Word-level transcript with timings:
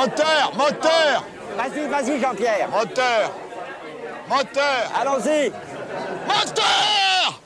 Moteur, 0.00 0.52
moteur, 0.56 1.26
Vas-y, 1.58 1.86
vas-y, 1.86 2.18
Jean-Pierre. 2.22 2.70
moteur, 2.70 3.34
moteur, 4.30 4.90
Allons-y. 4.98 5.50
moteur 6.26 7.42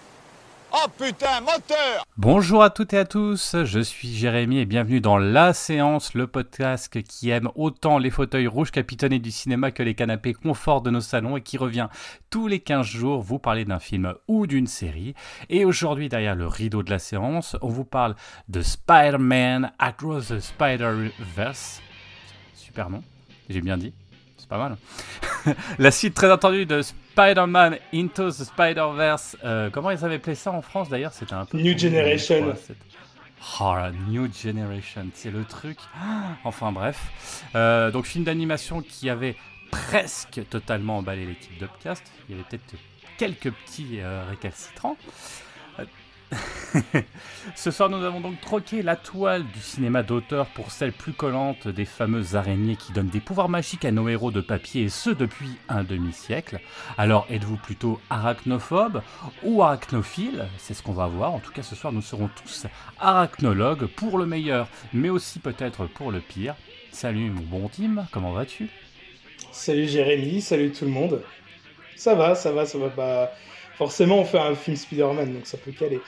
Oh 0.71 0.89
putain, 0.97 1.41
moteur 1.41 2.05
Bonjour 2.17 2.63
à 2.63 2.71
toutes 2.71 2.93
et 2.93 2.99
à 2.99 3.05
tous, 3.05 3.57
je 3.65 3.81
suis 3.81 4.15
Jérémy 4.15 4.61
et 4.61 4.67
bienvenue 4.67 5.01
dans 5.01 5.19
La 5.19 5.53
Séance, 5.53 6.15
le 6.15 6.29
podcast 6.29 7.03
qui 7.03 7.31
aime 7.31 7.49
autant 7.57 7.99
les 7.99 8.11
fauteuils 8.11 8.47
rouges 8.47 8.71
capitonnés 8.71 9.19
du 9.19 9.33
cinéma 9.33 9.73
que 9.73 9.83
les 9.83 9.97
canapés 9.97 10.33
confort 10.33 10.81
de 10.81 10.91
nos 10.91 11.01
salons 11.01 11.37
et 11.37 11.43
qui 11.43 11.59
revient 11.59 11.89
tous 12.31 12.47
les 12.47 12.61
15 12.61 12.87
jours 12.87 13.21
vous 13.21 13.41
parler 13.41 13.65
d'un 13.65 13.81
film 13.81 14.15
ou 14.29 14.47
d'une 14.47 14.69
série. 14.69 15.15
Et 15.49 15.65
aujourd'hui, 15.65 16.09
derrière 16.09 16.37
le 16.37 16.47
rideau 16.47 16.85
de 16.85 16.91
la 16.91 17.01
séance, 17.01 17.57
on 17.63 17.69
vous 17.69 17.85
parle 17.85 18.15
de 18.49 18.63
Spider-Man 18.63 19.73
Across 19.81 20.29
the 20.29 20.39
Spider-Verse. 20.39 21.81
Super 22.75 22.91
nom, 22.91 23.05
j'ai 23.49 23.61
bien 23.61 23.77
dit, 23.79 23.93
c'est 24.37 24.49
pas 24.49 24.59
mal. 24.59 24.77
la 25.79 25.93
suite 25.93 26.13
très 26.13 26.29
attendue 26.29 26.67
de 26.67 26.83
Spider-Man 26.83 27.79
Into 27.95 28.33
the 28.33 28.43
Spider-Verse. 28.43 29.37
Euh, 29.45 29.71
comment 29.71 29.93
ils 29.93 30.05
avaient 30.05 30.17
appelé 30.17 30.35
ça 30.35 30.51
en 30.51 30.61
France 30.61 30.89
d'ailleurs 30.89 31.13
C'était 31.13 31.35
un 31.35 31.45
peu. 31.45 31.57
New 31.57 31.79
Generation. 31.79 32.53
Oh, 33.61 33.75
la 33.77 33.93
New 34.09 34.29
Generation, 34.29 35.07
c'est 35.15 35.31
le 35.31 35.45
truc. 35.45 35.79
Enfin 36.45 36.73
bref. 36.73 37.45
Euh, 37.55 37.93
donc 37.93 38.07
film 38.07 38.25
d'animation 38.25 38.83
qui 38.83 39.09
avait 39.09 39.37
presque 39.71 40.41
totalement 40.51 40.99
emballé 40.99 41.27
l'équipe 41.27 41.57
d'Upcast. 41.57 42.03
Il 42.29 42.35
y 42.35 42.35
avait 42.41 42.49
peut-être 42.51 42.75
quelques 43.19 43.53
petits 43.53 44.01
euh, 44.01 44.25
récalcitrants. 44.29 44.97
Ce 47.55 47.71
soir, 47.71 47.89
nous 47.89 48.05
avons 48.05 48.21
donc 48.21 48.41
troqué 48.41 48.83
la 48.83 48.97
toile 48.97 49.45
du 49.47 49.61
cinéma 49.61 50.03
d'auteur 50.03 50.47
pour 50.47 50.71
celle 50.71 50.93
plus 50.93 51.13
collante 51.13 51.69
des 51.69 51.85
fameuses 51.85 52.37
araignées 52.37 52.77
qui 52.77 52.93
donnent 52.93 53.09
des 53.09 53.21
pouvoirs 53.21 53.49
magiques 53.49 53.85
à 53.85 53.91
nos 53.91 54.09
héros 54.09 54.31
de 54.31 54.41
papier, 54.41 54.85
et 54.85 54.89
ce 54.89 55.11
depuis 55.11 55.51
un 55.69 55.85
demi-siècle. 55.85 56.61
Alors, 56.99 57.27
êtes-vous 57.31 57.57
plutôt 57.57 58.01
arachnophobe 58.11 59.03
ou 59.43 59.63
arachnophile? 59.63 60.47
C'est 60.59 60.75
ce 60.75 60.83
qu'on 60.83 60.93
va 60.93 61.07
voir. 61.07 61.33
En 61.33 61.39
tout 61.39 61.53
cas, 61.53 61.63
ce 61.63 61.77
soir, 61.77 61.93
nous 61.93 62.03
serons 62.03 62.29
tous 62.43 62.67
arachnologues 62.99 63.87
pour 63.87 64.19
le 64.19 64.27
meilleur, 64.27 64.69
mais 64.93 65.11
aussi 65.11 65.39
peut-être 65.39 65.87
pour 65.87 66.11
le 66.11 66.21
pire. 66.21 66.55
Salut 66.93 67.31
mon 67.31 67.43
bon 67.43 67.69
Tim, 67.69 68.07
comment 68.13 68.33
vas-tu? 68.33 68.69
Salut 69.53 69.89
Jérémy, 69.89 70.41
salut 70.41 70.73
tout 70.73 70.85
le 70.85 70.91
monde. 70.91 71.23
Ça 71.97 72.15
va, 72.15 72.35
ça 72.35 72.53
va, 72.53 72.67
ça 72.67 72.79
va. 72.79 72.89
Bah, 72.89 73.33
forcément, 73.77 74.19
on 74.19 74.25
fait 74.25 74.39
un 74.39 74.55
film 74.55 74.77
Spider-Man, 74.77 75.33
donc 75.33 75.47
ça 75.47 75.57
peut 75.59 75.73
caler. 75.73 76.01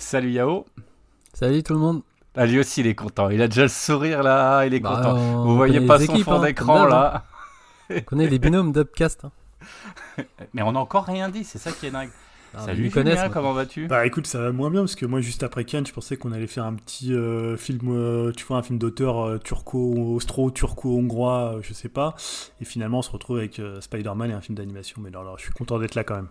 Salut 0.00 0.30
Yao. 0.30 0.64
Salut 1.34 1.62
tout 1.62 1.74
le 1.74 1.78
monde. 1.78 2.00
Ah, 2.34 2.46
lui 2.46 2.58
aussi, 2.58 2.80
il 2.80 2.86
est 2.86 2.94
content. 2.94 3.28
Il 3.28 3.42
a 3.42 3.48
déjà 3.48 3.62
le 3.62 3.68
sourire 3.68 4.22
là, 4.22 4.64
il 4.64 4.72
est 4.72 4.80
Bah, 4.80 4.94
content. 4.96 5.16
on 5.16 5.44
Vous 5.44 5.56
voyez 5.56 5.80
pas 5.86 5.98
son 5.98 6.04
équipes, 6.14 6.24
fond 6.24 6.40
hein, 6.40 6.46
d'écran 6.46 6.86
là. 6.86 7.24
On 7.90 8.00
connaît 8.00 8.26
les 8.28 8.38
binômes 8.38 8.72
d'Upcast. 8.72 9.24
Hein. 9.26 9.30
Mais 10.54 10.62
on 10.62 10.72
n'a 10.72 10.80
encore 10.80 11.04
rien 11.04 11.28
dit, 11.28 11.44
c'est 11.44 11.58
ça 11.58 11.70
qui 11.70 11.86
est 11.86 11.90
dingue. 11.90 12.08
Ah, 12.54 12.60
Salut 12.64 12.90
Julien, 12.90 13.28
comment 13.28 13.52
vas-tu? 13.52 13.86
Bah 13.88 14.06
écoute, 14.06 14.26
ça 14.26 14.40
va 14.40 14.52
moins 14.52 14.70
bien 14.70 14.80
parce 14.80 14.96
que 14.96 15.04
moi 15.06 15.20
juste 15.20 15.42
après 15.44 15.64
Cannes, 15.64 15.86
je 15.86 15.92
pensais 15.92 16.16
qu'on 16.16 16.32
allait 16.32 16.46
faire 16.48 16.64
un 16.64 16.74
petit 16.74 17.12
euh, 17.12 17.56
film, 17.58 17.90
euh, 17.90 18.32
tu 18.32 18.44
vois, 18.46 18.56
un 18.56 18.62
film 18.62 18.78
d'auteur 18.78 19.20
euh, 19.24 19.38
turco, 19.38 19.78
austro, 20.14 20.50
turco-hongrois, 20.50 21.56
euh, 21.56 21.60
je 21.62 21.72
sais 21.74 21.88
pas. 21.90 22.14
Et 22.60 22.64
finalement, 22.64 22.98
on 23.00 23.02
se 23.02 23.10
retrouve 23.10 23.36
avec 23.38 23.60
euh, 23.60 23.80
Spider-Man 23.80 24.30
et 24.30 24.34
un 24.34 24.40
film 24.40 24.56
d'animation. 24.56 25.00
Mais 25.00 25.10
alors, 25.10 25.22
alors, 25.22 25.38
je 25.38 25.44
suis 25.44 25.52
content 25.52 25.78
d'être 25.78 25.94
là 25.94 26.02
quand 26.02 26.16
même. 26.16 26.28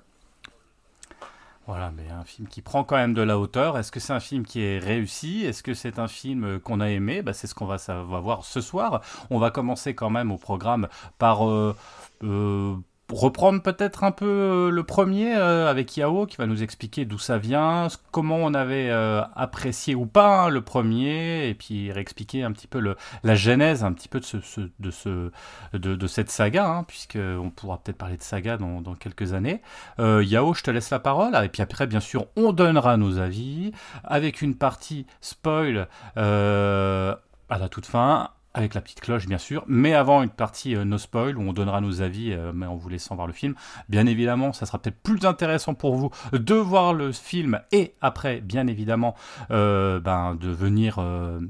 Voilà, 1.70 1.92
mais 1.92 2.10
un 2.10 2.24
film 2.24 2.48
qui 2.48 2.64
prend 2.64 2.84
quand 2.84 2.96
même 2.96 3.14
de 3.14 3.22
la 3.22 3.38
hauteur. 3.38 3.78
Est-ce 3.78 3.92
que 3.92 4.00
c'est 4.00 4.12
un 4.12 4.20
film 4.20 4.44
qui 4.44 4.64
est 4.64 4.80
réussi? 4.80 5.46
Est-ce 5.46 5.62
que 5.62 5.76
c'est 5.76 6.00
un 6.00 6.08
film 6.08 6.60
qu'on 6.60 6.80
a 6.80 6.90
aimé? 6.90 7.22
Bah, 7.22 7.32
C'est 7.32 7.46
ce 7.46 7.54
qu'on 7.54 7.68
va 7.68 7.78
voir 8.02 8.44
ce 8.44 8.60
soir. 8.60 9.02
On 9.30 9.38
va 9.38 9.52
commencer 9.52 9.94
quand 9.94 10.10
même 10.10 10.32
au 10.32 10.40
programme 10.40 10.88
par 11.20 11.48
euh, 11.48 11.76
euh, 12.24 12.76
reprendre 13.12 13.62
peut-être 13.62 14.04
un 14.04 14.12
peu 14.12 14.26
euh, 14.26 14.70
le 14.70 14.84
premier 14.84 15.36
euh, 15.36 15.70
avec 15.70 15.96
Yao 15.98 16.26
qui 16.26 16.38
va 16.38 16.46
nous 16.46 16.64
expliquer 16.64 17.06
d'où 17.06 17.18
ça 17.18 17.38
vient, 17.38 17.88
comment 18.12 18.38
on 18.38 18.54
avait 18.54 18.90
euh, 18.90 19.22
apprécié 19.36 19.96
ou 19.96 20.06
pas 20.06 20.44
hein, 20.44 20.50
le 20.50 20.62
premier, 20.62 21.50
et 21.50 21.54
puis 21.54 21.92
réexpliquer 21.92 22.44
un 22.44 22.52
petit 22.52 22.68
peu 22.68 22.96
la 23.24 23.36
genèse 23.36 23.84
un 23.84 23.94
petit 23.94 24.08
peu 24.08 24.20
de, 24.20 24.26
ce, 24.26 24.38
de, 24.80 24.92
ce, 24.92 25.32
de, 25.74 25.96
de 25.96 26.08
cette 26.08 26.30
saga, 26.30 26.68
hein, 26.68 26.84
puisqu'on 26.84 27.52
pourra 27.56 27.80
peut-être 27.80 27.98
parler 27.98 28.18
de 28.18 28.24
saga 28.24 28.58
dans, 28.58 28.96
quelques 28.96 29.34
années. 29.34 29.62
Yao, 29.98 30.54
je 30.54 30.64
te 30.64 30.72
laisse 30.72 30.90
la 30.90 31.00
parole. 31.00 31.36
Et 31.44 31.50
puis 31.50 31.62
après, 31.62 31.88
bien 31.88 32.00
sûr, 32.00 32.26
on 32.36 32.52
donnera 32.52 32.98
nos 32.98 33.20
avis 33.20 33.72
avec 34.04 34.42
une 34.42 34.56
partie 34.56 35.06
spoil 35.22 35.88
à 36.16 37.58
la 37.58 37.70
toute 37.70 37.86
fin. 37.86 38.30
Avec 38.56 38.74
la 38.74 38.82
petite 38.82 39.00
cloche, 39.00 39.28
bien 39.28 39.38
sûr, 39.38 39.64
mais 39.68 39.94
avant 39.94 40.24
une 40.24 40.32
partie 40.32 40.76
euh, 40.76 40.84
no 40.84 40.98
spoil 40.98 41.38
où 41.38 41.42
on 41.42 41.54
donnera 41.54 41.82
nos 41.82 42.02
avis, 42.02 42.34
euh, 42.34 42.52
mais 42.52 42.66
en 42.66 42.76
vous 42.76 42.90
laissant 42.90 43.14
voir 43.14 43.28
le 43.28 43.34
film. 43.34 43.54
Bien 43.90 44.08
évidemment, 44.08 44.54
ça 44.54 44.66
sera 44.66 44.80
peut-être 44.80 45.00
plus 45.04 45.24
intéressant 45.28 45.76
pour 45.76 45.96
vous 45.96 46.10
de 46.34 46.56
voir 46.56 46.96
le 46.96 47.12
film 47.12 47.62
et 47.72 47.94
après, 48.02 48.42
bien 48.42 48.66
évidemment, 48.66 49.14
euh, 49.52 50.00
ben, 50.00 50.34
de 50.34 50.50
venir, 50.50 50.98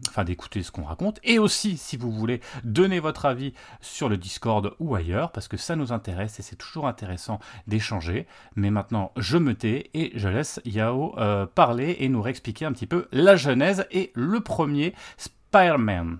enfin, 0.09 0.25
d'écouter 0.25 0.61
ce 0.61 0.71
qu'on 0.71 0.83
raconte. 0.83 1.21
Et 1.23 1.39
aussi, 1.39 1.77
si 1.77 1.95
vous 1.95 2.11
voulez, 2.11 2.41
donner 2.65 2.99
votre 2.99 3.25
avis 3.25 3.53
sur 3.79 4.09
le 4.09 4.17
Discord 4.17 4.75
ou 4.79 4.93
ailleurs, 4.93 5.31
parce 5.31 5.47
que 5.47 5.55
ça 5.55 5.77
nous 5.77 5.93
intéresse 5.93 6.37
et 6.39 6.43
c'est 6.43 6.57
toujours 6.57 6.85
intéressant 6.85 7.39
d'échanger. 7.65 8.27
Mais 8.57 8.71
maintenant, 8.71 9.13
je 9.15 9.37
me 9.37 9.55
tais 9.55 9.89
et 9.93 10.11
je 10.15 10.27
laisse 10.27 10.59
Yao 10.65 11.15
parler 11.55 11.95
et 11.99 12.09
nous 12.09 12.21
réexpliquer 12.21 12.65
un 12.65 12.73
petit 12.73 12.87
peu 12.87 13.07
la 13.13 13.37
genèse 13.37 13.85
et 13.89 14.11
le 14.15 14.41
premier 14.41 14.93
Spider-Man. 15.17 16.19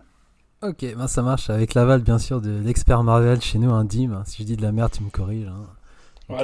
Ok, 0.62 0.86
ben 0.98 1.08
ça 1.08 1.22
marche 1.22 1.50
avec 1.50 1.74
l'aval 1.74 2.02
bien 2.02 2.20
sûr 2.20 2.42
de 2.42 2.50
l'expert 2.60 3.02
Marvel 3.04 3.40
chez 3.42 3.60
nous, 3.60 3.72
un 3.72 3.86
Dim. 3.86 4.24
Si 4.26 4.42
je 4.42 4.48
dis 4.48 4.58
de 4.58 4.62
la 4.62 4.72
merde, 4.74 4.92
tu 4.92 5.04
me 5.04 5.10
corriges. 5.10 5.48
hein. 5.48 5.66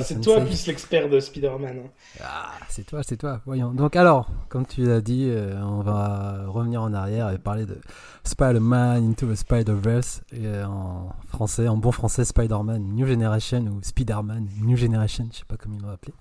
C'est 0.02 0.20
toi 0.20 0.42
plus 0.42 0.66
l'expert 0.66 1.10
de 1.10 1.20
Spider-Man. 1.20 1.78
hein. 1.86 1.90
Ah, 2.24 2.50
c'est 2.70 2.86
toi, 2.86 3.02
c'est 3.04 3.18
toi. 3.18 3.42
Voyons. 3.46 3.72
Donc 3.72 3.96
alors, 3.96 4.30
comme 4.50 4.66
tu 4.66 4.84
l'as 4.84 5.02
dit, 5.02 5.26
euh, 5.30 5.62
on 5.62 5.82
va 5.82 6.46
revenir 6.48 6.82
en 6.82 6.92
arrière 6.94 7.30
et 7.30 7.38
parler 7.38 7.66
de 7.68 7.78
Spider-Man 8.24 9.04
Into 9.12 9.28
the 9.28 9.36
Spider-Verse 9.36 10.24
euh, 10.34 10.64
en 10.66 11.10
français, 11.28 11.68
en 11.68 11.78
bon 11.78 11.92
français, 11.92 12.26
Spider-Man 12.26 12.82
New 12.96 13.06
Generation 13.06 13.60
ou 13.68 13.80
Spider-Man 13.84 14.48
New 14.62 14.76
Generation, 14.78 15.28
je 15.32 15.40
sais 15.40 15.46
pas 15.46 15.58
comment 15.58 15.76
ils 15.78 15.84
l'ont 15.84 15.92
appelé. 15.92 16.14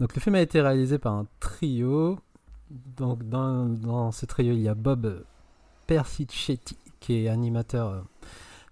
Donc 0.00 0.14
le 0.16 0.20
film 0.20 0.34
a 0.34 0.40
été 0.40 0.60
réalisé 0.60 0.98
par 0.98 1.12
un 1.12 1.26
trio. 1.40 2.18
Donc 2.96 3.22
dans, 3.28 3.66
dans 3.66 4.10
ce 4.12 4.26
trio, 4.26 4.54
il 4.54 4.60
y 4.62 4.68
a 4.68 4.74
Bob 4.74 5.22
Persichetti 5.86 6.76
qui 7.00 7.24
est 7.24 7.28
animateur 7.28 7.90
euh, 7.90 8.00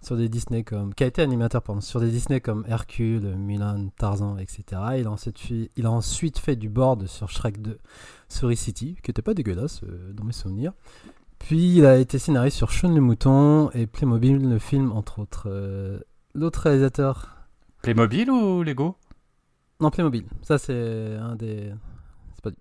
sur 0.03 0.17
des 0.17 0.29
Disney 0.29 0.63
comme 0.63 0.95
qui 0.95 1.05
a 1.05 1.07
été 1.07 1.23
animateur 1.23 1.63
pardon, 1.63 1.81
sur 1.81 2.01
des 2.01 2.11
Disney 2.11 2.41
comme 2.41 2.65
Hercule, 2.69 3.35
Mulan, 3.37 3.89
Tarzan, 3.99 4.39
etc. 4.39 4.65
Il 4.99 5.07
a 5.07 5.11
ensuite 5.11 5.39
fait, 5.39 5.71
il 5.77 5.87
a 5.87 5.91
ensuite 5.91 6.39
fait 6.39 6.57
du 6.57 6.69
board 6.69 7.07
sur 7.07 7.29
Shrek 7.31 7.61
2, 7.61 7.79
Souris 8.29 8.57
City, 8.57 8.97
qui 9.03 9.11
était 9.11 9.23
pas 9.23 9.35
dégueulasse 9.35 9.83
euh, 9.83 10.13
dans 10.13 10.25
mes 10.25 10.33
souvenirs. 10.33 10.73
Puis 11.39 11.77
il 11.77 11.87
a 11.87 11.99
été 11.99 12.19
scénariste 12.19 12.57
sur 12.57 12.73
Sean 12.73 12.95
le 12.95 13.01
Mouton 13.01 13.71
et 13.71 13.87
Playmobil, 13.87 14.49
le 14.49 14.59
film 14.59 14.93
entre 14.93 15.19
autres. 15.19 15.49
Euh, 15.51 16.01
L'autre 16.35 16.61
réalisateur, 16.61 17.35
Playmobil 17.83 18.31
ou 18.31 18.63
Lego? 18.63 18.97
Non 19.81 19.91
Playmobil, 19.91 20.25
ça 20.43 20.59
c'est 20.59 21.17
un 21.17 21.35
des, 21.35 21.73
c'est 22.35 22.43
pas 22.43 22.51
lui. 22.51 22.57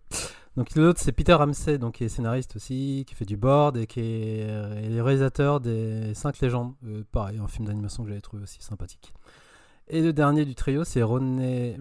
Donc 0.58 0.74
l'autre 0.76 1.02
c'est 1.02 1.12
Peter 1.12 1.34
Ramsey, 1.34 1.78
donc 1.78 1.96
qui 1.96 2.06
est 2.06 2.10
scénariste 2.10 2.56
aussi, 2.56 3.04
qui 3.08 3.14
fait 3.14 3.26
du 3.26 3.36
board 3.36 3.76
et 3.76 3.88
qui 3.88 4.00
est, 4.00 4.50
euh, 4.50 5.04
réalisateur 5.04 5.60
des 5.60 6.14
5 6.14 6.40
légendes. 6.40 6.74
Euh, 6.86 7.04
pareil, 7.12 7.40
un 7.40 7.48
film 7.48 7.68
d'animation 7.68 8.04
que 8.04 8.10
j'avais 8.10 8.22
trouvé 8.22 8.44
aussi 8.44 8.62
sympathique. 8.62 9.13
Et 9.88 10.02
le 10.02 10.13
dernier 10.13 10.46
du 10.46 10.56
trio 10.56 10.84
c'est 10.84 11.04
enfin, 11.04 11.75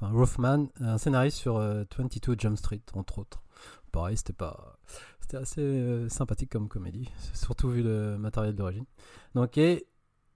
Rothman, 0.00 0.68
un 0.80 0.98
scénariste 0.98 1.36
sur 1.36 1.58
euh, 1.58 1.84
22 1.96 2.36
Jump 2.38 2.56
Street 2.56 2.80
entre 2.94 3.18
autres. 3.18 3.42
Pareil, 3.92 4.16
c'était 4.16 4.32
pas, 4.32 4.78
c'était 5.20 5.36
assez 5.36 5.60
euh, 5.60 6.08
sympathique 6.08 6.50
comme 6.50 6.68
comédie, 6.68 7.10
surtout 7.34 7.68
vu 7.68 7.82
le 7.82 8.18
matériel 8.18 8.54
d'origine. 8.54 8.86
Donc 9.34 9.58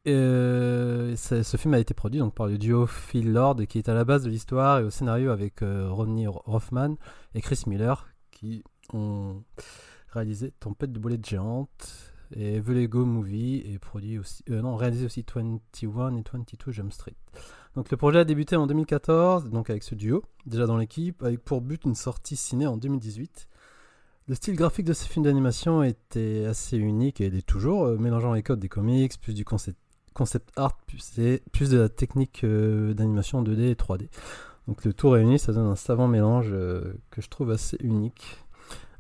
euh, 0.08 1.14
ce 1.16 1.56
film 1.56 1.74
a 1.74 1.78
été 1.78 1.94
produit 1.94 2.18
donc, 2.18 2.34
par 2.34 2.46
le 2.46 2.58
duo 2.58 2.86
Phil 2.86 3.32
Lord 3.32 3.66
qui 3.68 3.78
est 3.78 3.88
à 3.88 3.94
la 3.94 4.04
base 4.04 4.24
de 4.24 4.30
l'histoire 4.30 4.80
et 4.80 4.84
au 4.84 4.90
scénario 4.90 5.30
avec 5.30 5.62
euh, 5.62 5.88
Rodney 5.90 6.26
Rothman 6.26 6.96
et 7.34 7.40
Chris 7.40 7.62
Miller 7.66 8.08
qui 8.32 8.64
ont 8.92 9.44
réalisé 10.08 10.50
Tempête 10.58 10.92
de 10.92 10.98
boulettes 10.98 11.26
géantes 11.26 11.88
et 12.34 12.60
The 12.60 12.68
Lego 12.68 13.04
Movie 13.04 13.62
et 13.64 13.78
produit 13.78 14.18
aussi 14.18 14.42
euh, 14.50 14.60
non 14.60 14.74
réalisé 14.74 15.06
aussi 15.06 15.24
21 15.24 16.16
et 16.16 16.22
22 16.32 16.72
Jump 16.72 16.92
Street. 16.92 17.14
Donc 17.76 17.90
le 17.90 17.96
projet 17.96 18.18
a 18.18 18.24
débuté 18.24 18.56
en 18.56 18.66
2014 18.66 19.50
donc 19.50 19.70
avec 19.70 19.84
ce 19.84 19.94
duo 19.94 20.24
déjà 20.46 20.66
dans 20.66 20.78
l'équipe 20.78 21.22
avec 21.22 21.44
pour 21.44 21.60
but 21.60 21.84
une 21.84 21.94
sortie 21.94 22.36
ciné 22.36 22.66
en 22.66 22.76
2018. 22.76 23.48
Le 24.28 24.36
style 24.36 24.54
graphique 24.54 24.86
de 24.86 24.92
ce 24.92 25.08
film 25.08 25.24
d'animation 25.24 25.82
était 25.82 26.44
assez 26.44 26.76
unique 26.76 27.20
et 27.20 27.26
il 27.26 27.34
est 27.34 27.46
toujours, 27.46 27.86
euh, 27.86 27.98
mélangeant 27.98 28.32
les 28.32 28.44
codes 28.44 28.60
des 28.60 28.68
comics, 28.68 29.20
plus 29.20 29.34
du 29.34 29.44
concept, 29.44 29.76
concept 30.12 30.50
art, 30.56 30.76
plus, 30.86 31.12
plus 31.52 31.70
de 31.70 31.78
la 31.78 31.88
technique 31.88 32.42
euh, 32.44 32.94
d'animation 32.94 33.42
2D 33.42 33.70
et 33.70 33.74
3D. 33.74 34.08
Donc 34.68 34.84
le 34.84 34.92
tout 34.92 35.10
réuni, 35.10 35.38
ça 35.38 35.52
donne 35.52 35.66
un 35.66 35.76
savant 35.76 36.06
mélange 36.08 36.50
euh, 36.52 36.94
que 37.10 37.20
je 37.20 37.28
trouve 37.28 37.50
assez 37.50 37.76
unique. 37.80 38.38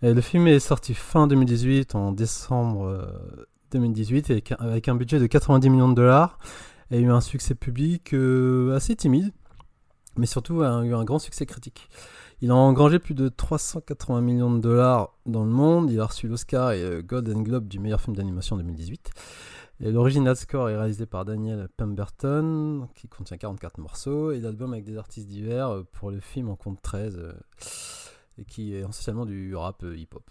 Le 0.02 0.20
film 0.20 0.48
est 0.48 0.58
sorti 0.58 0.94
fin 0.94 1.28
2018, 1.28 1.94
en 1.94 2.10
décembre 2.10 2.86
euh, 2.86 3.46
2018, 3.70 4.30
avec, 4.32 4.50
un- 4.52 4.56
avec 4.56 4.88
un 4.88 4.96
budget 4.96 5.20
de 5.20 5.26
90 5.28 5.70
millions 5.70 5.88
de 5.88 5.94
dollars, 5.94 6.38
et 6.90 6.96
a 6.96 6.98
eu 6.98 7.08
un 7.10 7.20
succès 7.20 7.54
public 7.54 8.12
euh, 8.12 8.74
assez 8.74 8.96
timide, 8.96 9.30
mais 10.16 10.26
surtout 10.26 10.62
a 10.62 10.84
eu 10.84 10.92
un 10.92 11.04
grand 11.04 11.20
succès 11.20 11.46
critique. 11.46 11.88
Il 12.40 12.50
a 12.50 12.56
engrangé 12.56 12.98
plus 12.98 13.14
de 13.14 13.28
380 13.28 14.20
millions 14.22 14.52
de 14.52 14.58
dollars 14.60 15.14
dans 15.26 15.44
le 15.44 15.50
monde, 15.52 15.88
il 15.92 16.00
a 16.00 16.06
reçu 16.06 16.26
l'Oscar 16.26 16.72
et 16.72 16.82
le 16.82 17.02
Golden 17.02 17.44
Globe 17.44 17.68
du 17.68 17.78
meilleur 17.78 18.00
film 18.00 18.16
d'animation 18.16 18.56
en 18.56 18.58
2018. 18.58 19.10
L'original 19.80 20.36
score 20.36 20.70
est 20.70 20.76
réalisé 20.76 21.06
par 21.06 21.24
Daniel 21.24 21.68
Pemberton, 21.76 22.88
qui 22.94 23.08
contient 23.08 23.36
44 23.36 23.78
morceaux, 23.78 24.30
et 24.30 24.38
l'album 24.38 24.72
avec 24.72 24.84
des 24.84 24.96
artistes 24.96 25.26
divers 25.26 25.68
euh, 25.70 25.82
pour 25.92 26.10
le 26.10 26.20
film 26.20 26.50
en 26.50 26.56
compte 26.56 26.80
13, 26.82 27.18
euh, 27.18 27.32
et 28.38 28.44
qui 28.44 28.74
est 28.74 28.80
essentiellement 28.80 29.26
du 29.26 29.56
rap 29.56 29.82
euh, 29.82 29.96
hip-hop. 29.96 30.30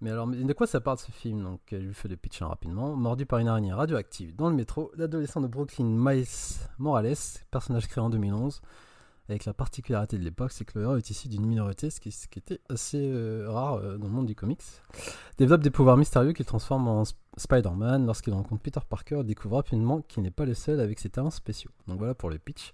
Mais 0.00 0.10
alors, 0.10 0.26
de 0.26 0.52
quoi 0.52 0.66
ça 0.66 0.80
parle 0.82 0.98
ce 0.98 1.10
film? 1.10 1.42
Donc, 1.42 1.60
je 1.70 1.76
lui 1.76 1.94
fais 1.94 2.08
le 2.08 2.16
pitch 2.16 2.42
hein, 2.42 2.48
rapidement. 2.48 2.94
Mordu 2.94 3.24
par 3.24 3.38
une 3.38 3.48
araignée 3.48 3.72
radioactive 3.72 4.36
dans 4.36 4.50
le 4.50 4.54
métro, 4.54 4.92
l'adolescent 4.96 5.40
de 5.40 5.46
Brooklyn, 5.46 5.86
Miles 5.86 6.26
Morales, 6.78 7.14
personnage 7.50 7.88
créé 7.88 8.02
en 8.04 8.10
2011, 8.10 8.60
avec 9.28 9.46
la 9.46 9.54
particularité 9.54 10.18
de 10.18 10.22
l'époque, 10.22 10.52
c'est 10.52 10.64
que 10.64 10.78
le 10.78 10.84
héros 10.84 10.96
est 10.96 11.10
issu 11.10 11.28
d'une 11.28 11.46
minorité, 11.46 11.88
ce 11.88 12.00
qui, 12.00 12.10
était 12.36 12.60
assez 12.68 13.10
euh, 13.10 13.46
rare 13.48 13.76
euh, 13.76 13.96
dans 13.96 14.06
le 14.06 14.12
monde 14.12 14.26
du 14.26 14.34
comics, 14.34 14.62
développe 15.38 15.62
des 15.62 15.70
pouvoirs 15.70 15.96
mystérieux 15.96 16.32
qu'il 16.32 16.44
transforme 16.44 16.88
en 16.88 17.02
Sp- 17.04 17.16
Spider-Man 17.36 18.04
lorsqu'il 18.06 18.34
rencontre 18.34 18.62
Peter 18.62 18.80
Parker 18.86 19.24
découvre 19.24 19.56
rapidement 19.56 20.02
qu'il 20.02 20.22
n'est 20.22 20.30
pas 20.30 20.44
le 20.44 20.54
seul 20.54 20.78
avec 20.78 21.00
ses 21.00 21.08
talents 21.08 21.30
spéciaux. 21.30 21.70
Donc 21.88 21.98
voilà 21.98 22.14
pour 22.14 22.28
le 22.28 22.38
pitch. 22.38 22.72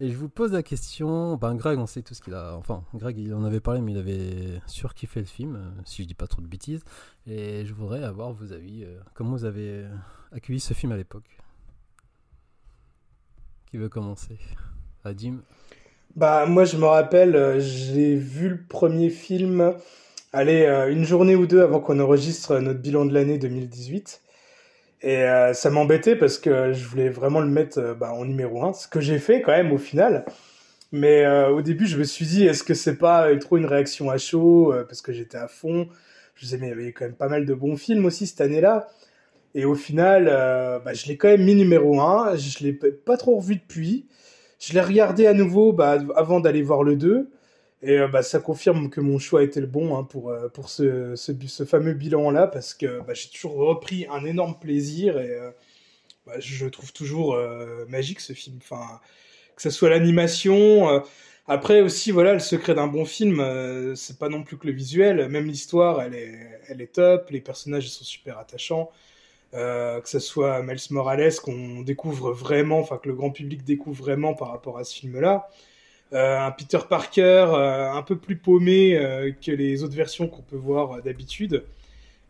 Et 0.00 0.08
je 0.08 0.16
vous 0.16 0.28
pose 0.28 0.52
la 0.52 0.62
question, 0.62 1.36
ben 1.36 1.54
Greg, 1.54 1.78
on 1.78 1.86
sait 1.86 2.02
tout 2.02 2.14
ce 2.14 2.22
qu'il 2.22 2.34
a. 2.34 2.56
Enfin, 2.56 2.82
Greg, 2.94 3.18
il 3.18 3.32
en 3.34 3.44
avait 3.44 3.60
parlé, 3.60 3.80
mais 3.80 3.92
il 3.92 3.98
avait 3.98 4.60
surkiffé 4.66 5.20
le 5.20 5.26
film, 5.26 5.56
euh, 5.56 5.70
si 5.84 6.02
je 6.02 6.08
dis 6.08 6.14
pas 6.14 6.26
trop 6.26 6.40
de 6.40 6.48
bêtises. 6.48 6.82
Et 7.26 7.64
je 7.66 7.74
voudrais 7.74 8.02
avoir 8.02 8.32
vos 8.32 8.52
avis. 8.52 8.84
comment 9.14 9.32
vous 9.32 9.44
avez 9.44 9.86
accueilli 10.32 10.58
ce 10.58 10.72
film 10.72 10.90
à 10.90 10.96
l'époque? 10.96 11.38
Qui 13.66 13.76
veut 13.76 13.88
commencer? 13.88 14.38
Jim 15.16 15.42
Bah, 16.16 16.44
moi, 16.46 16.64
je 16.64 16.76
me 16.76 16.84
rappelle, 16.84 17.36
euh, 17.36 17.58
j'ai 17.60 18.14
vu 18.16 18.48
le 18.50 18.58
premier 18.68 19.08
film, 19.08 19.74
allez, 20.32 20.62
euh, 20.66 20.90
une 20.92 21.04
journée 21.04 21.36
ou 21.36 21.46
deux 21.46 21.62
avant 21.62 21.80
qu'on 21.80 22.00
enregistre 22.00 22.58
notre 22.58 22.80
bilan 22.80 23.06
de 23.06 23.14
l'année 23.14 23.38
2018. 23.38 24.20
Et 25.02 25.18
euh, 25.18 25.54
ça 25.54 25.70
m'embêtait 25.70 26.16
parce 26.16 26.38
que 26.38 26.72
je 26.72 26.86
voulais 26.88 27.08
vraiment 27.10 27.40
le 27.40 27.48
mettre 27.48 27.96
bah, 27.98 28.12
en 28.14 28.24
numéro 28.26 28.64
un, 28.64 28.72
ce 28.74 28.88
que 28.88 29.00
j'ai 29.00 29.18
fait 29.18 29.42
quand 29.42 29.52
même 29.52 29.72
au 29.72 29.78
final. 29.78 30.24
Mais 30.92 31.26
au 31.48 31.62
début, 31.62 31.86
je 31.86 31.98
me 31.98 32.04
suis 32.04 32.26
dit, 32.26 32.46
est-ce 32.46 32.64
que 32.64 32.74
c'est 32.74 32.96
pas 32.98 33.34
trop 33.38 33.56
une 33.58 33.66
réaction 33.66 34.10
à 34.10 34.18
chaud 34.18 34.74
Parce 34.88 35.02
que 35.02 35.12
j'étais 35.12 35.38
à 35.38 35.48
fond. 35.48 35.88
Je 36.36 36.46
sais, 36.46 36.58
mais 36.58 36.68
il 36.68 36.70
y 36.70 36.72
avait 36.72 36.92
quand 36.92 37.06
même 37.06 37.14
pas 37.14 37.28
mal 37.28 37.46
de 37.46 37.54
bons 37.54 37.76
films 37.76 38.06
aussi 38.06 38.26
cette 38.26 38.40
année-là. 38.42 38.88
Et 39.54 39.64
au 39.64 39.74
final, 39.74 40.26
bah, 40.84 40.94
je 40.94 41.06
l'ai 41.06 41.16
quand 41.16 41.28
même 41.28 41.44
mis 41.44 41.54
numéro 41.54 42.00
un. 42.00 42.36
Je 42.36 42.64
l'ai 42.64 42.72
p- 42.72 42.92
pas 42.92 43.16
trop 43.16 43.36
revu 43.36 43.56
depuis. 43.56 44.06
Je 44.62 44.74
l'ai 44.74 44.80
regardé 44.80 45.26
à 45.26 45.34
nouveau 45.34 45.72
bah, 45.72 45.98
avant 46.14 46.38
d'aller 46.38 46.62
voir 46.62 46.84
le 46.84 46.94
2. 46.94 47.28
Et 47.82 47.98
euh, 47.98 48.06
bah, 48.06 48.22
ça 48.22 48.38
confirme 48.38 48.90
que 48.90 49.00
mon 49.00 49.18
choix 49.18 49.42
était 49.42 49.60
le 49.60 49.66
bon 49.66 49.96
hein, 49.96 50.04
pour, 50.04 50.30
euh, 50.30 50.48
pour 50.48 50.68
ce, 50.68 51.16
ce, 51.16 51.64
fameux 51.64 51.94
bilan-là, 51.94 52.46
parce 52.46 52.72
que 52.74 53.00
bah, 53.00 53.12
j'ai 53.12 53.28
toujours 53.28 53.54
repris 53.56 54.06
un 54.08 54.24
énorme 54.24 54.56
plaisir 54.60 55.18
et 55.18 55.30
euh, 55.30 55.50
bah, 56.26 56.34
je 56.38 56.66
trouve 56.66 56.92
toujours 56.92 57.36
magique 57.88 58.20
ce 58.20 58.34
film. 58.34 58.58
Enfin, 58.62 59.00
que 59.56 59.62
ce 59.62 59.70
soit 59.70 59.90
l'animation. 59.90 61.02
après 61.48 61.80
aussi, 61.80 62.12
voilà, 62.12 62.32
le 62.32 62.38
secret 62.38 62.74
d'un 62.74 62.86
bon 62.86 63.04
film, 63.04 63.44
c'est 63.96 64.18
pas 64.18 64.28
non 64.28 64.44
plus 64.44 64.58
que 64.58 64.68
le 64.68 64.72
visuel. 64.72 65.28
Même 65.28 65.46
l'histoire, 65.46 66.02
elle 66.02 66.14
est, 66.14 66.38
elle 66.68 66.80
est 66.80 66.94
top. 66.94 67.30
Les 67.30 67.40
personnages 67.40 67.90
sont 67.90 68.04
super 68.04 68.38
attachants. 68.38 68.90
Euh, 69.54 70.00
que 70.00 70.08
ce 70.08 70.18
soit 70.18 70.62
Miles 70.62 70.78
Morales 70.90 71.34
qu'on 71.42 71.82
découvre 71.82 72.32
vraiment, 72.32 72.78
enfin 72.80 72.96
que 72.96 73.08
le 73.08 73.14
grand 73.14 73.30
public 73.30 73.64
découvre 73.64 74.02
vraiment 74.02 74.32
par 74.34 74.50
rapport 74.50 74.78
à 74.78 74.84
ce 74.84 74.94
film-là. 74.94 75.50
Euh, 76.14 76.38
un 76.40 76.50
Peter 76.52 76.78
Parker 76.88 77.46
euh, 77.50 77.90
un 77.92 78.02
peu 78.02 78.16
plus 78.16 78.36
paumé 78.36 78.94
que 79.44 79.50
les 79.52 79.82
autres 79.82 79.94
versions 79.96 80.28
qu'on 80.28 80.42
peut 80.42 80.56
voir 80.56 81.02
d'habitude, 81.02 81.64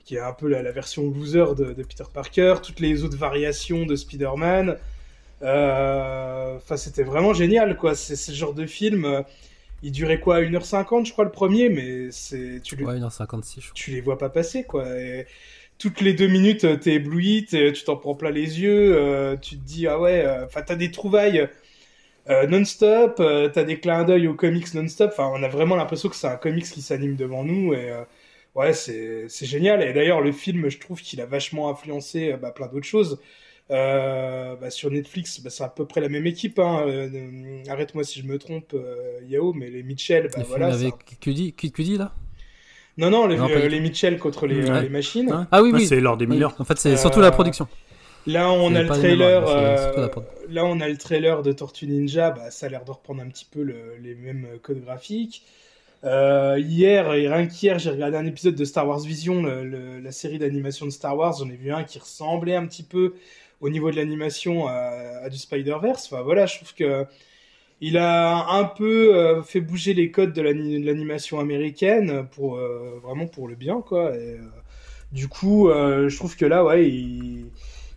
qui 0.04 0.16
est 0.16 0.20
un 0.20 0.32
peu 0.32 0.48
la, 0.48 0.62
la 0.62 0.72
version 0.72 1.08
loser 1.10 1.54
de, 1.56 1.72
de 1.74 1.82
Peter 1.84 2.04
Parker, 2.12 2.56
toutes 2.62 2.80
les 2.80 3.04
autres 3.04 3.16
variations 3.18 3.86
de 3.86 3.96
Spider-Man. 3.96 4.78
Enfin, 5.40 6.76
c'était 6.76 7.02
vraiment 7.04 7.34
génial, 7.34 7.76
quoi. 7.76 7.94
C'est 7.94 8.16
ce 8.16 8.32
genre 8.32 8.54
de 8.54 8.66
film. 8.66 9.24
il 9.82 9.92
durait 9.92 10.20
quoi 10.20 10.40
1h50, 10.42 11.06
je 11.06 11.12
crois, 11.12 11.24
le 11.24 11.30
premier, 11.32 11.68
mais 11.68 12.10
c'est 12.12 12.60
tu 12.62 12.76
le, 12.76 12.86
Ouais, 12.86 12.98
1h56, 12.98 13.60
je 13.60 13.72
crois. 13.72 13.72
tu 13.74 13.90
les 13.92 14.00
vois 14.00 14.18
pas 14.18 14.28
passer, 14.30 14.64
quoi. 14.64 14.88
Et 15.00 15.26
toutes 15.82 16.00
les 16.00 16.14
deux 16.14 16.28
minutes, 16.28 16.64
euh, 16.64 16.76
t'es 16.76 16.94
ébloui, 16.94 17.46
t'es- 17.46 17.72
tu 17.72 17.84
t'en 17.84 17.96
prends 17.96 18.14
plein 18.14 18.30
les 18.30 18.60
yeux, 18.60 18.94
euh, 18.96 19.36
tu 19.36 19.56
te 19.58 19.64
dis, 19.64 19.86
ah 19.88 19.98
ouais, 20.00 20.24
euh, 20.24 20.46
enfin, 20.46 20.62
t'as 20.62 20.76
des 20.76 20.90
trouvailles 20.92 21.48
euh, 22.30 22.46
non-stop, 22.46 23.16
euh, 23.20 23.48
t'as 23.48 23.64
des 23.64 23.80
clins 23.80 24.04
d'œil 24.04 24.28
aux 24.28 24.34
comics 24.34 24.72
non-stop, 24.74 25.10
enfin, 25.12 25.30
on 25.34 25.42
a 25.42 25.48
vraiment 25.48 25.76
l'impression 25.76 26.08
que 26.08 26.16
c'est 26.16 26.28
un 26.28 26.36
comics 26.36 26.64
qui 26.66 26.82
s'anime 26.82 27.16
devant 27.16 27.44
nous, 27.44 27.74
et 27.74 27.90
euh, 27.90 28.04
ouais, 28.54 28.72
c'est 28.74 29.28
c'est 29.28 29.46
génial. 29.46 29.82
Et 29.82 29.92
d'ailleurs, 29.92 30.20
le 30.20 30.32
film, 30.32 30.68
je 30.70 30.78
trouve 30.78 31.00
qu'il 31.02 31.20
a 31.20 31.26
vachement 31.26 31.70
influencé 31.70 32.32
euh, 32.32 32.36
bah, 32.38 32.52
plein 32.52 32.68
d'autres 32.68 32.86
choses. 32.86 33.20
Euh, 33.70 34.56
bah, 34.56 34.70
sur 34.70 34.90
Netflix, 34.90 35.40
bah, 35.40 35.50
c'est 35.50 35.64
à 35.64 35.68
peu 35.68 35.86
près 35.86 36.00
la 36.00 36.08
même 36.08 36.26
équipe. 36.26 36.58
Hein. 36.58 36.84
euh, 36.86 37.08
euh, 37.12 37.62
Arrête-moi 37.68 38.04
si 38.04 38.20
je 38.20 38.26
me 38.26 38.38
trompe, 38.38 38.74
euh, 38.74 39.20
Yao, 39.28 39.52
mais 39.54 39.70
les 39.70 39.82
Mitchell, 39.82 40.30
bah, 40.32 40.38
Le 40.38 40.44
voilà. 40.44 40.66
film 40.68 40.74
avec 40.74 41.18
Cudi, 41.20 41.52
Kid 41.54 41.72
Cudi, 41.72 41.96
là? 41.96 42.12
Non, 42.98 43.10
non, 43.10 43.26
les, 43.26 43.36
Non, 43.36 43.48
euh, 43.48 43.68
les 43.68 43.80
Mitchell 43.80 44.18
contre 44.18 44.46
les, 44.46 44.64
Ouais. 44.64 44.70
euh, 44.70 44.80
les 44.82 44.88
machines. 44.88 45.30
Hein 45.32 45.46
Ah 45.50 45.62
oui, 45.62 45.70
Ouais, 45.70 45.78
oui. 45.80 45.86
C'est 45.86 46.00
Lord 46.00 46.16
des 46.18 46.26
Oui, 46.26 46.32
Miller. 46.32 46.54
En 46.58 46.64
fait, 46.64 46.78
c'est 46.78 46.92
Euh, 46.92 46.96
surtout 46.96 47.20
la 47.20 47.30
production. 47.30 47.66
Là, 48.26 48.50
on 48.52 48.74
a 48.74 48.82
le 48.82 48.88
trailer. 48.88 49.44
euh, 49.48 50.08
là, 50.48 50.64
on 50.64 50.78
a 50.80 50.88
le 50.88 50.96
trailer 50.96 51.42
de 51.42 51.52
Tortue 51.52 51.86
Ninja. 51.86 52.30
Bah, 52.30 52.50
ça 52.50 52.66
a 52.66 52.68
l'air 52.68 52.84
de 52.84 52.90
reprendre 52.90 53.22
un 53.22 53.28
petit 53.28 53.46
peu 53.50 53.62
le- 53.62 53.96
les 54.00 54.14
mêmes 54.14 54.46
codes 54.62 54.84
graphiques. 54.84 55.42
Euh, 56.04 56.56
hier, 56.58 57.12
et 57.14 57.28
rien 57.28 57.46
qu'hier, 57.46 57.78
j'ai 57.78 57.90
regardé 57.90 58.16
un 58.16 58.26
épisode 58.26 58.54
de 58.56 58.64
Star 58.64 58.86
Wars 58.88 59.00
Vision, 59.00 59.42
le- 59.42 59.64
le- 59.64 60.00
la 60.00 60.12
série 60.12 60.38
d'animation 60.38 60.84
de 60.86 60.90
Star 60.90 61.16
Wars. 61.16 61.34
J'en 61.38 61.48
ai 61.48 61.56
vu 61.56 61.72
un 61.72 61.84
qui 61.84 61.98
ressemblait 61.98 62.54
un 62.56 62.66
petit 62.66 62.82
peu 62.82 63.14
au 63.60 63.68
niveau 63.70 63.90
de 63.90 63.96
l'animation 63.96 64.66
à, 64.66 64.72
à 65.24 65.28
du 65.28 65.38
Spider-Verse. 65.38 66.08
Enfin, 66.12 66.22
voilà, 66.22 66.46
je 66.46 66.56
trouve 66.56 66.74
que 66.74 67.06
il 67.82 67.98
a 67.98 68.48
un 68.50 68.64
peu 68.64 69.16
euh, 69.16 69.42
fait 69.42 69.60
bouger 69.62 69.94
les 69.94 70.10
codes 70.12 70.34
de 70.34 70.42
l'ani- 70.42 70.80
de 70.80 70.86
l'animation 70.86 71.40
américaine 71.40 72.28
pour 72.32 72.56
euh, 72.58 73.00
vraiment 73.02 73.28
pour 73.28 73.48
le 73.48 73.56
bien, 73.56 73.82
quoi. 73.82 74.12
Euh, 74.12 74.38
du 75.12 75.28
coup, 75.28 75.68
je 75.70 76.16
trouve 76.16 76.36
que 76.36 76.46
là, 76.46 76.64
ouais, 76.64 76.88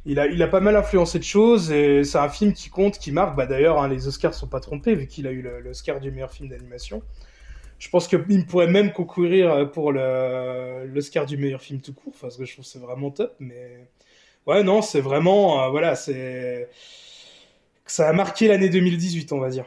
il, 0.05 0.19
a, 0.19 0.27
il 0.27 0.41
a 0.43 0.47
pas 0.47 0.59
mal 0.59 0.75
influencé 0.75 1.19
de 1.19 1.23
choses 1.23 1.71
et 1.71 2.03
c'est 2.03 2.17
un 2.17 2.29
film 2.29 2.53
qui 2.53 2.69
compte, 2.69 2.99
qui 2.99 3.11
marque. 3.11 3.35
Bah 3.37 3.45
d'ailleurs, 3.45 3.81
hein, 3.81 3.87
les 3.87 4.07
Oscars 4.07 4.33
sont 4.33 4.47
pas 4.47 4.59
trompés 4.59 4.95
vu 4.95 5.07
qu'il 5.07 5.27
a 5.27 5.31
eu 5.31 5.41
l'Oscar 5.63 5.99
du 6.01 6.11
meilleur 6.11 6.31
film 6.31 6.49
d'animation. 6.49 7.01
Je 7.79 7.89
pense 7.89 8.07
qu'il 8.07 8.45
pourrait 8.47 8.67
même 8.67 8.93
concourir 8.93 9.71
pour 9.71 9.91
l'Oscar 9.93 11.25
du 11.27 11.37
meilleur 11.37 11.61
film 11.61 11.81
tout 11.81 11.93
court, 11.93 12.13
parce 12.21 12.37
que 12.37 12.45
je 12.45 12.53
trouve 12.53 12.65
c'est 12.65 12.79
vraiment 12.79 13.11
top. 13.11 13.35
Mais 13.39 13.87
ouais, 14.47 14.63
non, 14.63 14.81
c'est 14.81 15.01
vraiment, 15.01 15.69
voilà, 15.71 15.95
c'est 15.95 16.69
ça 17.87 18.09
a 18.09 18.13
marqué 18.13 18.47
l'année 18.47 18.69
2018, 18.69 19.31
on 19.31 19.39
va 19.39 19.49
dire. 19.49 19.65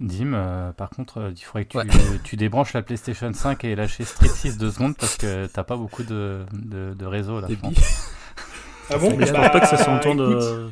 Dim, 0.00 0.32
euh, 0.34 0.72
par 0.72 0.90
contre, 0.90 1.18
euh, 1.18 1.30
il 1.34 1.40
faudrait 1.42 1.64
que 1.64 1.70
tu, 1.70 1.78
Ouais. 1.78 1.84
tu 2.24 2.36
débranches 2.36 2.72
la 2.72 2.82
PlayStation 2.82 3.32
5 3.32 3.64
et 3.64 3.74
lâcher 3.74 4.04
Street 4.04 4.28
6 4.28 4.58
deux 4.58 4.70
secondes 4.70 4.96
parce 4.96 5.16
que 5.16 5.46
t'as 5.46 5.64
pas 5.64 5.76
beaucoup 5.76 6.02
de, 6.02 6.40
de, 6.52 6.94
de 6.94 7.06
réseau 7.06 7.40
là. 7.40 7.46
je 7.48 7.54
Débit. 7.54 7.74
pense. 7.74 8.10
Ah 8.92 8.98
bon? 8.98 9.16
Mais 9.16 9.24
je 9.26 9.32
pense 9.32 9.48
pas 9.50 9.60
que 9.60 9.68
ça 9.68 9.76
s'entende. 9.76 10.18
écoute, 10.20 10.42
euh, 10.42 10.68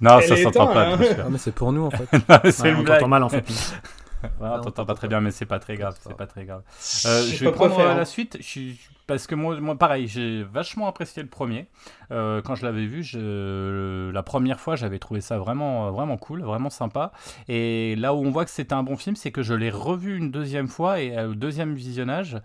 Non, 0.00 0.18
Elle 0.18 0.28
ça 0.28 0.36
s'entend 0.42 0.66
pas, 0.66 0.86
hein. 0.88 0.96
bien 0.96 1.06
sûr. 1.14 1.22
Ah, 1.24 1.28
mais 1.30 1.38
c'est 1.38 1.52
pour 1.54 1.72
nous, 1.72 1.84
en 1.86 1.90
fait. 1.90 2.08
c'est 2.50 2.62
ouais, 2.62 2.70
une 2.70 2.76
on 2.78 2.82
blague. 2.82 2.98
t'entend 2.98 3.08
mal 3.08 3.22
en 3.22 3.28
fait. 3.28 3.44
Ouais, 4.22 4.28
on 4.40 4.60
t'entend 4.60 4.84
pas 4.86 4.94
très 4.94 5.08
bien, 5.08 5.20
mais 5.20 5.30
c'est 5.30 5.46
pas 5.46 5.58
très 5.58 5.76
grave. 5.76 5.96
C'est 6.00 6.16
pas 6.16 6.26
très 6.26 6.44
grave. 6.44 6.62
je 7.02 7.08
Euh, 7.08 7.22
je 7.22 7.44
vais 7.44 7.52
prendre 7.52 7.76
faire. 7.76 7.86
euh, 7.86 7.92
hein. 7.92 7.96
la 7.96 8.04
suite. 8.04 8.36
Je 8.40 8.44
suis- 8.44 8.80
Parce 9.06 9.26
que 9.28 9.34
moi, 9.36 9.60
moi 9.60 9.76
pareil, 9.78 10.08
j'ai 10.08 10.42
vachement 10.42 10.88
apprécié 10.88 11.22
le 11.22 11.28
premier. 11.28 11.68
Euh, 12.10 12.42
quand 12.42 12.56
je 12.56 12.64
l'avais 12.66 12.86
vu, 12.86 13.04
je... 13.04 14.10
la 14.10 14.22
première 14.24 14.58
fois, 14.58 14.74
j'avais 14.74 14.98
trouvé 14.98 15.20
ça 15.20 15.38
vraiment, 15.38 15.92
vraiment 15.92 16.16
cool, 16.16 16.42
vraiment 16.42 16.70
sympa. 16.70 17.12
Et 17.46 17.94
là 17.96 18.14
où 18.14 18.18
on 18.24 18.30
voit 18.30 18.44
que 18.44 18.50
c'était 18.50 18.72
un 18.74 18.82
bon 18.82 18.96
film, 18.96 19.14
c'est 19.14 19.30
que 19.30 19.42
je 19.42 19.54
l'ai 19.54 19.70
revu 19.70 20.16
une 20.16 20.30
deuxième 20.32 20.66
fois 20.68 21.00
et 21.00 21.16
au 21.24 21.34
deuxième 21.34 21.74
visionnage, 21.74 22.38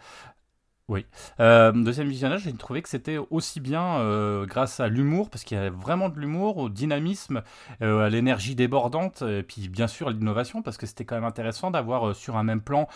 Oui. 0.87 1.05
Euh, 1.39 1.71
deuxième 1.71 2.09
visionnage, 2.09 2.43
j'ai 2.43 2.53
trouvé 2.53 2.81
que 2.81 2.89
c'était 2.89 3.17
aussi 3.29 3.61
bien 3.61 3.99
euh, 3.99 4.45
grâce 4.45 4.81
à 4.81 4.89
l'humour, 4.89 5.29
parce 5.29 5.45
qu'il 5.45 5.57
y 5.57 5.61
a 5.61 5.69
vraiment 5.69 6.09
de 6.09 6.19
l'humour, 6.19 6.57
au 6.57 6.67
dynamisme, 6.67 7.43
euh, 7.81 8.05
à 8.05 8.09
l'énergie 8.09 8.55
débordante, 8.55 9.21
et 9.21 9.41
puis 9.43 9.69
bien 9.69 9.87
sûr 9.87 10.09
à 10.09 10.11
l'innovation, 10.11 10.61
parce 10.61 10.77
que 10.77 10.85
c'était 10.85 11.05
quand 11.05 11.15
même 11.15 11.23
intéressant 11.23 11.71
d'avoir 11.71 12.13
sur 12.13 12.35
un 12.35 12.43
même 12.43 12.61
plan 12.61 12.87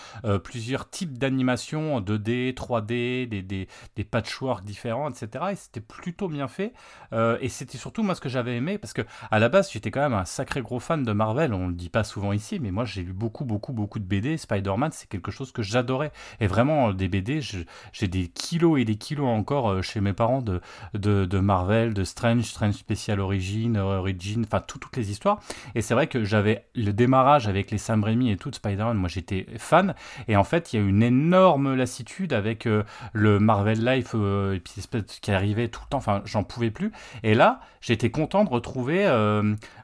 plusieurs 0.44 0.90
types 0.90 1.18
d'animations, 1.18 2.02
2D, 2.02 2.54
3D, 2.54 3.28
des, 3.28 3.42
des, 3.42 3.68
des 3.96 4.04
patchworks 4.04 4.66
différents, 4.66 5.10
etc. 5.10 5.46
Et 5.52 5.56
c'était 5.56 5.80
plutôt 5.80 6.28
bien 6.28 6.48
fait. 6.48 6.74
et 7.14 7.50
c'était 7.50 7.78
surtout 7.78 8.04
moi 8.04 8.16
ce 8.16 8.22
que 8.22 8.30
j'avais 8.30 8.58
aimé, 8.58 8.78
parce 8.78 8.94
que 8.94 9.04
à 9.32 9.40
la 9.40 9.48
base 9.48 9.72
j'étais 9.72 9.92
quand 9.92 10.02
même 10.02 10.14
un 10.14 10.26
sacré 10.26 10.62
gros 10.62 10.80
fan 10.80 11.04
de 11.04 11.12
Marvel, 11.14 11.54
on 11.54 11.68
le 11.68 11.74
dit 11.74 11.90
pas 11.90 12.04
souvent 12.04 12.34
ici, 12.34 12.60
mais 12.60 12.72
moi 12.72 12.84
j'ai 12.86 13.04
lu 13.04 13.14
beaucoup, 13.14 13.46
beaucoup, 13.46 13.72
beaucoup 13.74 14.00
de 14.00 14.06
BD. 14.06 14.38
Spider-Man, 14.38 14.92
c'est 14.92 15.08
quelque 15.08 15.32
chose 15.32 15.52
que 15.52 15.62
j'adorais. 15.62 16.12
Et 16.40 16.48
vraiment, 16.48 16.92
des 16.94 17.08
BD, 17.08 17.42
je 17.42 17.60
j'ai 17.94 18.08
des 18.08 18.28
kilos 18.28 18.80
et 18.80 18.86
des 18.86 18.96
kilos 18.96 19.28
encore 19.28 19.70
euh, 19.70 19.82
chez 19.82 20.02
mes 20.02 20.14
parents 20.14 20.42
de, 20.42 20.62
de, 20.94 21.40
Marvel, 21.40 21.94
de 21.94 22.04
Strange, 22.04 22.44
Strange 22.44 22.76
Special 22.76 23.20
Origin, 23.20 23.78
Origin, 23.78 24.44
enfin 24.46 24.62
toutes 24.66 24.96
les 24.98 25.12
histoires. 25.12 25.40
Et 25.76 25.82
c'est 25.82 25.94
vrai 25.94 26.08
que 26.08 26.24
j'avais 26.24 26.66
le 26.76 26.92
démarrage 26.92 27.48
avec 27.48 27.72
les 27.72 27.78
Sam 27.78 28.04
Raimi 28.04 28.32
et 28.32 28.38
tout 28.38 28.52
Spider-Man, 28.52 28.98
moi 28.98 29.10
j'étais 29.10 29.46
fan. 29.58 29.96
Et 30.28 30.36
en 30.36 30.44
fait, 30.44 30.74
il 30.74 30.80
y 30.80 30.84
a 30.84 30.86
une 30.86 31.04
énorme 31.04 31.76
lassitude 31.76 32.34
avec 32.34 32.66
euh, 32.66 32.84
le 33.14 33.40
Marvel 33.40 33.84
Life 33.84 34.12
euh, 34.16 34.56
et 34.56 34.60
puis 34.60 34.82
qui 35.22 35.32
arrivait 35.32 35.68
tout 35.68 35.82
le 35.84 35.90
temps, 35.90 35.98
enfin 35.98 36.22
j'en 36.26 36.44
pouvais 36.44 36.72
plus. 36.72 36.92
Et 37.24 37.34
là, 37.34 37.60
j'étais 37.82 38.10
content 38.10 38.44
de 38.44 38.50
retrouver 38.50 39.04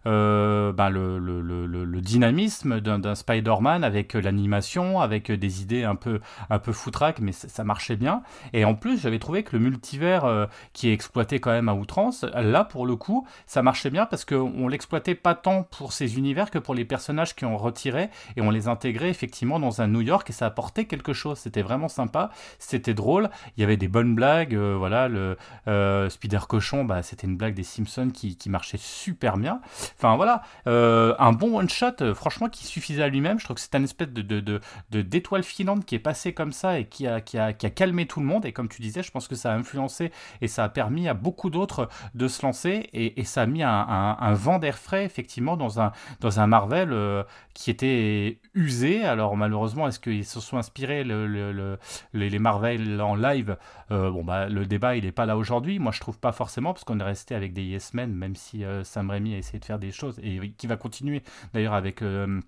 ben, 0.04 0.90
le, 0.90 1.20
le, 1.20 1.42
le, 1.42 2.02
dynamisme 2.02 2.80
d'un 2.80 3.16
Spider-Man 3.16 3.84
avec 3.84 4.14
l'animation, 4.14 5.00
avec 5.00 5.32
des 5.32 5.62
idées 5.62 5.84
un 5.84 5.96
peu, 5.96 6.20
un 6.50 6.60
peu 6.60 6.74
foutraques, 6.74 7.20
mais 7.20 7.32
ça, 7.32 7.48
ça 7.48 7.64
marchait 7.82 7.96
bien. 7.96 8.22
Et 8.54 8.64
en 8.64 8.76
plus, 8.76 9.02
j'avais 9.02 9.18
trouvé 9.18 9.42
que 9.42 9.58
le 9.58 9.64
multivers 9.64 10.24
euh, 10.26 10.46
qui 10.72 10.90
est 10.90 10.94
exploité 10.94 11.40
quand 11.40 11.50
même 11.50 11.68
à 11.68 11.74
outrance, 11.74 12.26
là 12.36 12.64
pour 12.64 12.86
le 12.86 12.96
coup, 12.96 13.26
ça 13.48 13.64
marchait 13.64 13.90
bien 13.90 14.06
parce 14.06 14.24
qu'on 14.24 14.68
l'exploitait 14.68 15.16
pas 15.16 15.34
tant 15.34 15.64
pour 15.64 15.92
ces 15.92 16.18
univers 16.18 16.52
que 16.52 16.60
pour 16.60 16.76
les 16.76 16.86
personnages 16.86 17.36
qui 17.36 17.44
ont 17.44 17.58
retiré 17.58 18.12
et 18.38 18.42
on 18.42 18.52
les 18.52 18.68
intégrait 18.68 19.10
effectivement 19.10 19.60
dans 19.60 19.82
un 19.82 19.88
New 19.88 20.02
York 20.02 20.30
et 20.30 20.34
ça 20.34 20.46
apportait 20.46 20.86
quelque 20.86 21.14
chose. 21.14 21.40
C'était 21.40 21.64
vraiment 21.64 21.88
sympa, 21.88 22.30
c'était 22.60 22.94
drôle. 22.94 23.32
Il 23.58 23.62
y 23.62 23.64
avait 23.64 23.78
des 23.78 23.88
bonnes 23.88 24.14
blagues. 24.14 24.54
Euh, 24.54 24.76
voilà, 24.78 25.08
le 25.08 25.38
euh, 25.68 26.08
Spider 26.10 26.42
Cochon, 26.48 26.86
bah, 26.86 27.02
c'était 27.02 27.26
une 27.26 27.36
blague 27.36 27.56
des 27.56 27.64
Simpsons 27.64 28.12
qui, 28.14 28.38
qui 28.38 28.52
marchait 28.52 28.78
super 28.78 29.38
bien. 29.38 29.60
Enfin 29.98 30.16
voilà, 30.18 30.44
un 30.68 31.32
bon 31.34 31.58
one 31.58 31.70
shot, 31.70 32.14
franchement, 32.14 32.48
qui 32.48 32.68
suffisait 32.68 33.02
à 33.02 33.08
lui-même. 33.08 33.40
Je 33.40 33.46
trouve 33.46 33.56
que 33.56 33.62
c'est 33.62 33.74
un 33.74 33.84
espèce 33.84 34.10
de, 34.10 34.22
de, 34.22 34.62
de, 34.92 35.02
d'étoile 35.02 35.44
filante 35.44 35.84
qui 35.86 35.96
est 35.96 36.00
passé 36.00 36.34
comme 36.34 36.52
ça 36.52 36.78
et 36.78 36.86
qui 36.92 37.08
a, 37.08 37.22
qui 37.22 37.40
a, 37.40 37.54
qui 37.54 37.66
a 37.66 37.71
calmé 37.72 38.06
tout 38.06 38.20
le 38.20 38.26
monde. 38.26 38.46
Et 38.46 38.52
comme 38.52 38.70
tu 38.70 38.82
disais, 38.82 39.04
je 39.04 39.12
pense 39.12 39.28
que 39.28 39.36
ça 39.36 39.54
a 39.54 39.56
influencé 39.56 40.12
et 40.42 40.48
ça 40.48 40.64
a 40.64 40.70
permis 40.70 41.08
à 41.08 41.14
beaucoup 41.14 41.50
d'autres 41.50 41.90
de 42.14 42.28
se 42.28 42.46
lancer. 42.46 42.90
Et, 42.94 43.24
ça 43.24 43.44
a 43.44 43.46
mis 43.46 43.64
un, 43.64 44.34
vent 44.34 44.60
d'air 44.60 44.78
frais, 44.78 45.06
effectivement, 45.06 45.56
dans 45.56 45.80
un, 45.80 45.92
dans 46.20 46.40
un 46.40 46.48
Marvel 46.48 46.92
euh, 46.92 47.24
qui 47.54 47.70
était 47.70 48.40
usé. 48.54 49.04
Alors, 49.04 49.38
malheureusement, 49.38 49.88
est-ce 49.88 50.00
qu'ils 50.00 50.26
se 50.26 50.40
sont 50.40 50.58
inspirés 50.58 51.04
le, 51.04 51.78
les 52.14 52.40
Marvel 52.40 53.02
en 53.02 53.16
live 53.16 53.58
euh, 53.92 54.12
Bon, 54.12 54.24
bah, 54.24 54.50
le 54.50 54.66
débat, 54.66 54.96
il 54.96 55.06
n'est 55.06 55.12
pas 55.12 55.26
là 55.26 55.38
aujourd'hui. 55.38 55.80
Moi, 55.80 55.92
je 55.92 56.00
trouve 56.00 56.20
pas 56.20 56.32
forcément, 56.32 56.74
parce 56.74 56.84
qu'on 56.84 57.00
est 57.00 57.04
resté 57.04 57.36
avec 57.36 57.54
des 57.54 57.64
Yes 57.64 57.94
Men, 57.94 58.14
même 58.14 58.36
si 58.36 58.64
euh, 58.64 58.84
Sam 58.84 59.10
Raimi 59.10 59.36
a 59.36 59.38
essayé 59.38 59.60
de 59.60 59.66
faire 59.66 59.80
des 59.80 59.92
choses 59.92 60.20
et 60.24 60.52
qui 60.58 60.68
va 60.68 60.78
continuer 60.78 61.24
d'ailleurs 61.54 61.74
avec. 61.74 62.02
Euh, 62.02 62.40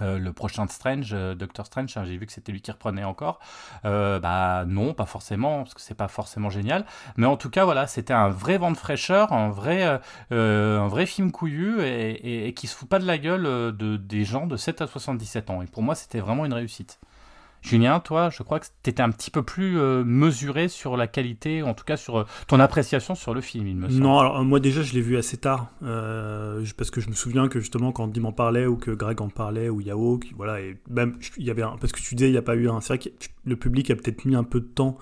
le 0.00 0.32
prochain 0.32 0.66
Strange, 0.68 1.10
euh, 1.12 1.34
Doctor 1.34 1.66
Strange, 1.66 1.96
hein, 1.96 2.04
j'ai 2.06 2.16
vu 2.16 2.26
que 2.26 2.32
c'était 2.32 2.52
lui 2.52 2.60
qui 2.60 2.70
reprenait 2.70 3.04
encore. 3.04 3.40
Euh, 3.84 4.18
bah 4.18 4.64
non, 4.66 4.94
pas 4.94 5.06
forcément, 5.06 5.62
parce 5.62 5.74
que 5.74 5.80
c'est 5.80 5.94
pas 5.94 6.08
forcément 6.08 6.50
génial. 6.50 6.84
Mais 7.16 7.26
en 7.26 7.36
tout 7.36 7.50
cas, 7.50 7.64
voilà, 7.64 7.86
c'était 7.86 8.12
un 8.12 8.28
vrai 8.28 8.58
vent 8.58 8.70
de 8.70 8.76
fraîcheur, 8.76 9.32
un 9.32 9.50
vrai, 9.50 10.00
un 10.30 10.88
vrai 10.88 11.06
film 11.06 11.32
couillu 11.32 11.82
et, 11.82 12.48
et, 12.48 12.54
qui 12.54 12.66
se 12.66 12.76
fout 12.76 12.88
pas 12.88 12.98
de 12.98 13.06
la 13.06 13.18
gueule 13.18 13.42
de, 13.42 13.96
des 13.96 14.24
gens 14.24 14.46
de 14.46 14.56
7 14.56 14.82
à 14.82 14.86
77 14.86 15.50
ans. 15.50 15.62
Et 15.62 15.66
pour 15.66 15.82
moi, 15.82 15.94
c'était 15.94 16.20
vraiment 16.20 16.44
une 16.44 16.54
réussite. 16.54 16.98
Julien, 17.66 17.98
toi, 17.98 18.30
je 18.30 18.44
crois 18.44 18.60
que 18.60 18.66
tu 18.84 18.90
étais 18.90 19.02
un 19.02 19.10
petit 19.10 19.32
peu 19.32 19.42
plus 19.42 19.76
euh, 19.76 20.04
mesuré 20.04 20.68
sur 20.68 20.96
la 20.96 21.08
qualité, 21.08 21.64
en 21.64 21.74
tout 21.74 21.84
cas 21.84 21.96
sur 21.96 22.18
euh, 22.18 22.24
ton 22.46 22.60
appréciation 22.60 23.16
sur 23.16 23.34
le 23.34 23.40
film, 23.40 23.66
il 23.66 23.74
me. 23.74 23.88
Non, 23.88 24.20
alors 24.20 24.44
moi 24.44 24.60
déjà, 24.60 24.82
je 24.82 24.94
l'ai 24.94 25.00
vu 25.00 25.16
assez 25.16 25.36
tard, 25.36 25.72
euh, 25.82 26.64
parce 26.76 26.92
que 26.92 27.00
je 27.00 27.08
me 27.08 27.14
souviens 27.14 27.48
que 27.48 27.58
justement, 27.58 27.90
quand 27.90 28.06
Dim 28.06 28.24
en 28.24 28.30
parlait, 28.30 28.66
ou 28.66 28.76
que 28.76 28.92
Greg 28.92 29.20
en 29.20 29.30
parlait, 29.30 29.68
ou 29.68 29.80
Yao, 29.80 30.20
voilà, 30.36 30.60
et 30.60 30.76
même, 30.88 31.18
il 31.38 31.44
y 31.44 31.50
avait 31.50 31.62
un, 31.62 31.76
parce 31.80 31.90
que 31.90 32.00
tu 32.00 32.14
disais, 32.14 32.28
il 32.28 32.32
n'y 32.32 32.38
a 32.38 32.42
pas 32.42 32.54
eu 32.54 32.68
un. 32.68 32.80
C'est 32.80 32.94
vrai 32.94 32.98
que 32.98 33.08
le 33.44 33.56
public 33.56 33.90
a 33.90 33.96
peut-être 33.96 34.24
mis 34.26 34.36
un 34.36 34.44
peu 34.44 34.60
de 34.60 34.66
temps 34.66 34.96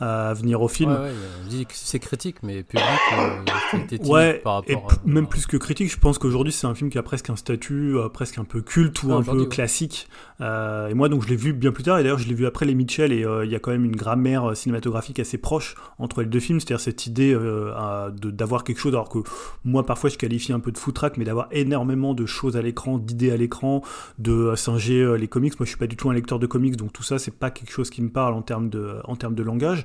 à 0.00 0.32
venir 0.34 0.62
au 0.62 0.68
film. 0.68 0.90
Ouais, 0.90 1.64
que 1.64 1.72
c'est 1.74 1.98
critique, 1.98 2.36
mais 2.42 2.62
public, 2.62 2.84
euh, 3.12 3.98
ouais, 4.04 4.34
par 4.38 4.54
rapport 4.54 4.92
et 4.92 5.08
même 5.08 5.26
plus 5.26 5.46
que 5.46 5.56
critique, 5.56 5.92
je 5.92 5.98
pense 5.98 6.18
qu'aujourd'hui 6.18 6.52
c'est 6.52 6.66
un 6.66 6.74
film 6.74 6.90
qui 6.90 6.98
a 6.98 7.02
presque 7.02 7.28
un 7.28 7.36
statut 7.36 7.96
euh, 7.96 8.08
presque 8.08 8.38
un 8.38 8.44
peu 8.44 8.62
culte 8.62 9.02
ou 9.02 9.12
un 9.12 9.22
peu 9.22 9.44
classique. 9.44 10.08
Euh, 10.40 10.88
et 10.88 10.94
moi 10.94 11.10
donc 11.10 11.22
je 11.22 11.28
l'ai 11.28 11.36
vu 11.36 11.52
bien 11.52 11.70
plus 11.70 11.82
tard, 11.82 11.98
et 11.98 12.02
d'ailleurs 12.02 12.18
je 12.18 12.28
l'ai 12.28 12.34
vu 12.34 12.46
après 12.46 12.64
les 12.64 12.74
Mitchell, 12.74 13.12
et 13.12 13.26
il 13.44 13.50
y 13.50 13.54
a 13.54 13.58
quand 13.58 13.72
même 13.72 13.84
une 13.84 13.96
grammaire 13.96 14.56
cinématographique 14.56 15.18
assez 15.18 15.36
proche 15.36 15.74
entre 15.98 16.22
les 16.22 16.28
deux 16.28 16.40
films, 16.40 16.60
c'est-à-dire 16.60 16.80
cette 16.80 17.06
idée 17.06 17.36
d'avoir 18.22 18.64
quelque 18.64 18.78
chose, 18.78 18.94
alors 18.94 19.10
que 19.10 19.18
moi 19.64 19.84
parfois 19.84 20.08
je 20.08 20.16
qualifie 20.16 20.52
un 20.52 20.60
peu 20.60 20.72
de 20.72 20.78
footrack, 20.78 21.18
mais 21.18 21.24
d'avoir 21.24 21.48
énormément 21.50 22.14
de 22.14 22.24
choses 22.24 22.56
à 22.56 22.62
l'écran, 22.62 22.96
d'idées 22.96 23.32
à 23.32 23.36
l'écran, 23.36 23.82
de 24.18 24.54
singer 24.56 25.18
les 25.18 25.28
comics. 25.28 25.58
Moi 25.60 25.66
je 25.66 25.70
suis 25.70 25.78
pas 25.78 25.86
du 25.86 25.96
tout 25.96 26.08
un 26.08 26.14
lecteur 26.14 26.38
de 26.38 26.46
comics, 26.46 26.76
donc 26.76 26.92
tout 26.92 27.02
ça 27.02 27.18
c'est 27.18 27.36
pas 27.36 27.50
quelque 27.50 27.72
chose 27.72 27.90
qui 27.90 28.00
me 28.00 28.08
parle 28.08 28.32
en 28.32 28.42
termes 28.42 28.70
de, 28.70 28.96
en 29.04 29.16
termes 29.16 29.34
de 29.34 29.42
langage 29.42 29.84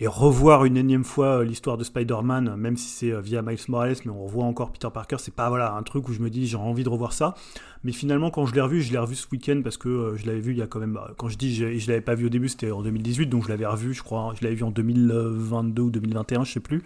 et 0.00 0.06
revoir 0.06 0.64
une 0.64 0.78
énième 0.78 1.04
fois 1.04 1.38
euh, 1.38 1.44
l'histoire 1.44 1.76
de 1.76 1.84
Spider-Man, 1.84 2.56
même 2.56 2.76
si 2.76 2.88
c'est 2.88 3.12
euh, 3.12 3.20
via 3.20 3.42
Miles 3.42 3.58
Morales, 3.68 3.96
mais 4.04 4.10
on 4.10 4.24
revoit 4.24 4.44
encore 4.44 4.72
Peter 4.72 4.88
Parker, 4.92 5.16
c'est 5.18 5.34
pas 5.34 5.48
voilà 5.50 5.74
un 5.74 5.82
truc 5.82 6.08
où 6.08 6.12
je 6.12 6.20
me 6.20 6.30
dis 6.30 6.46
j'ai 6.46 6.56
envie 6.56 6.84
de 6.84 6.88
revoir 6.88 7.12
ça. 7.12 7.34
Mais 7.82 7.92
finalement, 7.92 8.30
quand 8.30 8.44
je 8.44 8.54
l'ai 8.54 8.60
revu, 8.60 8.82
je 8.82 8.92
l'ai 8.92 8.98
revu 8.98 9.14
ce 9.14 9.26
week-end 9.32 9.62
parce 9.64 9.78
que 9.78 9.88
euh, 9.88 10.16
je 10.16 10.26
l'avais 10.26 10.40
vu 10.40 10.52
il 10.52 10.58
y 10.58 10.62
a 10.62 10.66
quand 10.66 10.80
même. 10.80 10.92
Bah, 10.92 11.12
quand 11.16 11.28
je 11.28 11.38
dis 11.38 11.54
je, 11.54 11.78
je 11.78 11.88
l'avais 11.88 12.02
pas 12.02 12.14
vu 12.14 12.26
au 12.26 12.28
début, 12.28 12.48
c'était 12.48 12.70
en 12.70 12.82
2018, 12.82 13.26
donc 13.26 13.44
je 13.44 13.48
l'avais 13.48 13.64
revu, 13.64 13.94
je 13.94 14.02
crois. 14.02 14.34
Je 14.38 14.44
l'avais 14.44 14.54
vu 14.54 14.64
en 14.64 14.70
2022 14.70 15.82
ou 15.82 15.90
2021, 15.90 16.44
je 16.44 16.52
sais 16.52 16.60
plus. 16.60 16.82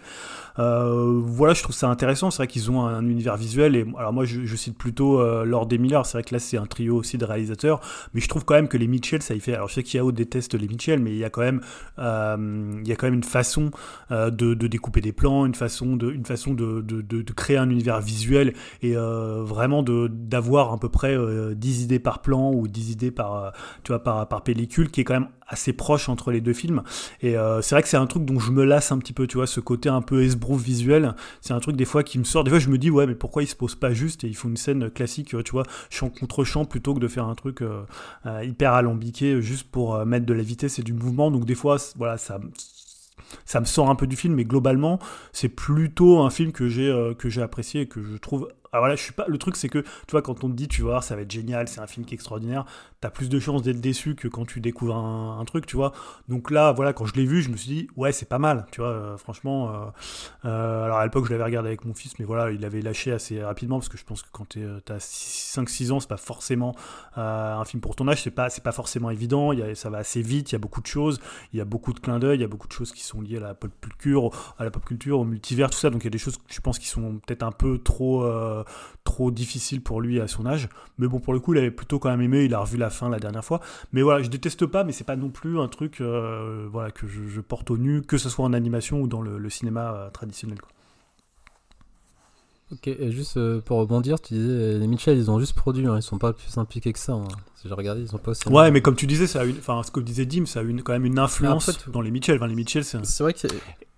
Euh, 0.57 1.19
voilà, 1.21 1.53
je 1.53 1.63
trouve 1.63 1.75
ça 1.75 1.89
intéressant. 1.89 2.31
C'est 2.31 2.37
vrai 2.37 2.47
qu'ils 2.47 2.71
ont 2.71 2.85
un, 2.85 3.05
univers 3.05 3.35
visuel. 3.35 3.75
Et 3.75 3.85
alors 3.97 4.13
moi, 4.13 4.23
je, 4.23 4.55
cite 4.55 4.77
plutôt 4.77 5.19
euh, 5.19 5.43
Lord 5.43 5.65
des 5.65 5.77
Miller. 5.77 6.05
C'est 6.05 6.17
vrai 6.17 6.23
que 6.23 6.33
là, 6.33 6.39
c'est 6.39 6.57
un 6.57 6.65
trio 6.65 6.95
aussi 6.95 7.17
de 7.17 7.25
réalisateurs. 7.25 7.81
Mais 8.13 8.21
je 8.21 8.29
trouve 8.29 8.45
quand 8.45 8.55
même 8.55 8.69
que 8.69 8.77
les 8.77 8.87
Mitchell, 8.87 9.21
ça 9.21 9.35
y 9.35 9.41
fait. 9.41 9.53
Alors 9.53 9.67
je 9.67 9.73
sais 9.73 9.83
qu'Yao 9.83 10.13
déteste 10.13 10.53
les 10.53 10.67
Mitchell, 10.67 11.01
mais 11.01 11.11
il 11.11 11.17
y 11.17 11.25
a 11.25 11.29
quand 11.29 11.41
même, 11.41 11.59
il 11.97 12.87
y 12.87 12.93
a 12.93 12.95
une 13.13 13.23
façon 13.23 13.71
de, 14.09 14.29
de, 14.29 14.67
découper 14.67 15.01
des 15.01 15.11
plans, 15.11 15.45
une 15.45 15.55
façon 15.55 15.95
de, 15.95 16.15
créer 17.35 17.57
un 17.57 17.69
univers 17.69 18.01
visuel 18.01 18.53
et 18.81 18.95
vraiment 18.95 19.83
d'avoir 19.83 20.73
un 20.73 20.77
peu 20.77 20.89
près 20.89 21.15
10 21.15 21.17
euh, 21.19 21.83
idées 21.83 21.99
par 21.99 22.21
plan 22.21 22.51
ou 22.51 22.67
10 22.67 22.91
idées 22.91 23.11
par, 23.11 23.35
euh, 23.35 23.49
tu 23.83 23.91
vois, 23.91 24.03
par, 24.03 24.27
par 24.27 24.43
pellicule, 24.43 24.89
qui 24.89 25.01
est 25.01 25.03
quand 25.03 25.13
même 25.13 25.29
assez 25.47 25.73
proche 25.73 26.09
entre 26.09 26.31
les 26.31 26.41
deux 26.41 26.53
films. 26.53 26.83
Et 27.21 27.37
euh, 27.37 27.61
c'est 27.61 27.75
vrai 27.75 27.83
que 27.83 27.87
c'est 27.87 27.97
un 27.97 28.07
truc 28.07 28.25
dont 28.25 28.39
je 28.39 28.51
me 28.51 28.63
lasse 28.63 28.91
un 28.91 28.97
petit 28.97 29.13
peu, 29.13 29.27
tu 29.27 29.37
vois, 29.37 29.47
ce 29.47 29.59
côté 29.59 29.89
un 29.89 30.01
peu 30.01 30.23
esbrouf 30.23 30.61
visuel. 30.61 31.15
C'est 31.41 31.53
un 31.53 31.59
truc 31.59 31.75
des 31.75 31.85
fois 31.85 32.03
qui 32.03 32.17
me 32.17 32.23
sort. 32.23 32.43
Des 32.43 32.49
fois, 32.49 32.59
je 32.59 32.69
me 32.69 32.77
dis, 32.77 32.89
ouais, 32.89 33.05
mais 33.05 33.15
pourquoi 33.15 33.43
ils 33.43 33.47
se 33.47 33.55
posent 33.55 33.75
pas 33.75 33.93
juste 33.93 34.23
et 34.23 34.27
ils 34.27 34.35
font 34.35 34.49
une 34.49 34.57
scène 34.57 34.89
classique, 34.89 35.35
tu 35.43 35.51
vois, 35.51 35.63
chant 35.89 36.09
contre 36.09 36.43
chant 36.43 36.65
plutôt 36.65 36.93
que 36.93 36.99
de 36.99 37.07
faire 37.07 37.25
un 37.25 37.35
truc 37.35 37.63
hyper 38.43 38.73
alambiqué 38.73 39.41
juste 39.41 39.69
pour 39.69 40.05
mettre 40.05 40.25
de 40.25 40.33
la 40.33 40.43
vitesse 40.43 40.79
et 40.79 40.83
du 40.83 40.93
mouvement. 40.93 41.31
Donc 41.31 41.45
des 41.45 41.55
fois, 41.55 41.77
voilà, 41.95 42.17
ça 42.17 42.39
ça 43.45 43.59
me 43.59 43.65
sort 43.65 43.89
un 43.89 43.95
peu 43.95 44.07
du 44.07 44.15
film, 44.15 44.35
mais 44.35 44.45
globalement, 44.45 44.99
c'est 45.31 45.49
plutôt 45.49 46.19
un 46.19 46.29
film 46.29 46.51
que 46.51 46.67
j'ai 46.67 46.91
j'ai 47.29 47.41
apprécié 47.41 47.81
et 47.81 47.87
que 47.87 48.03
je 48.03 48.17
trouve 48.17 48.49
ah, 48.75 48.79
voilà, 48.79 48.95
je 48.95 49.01
suis 49.03 49.13
pas. 49.13 49.25
Le 49.27 49.37
truc, 49.37 49.55
c'est 49.55 49.69
que, 49.69 49.79
tu 49.79 50.11
vois, 50.11 50.21
quand 50.21 50.43
on 50.43 50.49
te 50.49 50.53
dit, 50.53 50.67
tu 50.67 50.81
voir, 50.81 51.01
ça 51.01 51.15
va 51.15 51.21
être 51.21 51.31
génial, 51.31 51.69
c'est 51.69 51.79
un 51.79 51.87
film 51.87 52.05
qui 52.05 52.13
est 52.13 52.17
extraordinaire, 52.17 52.65
t'as 52.99 53.09
plus 53.09 53.29
de 53.29 53.39
chances 53.39 53.61
d'être 53.61 53.79
déçu 53.79 54.15
que 54.15 54.27
quand 54.27 54.45
tu 54.45 54.59
découvres 54.59 54.97
un, 54.97 55.45
truc, 55.45 55.65
tu 55.65 55.77
vois. 55.77 55.93
Donc 56.27 56.51
là, 56.51 56.73
voilà, 56.73 56.91
quand 56.91 57.05
je 57.05 57.13
l'ai 57.13 57.25
vu, 57.25 57.41
je 57.41 57.49
me 57.49 57.55
suis 57.55 57.69
dit, 57.69 57.87
ouais, 57.95 58.11
c'est 58.11 58.27
pas 58.27 58.39
mal, 58.39 58.65
tu 58.71 58.81
vois, 58.81 58.89
euh, 58.89 59.17
franchement. 59.17 59.69
Euh, 59.69 59.85
euh, 60.45 60.83
alors 60.83 60.97
à 60.97 61.05
l'époque, 61.05 61.25
je 61.25 61.31
l'avais 61.31 61.43
regardé 61.43 61.67
avec 61.67 61.85
mon 61.85 61.93
fils, 61.93 62.19
mais 62.19 62.25
voilà, 62.25 62.51
il 62.51 62.65
avait 62.65 62.81
lâché 62.81 63.11
assez 63.11 63.41
rapidement, 63.41 63.79
parce 63.79 63.89
que 63.89 63.97
je 63.97 64.03
pense 64.03 64.23
que 64.23 64.27
quand 64.31 64.57
t'as 64.83 64.97
5-6 64.97 65.91
ans, 65.91 65.99
c'est 65.99 66.09
pas 66.09 66.17
forcément 66.17 66.75
un 67.15 67.63
film 67.63 67.79
pour 67.79 67.95
ton 67.95 68.07
âge, 68.07 68.23
c'est 68.23 68.31
pas, 68.31 68.49
pas 68.49 68.71
forcément 68.71 69.09
évident, 69.09 69.53
y 69.53 69.61
a, 69.61 69.73
ça 69.75 69.89
va 69.89 69.99
assez 69.99 70.21
vite, 70.21 70.51
il 70.51 70.55
y 70.55 70.57
a 70.57 70.59
beaucoup 70.59 70.81
de 70.81 70.87
choses, 70.87 71.21
il 71.53 71.57
y 71.57 71.61
a 71.61 71.65
beaucoup 71.65 71.93
de 71.93 71.99
clins 71.99 72.19
d'œil, 72.19 72.39
il 72.39 72.41
y 72.41 72.45
a 72.45 72.47
beaucoup 72.47 72.67
de 72.67 72.73
choses 72.73 72.91
qui 72.91 73.03
sont 73.03 73.21
liées 73.21 73.37
à 73.37 73.41
la 73.41 73.53
pop 73.53 73.71
culture, 73.79 74.31
à 74.57 74.63
la 74.63 74.71
pop 74.71 74.83
culture, 74.83 75.19
au 75.19 75.23
multivers, 75.23 75.69
tout 75.69 75.77
ça, 75.77 75.89
donc 75.89 76.01
il 76.01 76.05
y 76.05 76.07
a 76.07 76.11
des 76.11 76.17
choses, 76.17 76.39
je 76.47 76.59
pense, 76.59 76.79
qui 76.79 76.87
sont 76.87 77.19
peut-être 77.25 77.43
un 77.43 77.51
peu 77.51 77.77
trop 77.77 78.25
trop 79.03 79.31
difficile 79.31 79.81
pour 79.81 80.01
lui 80.01 80.19
à 80.19 80.27
son 80.27 80.45
âge. 80.45 80.69
Mais 80.97 81.07
bon, 81.07 81.19
pour 81.19 81.33
le 81.33 81.39
coup, 81.39 81.53
il 81.53 81.59
avait 81.59 81.71
plutôt 81.71 81.99
quand 81.99 82.09
même 82.09 82.21
aimé. 82.21 82.43
Il 82.45 82.53
a 82.53 82.59
revu 82.59 82.77
la 82.77 82.89
fin 82.89 83.09
la 83.09 83.19
dernière 83.19 83.45
fois. 83.45 83.61
Mais 83.93 84.01
voilà, 84.01 84.23
je 84.23 84.29
déteste 84.29 84.65
pas, 84.65 84.83
mais 84.83 84.91
c'est 84.91 85.03
pas 85.03 85.15
non 85.15 85.29
plus 85.29 85.59
un 85.59 85.67
truc 85.67 86.01
euh, 86.01 86.67
voilà, 86.71 86.91
que 86.91 87.07
je, 87.07 87.41
porte 87.41 87.71
au 87.71 87.77
nu, 87.77 88.01
que 88.01 88.17
ce 88.17 88.29
soit 88.29 88.45
en 88.45 88.53
animation 88.53 89.01
ou 89.01 89.07
dans 89.07 89.21
le, 89.21 89.49
cinéma 89.49 89.93
euh, 89.93 90.09
traditionnel. 90.09 90.57
Ok, 92.71 92.87
et 92.87 93.11
juste 93.11 93.37
euh, 93.37 93.61
pour 93.61 93.77
rebondir, 93.77 94.19
tu 94.19 94.33
disais 94.33 94.79
les 94.79 94.87
Mitchell, 94.87 95.15
ils 95.15 95.29
ont 95.29 95.39
juste 95.39 95.53
produit, 95.53 95.85
hein, 95.85 95.97
ils 95.97 96.01
sont 96.01 96.17
pas 96.17 96.33
plus 96.33 96.57
impliqués 96.57 96.93
que 96.93 96.99
ça. 96.99 97.13
hein. 97.13 97.27
Si 97.55 97.67
j'ai 97.67 97.73
regardé, 97.75 98.01
ils 98.01 98.07
sont 98.07 98.17
pas 98.17 98.31
aussi. 98.31 98.49
Ouais, 98.49 98.71
mais 98.71 98.81
comme 98.81 98.95
tu 98.95 99.05
disais, 99.05 99.27
ça 99.27 99.41
a 99.41 99.45
une, 99.45 99.57
enfin, 99.59 99.83
ce 99.83 99.91
que 99.91 99.99
disait 99.99 100.25
Dim, 100.25 100.47
ça 100.47 100.61
a 100.61 100.63
une, 100.63 100.81
quand 100.81 100.93
même 100.93 101.05
une 101.05 101.19
influence 101.19 101.69
après, 101.69 101.91
dans 101.91 102.01
les 102.01 102.09
Mitchell. 102.09 102.37
Enfin, 102.37 102.47
les 102.47 102.55
Mitchell, 102.55 102.83
c'est 102.83 102.97
un- 102.97 103.03
C'est 103.03 103.21
vrai 103.21 103.33
que 103.35 103.47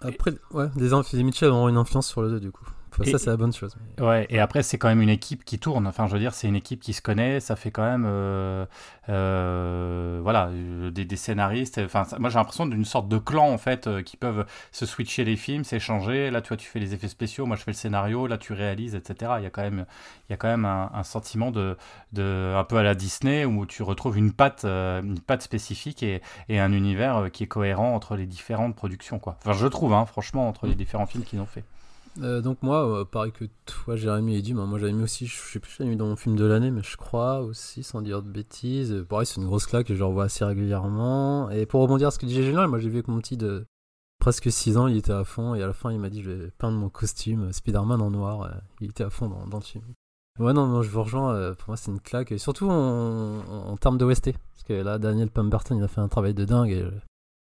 après, 0.02 0.34
ouais, 0.52 0.68
les, 0.76 0.90
les 1.14 1.24
Mitchell 1.24 1.50
auront 1.50 1.70
une 1.70 1.78
influence 1.78 2.08
sur 2.08 2.22
le 2.22 2.30
2 2.30 2.40
du 2.42 2.52
coup. 2.52 2.66
Enfin, 3.00 3.04
Et- 3.10 3.12
ça, 3.12 3.20
c'est 3.20 3.30
la 3.30 3.38
bonne 3.38 3.54
chose. 3.54 3.76
Ouais, 4.00 4.26
et 4.30 4.40
après, 4.40 4.64
c'est 4.64 4.78
quand 4.78 4.88
même 4.88 5.02
une 5.02 5.10
équipe 5.10 5.46
qui 5.46 5.60
tourne. 5.60 5.86
Enfin, 5.88 6.08
je 6.08 6.14
veux 6.14 6.20
dire, 6.20 6.34
c'est 6.34 6.48
une 6.48 6.56
équipe 6.56 6.80
qui 6.82 6.94
se 6.94 7.02
connaît. 7.02 7.40
Ça 7.40 7.56
fait 7.56 7.72
quand 7.72 7.84
même. 7.84 8.06
euh, 8.08 8.66
euh, 9.10 10.20
voilà, 10.22 10.48
euh, 10.48 10.90
des, 10.92 11.06
des 11.06 11.16
scénaristes. 11.16 11.80
Enfin, 11.84 12.04
ça- 12.04 12.20
moi, 12.20 12.30
j'ai 12.30 12.38
l'impression 12.38 12.66
d'une 12.66 12.86
sorte 12.86 13.08
de 13.08 13.18
clan, 13.18 13.50
en 13.52 13.58
fait, 13.58 13.88
euh, 13.88 14.02
qui 14.02 14.18
peuvent 14.18 14.46
se 14.72 14.86
switcher 14.86 15.24
les 15.24 15.36
films, 15.36 15.64
s'échanger. 15.64 16.30
Là, 16.32 16.42
tu 16.42 16.50
vois, 16.50 16.58
tu 16.58 16.68
fais 16.68 16.80
les 16.80 16.94
effets 16.94 17.08
spéciaux. 17.08 17.46
Moi, 17.46 17.56
je 17.56 17.64
fais 17.64 17.72
le 17.72 17.76
scénario. 17.78 18.28
Là, 18.28 18.38
tu 18.38 18.54
réalises, 18.54 18.96
etc. 18.96 19.34
Il 19.38 19.44
y 19.44 19.48
a 19.48 19.50
quand 19.50 19.62
même, 19.62 19.86
il 20.30 20.32
y 20.32 20.34
a 20.34 20.38
quand 20.38 20.48
même 20.48 20.66
un, 20.66 20.90
un 20.94 21.04
sentiment 21.04 21.52
de, 21.52 21.78
de. 22.14 22.54
un 22.58 22.64
peu 22.64 22.78
à 22.78 22.84
la 22.84 22.96
Disney, 22.96 23.46
où 23.46 23.66
tu 23.66 23.84
retrouves 23.84 24.18
une 24.18 24.34
patte, 24.34 24.66
une 24.66 25.20
patte 25.20 25.42
spécifique 25.42 26.04
et, 26.04 26.22
et 26.50 26.60
un 26.60 26.72
univers 26.74 27.30
qui 27.32 27.44
est 27.44 27.48
cohérent 27.48 27.94
entre 27.96 28.16
les 28.16 28.26
différentes 28.26 28.76
productions, 28.76 29.20
quoi. 29.20 29.38
Enfin, 29.46 29.54
je 29.54 29.68
trouve, 29.68 29.94
hein, 29.94 30.06
franchement, 30.06 30.48
entre 30.48 30.68
les 30.68 30.76
différents 30.76 31.06
films 31.06 31.24
qu'ils 31.24 31.40
ont 31.40 31.46
fait. 31.46 31.64
Euh, 32.22 32.42
donc 32.42 32.64
moi, 32.64 33.02
euh, 33.02 33.06
pareil 33.06 33.32
que 33.32 33.46
toi, 33.66 33.96
Jérémy 33.96 34.36
et 34.36 34.42
Dim, 34.42 34.58
hein, 34.58 34.66
moi 34.66 34.80
j'avais 34.80 34.94
mis 34.94 35.04
aussi, 35.04 35.28
je 35.28 35.36
sais 35.36 35.60
plus, 35.60 35.72
j'avais 35.78 35.90
mis 35.90 35.96
dans 35.96 36.08
mon 36.08 36.16
film 36.16 36.36
de 36.36 36.46
l'année, 36.46 36.72
mais 36.72 36.82
je 36.84 36.98
crois 36.98 37.42
aussi, 37.42 37.84
sans 37.84 38.02
dire 38.02 38.22
de 38.22 38.30
bêtises. 38.30 38.92
Euh, 38.92 39.04
pareil, 39.04 39.26
c'est 39.26 39.40
une 39.40 39.48
grosse 39.48 39.66
claque 39.66 39.88
que 39.88 39.96
je 39.96 40.04
revois 40.04 40.26
assez 40.26 40.44
régulièrement. 40.46 41.50
Et 41.52 41.66
pour 41.66 41.82
rebondir 41.82 42.08
à 42.08 42.12
ce 42.12 42.20
que 42.20 42.26
disait 42.26 42.44
Génial, 42.44 42.68
moi 42.68 42.80
j'ai 42.80 42.90
vu 42.90 42.96
avec 42.96 43.08
mon 43.08 43.20
petit 43.20 43.38
de 43.38 43.66
presque 44.20 44.52
6 44.52 44.78
ans, 44.78 44.88
il 44.88 44.98
était 44.98 45.12
à 45.12 45.24
fond, 45.24 45.56
et 45.56 45.62
à 45.62 45.68
la 45.68 45.74
fin 45.74 45.92
il 45.92 46.00
m'a 46.00 46.10
dit 46.10 46.24
je 46.24 46.32
vais 46.32 46.52
peindre 46.58 46.78
mon 46.78 46.90
costume 46.90 47.52
Spider-Man 47.54 48.02
en 48.02 48.12
noir. 48.12 48.52
il 48.82 48.90
était 48.90 49.04
à 49.04 49.10
fond 49.10 49.30
dans, 49.30 49.48
dans 49.48 49.58
le 49.58 49.64
film. 49.64 49.84
Ouais, 50.40 50.54
non, 50.54 50.68
non, 50.68 50.82
je 50.84 50.90
vous 50.90 51.04
rejoins, 51.04 51.54
pour 51.54 51.70
moi 51.70 51.78
c'est 51.78 51.92
une 51.92 52.00
claque, 52.00 52.32
et 52.32 52.38
surtout 52.38 52.70
en, 52.70 53.76
termes 53.78 53.98
de 53.98 54.06
OST. 54.06 54.34
Parce 54.34 54.64
que 54.68 54.74
là, 54.74 54.98
Daniel 55.00 55.30
Pemberton, 55.30 55.78
il 55.78 55.84
a 55.84 55.88
fait 55.88 56.02
un 56.02 56.08
travail 56.08 56.34
de 56.34 56.46
dingue, 56.46 56.72
et 56.72 56.86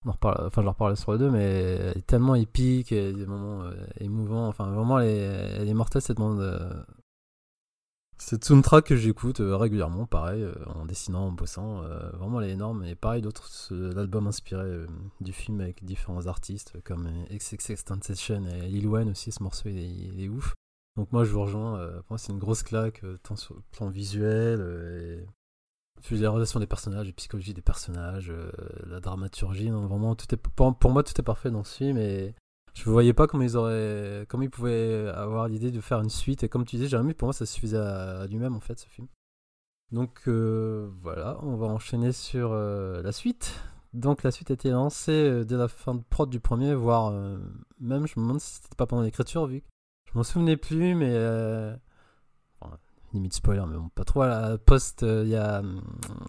en 0.06 0.12
reparle, 0.12 0.46
enfin, 0.46 0.62
je 0.62 0.64
leur 0.64 0.74
reparlerai 0.74 0.96
sur 0.96 1.12
le 1.12 1.18
2, 1.18 1.30
mais 1.30 1.42
elle 1.42 1.98
est 1.98 2.06
tellement 2.06 2.34
épique, 2.34 2.92
et 2.92 3.12
des 3.12 3.26
moments 3.26 3.64
euh, 3.64 3.74
émouvants. 3.98 4.48
Enfin, 4.48 4.70
vraiment, 4.70 4.98
elle 5.00 5.08
est, 5.08 5.18
elle 5.60 5.68
est 5.68 5.74
mortelle 5.74 6.02
cette 6.02 6.16
bande. 6.18 6.40
euh, 6.40 6.82
Cette 8.16 8.44
soundtrack 8.44 8.86
que 8.86 8.96
j'écoute 8.96 9.40
euh, 9.40 9.56
régulièrement, 9.56 10.06
pareil, 10.06 10.42
euh, 10.42 10.54
en 10.74 10.84
dessinant, 10.86 11.26
en 11.28 11.32
bossant. 11.32 11.82
vraiment, 12.14 12.40
elle 12.40 12.50
est 12.50 12.52
énorme. 12.52 12.84
Et 12.84 12.94
pareil, 12.94 13.22
d'autres, 13.22 13.48
l'album 13.70 14.26
inspiré 14.26 14.86
du 15.20 15.32
film 15.32 15.60
avec 15.60 15.84
différents 15.84 16.26
artistes, 16.26 16.80
comme 16.84 17.08
XXX 17.30 17.84
et 18.52 18.68
Lil 18.68 18.86
Wayne 18.86 19.10
aussi, 19.10 19.32
ce 19.32 19.42
morceau, 19.42 19.68
il 19.68 19.78
est, 19.78 19.88
il 19.88 20.20
est 20.22 20.28
ouf. 20.28 20.54
Donc, 20.96 21.12
moi, 21.12 21.24
je 21.24 21.30
vous 21.32 21.42
rejoins. 21.42 21.78
pour 21.78 22.10
moi, 22.10 22.18
c'est 22.18 22.32
une 22.32 22.38
grosse 22.38 22.62
claque, 22.62 23.02
tant 23.22 23.36
sur 23.36 23.54
le 23.54 23.62
plan 23.72 23.88
visuel, 23.88 24.60
et 24.60 25.26
relations 26.08 26.60
des 26.60 26.66
personnages, 26.66 27.06
les 27.06 27.12
psychologies 27.12 27.54
des 27.54 27.62
personnages, 27.62 28.30
euh, 28.30 28.50
la 28.86 29.00
dramaturgie, 29.00 29.70
vraiment 29.70 30.14
pour, 30.72 30.90
moi 30.90 31.02
tout 31.02 31.18
est 31.18 31.24
parfait 31.24 31.50
dans 31.50 31.64
ce 31.64 31.76
film 31.76 31.98
et 31.98 32.34
je 32.74 32.88
ne 32.88 32.92
voyais 32.92 33.12
pas 33.12 33.26
comment 33.26 33.42
ils 33.42 33.56
auraient 33.56 34.26
comment 34.28 34.44
ils 34.44 34.50
pouvaient 34.50 35.08
avoir 35.14 35.48
l'idée 35.48 35.70
de 35.70 35.80
faire 35.80 36.00
une 36.00 36.10
suite 36.10 36.42
et 36.44 36.48
comme 36.48 36.64
tu 36.64 36.76
disais 36.76 36.88
Jérémy 36.88 37.14
pour 37.14 37.26
moi 37.26 37.32
ça 37.32 37.46
suffisait 37.46 37.78
à, 37.78 38.26
lui-même 38.26 38.54
en 38.54 38.60
fait 38.60 38.78
ce 38.78 38.86
film. 38.86 39.08
Donc 39.92 40.22
euh, 40.28 40.88
voilà, 41.02 41.38
on 41.42 41.56
va 41.56 41.66
enchaîner 41.66 42.12
sur 42.12 42.52
euh, 42.52 43.02
la 43.02 43.12
suite. 43.12 43.60
Donc 43.92 44.22
la 44.22 44.30
suite 44.30 44.50
a 44.52 44.54
été 44.54 44.70
lancée 44.70 45.44
dès 45.44 45.56
la 45.56 45.66
fin 45.66 45.96
de 45.96 46.02
prod 46.08 46.30
du 46.30 46.38
premier, 46.38 46.74
voire 46.74 47.12
même 47.80 48.06
je 48.06 48.20
me 48.20 48.24
demande 48.24 48.40
si 48.40 48.54
c'était 48.54 48.76
pas 48.76 48.86
pendant 48.86 49.02
l'écriture 49.02 49.46
vu 49.46 49.62
que 49.62 49.66
je 50.12 50.16
m'en 50.16 50.22
souvenais 50.22 50.56
plus 50.56 50.94
mais 50.94 51.12
limite 53.12 53.34
spoiler, 53.34 53.64
mais 53.68 53.76
bon, 53.76 53.88
pas 53.94 54.04
trop. 54.04 54.22
À 54.22 54.28
la 54.28 54.58
post, 54.58 55.02
euh, 55.02 55.24
y 55.26 55.36
a 55.36 55.60
hum, 55.60 55.82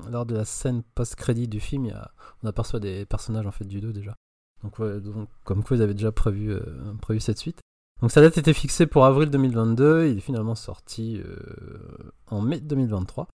lors 0.09 0.25
de 0.25 0.35
la 0.35 0.45
scène 0.45 0.83
post-crédit 0.95 1.47
du 1.47 1.59
film, 1.59 1.91
on 2.43 2.47
aperçoit 2.47 2.79
des 2.79 3.05
personnages 3.05 3.47
en 3.47 3.51
fait 3.51 3.65
du 3.65 3.81
2 3.81 3.93
déjà. 3.93 4.15
Donc 4.63 4.75
comme 5.43 5.63
quoi 5.63 5.77
ils 5.77 5.83
avaient 5.83 5.93
déjà 5.93 6.11
prévu, 6.11 6.51
euh, 6.51 6.61
prévu 7.01 7.19
cette 7.19 7.39
suite. 7.39 7.61
Donc 8.01 8.11
sa 8.11 8.21
date 8.21 8.37
était 8.37 8.53
fixée 8.53 8.87
pour 8.87 9.05
avril 9.05 9.29
2022. 9.29 10.07
Il 10.07 10.17
est 10.17 10.21
finalement 10.21 10.55
sorti 10.55 11.21
euh, 11.23 12.11
en 12.27 12.41
mai 12.41 12.59
2023. 12.59 13.27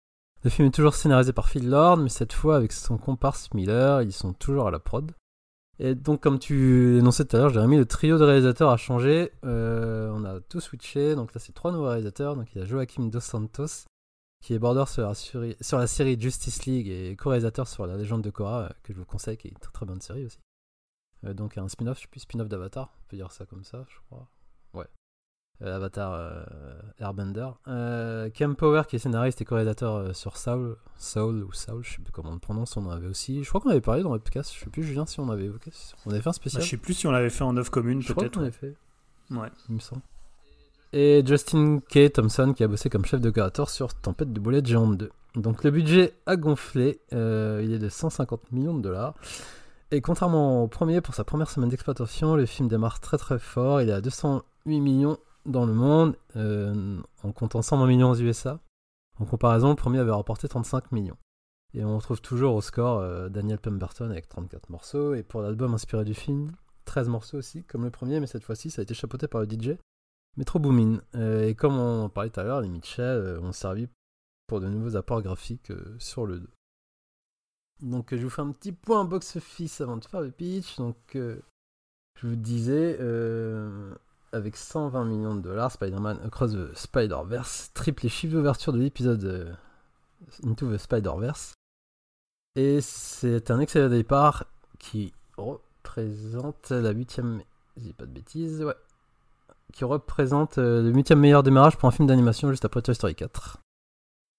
Le 0.42 0.50
film 0.50 0.68
est 0.68 0.72
toujours 0.72 0.94
scénarisé 0.94 1.32
par 1.32 1.48
Phil 1.48 1.68
Lord, 1.68 1.98
mais 1.98 2.08
cette 2.08 2.32
fois 2.32 2.56
avec 2.56 2.72
son 2.72 2.98
comparse 2.98 3.52
Miller, 3.54 4.02
ils 4.02 4.12
sont 4.12 4.32
toujours 4.32 4.68
à 4.68 4.70
la 4.70 4.78
prod. 4.78 5.12
Et 5.78 5.94
donc, 5.94 6.22
comme 6.22 6.38
tu 6.38 6.94
l'énonçais 6.94 7.24
tout 7.26 7.36
à 7.36 7.40
l'heure, 7.40 7.50
Jérémy, 7.50 7.76
le 7.76 7.86
trio 7.86 8.18
de 8.18 8.24
réalisateurs 8.24 8.70
a 8.70 8.76
changé. 8.76 9.32
Euh, 9.44 10.10
on 10.14 10.24
a 10.24 10.40
tout 10.40 10.60
switché. 10.60 11.14
Donc 11.14 11.34
là, 11.34 11.40
c'est 11.40 11.52
trois 11.52 11.70
nouveaux 11.72 11.88
réalisateurs. 11.88 12.36
Donc 12.36 12.54
il 12.54 12.58
y 12.58 12.62
a 12.62 12.64
Joaquim 12.64 13.08
Dos 13.08 13.20
Santos, 13.20 13.84
qui 14.42 14.54
est 14.54 14.58
border 14.58 14.84
sur 14.86 15.02
la, 15.02 15.14
série, 15.14 15.56
sur 15.60 15.78
la 15.78 15.86
série 15.86 16.18
Justice 16.18 16.64
League 16.64 16.88
et 16.88 17.14
co-réalisateur 17.16 17.68
sur 17.68 17.86
La 17.86 17.96
Légende 17.96 18.22
de 18.22 18.30
Korra, 18.30 18.62
euh, 18.62 18.68
que 18.82 18.92
je 18.94 18.98
vous 18.98 19.04
conseille, 19.04 19.36
qui 19.36 19.48
est 19.48 19.50
une 19.50 19.58
très 19.58 19.72
très 19.72 19.86
bonne 19.86 20.00
série 20.00 20.24
aussi. 20.24 20.38
Euh, 21.24 21.34
donc 21.34 21.58
un 21.58 21.68
spin-off, 21.68 21.98
je 21.98 22.02
sais 22.02 22.08
plus, 22.08 22.20
spin-off 22.20 22.48
d'Avatar, 22.48 22.94
on 23.04 23.08
peut 23.08 23.16
dire 23.16 23.32
ça 23.32 23.44
comme 23.44 23.64
ça, 23.64 23.84
je 23.88 23.96
crois. 24.06 24.28
Euh, 25.62 25.76
Avatar 25.76 26.12
euh, 26.12 26.42
Airbender. 27.00 27.48
Euh, 27.66 28.28
Cam 28.30 28.54
Power, 28.56 28.82
qui 28.86 28.96
est 28.96 28.98
scénariste 28.98 29.40
et 29.40 29.44
co-réalisateur 29.46 29.94
euh, 29.94 30.12
sur 30.12 30.36
Soul, 30.36 30.76
Soul 30.98 31.44
ou 31.44 31.52
Soul, 31.52 31.82
je 31.82 31.92
sais 31.96 32.02
plus 32.02 32.12
comment 32.12 32.28
on 32.30 32.34
le 32.34 32.38
prononce, 32.38 32.76
on 32.76 32.84
en 32.86 32.90
avait 32.90 33.06
aussi. 33.06 33.42
Je 33.42 33.48
crois 33.48 33.60
qu'on 33.62 33.70
avait 33.70 33.80
parlé 33.80 34.02
dans 34.02 34.12
le 34.12 34.18
podcast, 34.20 34.52
je 34.54 34.60
sais 34.64 34.68
plus, 34.70 34.82
Julien, 34.82 35.06
si 35.06 35.18
on 35.18 35.30
avait 35.30 35.44
évoqué. 35.46 35.70
On 36.04 36.10
avait 36.10 36.20
fait 36.20 36.28
un 36.28 36.30
Bah, 36.30 36.34
spécial. 36.34 36.62
je 36.62 36.68
sais 36.68 36.76
plus 36.76 36.92
si 36.92 37.06
on 37.06 37.10
l'avait 37.10 37.30
fait 37.30 37.44
en 37.44 37.56
œuvre 37.56 37.70
commune, 37.70 38.02
Je 38.02 38.12
crois 38.12 38.24
peut-être. 38.24 38.34
qu'on 38.34 38.42
avait 38.42 38.50
fait 38.50 38.74
Ouais. 39.30 39.48
il 39.70 39.76
me 39.76 39.80
semble. 39.80 40.02
Et 40.92 41.22
Justin 41.26 41.80
K. 41.80 42.12
Thompson 42.12 42.52
qui 42.54 42.62
a 42.62 42.68
bossé 42.68 42.90
comme 42.90 43.04
chef 43.06 43.20
de 43.22 43.30
créateur 43.30 43.70
sur 43.70 43.94
Tempête 43.94 44.32
de 44.32 44.38
boulettes 44.40 44.66
géante 44.66 44.96
2. 44.98 45.10
Donc 45.36 45.64
le 45.64 45.70
budget 45.70 46.14
a 46.26 46.36
gonflé, 46.36 47.00
euh, 47.12 47.60
il 47.64 47.72
est 47.72 47.78
de 47.78 47.88
150 47.88 48.52
millions 48.52 48.74
de 48.74 48.82
dollars. 48.82 49.14
Et 49.90 50.00
contrairement 50.00 50.62
au 50.64 50.68
premier, 50.68 51.00
pour 51.00 51.14
sa 51.14 51.24
première 51.24 51.50
semaine 51.50 51.68
d'exploitation, 51.70 52.36
le 52.36 52.44
film 52.46 52.68
démarre 52.68 53.00
très 53.00 53.18
très 53.18 53.38
fort. 53.38 53.80
Il 53.82 53.88
est 53.88 53.92
à 53.92 54.00
208 54.00 54.80
millions 54.80 55.18
dans 55.46 55.66
le 55.66 55.72
monde, 55.72 56.16
euh, 56.36 57.00
en 57.22 57.32
comptant 57.32 57.62
120 57.62 57.86
millions 57.86 58.10
aux 58.10 58.20
USA. 58.20 58.60
En 59.18 59.24
comparaison, 59.24 59.70
le 59.70 59.76
premier 59.76 59.98
avait 59.98 60.10
rapporté 60.10 60.48
35 60.48 60.92
millions. 60.92 61.16
Et 61.74 61.84
on 61.84 61.96
retrouve 61.96 62.20
toujours 62.20 62.54
au 62.54 62.60
score 62.60 62.98
euh, 62.98 63.28
Daniel 63.28 63.58
Pemberton 63.58 64.10
avec 64.10 64.28
34 64.28 64.70
morceaux. 64.70 65.14
Et 65.14 65.22
pour 65.22 65.42
l'album 65.42 65.74
inspiré 65.74 66.04
du 66.04 66.14
film, 66.14 66.52
13 66.84 67.08
morceaux 67.08 67.38
aussi, 67.38 67.64
comme 67.64 67.84
le 67.84 67.90
premier, 67.90 68.20
mais 68.20 68.26
cette 68.26 68.44
fois-ci, 68.44 68.70
ça 68.70 68.80
a 68.80 68.84
été 68.84 68.94
chapeauté 68.94 69.28
par 69.28 69.40
le 69.40 69.48
DJ 69.48 69.76
Metro 70.36 70.58
Boomin. 70.58 71.00
Euh, 71.14 71.46
et 71.46 71.54
comme 71.54 71.78
on 71.78 72.08
parlait 72.08 72.30
tout 72.30 72.40
à 72.40 72.44
l'heure, 72.44 72.60
les 72.60 72.68
Mitchell 72.68 73.04
euh, 73.04 73.40
ont 73.40 73.52
servi 73.52 73.88
pour 74.46 74.60
de 74.60 74.68
nouveaux 74.68 74.96
apports 74.96 75.22
graphiques 75.22 75.70
euh, 75.70 75.96
sur 75.98 76.26
le 76.26 76.40
2. 76.40 76.48
Donc 77.82 78.12
euh, 78.12 78.16
je 78.16 78.22
vous 78.22 78.30
fais 78.30 78.42
un 78.42 78.52
petit 78.52 78.72
point 78.72 79.04
box-office 79.04 79.80
avant 79.80 79.96
de 79.96 80.04
faire 80.04 80.20
le 80.20 80.30
pitch. 80.30 80.76
Donc 80.76 80.96
euh, 81.16 81.40
je 82.18 82.28
vous 82.28 82.36
disais, 82.36 82.96
euh, 83.00 83.94
avec 84.32 84.56
120 84.56 85.04
millions 85.04 85.34
de 85.34 85.40
dollars, 85.40 85.72
Spider-Man 85.72 86.20
Across 86.24 86.52
the 86.52 86.76
Spider-Verse 86.76 87.70
triple 87.74 88.04
les 88.04 88.08
chiffres 88.08 88.34
d'ouverture 88.34 88.72
de 88.72 88.78
l'épisode 88.78 89.24
euh, 89.24 89.52
Into 90.44 90.72
the 90.72 90.78
Spider-Verse. 90.78 91.54
Et 92.56 92.80
c'est 92.80 93.50
un 93.50 93.60
excellent 93.60 93.90
départ 93.90 94.44
qui 94.78 95.12
représente 95.36 96.70
la 96.70 96.90
huitième... 96.90 97.42
Pas 97.98 98.06
de 98.06 98.10
bêtises, 98.10 98.62
ouais. 98.62 98.74
Qui 99.72 99.84
représente 99.84 100.56
euh, 100.56 100.82
le 100.82 100.90
huitième 100.90 101.20
meilleur 101.20 101.42
démarrage 101.42 101.76
pour 101.76 101.88
un 101.88 101.92
film 101.92 102.08
d'animation 102.08 102.50
juste 102.50 102.64
après 102.64 102.80
Toy 102.80 102.94
Story 102.94 103.14
4. 103.14 103.58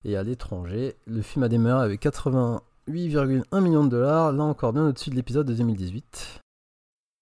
Et 0.06 0.17
à 0.17 0.23
l'étranger, 0.23 0.95
le 1.06 1.21
film 1.21 1.43
a 1.43 1.50
démarré 1.50 1.86
avec 1.86 2.02
88,1 2.02 3.62
millions 3.62 3.84
de 3.84 3.89
dollars, 3.89 4.32
là 4.32 4.43
encore 4.43 4.73
bien 4.73 4.88
au-dessus 4.88 5.12
de 5.12 5.15
l'épisode 5.15 5.45
de 5.45 5.54
2018. 5.54 6.41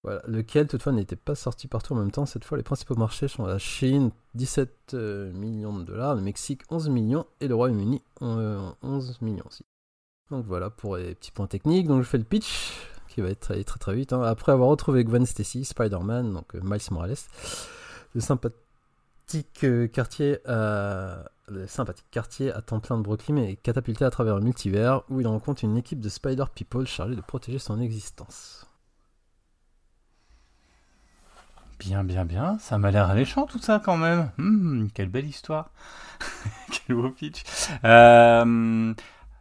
Voilà, 0.05 0.21
lequel 0.27 0.67
toutefois 0.67 0.91
n'était 0.91 1.15
pas 1.15 1.33
sorti 1.33 1.67
partout 1.67 1.93
en 1.93 1.95
même 1.95 2.11
temps. 2.11 2.27
Cette 2.27 2.45
fois, 2.45 2.59
les 2.59 2.63
principaux 2.63 2.93
marchés 2.93 3.27
sont 3.27 3.43
la 3.47 3.57
Chine, 3.57 4.11
17 4.35 4.93
euh, 4.93 5.33
millions 5.33 5.75
de 5.75 5.83
dollars, 5.83 6.13
le 6.13 6.21
Mexique, 6.21 6.61
11 6.69 6.89
millions, 6.89 7.25
et 7.41 7.47
le 7.47 7.55
Royaume-Uni, 7.55 8.03
euh, 8.21 8.69
11 8.83 9.19
millions 9.21 9.45
aussi. 9.47 9.65
Donc 10.29 10.45
voilà 10.45 10.69
pour 10.69 10.97
les 10.97 11.15
petits 11.15 11.31
points 11.31 11.47
techniques. 11.47 11.87
Donc 11.87 12.03
je 12.03 12.07
fais 12.07 12.19
le 12.19 12.23
pitch, 12.23 12.73
qui 13.07 13.21
va 13.21 13.29
être 13.29 13.59
très 13.63 13.79
très 13.79 13.95
vite. 13.95 14.13
hein. 14.13 14.21
Après 14.21 14.51
avoir 14.51 14.69
retrouvé 14.69 15.03
Gwen 15.03 15.25
Stacy, 15.25 15.65
Spider-Man, 15.65 16.33
donc 16.33 16.53
euh, 16.53 16.59
Miles 16.63 16.81
Morales, 16.91 17.15
le 18.13 18.21
sympathique 18.21 19.63
euh, 19.63 19.87
quartier 19.87 20.37
à 20.47 21.25
le 21.47 21.65
sympathique 21.65 22.05
quartier 22.11 22.51
à 22.51 22.61
temps 22.61 22.79
plein 22.79 22.97
de 22.97 23.01
Brooklyn 23.03 23.37
est 23.37 23.55
catapulté 23.55 24.05
à 24.05 24.11
travers 24.11 24.35
le 24.35 24.41
multivers 24.41 25.01
où 25.09 25.19
il 25.19 25.27
rencontre 25.27 25.63
une 25.63 25.77
équipe 25.77 25.99
de 25.99 26.09
Spider 26.09 26.45
People 26.53 26.85
chargée 26.85 27.15
de 27.15 27.21
protéger 27.21 27.57
son 27.57 27.79
existence. 27.81 28.67
Bien, 31.79 32.03
bien, 32.03 32.25
bien. 32.25 32.57
Ça 32.59 32.77
m'a 32.77 32.91
l'air 32.91 33.09
alléchant 33.09 33.45
tout 33.45 33.59
ça 33.59 33.81
quand 33.83 33.97
même. 33.97 34.31
Hmm, 34.38 34.88
quelle 34.93 35.09
belle 35.09 35.27
histoire. 35.27 35.71
Quel 36.71 36.95
beau 36.95 37.09
pitch. 37.09 37.43
Euh, 37.83 38.93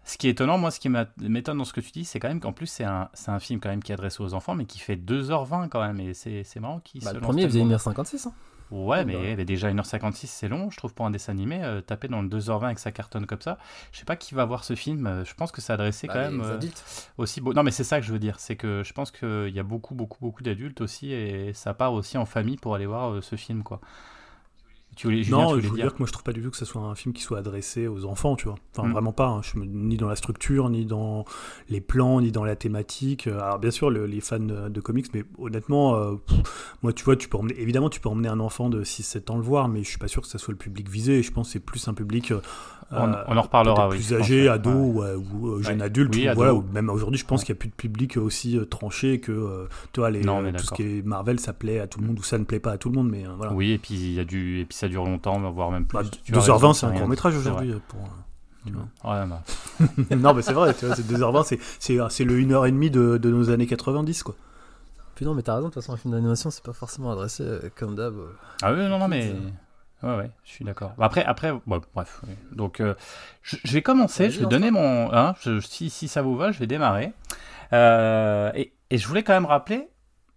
ce 0.04 0.18
qui 0.18 0.26
est 0.26 0.30
étonnant, 0.30 0.58
moi, 0.58 0.70
ce 0.70 0.80
qui 0.80 0.88
m'étonne 0.88 1.58
dans 1.58 1.64
ce 1.64 1.72
que 1.72 1.80
tu 1.80 1.92
dis, 1.92 2.04
c'est 2.04 2.18
quand 2.18 2.28
même 2.28 2.40
qu'en 2.40 2.52
plus, 2.52 2.66
c'est 2.66 2.84
un, 2.84 3.08
film 3.38 3.60
quand 3.60 3.68
même 3.68 3.82
qui 3.82 3.92
est 3.92 3.94
adressé 3.94 4.22
aux 4.22 4.34
enfants, 4.34 4.54
mais 4.54 4.64
qui 4.66 4.80
fait 4.80 4.96
2h20 4.96 5.68
quand 5.68 5.80
même. 5.80 6.00
Et 6.00 6.14
c'est 6.14 6.60
marrant 6.60 6.80
qu'il 6.80 7.02
Bah, 7.02 7.10
se 7.10 7.14
le 7.14 7.20
lance 7.20 7.28
premier 7.28 7.46
faisait 7.46 7.60
tellement- 7.60 7.76
1h56. 7.76 8.26
Hein. 8.28 8.32
Ouais, 8.74 9.04
mais, 9.04 9.36
mais 9.36 9.44
déjà 9.44 9.70
1h56, 9.72 10.26
c'est 10.26 10.48
long, 10.48 10.68
je 10.70 10.76
trouve, 10.76 10.94
pour 10.94 11.06
un 11.06 11.10
dessin 11.10 11.32
animé. 11.32 11.62
euh, 11.62 11.80
taper 11.80 12.08
dans 12.08 12.22
le 12.22 12.28
2h20 12.28 12.64
avec 12.64 12.78
sa 12.80 12.90
cartonne 12.90 13.24
comme 13.26 13.40
ça. 13.40 13.56
Je 13.92 14.00
sais 14.00 14.04
pas 14.04 14.16
qui 14.16 14.34
va 14.34 14.44
voir 14.44 14.64
ce 14.64 14.74
film. 14.74 15.06
euh, 15.06 15.24
Je 15.24 15.32
pense 15.34 15.52
que 15.52 15.60
c'est 15.60 15.72
adressé 15.72 16.08
Bah, 16.08 16.14
quand 16.14 16.20
même 16.20 16.40
les 16.40 16.46
euh, 16.48 16.54
adultes. 16.56 16.84
aussi. 17.16 17.40
beau- 17.40 17.52
Non, 17.54 17.62
mais 17.62 17.70
c'est 17.70 17.84
ça 17.84 18.00
que 18.00 18.06
je 18.06 18.12
veux 18.12 18.18
dire. 18.18 18.40
C'est 18.40 18.56
que 18.56 18.82
je 18.84 18.92
pense 18.92 19.10
qu'il 19.12 19.50
y 19.54 19.60
a 19.60 19.62
beaucoup, 19.62 19.94
beaucoup, 19.94 20.18
beaucoup 20.20 20.42
d'adultes 20.42 20.80
aussi. 20.80 21.12
Et 21.12 21.52
ça 21.54 21.72
part 21.72 21.92
aussi 21.92 22.18
en 22.18 22.26
famille 22.26 22.56
pour 22.56 22.74
aller 22.74 22.86
voir 22.86 23.12
euh, 23.12 23.20
ce 23.22 23.36
film, 23.36 23.62
quoi. 23.62 23.80
Tu 24.96 25.06
voulais, 25.06 25.22
Julien, 25.22 25.36
non, 25.38 25.42
tu 25.42 25.48
je 25.48 25.54
voulais 25.54 25.68
veux 25.70 25.76
dire 25.76 25.84
dire 25.86 25.92
que 25.94 25.98
moi 25.98 26.06
je 26.06 26.12
trouve 26.12 26.22
pas 26.24 26.32
du 26.32 26.42
tout 26.42 26.50
que 26.50 26.56
ce 26.56 26.64
soit 26.64 26.82
un 26.82 26.94
film 26.94 27.12
qui 27.14 27.22
soit 27.22 27.38
adressé 27.38 27.86
aux 27.88 28.04
enfants, 28.04 28.36
tu 28.36 28.44
vois. 28.46 28.56
Enfin, 28.76 28.88
Mm. 28.88 28.92
vraiment 28.92 29.12
pas. 29.12 29.26
hein. 29.28 29.40
Je 29.42 29.58
me- 29.58 29.64
ni 29.64 29.96
dans 29.96 30.08
la 30.08 30.16
structure, 30.16 30.68
ni 30.70 30.84
dans 30.86 31.24
les 31.68 31.80
plans, 31.80 32.20
ni 32.20 32.30
dans 32.32 32.44
la 32.44 32.56
thématique. 32.56 33.26
Alors, 33.26 33.58
bien 33.58 33.70
sûr, 33.70 33.90
le- 33.90 34.06
les 34.06 34.20
fans 34.20 34.38
de, 34.38 34.68
de 34.68 34.80
comics, 34.80 35.06
mais 35.14 35.24
honnêtement, 35.38 35.96
euh, 35.96 36.14
pff, 36.26 36.76
moi, 36.82 36.92
tu 36.92 37.04
vois, 37.04 37.16
tu 37.16 37.28
peux 37.28 37.38
emmener, 37.38 37.58
évidemment, 37.60 37.90
tu 37.90 38.00
peux 38.00 38.08
emmener 38.08 38.28
un 38.28 38.40
enfant 38.40 38.68
de 38.68 38.84
6-7 38.84 39.30
ans 39.30 39.36
le 39.36 39.42
voir, 39.42 39.68
mais 39.68 39.82
je 39.82 39.88
suis 39.88 39.98
pas 39.98 40.08
sûr 40.08 40.22
que 40.22 40.28
ça 40.28 40.38
soit 40.38 40.52
le 40.52 40.58
public 40.58 40.88
visé. 40.88 41.22
Je 41.22 41.30
pense 41.32 41.48
que 41.48 41.52
c'est 41.54 41.60
plus 41.60 41.86
un 41.88 41.94
public. 41.94 42.30
euh, 42.32 42.40
On- 42.92 43.12
on 43.28 43.36
en 43.38 43.42
reparlera, 43.42 43.88
oui, 43.88 43.96
plus 43.96 44.12
âgé, 44.14 44.46
ado 44.46 44.70
Ouais. 44.70 45.14
ou, 45.14 45.24
ou, 45.40 45.48
euh, 45.54 45.62
jeune 45.62 45.78
Ouais. 45.78 45.86
adulte. 45.86 46.14
Oui, 46.14 46.26
ou 46.26 46.28
ado. 46.28 46.36
voilà, 46.36 46.54
ou 46.54 46.62
même 46.72 46.90
aujourd'hui, 46.90 47.18
je 47.18 47.24
pense 47.24 47.40
Ouais. 47.40 47.46
qu'il 47.46 47.54
n'y 47.54 47.58
a 47.58 47.60
plus 47.60 47.68
de 47.70 47.74
public 47.74 48.16
aussi 48.18 48.58
tranché 48.70 49.20
que, 49.20 49.66
tu 49.92 50.00
vois, 50.00 50.10
les, 50.10 50.20
Non, 50.20 50.44
tout 50.52 50.64
ce 50.64 50.74
qui 50.74 50.82
est 50.82 51.02
Marvel, 51.04 51.40
ça 51.40 51.54
plaît 51.54 51.80
à 51.80 51.86
tout 51.88 51.98
le 52.00 52.06
monde 52.06 52.18
ou 52.18 52.22
ça 52.22 52.36
ne 52.38 52.44
plaît 52.44 52.60
pas 52.60 52.72
à 52.72 52.78
tout 52.78 52.90
le 52.90 52.94
monde, 52.96 53.08
mais 53.10 53.24
voilà. 53.36 53.52
Oui, 53.54 53.72
et 53.72 53.78
puis, 53.78 53.94
il 53.94 54.12
y 54.12 54.20
a 54.20 54.24
du... 54.24 54.60
et 54.60 54.64
puis 54.66 54.76
ça 54.84 54.88
dure 54.88 55.04
longtemps, 55.04 55.38
voire 55.50 55.70
même 55.70 55.86
plus. 55.86 55.96
Bah, 55.98 56.04
Tu 56.24 56.34
as 56.34 56.38
2h20, 56.38 56.52
raison, 56.52 56.72
c'est 56.72 56.86
un 56.86 56.92
court 56.92 57.08
métrage 57.08 57.36
aujourd'hui. 57.36 57.72
euh, 57.72 57.78
Pour, 57.88 58.00
euh, 58.00 58.04
tu 58.66 58.72
vois. 58.72 59.20
Ouais, 59.20 59.26
bah, 59.26 59.42
non, 60.16 60.34
mais 60.34 60.42
c'est 60.42 60.52
vrai, 60.52 60.74
tu 60.74 60.86
vois, 60.86 60.94
c'est 60.96 61.06
2h20, 61.06 61.44
c'est, 61.44 61.58
c'est, 61.78 61.98
c'est 62.10 62.24
le 62.24 62.38
1h30 62.40 62.90
de, 62.90 63.18
de 63.18 63.30
nos 63.30 63.50
années 63.50 63.66
90, 63.66 64.22
quoi. 64.22 64.34
Puis 65.14 65.24
non, 65.24 65.34
mais 65.34 65.42
t'as 65.42 65.54
raison, 65.54 65.68
de 65.68 65.72
toute 65.72 65.82
façon, 65.82 65.92
un 65.92 65.96
film 65.96 66.12
d'animation, 66.12 66.50
c'est 66.50 66.64
pas 66.64 66.72
forcément 66.72 67.12
adressé 67.12 67.44
euh, 67.44 67.70
comme 67.76 67.94
d'hab. 67.94 68.14
euh. 68.14 68.32
Ah 68.62 68.72
oui, 68.72 68.80
non, 68.88 68.98
non, 68.98 69.08
mais. 69.08 69.28
C'est- 69.30 70.06
Ouais, 70.06 70.16
ouais, 70.18 70.30
je 70.44 70.50
suis 70.50 70.64
d'accord. 70.66 70.92
Après, 70.98 71.24
après 71.24 71.50
bon, 71.66 71.80
bref. 71.94 72.20
oui. 72.28 72.34
Donc, 72.52 72.80
euh, 72.80 72.94
je, 73.40 73.56
je 73.64 73.72
vais 73.72 73.80
commencer, 73.80 74.28
je 74.28 74.40
vais 74.40 74.46
donner 74.46 74.70
mon. 74.70 75.10
hein, 75.14 75.34
je- 75.40 75.60
si, 75.60 75.88
si 75.88 76.08
ça 76.08 76.20
vous 76.20 76.36
va, 76.36 76.52
je 76.52 76.58
vais 76.58 76.66
démarrer. 76.66 77.14
Euh, 77.72 78.50
et, 78.54 78.74
et 78.90 78.98
je 78.98 79.08
voulais 79.08 79.22
quand 79.22 79.32
même 79.32 79.46
rappeler 79.46 79.88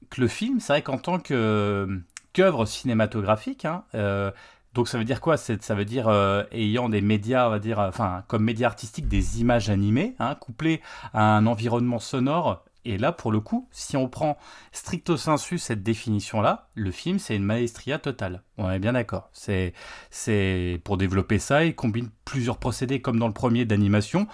que 0.10 0.21
le 0.21 0.29
film, 0.29 0.62
c'est 0.62 0.71
vrai 0.71 0.81
qu'en 0.83 0.97
tant 0.99 1.19
que, 1.19 1.99
qu'œuvre 2.38 2.67
cinématographique, 2.67 3.65
hein, 3.65 3.84
euh, 3.95 4.30
donc 4.76 4.88
ça 4.88 5.00
veut 5.00 5.06
dire 5.06 5.21
quoi? 5.21 5.38
Ça 5.38 5.73
veut 5.73 5.86
dire 5.86 6.08
euh, 6.08 6.43
ayant 6.52 6.88
des 6.88 7.02
médias, 7.02 7.47
on 7.47 7.50
va 7.50 7.58
dire, 7.58 7.80
euh, 7.80 7.89
enfin, 7.89 8.23
comme 8.28 8.43
médias 8.43 8.67
artistiques, 8.67 9.08
des 9.08 9.41
images 9.41 9.71
animées, 9.71 10.13
hein, 10.19 10.36
couplées 10.36 10.82
à 11.15 11.36
un 11.36 11.47
environnement 11.47 11.97
sonore. 11.97 12.63
Et 12.86 13.00
là, 13.00 13.12
pour 13.12 13.32
le 13.32 13.39
coup, 13.39 13.67
si 13.71 13.97
on 13.97 14.08
prend 14.08 14.38
stricto 14.71 15.17
sensu 15.17 15.58
cette 15.58 15.82
définition-là, 15.82 16.69
le 16.76 16.91
film, 16.91 17.17
c'est 17.17 17.36
une 17.36 17.43
maestria 17.43 17.97
totale. 17.97 18.43
On 18.60 18.69
est 18.69 18.78
bien 18.78 18.93
d'accord. 18.93 19.30
C'est, 19.34 19.73
c'est 20.12 20.80
pour 20.84 20.97
développer 20.97 21.39
ça, 21.39 21.65
il 21.65 21.73
combine 21.73 22.10
plusieurs 22.23 22.60
procédés 22.60 23.02
comme 23.02 23.17
dans 23.17 23.28
le 23.28 23.34
premier 23.34 23.65
d'animation 23.65 24.28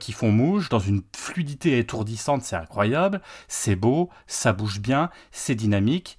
qui 0.00 0.12
font 0.12 0.32
mouche 0.32 0.68
dans 0.68 0.80
une 0.80 1.02
fluidité 1.16 1.78
étourdissante. 1.78 2.42
C'est 2.42 2.56
incroyable, 2.56 3.22
c'est 3.46 3.76
beau, 3.76 4.10
ça 4.26 4.52
bouge 4.52 4.80
bien, 4.80 5.08
c'est 5.30 5.54
dynamique. 5.54 6.18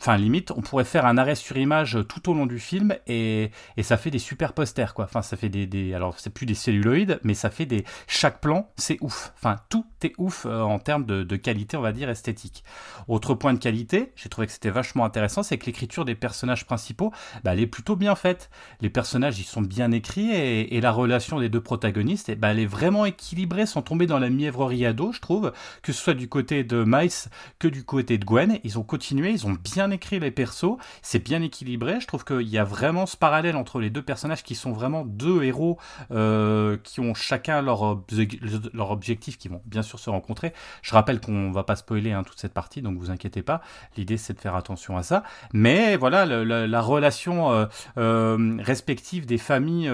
Enfin, 0.00 0.16
limite, 0.16 0.50
on 0.50 0.60
pourrait 0.60 0.84
faire 0.84 1.06
un 1.06 1.16
arrêt 1.16 1.36
sur 1.36 1.56
image 1.56 1.98
tout 2.08 2.28
au 2.28 2.34
long 2.34 2.46
du 2.46 2.58
film 2.58 2.96
et, 3.06 3.50
et 3.76 3.82
ça 3.82 3.96
fait 3.96 4.10
des 4.10 4.18
super 4.18 4.52
posters, 4.52 4.92
quoi. 4.92 5.04
Enfin, 5.04 5.22
ça 5.22 5.36
fait 5.36 5.48
des, 5.48 5.66
des 5.66 5.94
alors 5.94 6.18
c'est 6.18 6.30
plus 6.30 6.46
des 6.46 6.54
celluloïdes, 6.54 7.20
mais 7.22 7.34
ça 7.34 7.50
fait 7.50 7.66
des 7.66 7.84
chaque 8.06 8.40
plan, 8.40 8.70
c'est 8.76 8.98
ouf. 9.00 9.32
Enfin, 9.36 9.56
tout 9.68 9.86
est 10.02 10.12
ouf 10.18 10.46
euh, 10.46 10.62
en 10.62 10.78
termes 10.78 11.04
de, 11.06 11.36
qualité, 11.36 11.76
on 11.76 11.80
va 11.80 11.92
dire 11.92 12.10
esthétique. 12.10 12.64
Autre 13.08 13.34
point 13.34 13.52
de 13.52 13.58
qualité, 13.58 14.12
j'ai 14.16 14.28
trouvé 14.28 14.46
que 14.46 14.52
c'était 14.52 14.70
vachement 14.70 15.04
intéressant, 15.04 15.42
c'est 15.42 15.58
que 15.58 15.66
l'écriture 15.66 16.04
des 16.04 16.14
personnages 16.14 16.66
principaux, 16.66 17.12
bah, 17.44 17.52
elle 17.52 17.60
est 17.60 17.66
plutôt 17.66 17.96
bien 17.96 18.14
faite. 18.14 18.50
Les 18.80 18.90
personnages, 18.90 19.38
ils 19.38 19.44
sont 19.44 19.62
bien 19.62 19.92
écrits 19.92 20.30
et, 20.30 20.76
et 20.76 20.80
la 20.80 20.90
relation 20.92 21.38
des 21.38 21.48
deux 21.48 21.60
protagonistes, 21.60 22.28
eh 22.28 22.34
ben, 22.34 22.50
elle 22.50 22.60
est 22.60 22.66
vraiment 22.66 23.04
équilibrée 23.04 23.66
sans 23.66 23.82
tomber 23.82 24.06
dans 24.06 24.18
la 24.18 24.30
mièvrerie 24.30 24.86
ado, 24.86 25.12
je 25.12 25.20
trouve, 25.20 25.52
que 25.82 25.92
ce 25.92 26.02
soit 26.02 26.14
du 26.14 26.28
côté 26.28 26.64
de 26.64 26.84
Miles 26.86 27.30
que 27.58 27.68
du 27.68 27.84
côté 27.84 28.18
de 28.18 28.24
Gwen. 28.24 28.58
Ils 28.64 28.78
ont 28.78 28.82
continué, 28.82 29.30
ils 29.30 29.46
ont 29.46 29.52
bien 29.52 29.83
écrit 29.90 30.20
les 30.20 30.30
persos, 30.30 30.76
c'est 31.02 31.22
bien 31.22 31.42
équilibré. 31.42 32.00
Je 32.00 32.06
trouve 32.06 32.24
qu'il 32.24 32.48
y 32.48 32.58
a 32.58 32.64
vraiment 32.64 33.06
ce 33.06 33.16
parallèle 33.16 33.56
entre 33.56 33.80
les 33.80 33.90
deux 33.90 34.02
personnages 34.02 34.42
qui 34.42 34.54
sont 34.54 34.72
vraiment 34.72 35.04
deux 35.04 35.42
héros 35.42 35.78
euh, 36.10 36.76
qui 36.82 37.00
ont 37.00 37.14
chacun 37.14 37.62
leur, 37.62 37.82
obje- 37.82 38.70
leur 38.72 38.90
objectif, 38.90 39.38
qui 39.38 39.48
vont 39.48 39.62
bien 39.66 39.82
sûr 39.82 39.98
se 39.98 40.10
rencontrer. 40.10 40.52
Je 40.82 40.92
rappelle 40.92 41.20
qu'on 41.20 41.50
va 41.50 41.64
pas 41.64 41.76
spoiler 41.76 42.12
hein, 42.12 42.22
toute 42.22 42.38
cette 42.38 42.54
partie, 42.54 42.82
donc 42.82 42.98
vous 42.98 43.10
inquiétez 43.10 43.42
pas. 43.42 43.60
L'idée 43.96 44.16
c'est 44.16 44.34
de 44.34 44.40
faire 44.40 44.56
attention 44.56 44.96
à 44.96 45.02
ça. 45.02 45.22
Mais 45.52 45.96
voilà, 45.96 46.26
la 46.26 46.80
relation 46.80 47.52
euh, 47.52 47.66
euh, 47.98 48.56
respective 48.60 49.26
des 49.26 49.38
familles 49.38 49.90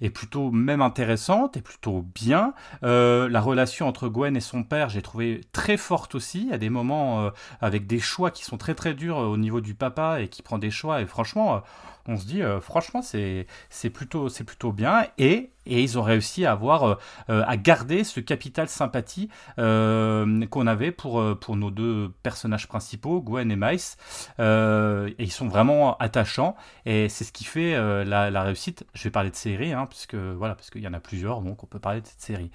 est 0.00 0.10
plutôt 0.10 0.50
même 0.50 0.82
intéressante 0.82 1.56
et 1.56 1.62
plutôt 1.62 2.04
bien. 2.14 2.54
La 2.82 3.40
relation 3.40 3.88
entre 3.88 4.08
Gwen 4.08 4.36
et 4.36 4.40
son 4.40 4.62
père, 4.62 4.88
j'ai 4.88 5.02
trouvé 5.02 5.40
très 5.52 5.76
forte 5.76 6.14
aussi. 6.14 6.48
À 6.52 6.58
des 6.58 6.70
moments 6.70 7.30
avec 7.60 7.86
des 7.86 7.98
choix 7.98 8.30
qui 8.30 8.44
sont 8.44 8.56
très 8.56 8.74
très 8.74 8.94
durs 8.94 9.33
au 9.34 9.36
niveau 9.36 9.60
du 9.60 9.74
papa 9.74 10.20
et 10.20 10.28
qui 10.28 10.42
prend 10.42 10.58
des 10.58 10.70
choix. 10.70 11.02
Et 11.02 11.06
franchement, 11.06 11.56
euh, 11.56 11.58
on 12.06 12.16
se 12.16 12.26
dit, 12.26 12.42
euh, 12.42 12.60
franchement, 12.60 13.02
c'est 13.02 13.46
plutôt 13.92 14.28
c'est 14.28 14.44
plutôt 14.44 14.72
bien. 14.72 15.06
Et 15.18 15.50
et 15.66 15.82
ils 15.82 15.98
ont 15.98 16.02
réussi 16.02 16.44
à 16.46 16.52
avoir 16.52 16.84
euh, 16.84 16.94
euh, 17.30 17.44
à 17.46 17.56
garder 17.56 18.04
ce 18.04 18.20
capital 18.20 18.68
sympathie 18.68 19.28
euh, 19.58 20.46
qu'on 20.46 20.66
avait 20.66 20.92
pour 20.92 21.22
pour 21.38 21.56
nos 21.56 21.70
deux 21.70 22.12
personnages 22.22 22.68
principaux, 22.68 23.20
Gwen 23.20 23.50
et 23.50 23.54
et 23.64 25.14
ils 25.18 25.32
sont 25.32 25.48
vraiment 25.48 25.96
attachants 25.98 26.56
et 26.84 27.08
c'est 27.08 27.24
ce 27.24 27.32
qui 27.32 27.44
fait 27.44 27.74
la, 28.04 28.42
réussite. 28.42 28.84
Je 28.94 29.04
vais 29.04 29.10
parler 29.10 29.30
de 29.30 29.36
série, 29.36 29.72
hein, 29.72 29.86
puisque 29.88 30.14
voilà, 30.14 30.54
parce 30.54 30.70
qu'il 30.70 30.82
y 30.82 30.88
en 30.88 30.92
a 30.92 31.00
plusieurs, 31.00 31.40
donc 31.40 31.62
on 31.62 31.66
peut 31.66 31.78
parler 31.78 32.00
de 32.00 32.06
cette 32.06 32.20
série. 32.20 32.50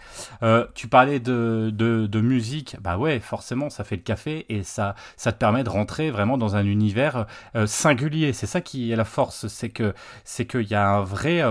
Tu 0.76 0.88
parlais 0.88 1.20
de, 1.20 1.72
de, 1.74 2.22
musique, 2.22 2.78
bah 2.82 2.98
ouais, 2.98 3.20
forcément, 3.20 3.70
ça 3.70 3.84
fait 3.84 3.96
le 3.96 4.02
café 4.04 4.46
et 4.50 4.64
ça, 4.64 4.96
ça 5.18 5.32
te 5.32 5.38
permet 5.38 5.64
de 5.64 5.70
rentrer 5.70 6.12
vraiment 6.12 6.38
dans 6.38 6.56
un 6.56 6.66
univers 6.66 7.26
singulier. 7.66 8.34
C'est 8.34 8.48
ça 8.48 8.62
qui 8.62 8.92
est 8.92 8.96
la 8.96 9.06
force, 9.06 9.48
c'est 9.48 9.70
que 9.70 9.94
c'est 10.24 10.46
qu'il 10.46 10.68
y 10.68 10.76
a 10.76 10.88
un 10.88 11.04
vrai, 11.04 11.44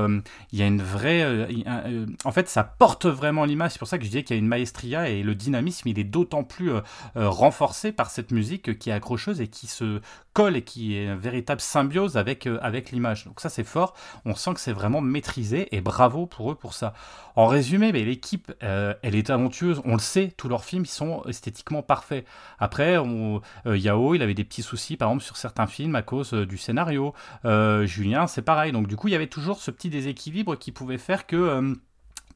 y 0.53 0.63
a 0.63 0.67
une 0.67 0.83
vraie, 0.83 1.48
euh, 1.67 2.07
en 2.25 2.33
fait, 2.33 2.49
ça 2.49 2.65
porte 2.65 3.07
vraiment 3.07 3.45
l'image. 3.45 3.73
C'est 3.73 3.79
pour 3.79 3.89
ça 3.89 3.99
que 3.99 4.05
je 4.05 4.11
disais 4.11 4.23
qu'il 4.23 4.37
y 4.37 4.39
a 4.39 4.41
une 4.41 4.49
maestria 4.49 5.09
et 5.09 5.23
le 5.23 5.35
dynamisme, 5.35 5.89
il 5.89 5.99
est 5.99 6.05
d'autant 6.05 6.45
plus 6.45 6.73
euh, 6.73 6.81
euh, 7.17 7.29
renforcé 7.29 7.93
par 7.93 8.11
cette 8.11 8.31
musique 8.31 8.79
qui 8.79 8.91
est 8.91 8.93
accrocheuse 8.93 9.41
et 9.41 9.49
qui 9.49 9.67
se 9.67 10.01
et 10.39 10.63
qui 10.63 10.97
est 10.97 11.07
une 11.07 11.17
véritable 11.17 11.61
symbiose 11.61 12.17
avec, 12.17 12.47
euh, 12.47 12.59
avec 12.63 12.93
l'image. 12.93 13.25
Donc 13.25 13.41
ça 13.41 13.49
c'est 13.49 13.65
fort, 13.65 13.95
on 14.25 14.37
sent 14.37 14.55
que 14.55 14.61
c'est 14.61 14.73
vraiment 14.73 15.01
maîtrisé 15.01 15.75
et 15.75 15.81
bravo 15.81 16.27
pour 16.27 16.53
eux 16.53 16.55
pour 16.55 16.75
ça. 16.75 16.95
En 17.35 17.47
résumé, 17.47 17.91
mais 17.91 18.05
l'équipe, 18.05 18.53
euh, 18.63 18.95
elle 19.03 19.17
est 19.17 19.27
talentueuse, 19.27 19.83
on 19.85 19.95
le 19.95 19.99
sait, 19.99 20.33
tous 20.37 20.49
leurs 20.49 20.65
films 20.65 20.87
sont 20.87 21.25
esthétiquement 21.25 21.83
parfaits. 21.83 22.25
Après, 22.61 22.99
on, 22.99 23.41
euh, 23.67 23.77
Yao, 23.77 24.15
il 24.15 24.23
avait 24.23 24.35
des 24.35 24.45
petits 24.45 24.63
soucis 24.63 24.97
par 24.97 25.09
exemple 25.09 25.25
sur 25.25 25.37
certains 25.37 25.67
films 25.67 25.97
à 25.97 26.03
cause 26.03 26.33
du 26.33 26.57
scénario. 26.57 27.15
Julien, 27.45 28.29
c'est 28.29 28.43
pareil. 28.43 28.71
Donc 28.71 28.87
du 28.87 28.97
coup, 28.97 29.09
il 29.09 29.13
y 29.13 29.17
avait 29.17 29.27
toujours 29.27 29.59
ce 29.61 29.73
petit 29.73 29.91
déséquilibre 29.91 30.57
qui 30.57 30.71
pouvait 30.71 30.99
faire 30.99 31.27
que... 31.27 31.77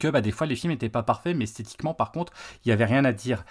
que 0.00 0.08
bah, 0.08 0.20
des 0.20 0.32
fois 0.32 0.48
les 0.48 0.56
films 0.56 0.72
n'étaient 0.72 0.88
pas 0.88 1.04
parfaits, 1.04 1.36
mais 1.36 1.44
esthétiquement 1.44 1.94
par 1.94 2.10
contre, 2.10 2.32
il 2.64 2.68
n'y 2.68 2.72
avait 2.72 2.84
rien 2.84 3.04
à 3.04 3.12
dire. 3.12 3.44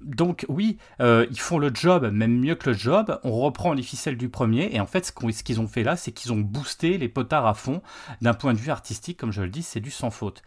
Donc 0.00 0.44
oui, 0.48 0.78
euh, 1.00 1.26
ils 1.30 1.40
font 1.40 1.58
le 1.58 1.70
job, 1.72 2.10
même 2.12 2.38
mieux 2.38 2.54
que 2.54 2.70
le 2.70 2.76
job. 2.76 3.18
On 3.24 3.32
reprend 3.32 3.72
les 3.72 3.82
ficelles 3.82 4.16
du 4.16 4.28
premier, 4.28 4.74
et 4.74 4.80
en 4.80 4.86
fait, 4.86 5.06
ce 5.06 5.42
qu'ils 5.42 5.60
ont 5.60 5.68
fait 5.68 5.82
là, 5.82 5.96
c'est 5.96 6.12
qu'ils 6.12 6.32
ont 6.32 6.40
boosté 6.40 6.98
les 6.98 7.08
potards 7.08 7.46
à 7.46 7.54
fond. 7.54 7.82
D'un 8.20 8.34
point 8.34 8.52
de 8.52 8.58
vue 8.58 8.70
artistique, 8.70 9.18
comme 9.18 9.32
je 9.32 9.42
le 9.42 9.48
dis, 9.48 9.62
c'est 9.62 9.80
du 9.80 9.90
sans 9.90 10.10
faute. 10.10 10.42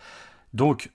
Donc, 0.54 0.92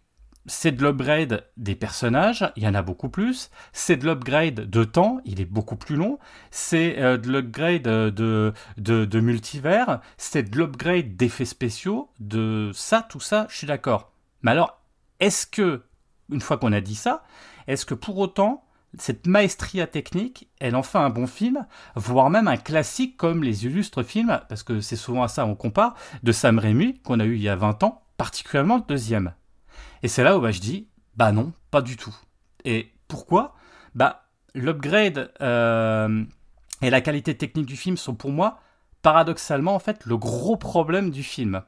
c'est 0.47 0.73
de 0.73 0.85
l'upgrade 0.85 1.47
des 1.57 1.75
personnages, 1.75 2.53
il 2.57 2.65
y 2.65 2.69
en 2.69 2.75
a 2.75 2.83
beaucoup 2.83 3.09
plus. 3.09 3.51
C'est 3.73 3.97
de 3.97 4.07
l'upgrade 4.07 4.69
de 4.69 4.85
temps, 4.85 5.21
il 5.25 5.41
est 5.41 5.47
beaucoup 5.47 5.77
plus 5.77 5.97
long. 5.97 6.19
C'est 6.51 6.99
euh, 6.99 7.17
de 7.17 7.31
l'upgrade 7.31 7.87
euh, 7.89 8.11
de, 8.11 8.53
de, 8.77 9.05
de 9.05 9.21
multivers. 9.21 10.01
C'est 10.19 10.51
de 10.51 10.57
l'upgrade 10.57 11.17
d'effets 11.17 11.47
spéciaux. 11.47 12.11
De 12.21 12.71
ça, 12.75 13.07
tout 13.09 13.21
ça, 13.21 13.47
je 13.49 13.57
suis 13.57 13.67
d'accord. 13.67 14.13
Mais 14.43 14.51
alors, 14.51 14.83
est-ce 15.21 15.47
que, 15.47 15.83
une 16.31 16.43
fois 16.43 16.59
qu'on 16.59 16.73
a 16.73 16.83
dit 16.83 16.95
ça, 16.95 17.25
est-ce 17.67 17.87
que 17.87 17.95
pour 17.95 18.19
autant, 18.19 18.65
cette 18.99 19.27
maestria 19.27 19.87
technique, 19.87 20.49
elle 20.61 20.77
en 20.77 20.83
fait 20.83 20.99
un 20.99 21.11
bon 21.11 21.27
film, 21.27 21.67
voire 21.97 22.31
même 22.31 22.49
un 22.49 22.57
classique 22.57 23.17
comme 23.17 23.43
les 23.43 23.67
illustres 23.67 24.05
films, 24.05 24.41
parce 24.49 24.63
que 24.63 24.81
c'est 24.81 24.97
souvent 24.97 25.23
à 25.23 25.29
ça 25.29 25.47
on 25.47 25.55
compare, 25.55 25.95
de 26.23 26.33
Sam 26.33 26.59
Raimi, 26.59 27.01
qu'on 27.01 27.21
a 27.21 27.25
eu 27.25 27.35
il 27.35 27.43
y 27.43 27.49
a 27.49 27.57
20 27.57 27.83
ans, 27.83 28.03
particulièrement 28.17 28.77
le 28.77 28.85
deuxième. 28.87 29.35
Et 30.03 30.09
c'est 30.09 30.23
là 30.23 30.37
où 30.37 30.41
bah, 30.41 30.51
je 30.51 30.61
dis, 30.61 30.89
bah 31.17 31.33
non, 31.33 31.53
pas 31.71 31.83
du 31.83 31.97
tout. 31.97 32.15
Et 32.65 32.93
pourquoi? 33.09 33.55
Bah, 33.95 34.27
l'upgrade 34.55 35.33
euh, 35.41 36.25
et 36.83 36.91
la 36.91 37.01
qualité 37.01 37.37
technique 37.37 37.67
du 37.67 37.77
film 37.77 37.97
sont 37.97 38.15
pour 38.15 38.31
moi, 38.31 38.61
paradoxalement, 39.03 39.75
en 39.75 39.79
fait, 39.79 40.05
le 40.07 40.17
gros 40.17 40.57
problème 40.57 41.11
du 41.11 41.23
film. 41.23 41.63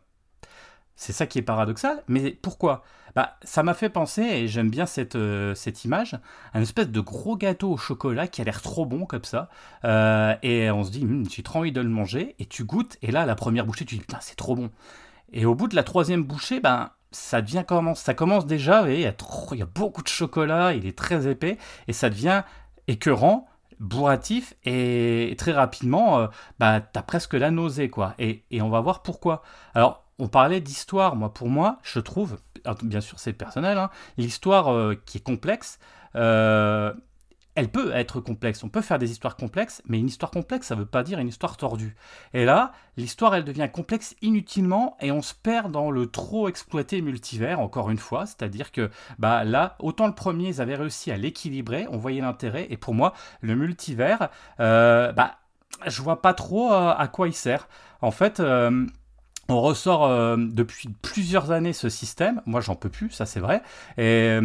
C'est 0.97 1.13
ça 1.13 1.27
qui 1.27 1.39
est 1.39 1.43
paradoxal. 1.43 2.03
Mais 2.09 2.31
pourquoi? 2.31 2.83
Bah, 3.15 3.37
Ça 3.43 3.63
m'a 3.63 3.75
fait 3.75 3.89
penser, 3.91 4.23
et 4.23 4.49
j'aime 4.49 4.71
bien 4.71 4.87
cette, 4.87 5.17
euh, 5.17 5.55
cette 5.55 5.85
image, 5.85 6.15
à 6.53 6.59
une 6.59 6.63
espèce 6.63 6.89
de 6.89 7.01
gros 7.01 7.37
gâteau 7.37 7.73
au 7.73 7.77
chocolat 7.77 8.27
qui 8.27 8.41
a 8.41 8.45
l'air 8.45 8.61
trop 8.63 8.87
bon 8.87 9.07
comme 9.07 9.25
ça. 9.25 9.49
Euh, 9.85 10.35
et 10.43 10.71
on 10.71 10.85
se 10.85 10.91
dit, 10.91 11.03
hm, 11.03 11.29
j'ai 11.31 11.43
trop 11.43 11.61
envie 11.61 11.73
de 11.73 11.81
le 11.81 11.89
manger. 11.89 12.35
Et 12.39 12.47
tu 12.47 12.65
goûtes, 12.65 12.97
et 13.03 13.13
là, 13.13 13.27
la 13.27 13.35
première 13.35 13.67
bouchée, 13.67 13.85
tu 13.85 13.97
dis, 13.97 14.05
c'est 14.21 14.37
trop 14.37 14.57
bon. 14.57 14.71
Et 15.33 15.45
au 15.45 15.55
bout 15.55 15.69
de 15.69 15.77
la 15.77 15.83
troisième 15.83 16.25
bouchée, 16.25 16.61
ben, 16.61 16.91
ça 17.13 17.43
devient 17.43 17.65
commence, 17.67 18.01
ça 18.01 18.15
commence 18.15 18.47
déjà, 18.47 18.91
il 18.91 19.01
y, 19.01 19.07
a 19.07 19.15
y 19.53 19.63
a 19.63 19.67
beaucoup 19.67 20.03
de 20.03 20.09
chocolat, 20.09 20.75
il 20.75 20.87
est 20.87 20.97
très 20.97 21.29
épais, 21.29 21.59
et 21.89 21.93
ça 21.93 22.11
devient 22.11 22.43
écœurant 22.89 23.49
bourratif 23.81 24.55
et 24.65 25.35
très 25.39 25.53
rapidement, 25.53 26.19
euh, 26.19 26.27
bah, 26.59 26.81
tu 26.81 26.99
as 26.99 27.03
presque 27.03 27.35
la 27.35 27.51
nausée. 27.51 27.91
quoi. 27.91 28.15
Et, 28.19 28.45
et, 28.51 28.63
on 28.63 28.69
va 28.71 28.81
voir 28.81 29.03
pourquoi. 29.03 29.43
Alors, 29.75 30.06
on 30.19 30.29
parlait 30.29 30.61
d'histoire, 30.61 31.17
moi, 31.17 31.33
pour 31.33 31.49
moi, 31.49 31.79
je 31.83 32.01
trouve, 32.01 32.39
bien 32.83 33.01
sûr 33.01 33.19
c'est 33.19 33.33
personnel, 33.33 33.79
hein, 33.79 33.91
l'histoire 34.17 34.73
euh, 34.73 35.01
qui 35.05 35.19
est 35.19 35.23
complexe, 35.23 35.79
euh, 36.15 36.93
elle 37.57 37.71
peut 37.71 37.91
être 37.95 38.21
complexe. 38.21 38.63
On 38.63 38.69
peut 38.69 38.83
faire 38.83 38.99
des 38.99 39.11
histoires 39.11 39.35
complexes, 39.35 39.83
mais 39.87 39.99
une 39.99 40.07
histoire 40.07 40.31
complexe, 40.31 40.69
ça 40.69 40.75
ne 40.75 40.81
veut 40.81 40.87
pas 40.87 41.03
dire 41.03 41.19
une 41.19 41.29
histoire 41.29 41.57
tordue. 41.57 41.97
Et 42.35 42.45
là, 42.45 42.73
l'histoire, 42.99 43.35
elle 43.35 43.45
devient 43.45 43.69
complexe 43.73 44.15
inutilement 44.21 44.97
et 45.01 45.11
on 45.11 45.23
se 45.23 45.33
perd 45.35 45.73
dans 45.73 45.91
le 45.91 46.07
trop 46.07 46.49
exploité 46.49 47.01
multivers, 47.01 47.59
encore 47.59 47.91
une 47.91 47.99
fois. 47.99 48.27
C'est-à-dire 48.27 48.73
que 48.73 48.91
bah, 49.19 49.43
là, 49.45 49.77
autant 49.79 50.07
le 50.07 50.15
premier, 50.15 50.49
ils 50.49 50.61
avaient 50.61 50.77
réussi 50.77 51.11
à 51.11 51.17
l'équilibrer, 51.17 51.87
on 51.91 51.97
voyait 51.97 52.21
l'intérêt, 52.21 52.67
et 52.69 52.77
pour 52.77 52.93
moi, 52.93 53.15
le 53.41 53.57
multivers, 53.57 54.29
euh, 54.61 55.13
bah, 55.13 55.37
je 55.87 56.03
vois 56.03 56.21
pas 56.21 56.35
trop 56.35 56.71
euh, 56.73 56.95
à 56.95 57.09
quoi 57.09 57.27
il 57.27 57.35
sert. 57.35 57.69
En 58.03 58.11
fait, 58.11 58.43
on 59.49 59.61
ressort 59.61 60.05
euh, 60.05 60.37
depuis 60.39 60.89
plusieurs 61.03 61.51
années 61.51 61.73
ce 61.73 61.89
système. 61.89 62.43
Moi, 62.47 62.61
j'en 62.61 62.75
peux 62.75 62.89
plus, 62.89 63.11
ça 63.11 63.27
c'est 63.27 63.41
vrai. 63.41 63.63
Et 63.99 64.39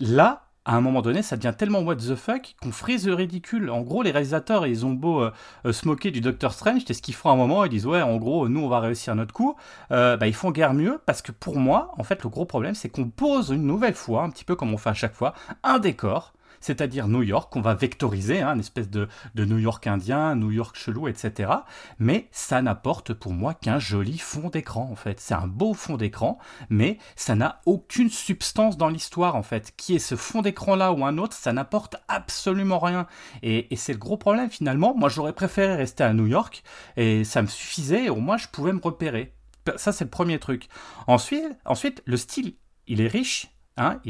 là, 0.00 0.46
à 0.66 0.74
un 0.74 0.80
moment 0.80 1.00
donné, 1.00 1.22
ça 1.22 1.36
devient 1.36 1.54
tellement 1.56 1.80
what 1.80 1.96
the 1.96 2.16
fuck 2.16 2.56
qu'on 2.60 2.72
frise 2.72 3.06
le 3.06 3.14
ridicule. 3.14 3.70
En 3.70 3.82
gros, 3.82 4.02
les 4.02 4.10
réalisateurs, 4.10 4.66
ils 4.66 4.84
ont 4.84 4.90
beau 4.90 5.22
euh, 5.22 5.32
euh, 5.64 5.72
se 5.72 5.86
moquer 5.86 6.10
du 6.10 6.20
Doctor 6.20 6.52
Strange, 6.52 6.82
c'est 6.86 6.92
ce 6.92 7.02
qu'ils 7.02 7.14
font 7.14 7.30
à 7.30 7.32
un 7.32 7.36
moment, 7.36 7.64
ils 7.64 7.70
disent 7.70 7.86
ouais, 7.86 8.02
en 8.02 8.16
gros, 8.16 8.48
nous, 8.48 8.60
on 8.60 8.68
va 8.68 8.80
réussir 8.80 9.14
notre 9.14 9.32
coup. 9.32 9.54
Euh, 9.92 10.16
bah, 10.16 10.26
ils 10.26 10.34
font 10.34 10.50
guère 10.50 10.74
mieux 10.74 11.00
parce 11.06 11.22
que 11.22 11.30
pour 11.30 11.56
moi, 11.56 11.94
en 11.98 12.02
fait, 12.02 12.24
le 12.24 12.28
gros 12.28 12.44
problème, 12.44 12.74
c'est 12.74 12.88
qu'on 12.88 13.08
pose 13.08 13.50
une 13.50 13.62
nouvelle 13.62 13.94
fois, 13.94 14.24
un 14.24 14.30
petit 14.30 14.44
peu 14.44 14.56
comme 14.56 14.74
on 14.74 14.76
fait 14.76 14.90
à 14.90 14.94
chaque 14.94 15.14
fois, 15.14 15.34
un 15.62 15.78
décor 15.78 16.32
c'est-à-dire 16.60 17.08
New 17.08 17.22
York, 17.22 17.52
qu'on 17.52 17.60
va 17.60 17.74
vectoriser, 17.74 18.40
hein, 18.40 18.54
une 18.54 18.60
espèce 18.60 18.90
de, 18.90 19.08
New 19.36 19.58
York 19.58 19.86
indien, 19.86 20.34
New 20.34 20.50
York 20.50 20.76
chelou, 20.76 21.08
etc. 21.08 21.50
Mais 21.98 22.28
ça 22.32 22.62
n'apporte 22.62 23.12
pour 23.14 23.32
moi 23.32 23.54
qu'un 23.54 23.78
joli 23.78 24.18
fond 24.18 24.48
d'écran, 24.48 24.88
en 24.90 24.96
fait. 24.96 25.20
C'est 25.20 25.34
un 25.34 25.46
beau 25.46 25.74
fond 25.74 25.96
d'écran, 25.96 26.38
mais 26.68 26.98
ça 27.14 27.34
n'a 27.34 27.60
aucune 27.66 28.10
substance 28.10 28.76
dans 28.76 28.88
l'histoire, 28.88 29.36
en 29.36 29.42
fait. 29.42 29.72
Qui 29.76 29.96
est 29.96 30.00
ce 30.00 30.16
fond 30.16 30.42
d'écran-là 30.42 30.92
ou 30.92 31.04
un 31.04 31.18
autre, 31.18 31.34
ça 31.34 31.52
n'apporte 31.52 31.96
absolument 32.08 32.78
rien. 32.78 33.06
Et, 33.42 33.68
c'est 33.76 33.92
le 33.92 33.98
gros 33.98 34.16
problème, 34.16 34.50
finalement. 34.50 34.94
Moi, 34.96 35.08
j'aurais 35.08 35.32
préféré 35.32 35.74
rester 35.76 36.04
à 36.04 36.12
New 36.12 36.26
York, 36.26 36.62
et 36.96 37.24
ça 37.24 37.42
me 37.42 37.46
suffisait, 37.46 38.08
au 38.08 38.16
moins 38.16 38.36
je 38.36 38.48
pouvais 38.48 38.72
me 38.72 38.80
repérer. 38.80 39.34
Ça, 39.76 39.92
c'est 39.92 40.04
le 40.04 40.10
premier 40.10 40.38
truc. 40.38 40.68
Ensuite, 41.06 41.44
ensuite, 41.64 42.02
le 42.06 42.16
style, 42.16 42.54
il 42.86 43.00
est 43.00 43.08
riche, 43.08 43.55
Hein, 43.78 44.00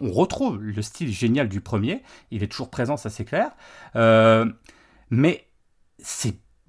on 0.00 0.10
retrouve 0.10 0.60
le 0.60 0.82
style 0.82 1.12
génial 1.12 1.48
du 1.48 1.60
premier, 1.60 2.02
il 2.32 2.42
est 2.42 2.48
toujours 2.48 2.70
présent, 2.70 2.96
ça 2.96 3.10
c'est 3.10 3.24
clair. 3.24 3.52
Euh, 3.94 4.46
mais 5.10 5.46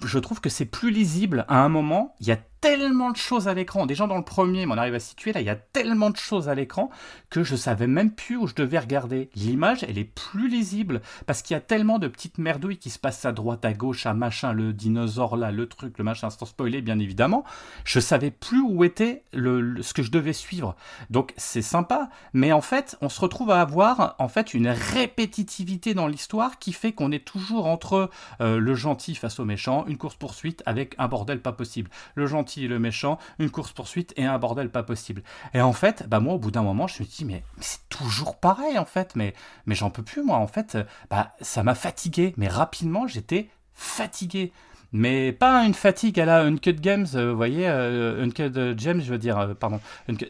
je 0.05 0.19
trouve 0.19 0.39
que 0.39 0.49
c'est 0.49 0.65
plus 0.65 0.91
lisible 0.91 1.45
à 1.47 1.63
un 1.63 1.69
moment. 1.69 2.15
Il 2.19 2.27
y 2.27 2.31
a 2.31 2.37
tellement 2.61 3.11
de 3.11 3.17
choses 3.17 3.47
à 3.47 3.53
l'écran. 3.53 3.85
Déjà 3.85 4.07
dans 4.07 4.17
le 4.17 4.23
premier, 4.23 4.65
on 4.67 4.77
arrive 4.77 4.95
à 4.95 4.99
situer 4.99 5.33
là, 5.33 5.41
il 5.41 5.47
y 5.47 5.49
a 5.49 5.55
tellement 5.55 6.09
de 6.09 6.17
choses 6.17 6.49
à 6.49 6.55
l'écran 6.55 6.89
que 7.29 7.43
je 7.43 7.55
savais 7.55 7.87
même 7.87 8.11
plus 8.11 8.37
où 8.37 8.47
je 8.47 8.55
devais 8.55 8.79
regarder. 8.79 9.29
L'image, 9.35 9.83
elle 9.83 9.97
est 9.97 10.03
plus 10.03 10.49
lisible 10.49 11.01
parce 11.25 11.41
qu'il 11.41 11.53
y 11.53 11.57
a 11.57 11.61
tellement 11.61 11.99
de 11.99 12.07
petites 12.07 12.37
merdouilles 12.37 12.77
qui 12.77 12.89
se 12.89 12.99
passent 12.99 13.25
à 13.25 13.31
droite, 13.31 13.65
à 13.65 13.73
gauche, 13.73 14.05
à 14.05 14.13
machin, 14.13 14.53
le 14.53 14.73
dinosaure 14.73 15.37
là, 15.37 15.51
le 15.51 15.67
truc, 15.67 15.97
le 15.97 16.03
machin, 16.03 16.29
sans 16.29 16.45
spoiler 16.45 16.81
bien 16.81 16.99
évidemment. 16.99 17.43
Je 17.83 17.99
savais 17.99 18.31
plus 18.31 18.61
où 18.61 18.83
était 18.83 19.23
le, 19.33 19.81
ce 19.81 19.93
que 19.93 20.03
je 20.03 20.11
devais 20.11 20.33
suivre. 20.33 20.75
Donc 21.09 21.33
c'est 21.37 21.61
sympa, 21.61 22.09
mais 22.33 22.51
en 22.51 22.61
fait, 22.61 22.97
on 23.01 23.09
se 23.09 23.19
retrouve 23.19 23.51
à 23.51 23.61
avoir 23.61 24.15
en 24.19 24.27
fait 24.27 24.53
une 24.53 24.67
répétitivité 24.67 25.93
dans 25.93 26.07
l'histoire 26.07 26.59
qui 26.59 26.73
fait 26.73 26.93
qu'on 26.93 27.11
est 27.11 27.25
toujours 27.25 27.67
entre 27.67 28.09
euh, 28.41 28.59
le 28.59 28.75
gentil 28.75 29.15
face 29.15 29.39
au 29.39 29.45
méchant, 29.45 29.85
une 29.87 29.97
course 29.97 30.15
poursuite 30.15 30.63
avec 30.65 30.95
un 30.97 31.07
bordel 31.07 31.41
pas 31.41 31.51
possible. 31.51 31.89
Le 32.15 32.25
gentil 32.25 32.46
le 32.55 32.79
méchant, 32.79 33.19
une 33.39 33.49
course-poursuite 33.49 34.13
et 34.17 34.25
un 34.25 34.37
bordel 34.39 34.69
pas 34.69 34.83
possible. 34.83 35.23
Et 35.53 35.61
en 35.61 35.73
fait, 35.73 36.07
bah 36.07 36.19
moi, 36.19 36.35
au 36.35 36.39
bout 36.39 36.51
d'un 36.51 36.63
moment, 36.63 36.87
je 36.87 37.03
me 37.03 37.07
dis, 37.07 37.25
mais, 37.25 37.43
c'est 37.59 37.87
toujours 37.89 38.37
pareil, 38.37 38.77
en 38.77 38.85
fait, 38.85 39.15
mais, 39.15 39.33
mais 39.65 39.75
j'en 39.75 39.89
peux 39.89 40.03
plus, 40.03 40.23
moi, 40.23 40.37
en 40.37 40.47
fait, 40.47 40.77
bah, 41.09 41.33
ça 41.41 41.63
m'a 41.63 41.75
fatigué, 41.75 42.33
mais 42.37 42.47
rapidement, 42.47 43.07
j'étais 43.07 43.49
fatigué. 43.73 44.51
Mais 44.93 45.33
pas 45.33 45.65
une 45.65 45.73
fatigue 45.73 46.19
à 46.19 46.25
la 46.25 46.43
Uncut 46.43 46.73
Games, 46.73 47.05
euh, 47.15 47.31
vous 47.31 47.35
voyez, 47.35 47.67
euh, 47.67 48.23
Uncut 48.23 48.53
Gems, 48.77 49.01
je 49.01 49.11
veux 49.11 49.17
dire, 49.17 49.37
euh, 49.37 49.53
pardon. 49.53 49.81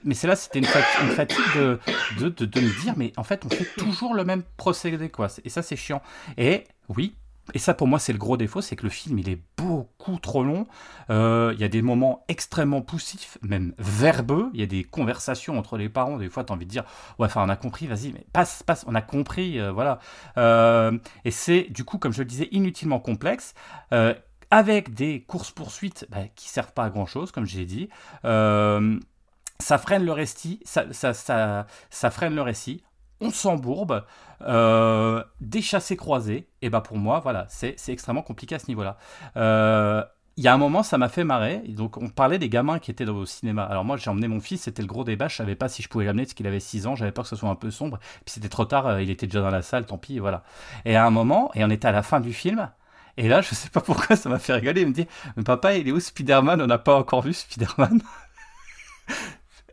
Mais 0.04 0.16
c'est 0.16 0.28
là, 0.28 0.36
c'était 0.36 0.60
une, 0.60 0.66
fatigue 0.66 1.38
de, 1.56 1.80
de, 2.20 2.30
de, 2.30 2.46
de 2.46 2.60
me 2.62 2.82
dire, 2.82 2.96
mais 2.98 3.14
en 3.18 3.24
fait, 3.24 3.46
on 3.46 3.50
fait 3.50 3.68
toujours 3.78 4.16
le 4.16 4.24
même 4.24 4.42
procédé, 4.58 5.10
quoi. 5.10 5.28
Et 5.46 5.50
ça, 5.50 5.62
c'est 5.62 5.76
chiant. 5.76 6.02
Et 6.38 6.64
oui, 6.90 7.16
et 7.54 7.60
ça, 7.60 7.74
pour 7.74 7.88
moi, 7.88 8.00
c'est 8.00 8.12
le 8.12 8.20
gros 8.20 8.38
défaut, 8.38 8.62
c'est 8.62 8.76
que 8.76 8.84
le 8.84 8.90
film, 8.90 9.20
il 9.20 9.30
est 9.30 9.42
beaucoup 9.58 10.20
trop 10.20 10.44
long. 10.44 10.68
Euh, 11.10 11.52
il 11.56 11.62
y 11.62 11.64
a 11.64 11.70
des 11.70 11.82
moments 11.82 12.26
extrêmement 12.28 12.82
poussifs, 12.82 13.38
même 13.42 13.74
verbeux. 13.78 14.50
Il 14.54 14.60
y 14.60 14.64
a 14.64 14.68
des 14.68 14.84
conversations 14.84 15.58
entre 15.58 15.78
les 15.78 15.90
parents. 15.90 16.18
Des 16.18 16.30
fois, 16.30 16.44
tu 16.44 16.52
as 16.52 16.56
envie 16.56 16.66
de 16.66 16.72
dire, 16.72 16.84
ouais, 17.20 17.26
enfin, 17.28 17.44
on 17.46 17.50
a 17.50 17.56
compris, 17.56 17.88
vas-y, 17.88 18.12
mais 18.12 18.26
passe, 18.34 18.64
passe, 18.64 18.84
on 18.88 18.96
a 18.96 19.02
compris, 19.02 19.60
euh, 19.60 19.72
voilà. 19.72 20.00
Euh, 20.38 20.98
et 21.24 21.32
c'est, 21.32 21.68
du 21.70 21.84
coup, 21.86 21.98
comme 21.98 22.14
je 22.14 22.20
le 22.20 22.26
disais, 22.26 22.50
inutilement 22.52 23.00
complexe. 23.00 23.54
avec 24.50 24.94
des 24.94 25.24
courses-poursuites 25.28 26.08
bah, 26.10 26.20
qui 26.36 26.48
servent 26.48 26.72
pas 26.72 26.86
à 26.86 26.90
grand-chose, 26.90 27.32
comme 27.32 27.46
j'ai 27.46 27.66
dit. 27.66 27.90
ça 28.24 29.78
freine 29.78 30.06
le 30.06 30.12
récit, 30.12 30.60
ça, 30.64 30.86
ça, 30.92 31.14
ça, 31.14 31.66
ça 31.90 32.12
freine 32.12 32.36
le 32.36 32.42
récit 32.42 32.84
on 33.22 33.32
s'embourbe, 33.32 34.06
euh, 34.42 35.24
des 35.42 35.62
chassés 35.62 35.98
croisés, 35.98 36.48
et 36.62 36.70
bah 36.70 36.82
pour 36.82 36.98
moi, 36.98 37.20
voilà, 37.20 37.46
c'est 37.50 37.76
extrêmement 37.88 38.22
compliqué 38.22 38.56
à 38.56 38.60
ce 38.60 38.68
niveau-là. 38.68 38.98
Euh, 39.36 40.04
il 40.38 40.44
y 40.44 40.48
a 40.48 40.54
un 40.54 40.58
moment, 40.58 40.84
ça 40.84 41.00
m'a 41.00 41.10
fait 41.10 41.24
marrer. 41.24 41.64
Donc, 41.68 41.98
on 41.98 42.10
parlait 42.10 42.38
des 42.38 42.48
gamins 42.48 42.78
qui 42.78 42.92
étaient 42.92 43.10
au 43.10 43.26
cinéma. 43.26 43.64
Alors, 43.64 43.84
moi, 43.84 43.98
j'ai 43.98 44.12
emmené 44.12 44.28
mon 44.28 44.40
fils, 44.40 44.62
c'était 44.62 44.84
le 44.84 44.88
gros 44.88 45.04
débat. 45.04 45.28
Je 45.28 45.36
savais 45.36 45.56
pas 45.56 45.68
si 45.68 45.82
je 45.82 45.90
pouvais 45.90 46.06
l'amener 46.06 46.24
parce 46.24 46.36
qu'il 46.36 46.46
avait 46.46 46.60
6 46.60 46.86
ans. 46.86 46.96
J'avais 46.96 47.12
peur 47.12 47.24
que 47.24 47.30
ce 47.30 47.36
soit 47.36 47.50
un 47.50 47.56
peu 47.56 47.72
sombre. 47.72 47.98
Puis, 48.24 48.34
c'était 48.34 48.50
trop 48.50 48.66
tard, 48.66 48.86
euh, 48.86 49.02
il 49.02 49.10
était 49.10 49.26
déjà 49.26 49.42
dans 49.42 49.50
la 49.50 49.64
salle, 49.64 49.88
tant 49.88 49.98
pis, 49.98 50.20
voilà. 50.20 50.44
Et 50.86 50.96
à 50.96 51.06
un 51.08 51.10
moment, 51.10 51.50
et 51.56 51.66
on 51.66 51.72
était 51.72 51.88
à 51.88 51.92
la 51.92 52.04
fin 52.04 52.20
du 52.20 52.34
film. 52.34 52.70
Et 53.18 53.28
là, 53.28 53.42
je 53.42 53.56
sais 53.56 53.70
pas 53.70 53.82
pourquoi 53.82 54.16
ça 54.16 54.30
m'a 54.30 54.38
fait 54.38 54.54
rigoler. 54.54 54.82
Il 54.82 54.88
me 54.90 54.94
dit 54.94 55.08
Papa, 55.44 55.74
il 55.76 55.88
est 55.88 55.92
où 55.92 56.00
Spider-Man? 56.00 56.62
On 56.62 56.68
n'a 56.68 56.78
pas 56.78 56.96
encore 56.96 57.24
vu 57.24 57.34
Spider-Man. 57.34 58.02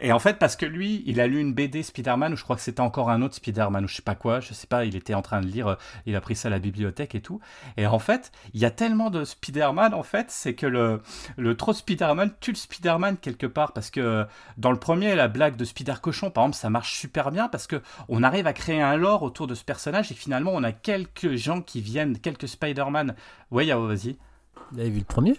Et 0.04 0.12
en 0.12 0.18
fait, 0.18 0.38
parce 0.38 0.54
que 0.54 0.66
lui, 0.66 1.02
il 1.06 1.18
a 1.18 1.26
lu 1.26 1.40
une 1.40 1.54
BD 1.54 1.82
Spider-Man, 1.82 2.34
ou 2.34 2.36
je 2.36 2.44
crois 2.44 2.56
que 2.56 2.62
c'était 2.62 2.82
encore 2.82 3.08
un 3.08 3.22
autre 3.22 3.36
Spider-Man, 3.36 3.86
ou 3.86 3.88
je 3.88 3.96
sais 3.96 4.02
pas 4.02 4.14
quoi, 4.14 4.38
je 4.38 4.52
sais 4.52 4.66
pas, 4.66 4.84
il 4.84 4.96
était 4.96 5.14
en 5.14 5.22
train 5.22 5.40
de 5.40 5.46
lire, 5.46 5.66
euh, 5.66 5.74
il 6.04 6.14
a 6.14 6.20
pris 6.20 6.36
ça 6.36 6.48
à 6.48 6.50
la 6.50 6.58
bibliothèque 6.58 7.14
et 7.14 7.22
tout. 7.22 7.40
Et 7.78 7.86
en 7.86 7.98
fait, 7.98 8.30
il 8.52 8.60
y 8.60 8.66
a 8.66 8.70
tellement 8.70 9.08
de 9.08 9.24
Spider-Man, 9.24 9.94
en 9.94 10.02
fait, 10.02 10.30
c'est 10.30 10.54
que 10.54 10.66
le, 10.66 11.00
le 11.38 11.56
trop 11.56 11.72
Spider-Man 11.72 12.32
tue 12.38 12.50
le 12.50 12.56
Spider-Man 12.56 13.16
quelque 13.16 13.46
part, 13.46 13.72
parce 13.72 13.88
que 13.88 14.00
euh, 14.00 14.24
dans 14.58 14.72
le 14.72 14.78
premier, 14.78 15.14
la 15.14 15.26
blague 15.26 15.56
de 15.56 15.64
Spider-Cochon, 15.64 16.30
par 16.30 16.44
exemple, 16.44 16.58
ça 16.58 16.68
marche 16.68 16.98
super 16.98 17.30
bien, 17.30 17.48
parce 17.48 17.66
que 17.66 17.80
on 18.10 18.22
arrive 18.22 18.46
à 18.46 18.52
créer 18.52 18.82
un 18.82 18.98
lore 18.98 19.22
autour 19.22 19.46
de 19.46 19.54
ce 19.54 19.64
personnage, 19.64 20.12
et 20.12 20.14
finalement, 20.14 20.50
on 20.52 20.64
a 20.64 20.72
quelques 20.72 21.36
gens 21.36 21.62
qui 21.62 21.80
viennent, 21.80 22.18
quelques 22.18 22.48
Spider-Man. 22.48 23.14
Ouais, 23.50 23.64
vas-y. 23.64 24.18
Vous 24.70 24.80
avez 24.80 24.90
vu 24.90 24.98
le 24.98 25.04
premier? 25.06 25.38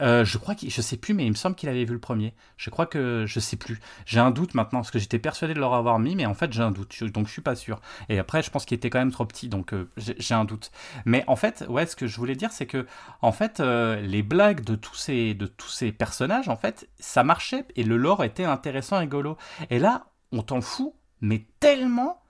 Euh, 0.00 0.24
je 0.24 0.38
crois 0.38 0.54
qu'il, 0.54 0.70
je 0.70 0.80
sais 0.80 0.96
plus, 0.96 1.14
mais 1.14 1.26
il 1.26 1.30
me 1.30 1.36
semble 1.36 1.56
qu'il 1.56 1.68
avait 1.68 1.84
vu 1.84 1.92
le 1.92 2.00
premier. 2.00 2.34
Je 2.56 2.70
crois 2.70 2.86
que 2.86 3.24
je 3.26 3.40
sais 3.40 3.56
plus. 3.56 3.80
J'ai 4.06 4.20
un 4.20 4.30
doute 4.30 4.54
maintenant 4.54 4.80
parce 4.80 4.90
que 4.90 4.98
j'étais 4.98 5.18
persuadé 5.18 5.54
de 5.54 5.60
leur 5.60 5.74
avoir 5.74 5.98
mis, 5.98 6.14
mais 6.14 6.26
en 6.26 6.34
fait 6.34 6.52
j'ai 6.52 6.62
un 6.62 6.70
doute, 6.70 7.02
donc 7.04 7.26
je 7.26 7.32
suis 7.32 7.42
pas 7.42 7.54
sûr. 7.54 7.80
Et 8.08 8.18
après, 8.18 8.42
je 8.42 8.50
pense 8.50 8.64
qu'il 8.64 8.76
était 8.76 8.90
quand 8.90 8.98
même 8.98 9.12
trop 9.12 9.24
petit, 9.24 9.48
donc 9.48 9.72
euh, 9.72 9.90
j'ai 9.96 10.34
un 10.34 10.44
doute. 10.44 10.70
Mais 11.04 11.24
en 11.26 11.36
fait, 11.36 11.64
ouais, 11.68 11.86
ce 11.86 11.96
que 11.96 12.06
je 12.06 12.16
voulais 12.16 12.36
dire, 12.36 12.52
c'est 12.52 12.66
que 12.66 12.86
en 13.22 13.32
fait, 13.32 13.60
euh, 13.60 14.00
les 14.00 14.22
blagues 14.22 14.62
de 14.64 14.74
tous 14.74 14.96
ces 14.96 15.34
de 15.34 15.46
tous 15.46 15.70
ces 15.70 15.92
personnages, 15.92 16.48
en 16.48 16.56
fait, 16.56 16.88
ça 16.98 17.22
marchait 17.24 17.64
et 17.76 17.84
le 17.84 17.96
lore 17.96 18.24
était 18.24 18.44
intéressant, 18.44 18.96
et 18.96 19.00
rigolo. 19.00 19.36
Et 19.70 19.78
là, 19.78 20.06
on 20.32 20.42
t'en 20.42 20.60
fout, 20.60 20.94
mais 21.20 21.46
tellement 21.60 22.20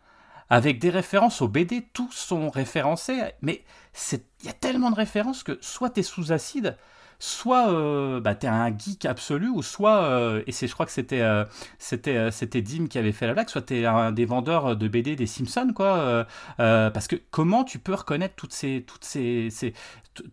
avec 0.51 0.81
des 0.81 0.91
références 0.91 1.41
au 1.43 1.49
BD, 1.49 1.87
tous 1.93 2.11
sont 2.11 2.51
référencés, 2.51 3.21
mais 3.41 3.65
il 4.13 4.47
y 4.47 4.49
a 4.49 4.53
tellement 4.53 4.91
de 4.91 4.97
références 4.97 5.45
que 5.45 5.57
soit 5.61 5.91
tu 5.91 6.01
es 6.01 6.03
sous 6.03 6.33
acide, 6.33 6.77
soit 7.21 7.71
euh, 7.71 8.19
bah, 8.21 8.35
t'es 8.35 8.49
un 8.49 8.77
geek 8.77 9.05
absolu, 9.05 9.49
ou 9.49 9.63
soit, 9.63 10.03
euh, 10.05 10.43
et 10.47 10.53
c'est, 10.53 10.67
je 10.67 10.75
crois 10.75 10.87
que 10.87 10.93
c'était, 10.93 11.21
euh, 11.21 11.45
c'était, 11.79 12.31
c'était 12.31 12.63
Dim 12.63 12.89
qui 12.89 12.99
avait 12.99 13.13
fait 13.13 13.27
la 13.27 13.35
blague, 13.35 13.49
soit 13.49 13.63
t'es 13.63 13.85
un 13.85 14.11
des 14.11 14.25
vendeurs 14.25 14.75
de 14.75 14.89
BD 14.89 15.17
des 15.17 15.27
Simpsons, 15.27 15.73
quoi. 15.75 16.27
parce 16.57 17.07
que 17.07 17.17
comment 17.31 17.63
tu 17.63 17.79
peux 17.79 17.95
reconnaître 17.95 18.35
toutes 18.37 18.55
ces, 18.55 18.85
toutes 18.87 19.05
ces, 19.05 19.51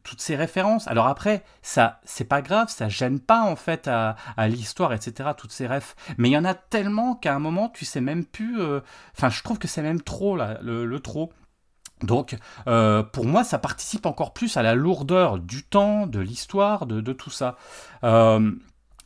toutes 0.04 0.21
ces 0.21 0.36
références? 0.36 0.88
Alors 0.88 1.08
après, 1.08 1.43
ça, 1.62 2.00
c'est 2.06 2.26
pas 2.26 2.41
grave, 2.41 2.69
ça 2.69 2.88
gêne 2.88 3.19
pas 3.19 3.41
en 3.41 3.58
fait 3.58 3.88
à, 3.88 4.15
l'histoire, 4.47 4.93
etc. 4.93 5.32
Toutes 5.38 5.52
ces 5.52 5.67
refs. 5.67 5.95
Mais 6.17 6.30
il 6.30 6.32
y 6.32 6.38
en 6.38 6.45
a 6.45 6.54
tellement 6.54 7.15
qu'à 7.15 7.36
un 7.36 7.39
moment, 7.39 7.69
tu 7.69 7.84
sais 7.84 8.02
même 8.02 8.26
plus. 8.26 8.58
Enfin, 9.15 9.30
je 9.30 9.43
trouve 9.43 9.60
que 9.60 9.67
c'est 9.67 9.82
même 9.82 10.02
trop 10.02 10.38
là, 10.38 10.58
le 10.62 11.00
trop. 11.00 11.34
Donc, 12.03 12.38
euh, 12.67 13.03
pour 13.03 13.25
moi, 13.25 13.43
ça 13.43 13.57
participe 13.57 14.05
encore 14.05 14.33
plus 14.33 14.57
à 14.57 14.62
la 14.63 14.75
lourdeur 14.75 15.39
du 15.39 15.63
temps, 15.63 16.07
de 16.07 16.19
l'histoire, 16.19 16.86
de, 16.86 17.13
tout 17.13 17.31
ça. 17.31 17.55
Euh, 18.03 18.51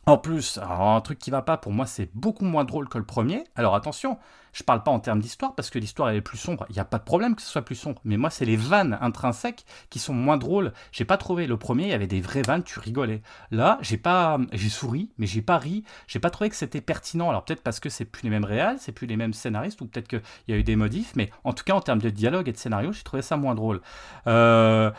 en 0.06 0.18
plus, 0.18 0.58
un 0.58 1.00
truc 1.00 1.18
qui 1.18 1.30
va 1.30 1.42
pas, 1.42 1.56
pour 1.56 1.72
moi, 1.72 1.86
c'est 1.86 2.10
beaucoup 2.14 2.44
moins 2.44 2.64
drôle 2.64 2.88
que 2.88 2.98
le 2.98 3.04
premier. 3.04 3.44
Alors 3.56 3.74
attention, 3.74 4.18
je 4.52 4.62
parle 4.62 4.82
pas 4.82 4.90
en 4.90 5.00
termes 5.00 5.20
d'histoire 5.20 5.54
parce 5.54 5.70
que 5.70 5.78
l'histoire 5.78 6.10
elle 6.10 6.16
est 6.16 6.20
plus 6.20 6.38
sombre. 6.38 6.66
Il 6.68 6.74
n'y 6.74 6.80
a 6.80 6.84
pas 6.84 6.98
de 6.98 7.04
problème 7.04 7.34
que 7.34 7.42
ce 7.42 7.48
soit 7.48 7.62
plus 7.62 7.74
sombre. 7.74 8.00
Mais 8.04 8.16
moi, 8.16 8.30
c'est 8.30 8.44
les 8.44 8.56
vannes 8.56 8.98
intrinsèques 9.00 9.64
qui 9.90 9.98
sont 9.98 10.14
moins 10.14 10.36
drôles. 10.36 10.72
J'ai 10.92 11.04
pas 11.04 11.16
trouvé 11.16 11.46
le 11.46 11.56
premier, 11.56 11.84
il 11.84 11.90
y 11.90 11.94
avait 11.94 12.06
des 12.06 12.20
vraies 12.20 12.42
vannes, 12.42 12.62
tu 12.62 12.78
rigolais. 12.78 13.22
Là, 13.50 13.78
j'ai 13.80 13.96
pas, 13.96 14.38
j'ai 14.52 14.68
souri, 14.68 15.10
mais 15.18 15.26
j'ai 15.26 15.42
pas 15.42 15.58
ri. 15.58 15.84
J'ai 16.06 16.18
pas 16.18 16.30
trouvé 16.30 16.50
que 16.50 16.56
c'était 16.56 16.80
pertinent. 16.80 17.30
Alors 17.30 17.44
peut-être 17.44 17.62
parce 17.62 17.80
que 17.80 17.88
c'est 17.88 18.04
plus 18.04 18.24
les 18.24 18.30
mêmes 18.30 18.44
réals, 18.44 18.76
c'est 18.78 18.92
plus 18.92 19.06
les 19.06 19.16
mêmes 19.16 19.32
scénaristes, 19.32 19.80
ou 19.80 19.86
peut-être 19.86 20.08
qu'il 20.08 20.22
y 20.48 20.52
a 20.52 20.56
eu 20.56 20.64
des 20.64 20.76
modifs. 20.76 21.12
Mais 21.16 21.30
en 21.44 21.52
tout 21.52 21.64
cas, 21.64 21.74
en 21.74 21.80
termes 21.80 22.00
de 22.00 22.10
dialogue 22.10 22.48
et 22.48 22.52
de 22.52 22.58
scénario, 22.58 22.92
j'ai 22.92 23.02
trouvé 23.02 23.22
ça 23.22 23.36
moins 23.36 23.54
drôle. 23.54 23.80
Euh, 24.26 24.90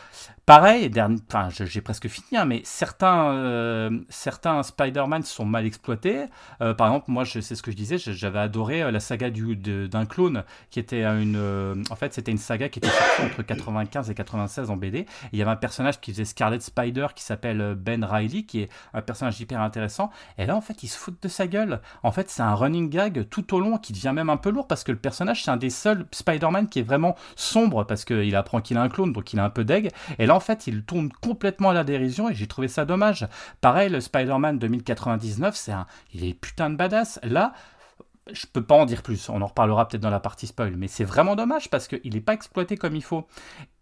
pareil, 0.46 0.90
j'ai 1.50 1.80
presque 1.80 2.08
fini, 2.08 2.36
hein, 2.36 2.44
mais 2.44 2.62
certains, 2.64 3.32
euh, 3.32 3.90
certains 4.08 4.62
Spider-Man 4.62 5.22
sont 5.22 5.44
mal 5.44 5.64
exploités. 5.64 6.24
Euh, 6.60 6.74
par 6.74 6.88
exemple, 6.88 7.10
moi, 7.10 7.24
c'est 7.24 7.42
ce 7.42 7.62
que 7.62 7.70
je 7.70 7.76
disais, 7.76 7.98
j'avais 7.98 8.40
adoré 8.40 8.90
la 8.90 9.00
saga 9.00 9.30
du 9.30 9.43
d'un 9.52 10.06
clone 10.06 10.44
qui 10.70 10.80
était 10.80 11.04
une. 11.04 11.36
Euh, 11.36 11.74
en 11.90 11.96
fait, 11.96 12.14
c'était 12.14 12.32
une 12.32 12.38
saga 12.38 12.68
qui 12.68 12.78
était 12.78 12.88
sortie 12.88 13.22
entre 13.22 13.42
95 13.42 14.10
et 14.10 14.14
96 14.14 14.70
en 14.70 14.76
BD. 14.76 15.06
il 15.32 15.38
y 15.38 15.42
avait 15.42 15.50
un 15.50 15.56
personnage 15.56 16.00
qui 16.00 16.12
faisait 16.12 16.24
Scarlet 16.24 16.60
Spider 16.60 17.08
qui 17.14 17.22
s'appelle 17.22 17.60
euh, 17.60 17.74
Ben 17.74 18.04
Riley, 18.04 18.42
qui 18.42 18.62
est 18.62 18.68
un 18.92 19.02
personnage 19.02 19.40
hyper 19.40 19.60
intéressant. 19.60 20.10
Et 20.38 20.46
là, 20.46 20.56
en 20.56 20.60
fait, 20.60 20.82
il 20.82 20.88
se 20.88 20.98
fout 20.98 21.14
de 21.22 21.28
sa 21.28 21.46
gueule. 21.46 21.80
En 22.02 22.12
fait, 22.12 22.30
c'est 22.30 22.42
un 22.42 22.54
running 22.54 22.88
gag 22.88 23.28
tout 23.28 23.54
au 23.54 23.60
long 23.60 23.78
qui 23.78 23.92
devient 23.92 24.12
même 24.14 24.30
un 24.30 24.36
peu 24.36 24.50
lourd 24.50 24.66
parce 24.66 24.84
que 24.84 24.92
le 24.92 24.98
personnage, 24.98 25.44
c'est 25.44 25.50
un 25.50 25.56
des 25.56 25.70
seuls 25.70 26.06
Spider-Man 26.10 26.68
qui 26.68 26.80
est 26.80 26.82
vraiment 26.82 27.16
sombre 27.36 27.84
parce 27.84 28.04
qu'il 28.04 28.34
apprend 28.36 28.60
qu'il 28.60 28.76
a 28.76 28.82
un 28.82 28.88
clone, 28.88 29.12
donc 29.12 29.32
il 29.32 29.38
est 29.38 29.42
un 29.42 29.50
peu 29.50 29.64
deg. 29.64 29.90
Et 30.18 30.26
là, 30.26 30.34
en 30.34 30.40
fait, 30.40 30.66
il 30.66 30.82
tourne 30.84 31.10
complètement 31.20 31.70
à 31.70 31.74
la 31.74 31.84
dérision 31.84 32.28
et 32.28 32.34
j'ai 32.34 32.46
trouvé 32.46 32.68
ça 32.68 32.84
dommage. 32.84 33.26
Pareil, 33.60 33.90
le 33.90 34.00
Spider-Man 34.00 34.58
2099, 34.58 35.54
c'est 35.54 35.72
un, 35.72 35.86
il 36.12 36.24
est 36.24 36.34
putain 36.34 36.70
de 36.70 36.76
badass. 36.76 37.20
Là, 37.22 37.52
je 38.32 38.46
peux 38.52 38.62
pas 38.62 38.74
en 38.74 38.86
dire 38.86 39.02
plus, 39.02 39.28
on 39.28 39.42
en 39.42 39.46
reparlera 39.46 39.86
peut-être 39.86 40.02
dans 40.02 40.10
la 40.10 40.20
partie 40.20 40.46
spoil, 40.46 40.76
mais 40.76 40.88
c'est 40.88 41.04
vraiment 41.04 41.36
dommage 41.36 41.68
parce 41.70 41.88
qu'il 41.88 42.14
n'est 42.14 42.20
pas 42.20 42.32
exploité 42.32 42.76
comme 42.76 42.96
il 42.96 43.02
faut. 43.02 43.26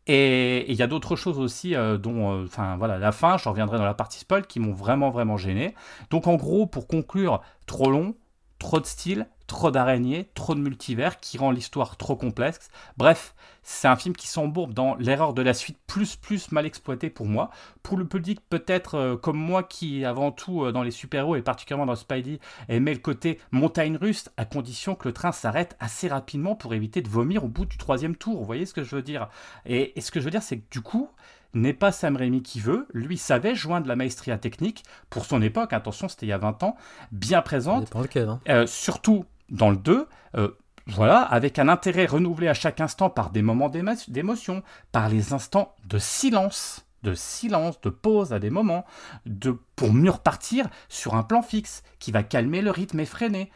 Et 0.09 0.71
il 0.71 0.77
y 0.77 0.83
a 0.83 0.89
d'autres 0.89 1.15
choses 1.15 1.39
aussi, 1.39 1.77
euh, 1.77 1.97
dont, 1.97 2.33
euh, 2.33 2.45
enfin 2.45 2.77
voilà, 2.77 2.99
la 2.99 3.13
fin, 3.13 3.37
je 3.39 3.49
reviendrai 3.49 3.79
dans 3.79 3.85
la 3.85 3.95
partie 3.95 4.19
spoil, 4.19 4.47
qui 4.47 4.59
m'ont 4.59 4.73
vraiment, 4.73 5.11
vraiment 5.11 5.37
gêné. 5.37 5.75
Donc 6.11 6.27
en 6.27 6.35
gros, 6.35 6.67
pour 6.67 6.89
conclure, 6.89 7.41
trop 7.67 7.91
long, 7.91 8.17
trop 8.62 8.79
de 8.79 8.87
style, 8.87 9.27
trop 9.48 9.72
d'araignées, 9.72 10.31
trop 10.35 10.55
de 10.55 10.61
multivers 10.61 11.18
qui 11.18 11.37
rend 11.37 11.51
l'histoire 11.51 11.96
trop 11.96 12.14
complexe. 12.14 12.70
Bref, 12.96 13.35
c'est 13.64 13.88
un 13.88 13.96
film 13.96 14.14
qui 14.14 14.29
s'embourbe 14.29 14.72
dans 14.72 14.94
l'erreur 14.94 15.35
de 15.35 15.42
la 15.42 15.53
suite 15.53 15.79
plus 15.88 16.14
plus 16.14 16.53
mal 16.53 16.64
exploitée 16.64 17.11
pour 17.11 17.27
moi. 17.27 17.51
Pour 17.83 17.98
le 17.98 18.07
public 18.07 18.40
peut-être 18.48 18.94
euh, 18.94 19.16
comme 19.16 19.37
moi 19.37 19.64
qui 19.64 20.05
avant 20.05 20.31
tout 20.31 20.62
euh, 20.62 20.70
dans 20.70 20.85
les 20.85 20.92
super-héros 20.92 21.35
et 21.35 21.42
particulièrement 21.42 21.87
dans 21.87 21.96
Spidey 21.96 22.38
aimait 22.68 22.94
le 22.94 23.01
côté 23.01 23.40
montagne 23.51 23.96
russe 23.96 24.31
à 24.37 24.44
condition 24.44 24.94
que 24.94 25.09
le 25.09 25.12
train 25.12 25.33
s'arrête 25.33 25.77
assez 25.81 26.07
rapidement 26.07 26.55
pour 26.55 26.72
éviter 26.72 27.03
de 27.03 27.09
vomir 27.09 27.44
au 27.44 27.48
bout 27.48 27.66
du 27.66 27.79
troisième 27.79 28.14
tour. 28.14 28.38
Vous 28.38 28.46
voyez 28.46 28.64
ce 28.64 28.75
que 28.75 28.85
je 28.85 28.94
veux 28.94 29.03
dire? 29.03 29.29
Et, 29.66 29.92
ce 30.01 30.12
que 30.12 30.20
je 30.20 30.25
veux 30.25 30.31
dire 30.31 30.42
c'est 30.42 30.59
que 30.59 30.70
du 30.70 30.83
coup 30.83 31.11
n'est 31.55 31.75
pas 31.75 31.93
Sam 31.93 32.17
Raimi 32.17 32.43
qui 32.43 32.61
veut, 32.61 32.87
lui 32.93 33.19
savait 33.19 33.55
joindre 33.55 33.87
la 33.87 33.97
maestria 33.97 34.38
technique 34.38 34.85
pour 35.11 35.25
son 35.25 35.43
époque, 35.43 35.73
attention 35.73 36.09
c'était 36.09 36.27
il 36.27 36.31
y 36.31 36.33
a 36.33 36.38
20 36.38 36.62
ans, 36.62 36.77
bien 37.11 37.43
présente, 37.43 37.95
hein. 37.95 38.41
euh, 38.49 38.67
surtout 38.67 39.25
dans 39.51 39.71
le 39.71 39.77
2, 39.77 40.09
euh, 40.37 40.49
voilà, 40.87 41.21
avec 41.21 41.59
un 41.59 41.69
intérêt 41.69 42.07
renouvelé 42.07 42.49
à 42.49 42.55
chaque 42.55 42.81
instant 42.81 43.11
par 43.11 43.31
des 43.31 43.43
moments 43.43 43.71
d'émotion, 43.71 44.62
par 44.91 45.09
les 45.09 45.33
instants 45.33 45.75
de 45.85 45.99
silence, 45.99 46.87
de 47.03 47.15
silence, 47.15 47.81
de 47.81 47.91
pause 47.91 48.33
à 48.33 48.38
des 48.38 48.51
moments, 48.51 48.85
de, 49.27 49.57
pour 49.77 49.93
mieux 49.93 50.11
repartir 50.11 50.69
sur 50.88 51.15
un 51.15 51.23
plan 51.23 51.43
fixe 51.43 51.83
qui 51.99 52.11
va 52.12 52.23
calmer 52.23 52.62
le 52.62 52.71
rythme 52.71 53.01
effréné. 53.01 53.51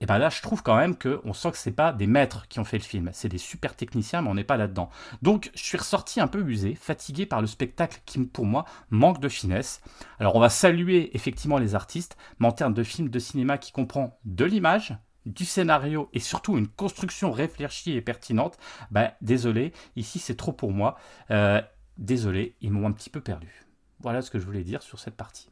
Et 0.00 0.06
bien 0.06 0.18
là, 0.18 0.28
je 0.28 0.42
trouve 0.42 0.62
quand 0.62 0.76
même 0.76 0.96
qu'on 0.96 1.32
sent 1.32 1.52
que 1.52 1.58
c'est 1.58 1.72
pas 1.72 1.92
des 1.92 2.06
maîtres 2.06 2.48
qui 2.48 2.58
ont 2.58 2.64
fait 2.64 2.78
le 2.78 2.84
film, 2.84 3.10
c'est 3.12 3.28
des 3.28 3.38
super 3.38 3.76
techniciens, 3.76 4.22
mais 4.22 4.28
on 4.28 4.34
n'est 4.34 4.44
pas 4.44 4.56
là-dedans. 4.56 4.90
Donc, 5.22 5.50
je 5.54 5.62
suis 5.62 5.78
ressorti 5.78 6.20
un 6.20 6.26
peu 6.26 6.40
usé, 6.40 6.74
fatigué 6.74 7.26
par 7.26 7.40
le 7.40 7.46
spectacle 7.46 8.00
qui, 8.04 8.18
pour 8.18 8.44
moi, 8.44 8.64
manque 8.90 9.20
de 9.20 9.28
finesse. 9.28 9.80
Alors, 10.18 10.34
on 10.34 10.40
va 10.40 10.48
saluer 10.48 11.14
effectivement 11.14 11.58
les 11.58 11.74
artistes, 11.74 12.16
mais 12.38 12.48
en 12.48 12.52
termes 12.52 12.74
de 12.74 12.82
film 12.82 13.08
de 13.08 13.18
cinéma 13.18 13.56
qui 13.56 13.72
comprend 13.72 14.18
de 14.24 14.44
l'image, 14.44 14.96
du 15.26 15.44
scénario 15.44 16.10
et 16.12 16.20
surtout 16.20 16.58
une 16.58 16.68
construction 16.68 17.30
réfléchie 17.30 17.92
et 17.92 18.02
pertinente, 18.02 18.58
bah 18.90 19.14
désolé, 19.22 19.72
ici 19.96 20.18
c'est 20.18 20.36
trop 20.36 20.52
pour 20.52 20.72
moi. 20.72 20.98
Euh, 21.30 21.62
désolé, 21.96 22.56
ils 22.60 22.70
m'ont 22.70 22.86
un 22.86 22.92
petit 22.92 23.10
peu 23.10 23.20
perdu. 23.20 23.64
Voilà 24.00 24.20
ce 24.20 24.30
que 24.30 24.38
je 24.38 24.44
voulais 24.44 24.64
dire 24.64 24.82
sur 24.82 24.98
cette 24.98 25.16
partie. 25.16 25.48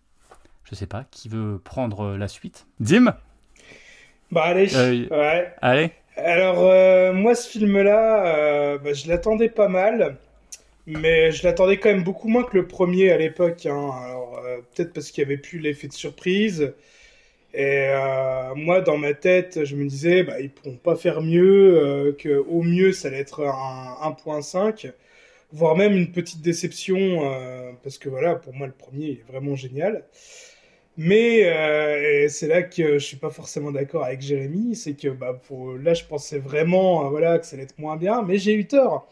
Je 0.64 0.74
sais 0.74 0.86
pas, 0.86 1.04
qui 1.04 1.28
veut 1.28 1.58
prendre 1.58 2.16
la 2.16 2.28
suite? 2.28 2.66
Dim? 2.80 3.14
Bah 4.32 4.42
allez, 4.42 4.74
euh, 4.74 5.06
ouais. 5.10 5.52
Allez. 5.62 5.90
Alors 6.16 6.68
euh, 6.68 7.12
moi 7.12 7.34
ce 7.34 7.48
film-là, 7.48 8.78
bah, 8.78 8.92
je 8.92 9.08
l'attendais 9.08 9.48
pas 9.48 9.68
mal, 9.68 10.16
mais 10.86 11.30
je 11.30 11.44
l'attendais 11.44 11.76
quand 11.76 11.90
même 11.90 12.02
beaucoup 12.02 12.28
moins 12.28 12.42
que 12.42 12.56
le 12.56 12.66
premier 12.66 13.12
à 13.12 13.18
l'époque. 13.18 13.66
Hein. 13.66 13.90
Alors 14.04 14.42
peut-être 14.74 14.92
parce 14.92 15.10
qu'il 15.10 15.22
y 15.22 15.24
avait 15.24 15.36
plus 15.36 15.60
l'effet 15.60 15.86
de 15.86 15.92
surprise. 15.92 16.72
Et 17.54 17.88
euh, 17.88 18.54
moi, 18.54 18.80
dans 18.80 18.96
ma 18.96 19.12
tête, 19.14 19.64
je 19.64 19.76
me 19.76 19.86
disais, 19.86 20.22
bah, 20.22 20.40
ils 20.40 20.50
pourront 20.50 20.76
pas 20.76 20.96
faire 20.96 21.20
mieux, 21.20 21.78
euh, 21.78 22.12
que 22.12 22.30
au 22.30 22.62
mieux, 22.62 22.92
ça 22.92 23.08
allait 23.08 23.18
être 23.18 23.44
un 23.44 24.10
1.5, 24.10 24.90
voire 25.52 25.76
même 25.76 25.94
une 25.94 26.12
petite 26.12 26.40
déception, 26.40 26.96
euh, 27.30 27.72
parce 27.82 27.98
que 27.98 28.08
voilà, 28.08 28.36
pour 28.36 28.54
moi, 28.54 28.66
le 28.66 28.72
premier 28.72 29.10
est 29.10 29.24
vraiment 29.28 29.54
génial. 29.54 30.04
Mais 30.98 31.44
euh, 31.46 32.28
c'est 32.28 32.48
là 32.48 32.62
que 32.62 32.98
je 32.98 33.04
suis 33.04 33.16
pas 33.16 33.30
forcément 33.30 33.70
d'accord 33.72 34.04
avec 34.04 34.20
Jérémy, 34.20 34.76
c'est 34.76 34.94
que 34.94 35.08
bah, 35.08 35.40
là, 35.80 35.94
je 35.94 36.04
pensais 36.04 36.38
vraiment, 36.38 37.08
voilà, 37.10 37.38
que 37.38 37.46
ça 37.46 37.56
allait 37.56 37.64
être 37.64 37.78
moins 37.78 37.96
bien, 37.96 38.22
mais 38.22 38.38
j'ai 38.38 38.54
eu 38.54 38.66
tort. 38.66 39.08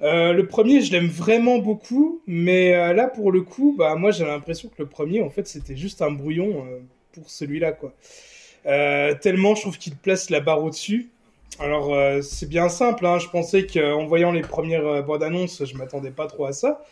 le 0.00 0.42
premier, 0.42 0.80
je 0.80 0.92
l'aime 0.92 1.08
vraiment 1.08 1.58
beaucoup, 1.58 2.22
mais 2.26 2.72
là, 2.94 3.06
pour 3.06 3.30
le 3.32 3.42
coup, 3.42 3.74
bah, 3.78 3.94
moi, 3.94 4.10
j'ai 4.10 4.24
l'impression 4.24 4.68
que 4.68 4.82
le 4.82 4.88
premier, 4.88 5.22
en 5.22 5.30
fait, 5.30 5.46
c'était 5.46 5.76
juste 5.76 6.02
un 6.02 6.10
brouillon 6.10 6.66
pour 7.12 7.30
celui-là, 7.30 7.72
quoi. 7.72 7.92
Euh, 8.66 9.14
tellement, 9.14 9.54
je 9.54 9.62
trouve 9.62 9.78
qu'il 9.78 9.96
place 9.96 10.30
la 10.30 10.40
barre 10.40 10.62
au-dessus. 10.62 11.10
Alors, 11.58 11.92
euh, 11.92 12.22
c'est 12.22 12.48
bien 12.48 12.68
simple. 12.68 13.06
Hein. 13.06 13.18
Je 13.18 13.28
pensais 13.28 13.66
qu'en 13.66 14.06
voyant 14.06 14.32
les 14.32 14.42
premières 14.42 14.86
euh, 14.86 15.02
bandes 15.02 15.22
annonces, 15.22 15.64
je 15.64 15.76
m'attendais 15.76 16.10
pas 16.10 16.26
trop 16.26 16.46
à 16.46 16.52
ça. 16.52 16.82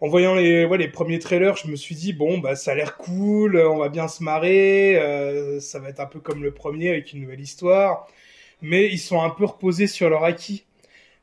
En 0.00 0.08
voyant 0.08 0.34
les, 0.34 0.88
premiers 0.88 1.18
trailers, 1.18 1.56
je 1.56 1.68
me 1.68 1.76
suis 1.76 1.94
dit 1.94 2.12
bon, 2.12 2.38
bah 2.38 2.54
ça 2.56 2.72
a 2.72 2.74
l'air 2.74 2.96
cool, 2.96 3.56
on 3.58 3.78
va 3.78 3.88
bien 3.88 4.08
se 4.08 4.22
marrer, 4.22 5.00
ça 5.60 5.80
va 5.80 5.88
être 5.88 6.00
un 6.00 6.06
peu 6.06 6.20
comme 6.20 6.42
le 6.42 6.52
premier 6.52 6.90
avec 6.90 7.12
une 7.12 7.22
nouvelle 7.22 7.40
histoire. 7.40 8.06
Mais 8.62 8.86
ils 8.86 8.98
sont 8.98 9.22
un 9.22 9.30
peu 9.30 9.44
reposés 9.44 9.86
sur 9.88 10.08
leur 10.10 10.24
acquis. 10.24 10.64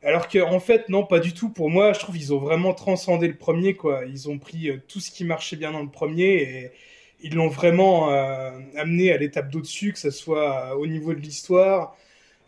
Alors 0.03 0.27
que 0.27 0.39
en 0.39 0.59
fait, 0.59 0.89
non, 0.89 1.05
pas 1.05 1.19
du 1.19 1.33
tout. 1.33 1.49
Pour 1.49 1.69
moi, 1.69 1.93
je 1.93 1.99
trouve 1.99 2.15
qu'ils 2.17 2.33
ont 2.33 2.37
vraiment 2.39 2.73
transcendé 2.73 3.27
le 3.27 3.35
premier, 3.35 3.75
quoi. 3.75 4.03
Ils 4.05 4.29
ont 4.29 4.37
pris 4.39 4.69
tout 4.87 4.99
ce 4.99 5.11
qui 5.11 5.25
marchait 5.25 5.55
bien 5.55 5.71
dans 5.71 5.81
le 5.81 5.89
premier 5.89 6.35
et 6.35 6.71
ils 7.21 7.33
l'ont 7.33 7.47
vraiment 7.47 8.11
euh, 8.11 8.51
amené 8.77 9.11
à 9.11 9.17
l'étape 9.17 9.49
d'au-dessus, 9.49 9.93
que 9.93 9.99
ce 9.99 10.11
soit 10.11 10.71
euh, 10.71 10.75
au 10.75 10.87
niveau 10.87 11.13
de 11.13 11.19
l'histoire, 11.19 11.97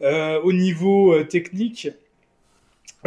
euh, 0.01 0.39
au 0.41 0.53
niveau 0.53 1.23
technique. 1.23 1.89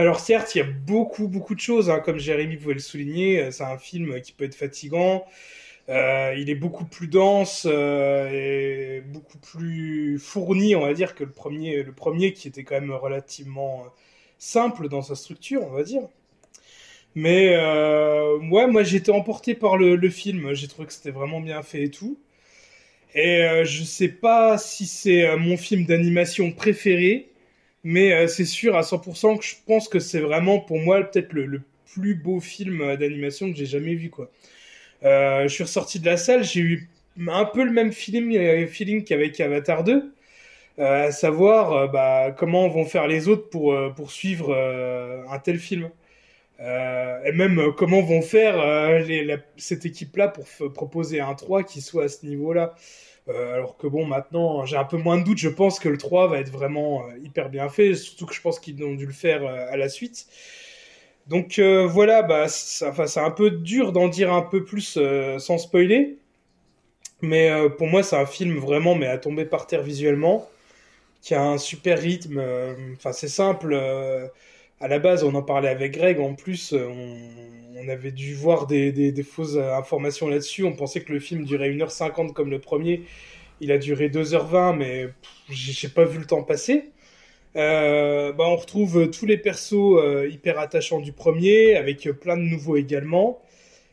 Alors 0.00 0.20
certes, 0.20 0.54
il 0.54 0.58
y 0.58 0.60
a 0.62 0.64
beaucoup, 0.64 1.28
beaucoup 1.28 1.54
de 1.54 1.60
choses, 1.60 1.90
hein, 1.90 2.00
comme 2.00 2.18
Jérémy 2.18 2.56
pouvait 2.56 2.74
le 2.74 2.80
souligner, 2.80 3.50
c'est 3.52 3.64
un 3.64 3.78
film 3.78 4.20
qui 4.20 4.32
peut 4.32 4.44
être 4.44 4.54
fatigant, 4.54 5.24
il 5.88 6.44
est 6.48 6.54
beaucoup 6.54 6.84
plus 6.84 7.08
dense 7.08 7.66
et 7.66 9.02
beaucoup 9.06 9.38
plus 9.38 10.18
fourni, 10.18 10.74
on 10.76 10.82
va 10.82 10.94
dire, 10.94 11.14
que 11.14 11.24
le 11.24 11.30
premier, 11.30 11.82
le 11.82 11.92
premier 11.92 12.32
qui 12.32 12.48
était 12.48 12.64
quand 12.64 12.80
même 12.80 12.92
relativement 12.92 13.86
simple 14.38 14.88
dans 14.88 15.02
sa 15.02 15.14
structure, 15.14 15.62
on 15.64 15.70
va 15.70 15.84
dire. 15.84 16.02
Mais 17.14 17.54
euh, 17.56 18.38
ouais, 18.50 18.66
moi 18.68 18.82
j'étais 18.82 19.10
emporté 19.12 19.54
par 19.54 19.76
le, 19.76 20.10
film. 20.10 20.54
J'ai 20.54 20.68
trouvé 20.68 20.86
que 20.86 20.92
c'était 20.92 21.10
vraiment 21.10 21.40
bien 21.40 21.62
fait 21.62 21.84
et 21.84 21.90
tout. 21.90 22.18
Et 23.14 23.42
euh, 23.44 23.64
je 23.64 23.82
sais 23.84 24.08
pas 24.08 24.58
si 24.58 24.86
c'est 24.86 25.26
euh, 25.26 25.36
mon 25.36 25.56
film 25.56 25.84
d'animation 25.84 26.52
préféré, 26.52 27.29
mais 27.84 28.12
euh, 28.12 28.26
c'est 28.28 28.44
sûr 28.44 28.76
à 28.76 28.82
100% 28.82 29.38
que 29.38 29.44
je 29.44 29.56
pense 29.66 29.88
que 29.88 29.98
c'est 29.98 30.20
vraiment 30.20 30.60
pour 30.60 30.78
moi 30.78 31.02
peut-être 31.02 31.32
le, 31.32 31.62
plus 31.92 32.14
beaux 32.14 32.40
films 32.40 32.96
d'animation 32.96 33.50
que 33.50 33.56
j'ai 33.56 33.66
jamais 33.66 33.94
vu 33.94 34.10
quoi. 34.10 34.30
Euh, 35.04 35.44
je 35.44 35.54
suis 35.54 35.64
ressorti 35.64 36.00
de 36.00 36.06
la 36.06 36.16
salle, 36.16 36.44
j'ai 36.44 36.60
eu 36.60 36.88
un 37.28 37.44
peu 37.44 37.64
le 37.64 37.72
même 37.72 37.92
feeling, 37.92 38.36
euh, 38.36 39.00
qu'avec 39.06 39.40
Avatar 39.40 39.84
2, 39.84 40.12
euh, 40.78 41.08
à 41.08 41.12
savoir 41.12 41.72
euh, 41.72 41.86
bah, 41.88 42.32
comment 42.36 42.68
vont 42.68 42.84
faire 42.84 43.06
les 43.06 43.28
autres 43.28 43.48
pour, 43.50 43.72
euh, 43.72 43.92
suivre 44.08 44.54
euh, 44.54 45.22
un 45.30 45.38
tel 45.38 45.58
film. 45.58 45.90
Euh, 46.60 47.24
et 47.24 47.32
même 47.32 47.58
euh, 47.58 47.72
comment 47.72 48.02
vont 48.02 48.20
faire 48.22 48.60
euh, 48.60 49.36
cette 49.56 49.86
équipe-là 49.86 50.28
pour 50.28 50.44
proposer 50.74 51.20
un 51.20 51.34
3 51.34 51.62
qui 51.64 51.80
soit 51.80 52.04
à 52.04 52.08
ce 52.08 52.26
niveau-là. 52.26 52.74
Euh, 53.30 53.54
alors 53.54 53.76
que 53.76 53.86
bon, 53.86 54.06
maintenant, 54.06 54.64
j'ai 54.64 54.76
un 54.76 54.84
peu 54.84 54.96
moins 54.96 55.18
de 55.18 55.24
doute. 55.24 55.38
Je 55.38 55.48
pense 55.48 55.78
que 55.78 55.88
le 55.88 55.98
3 55.98 56.28
va 56.28 56.38
être 56.38 56.50
vraiment 56.50 57.02
euh, 57.06 57.18
hyper 57.22 57.48
bien 57.50 57.68
fait, 57.68 57.94
surtout 57.94 58.26
que 58.26 58.34
je 58.34 58.40
pense 58.40 58.58
qu'ils 58.60 58.82
ont 58.84 58.94
dû 58.94 59.06
le 59.06 59.12
faire 59.12 59.44
euh, 59.44 59.66
à 59.70 59.76
la 59.76 59.88
suite. 59.88 60.26
Donc 61.28 61.60
voilà, 61.60 62.22
bah, 62.22 62.48
c'est 62.48 63.20
un 63.20 63.30
peu 63.30 63.50
dur 63.52 63.92
d'en 63.92 64.08
dire 64.08 64.32
un 64.32 64.42
peu 64.42 64.64
plus 64.64 64.98
sans 65.38 65.58
spoiler. 65.58 66.18
Mais 67.22 67.52
pour 67.78 67.86
moi, 67.86 68.02
c'est 68.02 68.16
un 68.16 68.26
film 68.26 68.58
vraiment 68.58 68.96
mais 68.96 69.06
à 69.06 69.18
tomber 69.18 69.44
par 69.44 69.66
terre 69.68 69.82
visuellement, 69.82 70.48
qui 71.22 71.34
a 71.34 71.42
un 71.42 71.58
super 71.58 72.00
rythme. 72.00 72.42
Enfin, 72.96 73.12
c'est 73.12 73.28
simple. 73.28 73.78
À 74.80 74.88
la 74.88 74.98
base, 74.98 75.24
on 75.24 75.34
en 75.34 75.42
parlait 75.42 75.68
avec 75.68 75.92
Greg. 75.92 76.18
En 76.20 76.34
plus, 76.34 76.72
euh, 76.72 76.88
on, 77.76 77.88
avait 77.88 78.12
dû 78.12 78.34
voir 78.34 78.66
des, 78.66 79.12
fausses 79.22 79.56
informations 79.56 80.28
là-dessus. 80.28 80.64
On 80.64 80.72
pensait 80.72 81.02
que 81.02 81.12
le 81.12 81.20
film 81.20 81.44
durait 81.44 81.70
1h50 81.70 82.32
comme 82.32 82.50
le 82.50 82.58
premier. 82.58 83.02
Il 83.60 83.72
a 83.72 83.78
duré 83.78 84.08
2h20, 84.08 84.76
mais 84.76 85.08
j'ai 85.50 85.88
pas 85.88 86.04
vu 86.04 86.18
le 86.18 86.24
temps 86.24 86.42
passer. 86.42 86.90
Euh, 87.56 88.32
bah, 88.32 88.44
on 88.48 88.56
retrouve 88.56 89.10
tous 89.10 89.26
les 89.26 89.36
persos 89.36 89.74
euh, 89.74 90.28
hyper 90.30 90.58
attachants 90.58 91.00
du 91.00 91.12
premier, 91.12 91.76
avec 91.76 92.08
plein 92.20 92.36
de 92.36 92.42
nouveaux 92.42 92.76
également. 92.76 93.42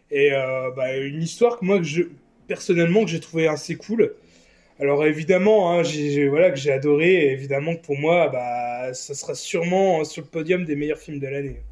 Et 0.10 0.32
bah, 0.76 0.96
une 0.96 1.22
histoire 1.22 1.60
que 1.60 1.66
moi, 1.66 1.80
que 1.80 1.84
je, 1.84 2.04
personnellement, 2.48 3.04
que 3.04 3.12
j'ai 3.12 3.20
trouvé 3.20 3.48
assez 3.48 3.76
cool. 3.76 4.14
Alors 4.80 5.06
évidemment, 5.06 5.72
hein, 5.72 5.84
j'ai 5.84 6.28
voilà 6.28 6.50
que 6.52 6.58
j'ai 6.58 6.72
adoré. 6.72 7.26
Et 7.26 7.32
évidemment 7.32 7.76
que 7.76 7.82
pour 7.82 7.98
moi, 7.98 8.30
bah, 8.30 8.92
ça 8.94 9.14
sera 9.14 9.36
sûrement 9.36 10.04
sur 10.04 10.24
le 10.24 10.30
podium 10.30 10.66
des 10.66 10.76
meilleurs 10.76 10.98
films 11.00 11.20
de 11.20 11.28
l'année. 11.28 11.67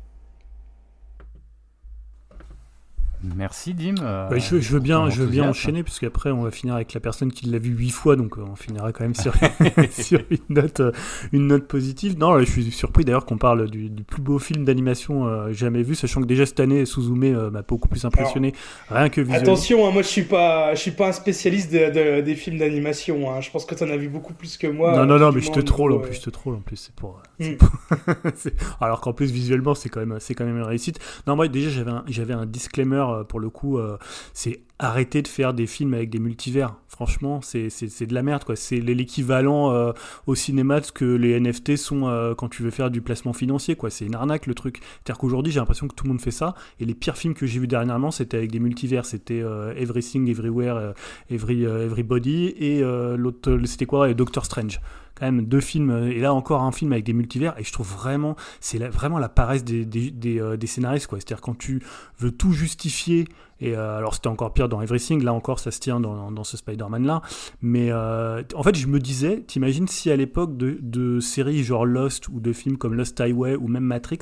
Merci 3.35 3.73
Dim. 3.73 3.95
euh, 4.01 4.29
Ouais, 4.29 4.39
je, 4.39 4.59
je 4.59 4.71
veux 4.73 4.79
bien, 4.79 5.09
je 5.09 5.21
veux 5.21 5.27
bien 5.27 5.49
enchaîner, 5.49 5.83
puisqu'après 5.83 6.31
on 6.31 6.41
va 6.43 6.51
finir 6.51 6.75
avec 6.75 6.93
la 6.93 6.99
personne 6.99 7.31
qui 7.31 7.47
l'a 7.47 7.57
vu 7.59 7.71
huit 7.71 7.89
fois, 7.91 8.15
donc 8.15 8.37
euh, 8.37 8.41
on 8.49 8.55
finira 8.55 8.91
quand 8.91 9.03
même 9.03 9.15
sur, 9.15 9.33
sur 9.91 10.19
une, 10.29 10.37
note, 10.49 10.79
euh, 10.79 10.91
une 11.31 11.47
note 11.47 11.67
positive. 11.67 12.17
Non, 12.17 12.39
je 12.39 12.45
suis 12.45 12.71
surpris 12.71 13.05
d'ailleurs 13.05 13.25
qu'on 13.25 13.37
parle 13.37 13.69
du, 13.69 13.89
du 13.89 14.03
plus 14.03 14.21
beau 14.21 14.37
film 14.39 14.65
d'animation 14.65 15.27
euh, 15.27 15.51
jamais 15.53 15.81
vu, 15.83 15.95
sachant 15.95 16.21
que 16.21 16.25
déjà 16.27 16.45
cette 16.45 16.59
année, 16.59 16.85
Suzume 16.85 17.23
euh, 17.23 17.49
m'a 17.49 17.61
beaucoup 17.61 17.87
plus 17.89 18.03
impressionné, 18.05 18.53
rien 18.89 19.09
que 19.09 19.21
visuellement. 19.21 19.43
Attention, 19.53 19.87
hein, 19.87 19.91
moi 19.91 20.01
je 20.01 20.07
suis 20.07 20.23
pas, 20.23 20.75
je 20.75 20.79
suis 20.81 20.91
pas 20.91 21.09
un 21.09 21.13
spécialiste 21.13 21.71
de- 21.71 21.91
de- 21.91 22.21
des 22.21 22.35
films 22.35 22.57
d'animation. 22.59 23.31
hein. 23.31 23.41
Je 23.41 23.49
pense 23.51 23.65
que 23.65 23.75
tu 23.75 23.83
en 23.83 23.89
as 23.89 23.97
vu 23.97 24.09
beaucoup 24.09 24.33
plus 24.33 24.57
que 24.57 24.67
moi. 24.67 24.95
non, 24.95 25.05
non, 25.05 25.19
non, 25.19 25.31
mais 25.31 25.41
je 25.41 25.51
te 25.51 25.59
troll 25.61 25.93
en 25.93 25.99
plus, 25.99 26.15
je 26.15 26.21
te 26.21 26.29
troll 26.29 26.55
en 26.55 26.59
plus, 26.61 26.75
c'est 26.77 26.95
pour. 26.95 27.21
Mm. 27.39 27.45
c'est- 28.35 28.53
Alors 28.81 29.01
qu'en 29.01 29.13
plus 29.13 29.31
visuellement, 29.31 29.75
c'est 29.75 29.89
quand 29.89 29.99
même, 30.05 30.17
c'est 30.19 30.33
quand 30.35 30.45
même 30.45 30.57
une 30.57 30.63
réussite. 30.63 30.99
Non, 31.27 31.35
moi 31.35 31.47
déjà 31.47 31.69
j'avais 31.69 31.91
un, 31.91 32.03
j'avais 32.07 32.33
un 32.33 32.45
disclaimer 32.45 33.03
euh, 33.09 33.14
pour 33.23 33.39
le 33.39 33.49
coup, 33.49 33.77
euh, 33.77 33.97
c'est 34.33 34.61
arrêter 34.79 35.21
de 35.21 35.27
faire 35.27 35.53
des 35.53 35.67
films 35.67 35.93
avec 35.93 36.09
des 36.09 36.19
multivers. 36.19 36.75
Franchement, 36.95 37.41
c'est, 37.41 37.67
de 37.67 38.13
la 38.13 38.23
merde 38.23 38.45
quoi. 38.45 38.55
C'est 38.55 38.79
l'équivalent 38.79 39.73
euh, 39.73 39.91
au 40.27 40.35
cinéma 40.35 40.79
de 40.79 40.85
ce 40.85 40.93
que 40.93 41.03
les 41.03 41.37
NFT 41.37 41.75
sont 41.75 42.07
euh, 42.07 42.33
quand 42.35 42.47
tu 42.47 42.63
veux 42.63 42.71
faire 42.71 42.89
du 42.89 43.01
placement 43.01 43.33
financier 43.33 43.75
quoi. 43.75 43.89
C'est 43.89 44.05
une 44.05 44.15
arnaque 44.15 44.47
le 44.47 44.55
truc. 44.55 44.79
C'est-à-dire 44.79 45.17
qu'aujourd'hui 45.17 45.51
j'ai 45.51 45.59
l'impression 45.59 45.89
que 45.89 45.93
tout 45.93 46.05
le 46.05 46.11
monde 46.11 46.21
fait 46.21 46.31
ça. 46.31 46.55
Et 46.79 46.85
les 46.85 46.93
pires 46.93 47.17
films 47.17 47.33
que 47.33 47.45
j'ai 47.45 47.59
vus 47.59 47.67
dernièrement, 47.67 48.11
c'était 48.11 48.37
avec 48.37 48.49
des 48.49 48.61
multivers. 48.61 49.05
C'était 49.05 49.41
euh, 49.41 49.75
Everything, 49.75 50.29
Everywhere, 50.29 50.93
Every, 51.29 51.63
Everybody 51.63 52.45
et 52.45 52.79
l'autre, 52.79 53.59
c'était 53.65 53.85
quoi? 53.85 54.13
Doctor 54.13 54.45
Strange 54.45 54.79
quand 55.17 55.25
même 55.25 55.45
deux 55.45 55.61
films 55.61 56.09
et 56.11 56.19
là 56.19 56.33
encore 56.33 56.61
un 56.63 56.73
film 56.73 56.91
avec 56.91 57.05
des 57.05 57.13
multivers 57.13 57.57
et 57.57 57.63
je 57.63 57.71
trouve 57.71 57.89
vraiment 57.89 58.35
c'est 58.59 58.79
vraiment 58.79 59.17
la 59.17 59.29
paresse 59.29 59.63
des, 59.63 59.85
des, 59.85 60.67
scénaristes 60.67 61.07
quoi 61.07 61.19
c'est 61.21 61.31
à 61.31 61.35
dire 61.35 61.41
quand 61.41 61.57
tu 61.57 61.81
veux 62.19 62.31
tout 62.31 62.51
justifier 62.51 63.25
et 63.59 63.75
euh, 63.75 63.97
alors 63.97 64.13
c'était 64.13 64.27
encore 64.27 64.53
pire 64.53 64.67
dans 64.67 64.81
Everything. 64.81 65.23
Là 65.23 65.33
encore 65.33 65.59
ça 65.59 65.71
se 65.71 65.79
tient 65.79 65.99
dans, 65.99 66.43
ce 66.43 66.57
Spider-Man 66.57 67.05
là 67.05 67.21
mais 67.61 67.91
euh, 67.91 68.43
en 68.53 68.63
fait 68.63 68.75
je 68.75 68.87
me 68.87 68.99
disais 68.99 69.41
t'imagines 69.47 69.87
si 69.87 70.11
à 70.11 70.15
l'époque 70.15 70.57
de, 70.57 70.77
de 70.81 71.19
séries 71.19 71.63
genre 71.63 71.85
Lost 71.85 72.27
ou 72.27 72.39
de 72.39 72.53
films 72.53 72.77
comme 72.77 72.93
Lost 72.93 73.19
Highway 73.19 73.55
ou 73.55 73.67
même 73.67 73.83
Matrix 73.83 74.19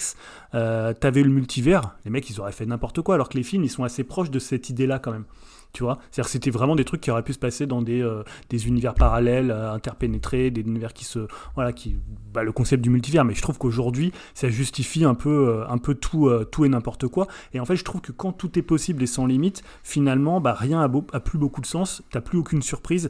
euh, 0.53 0.93
t'avais 0.93 1.23
le 1.23 1.29
multivers 1.29 1.95
les 2.05 2.11
mecs 2.11 2.29
ils 2.29 2.39
auraient 2.39 2.51
fait 2.51 2.65
n'importe 2.65 3.01
quoi 3.01 3.15
alors 3.15 3.27
que 3.27 3.37
les 3.37 3.43
films 3.43 3.63
ils 3.63 3.69
sont 3.69 3.83
assez 3.83 4.03
proches 4.03 4.29
de 4.29 4.39
cette 4.39 4.69
idée 4.69 4.87
là 4.87 4.99
quand 4.99 5.11
même 5.11 5.25
tu 5.73 5.83
vois. 5.83 5.99
C'est-à-dire 6.11 6.29
c'était 6.29 6.51
vraiment 6.51 6.75
des 6.75 6.85
trucs 6.85 7.01
qui 7.01 7.11
auraient 7.11 7.23
pu 7.23 7.33
se 7.33 7.39
passer 7.39 7.65
dans 7.65 7.81
des, 7.81 8.01
euh, 8.01 8.23
univers 8.51 8.93
parallèles 8.93 9.51
euh, 9.51 9.73
interpénétrés 9.73 10.51
des 10.51 10.61
univers 10.61 10.93
qui 10.93 11.03
se 11.03 11.27
voilà 11.55 11.73
qui 11.73 11.97
bah, 12.33 12.43
le 12.43 12.51
concept 12.51 12.81
du 12.83 12.89
multivers. 12.89 13.25
Mais 13.25 13.33
je 13.33 13.41
trouve 13.41 13.57
qu'aujourd'hui 13.57 14.13
ça 14.33 14.49
justifie 14.49 15.03
un 15.03 15.15
peu 15.15 15.63
euh, 15.63 15.93
tout 15.99 16.29
tout 16.51 16.65
et 16.65 16.69
n'importe 16.69 17.07
quoi. 17.07 17.27
Et 17.53 17.59
en 17.59 17.65
fait 17.65 17.75
je 17.75 17.83
trouve 17.83 18.01
que 18.01 18.11
quand 18.11 18.31
tout 18.31 18.57
est 18.57 18.63
possible 18.63 19.03
et 19.03 19.07
sans 19.07 19.25
limite 19.25 19.63
finalement 19.83 20.39
bah, 20.39 20.53
rien 20.53 20.81
a, 20.81 20.87
beau- 20.87 21.05
a 21.11 21.19
plus 21.19 21.37
beaucoup 21.39 21.61
de 21.61 21.65
sens. 21.65 22.03
T'as 22.11 22.21
plus 22.21 22.37
aucune 22.37 22.61
surprise 22.61 23.09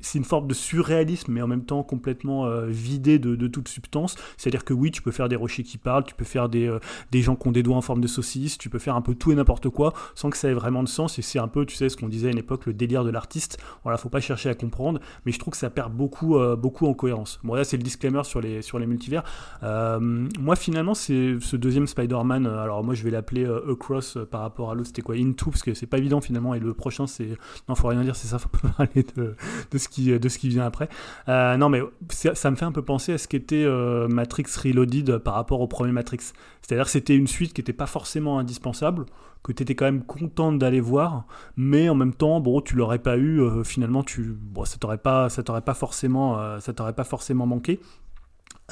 c'est 0.00 0.18
une 0.18 0.24
forme 0.24 0.46
de 0.46 0.54
surréalisme, 0.54 1.32
mais 1.32 1.42
en 1.42 1.46
même 1.46 1.64
temps 1.64 1.82
complètement 1.82 2.46
euh, 2.46 2.66
vidé 2.66 3.18
de, 3.18 3.48
toute 3.48 3.68
substance. 3.68 4.16
C'est-à-dire 4.36 4.64
que 4.64 4.72
oui, 4.72 4.90
tu 4.90 5.02
peux 5.02 5.10
faire 5.10 5.28
des 5.28 5.36
rochers 5.36 5.62
qui 5.62 5.78
parlent, 5.78 6.04
tu 6.04 6.14
peux 6.14 6.24
faire 6.24 6.48
des, 6.48 6.66
euh, 6.66 6.78
des 7.10 7.22
gens 7.22 7.36
qui 7.36 7.48
ont 7.48 7.52
des 7.52 7.62
doigts 7.62 7.76
en 7.76 7.80
forme 7.80 8.00
de 8.00 8.06
saucisse, 8.06 8.58
tu 8.58 8.68
peux 8.68 8.78
faire 8.78 8.96
un 8.96 9.02
peu 9.02 9.14
tout 9.14 9.32
et 9.32 9.34
n'importe 9.34 9.68
quoi, 9.68 9.92
sans 10.14 10.30
que 10.30 10.36
ça 10.36 10.48
ait 10.48 10.54
vraiment 10.54 10.82
de 10.82 10.88
sens. 10.88 11.18
Et 11.18 11.22
c'est 11.22 11.38
un 11.38 11.48
peu, 11.48 11.66
tu 11.66 11.76
sais, 11.76 11.88
ce 11.88 11.96
qu'on 11.96 12.08
disait 12.08 12.28
à 12.28 12.30
une 12.30 12.38
époque, 12.38 12.66
le 12.66 12.74
délire 12.74 13.04
de 13.04 13.10
l'artiste. 13.10 13.58
Voilà, 13.82 13.98
faut 13.98 14.08
pas 14.08 14.20
chercher 14.20 14.48
à 14.48 14.54
comprendre, 14.54 15.00
mais 15.24 15.32
je 15.32 15.38
trouve 15.38 15.52
que 15.52 15.58
ça 15.58 15.70
perd 15.70 15.92
beaucoup, 15.92 16.36
euh, 16.36 16.56
beaucoup 16.56 16.86
en 16.86 16.94
cohérence. 16.94 17.40
Bon, 17.44 17.54
là, 17.54 17.64
c'est 17.64 17.76
le 17.76 17.82
disclaimer 17.82 18.24
sur 18.24 18.40
les, 18.40 18.62
sur 18.62 18.78
les 18.78 18.86
multivers. 18.86 19.24
Moi, 19.62 20.56
finalement, 20.56 20.94
c'est 20.94 21.36
ce 21.40 21.56
deuxième 21.56 21.86
Spider-Man. 21.86 22.46
alors, 22.46 22.84
moi, 22.84 22.94
je 22.94 23.04
vais 23.04 23.10
l'appeler 23.10 23.44
Across 23.44 24.18
par 24.30 24.40
rapport 24.42 24.70
à 24.70 24.74
l'autre. 24.74 24.88
C'était 24.88 25.02
quoi 25.02 25.14
Into, 25.16 25.50
parce 25.50 25.62
que 25.62 25.74
c'est 25.74 25.86
pas 25.86 25.98
évident 25.98 26.20
finalement. 26.20 26.54
Et 26.54 26.60
le 26.60 26.74
prochain, 26.74 27.06
c'est. 27.06 27.36
Non, 27.68 27.74
faut 27.74 27.88
rien 27.88 28.02
dire, 28.02 28.16
c'est 28.16 28.28
ça, 28.28 28.38
faut 28.38 28.48
parler 28.76 29.04
de, 29.16 29.34
de, 29.70 29.78
ce 29.78 29.88
de 29.98 30.28
ce 30.28 30.38
qui 30.38 30.48
vient 30.48 30.64
après. 30.64 30.88
Euh, 31.28 31.56
non, 31.56 31.68
mais 31.68 31.80
ça, 32.10 32.50
me 32.50 32.56
fait 32.56 32.64
un 32.64 32.72
peu 32.72 32.82
penser 32.82 33.12
à 33.12 33.18
ce 33.18 33.28
qu'était 33.28 33.64
euh, 33.64 34.08
Matrix 34.08 34.46
Reloaded 34.62 35.18
par 35.18 35.34
rapport 35.34 35.60
au 35.60 35.66
premier 35.66 35.92
Matrix. 35.92 36.32
C'est-à-dire 36.62 36.84
que 36.84 36.90
c'était 36.90 37.16
une 37.16 37.26
suite 37.26 37.52
qui 37.52 37.60
n'était 37.60 37.72
pas 37.72 37.86
forcément 37.86 38.38
indispensable, 38.38 39.06
que 39.42 39.52
tu 39.52 39.62
étais 39.62 39.74
quand 39.74 39.86
même 39.86 40.04
contente 40.04 40.58
d'aller 40.58 40.80
voir, 40.80 41.24
mais 41.56 41.88
en 41.88 41.94
même 41.94 42.14
temps, 42.14 42.40
bon, 42.40 42.60
tu 42.60 42.76
l'aurais 42.76 42.98
pas 42.98 43.16
eu, 43.16 43.40
euh, 43.40 43.64
finalement, 43.64 44.02
tu, 44.02 44.36
bon, 44.38 44.64
ça 44.64 44.76
t'aurait 44.78 44.98
pas, 44.98 45.28
ça 45.28 45.42
pas 45.42 45.74
forcément, 45.74 46.38
euh, 46.38 46.60
ça 46.60 46.72
t'aurait 46.72 46.92
pas 46.92 47.04
forcément 47.04 47.46
manqué. 47.46 47.80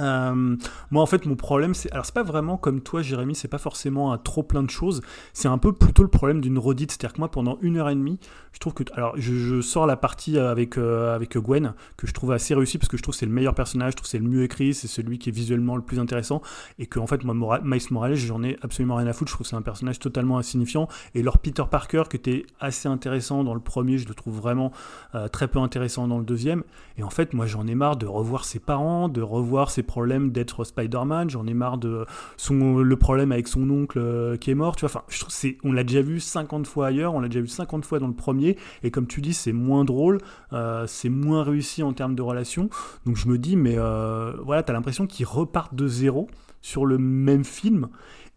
Euh, 0.01 0.57
moi 0.91 1.03
en 1.03 1.07
fait 1.07 1.27
mon 1.27 1.37
problème 1.37 1.75
c'est 1.75 1.91
alors 1.93 2.07
c'est 2.07 2.15
pas 2.15 2.23
vraiment 2.23 2.57
comme 2.57 2.81
toi 2.81 3.03
Jérémy 3.03 3.35
c'est 3.35 3.49
pas 3.49 3.59
forcément 3.59 4.13
un 4.13 4.19
trop 4.19 4.43
plein 4.43 4.63
de 4.63 4.71
choses. 4.71 5.03
C'est 5.33 5.49
un 5.49 5.59
peu 5.59 5.73
plutôt 5.73 6.03
le 6.03 6.09
problème 6.09 6.41
d'une 6.41 6.59
redite. 6.59 6.93
C'est 6.93 7.05
à 7.05 7.09
dire 7.09 7.15
que 7.15 7.19
moi 7.19 7.31
pendant 7.31 7.59
une 7.61 7.77
heure 7.77 7.89
et 7.89 7.95
demie 7.95 8.19
je 8.53 8.59
trouve 8.59 8.75
que 8.75 8.85
alors 8.95 9.15
je, 9.17 9.61
sors 9.61 9.87
la 9.87 9.97
partie 9.97 10.39
avec 10.39 10.79
euh, 10.79 11.15
avec 11.15 11.37
Gwen 11.37 11.75
que 11.97 12.07
je 12.07 12.13
trouve 12.13 12.33
assez 12.33 12.55
réussie 12.55 12.79
parce 12.79 12.89
que 12.89 12.97
je 12.97 13.03
trouve 13.03 13.15
c'est 13.15 13.27
le 13.27 13.33
meilleur 13.33 13.55
personnage 13.55 13.93
je 13.93 13.97
trouve 13.99 14.09
c'est 14.09 14.19
le 14.19 14.29
mieux 14.29 14.43
écrit 14.43 14.75
c'est 14.75 14.89
celui 14.89 15.19
qui 15.19 15.29
est 15.29 15.33
visuellement 15.33 15.77
le 15.77 15.83
plus 15.83 15.99
intéressant 15.99 16.43
et 16.79 16.87
que 16.87 16.99
en 16.99 17.07
fait 17.07 17.25
moi 17.25 17.35
Mora 17.35 17.61
Miles 17.63 17.83
Morales 17.91 18.15
j'en 18.15 18.43
ai 18.43 18.57
absolument 18.63 18.97
rien 18.97 19.07
à 19.07 19.13
foutre. 19.13 19.31
Je 19.31 19.35
trouve 19.35 19.47
c'est 19.47 19.57
un 19.57 19.63
personnage 19.63 19.99
totalement 19.99 20.39
insignifiant 20.39 20.89
et 21.15 21.23
leur 21.23 21.39
Peter 21.39 21.65
Parker 21.71 22.05
qui 22.11 22.17
était 22.17 22.47
assez 22.61 22.89
intéressant 22.89 23.45
dans 23.45 23.55
le 23.55 23.61
premier 23.61 23.99
je 23.99 24.09
le 24.09 24.15
trouve 24.15 24.37
vraiment 24.37 24.73
euh, 25.15 25.29
très 25.29 25.49
peu 25.49 25.59
intéressant 25.59 26.09
dans 26.09 26.19
le 26.19 26.25
deuxième. 26.25 26.63
Et 26.97 27.03
en 27.03 27.11
fait 27.11 27.35
moi 27.35 27.47
j'en 27.47 27.67
ai 27.67 27.75
marre 27.75 27.97
de 27.97 28.07
revoir 28.07 28.45
ses 28.45 28.59
parents 28.59 29.09
de 29.09 29.23
revoir 29.23 29.71
ses 29.71 29.83
problème 29.89 30.31
d'être 30.31 30.63
Spider-Man, 30.63 31.31
j'en 31.31 31.47
ai 31.49 31.55
marre 31.55 31.79
de 31.79 32.07
son, 32.37 32.79
le 32.79 32.97
problème 32.97 33.33
avec 33.33 33.49
son 33.49 33.69
oncle 33.71 33.99
euh, 33.99 34.37
qui 34.37 34.53
est 34.53 34.55
mort, 34.55 34.77
tu 34.77 34.87
vois, 34.87 34.91
enfin, 34.91 35.03
c'est, 35.29 35.59
on 35.65 35.73
l'a 35.73 35.83
déjà 35.83 36.03
vu 36.03 36.21
50 36.21 36.69
fois 36.69 36.87
ailleurs, 36.87 37.15
on 37.15 37.21
l'a 37.21 37.27
déjà 37.27 37.41
vu 37.41 37.49
50 37.49 37.85
fois 37.85 37.99
dans 37.99 38.07
le 38.07 38.15
premier, 38.15 38.57
et 38.85 38.93
comme 38.93 39.09
tu 39.09 39.21
dis, 39.21 39.35
c'est 39.35 39.53
moins 39.53 39.85
drôle, 39.85 40.19
euh, 40.53 40.87
c'est 40.87 41.09
moins 41.09 41.43
réussi 41.43 41.83
en 41.83 41.93
termes 41.93 42.15
de 42.15 42.23
relation, 42.23 42.71
donc 43.05 43.17
je 43.17 43.27
me 43.27 43.39
dis, 43.39 43.57
mais 43.57 43.75
euh, 43.77 44.33
voilà, 44.45 44.63
t'as 44.63 44.73
l'impression 44.73 45.09
qu'ils 45.09 45.27
repartent 45.27 45.75
de 45.75 45.89
zéro 45.89 46.29
sur 46.63 46.87
le 46.87 46.99
même 46.99 47.45
film, 47.45 47.89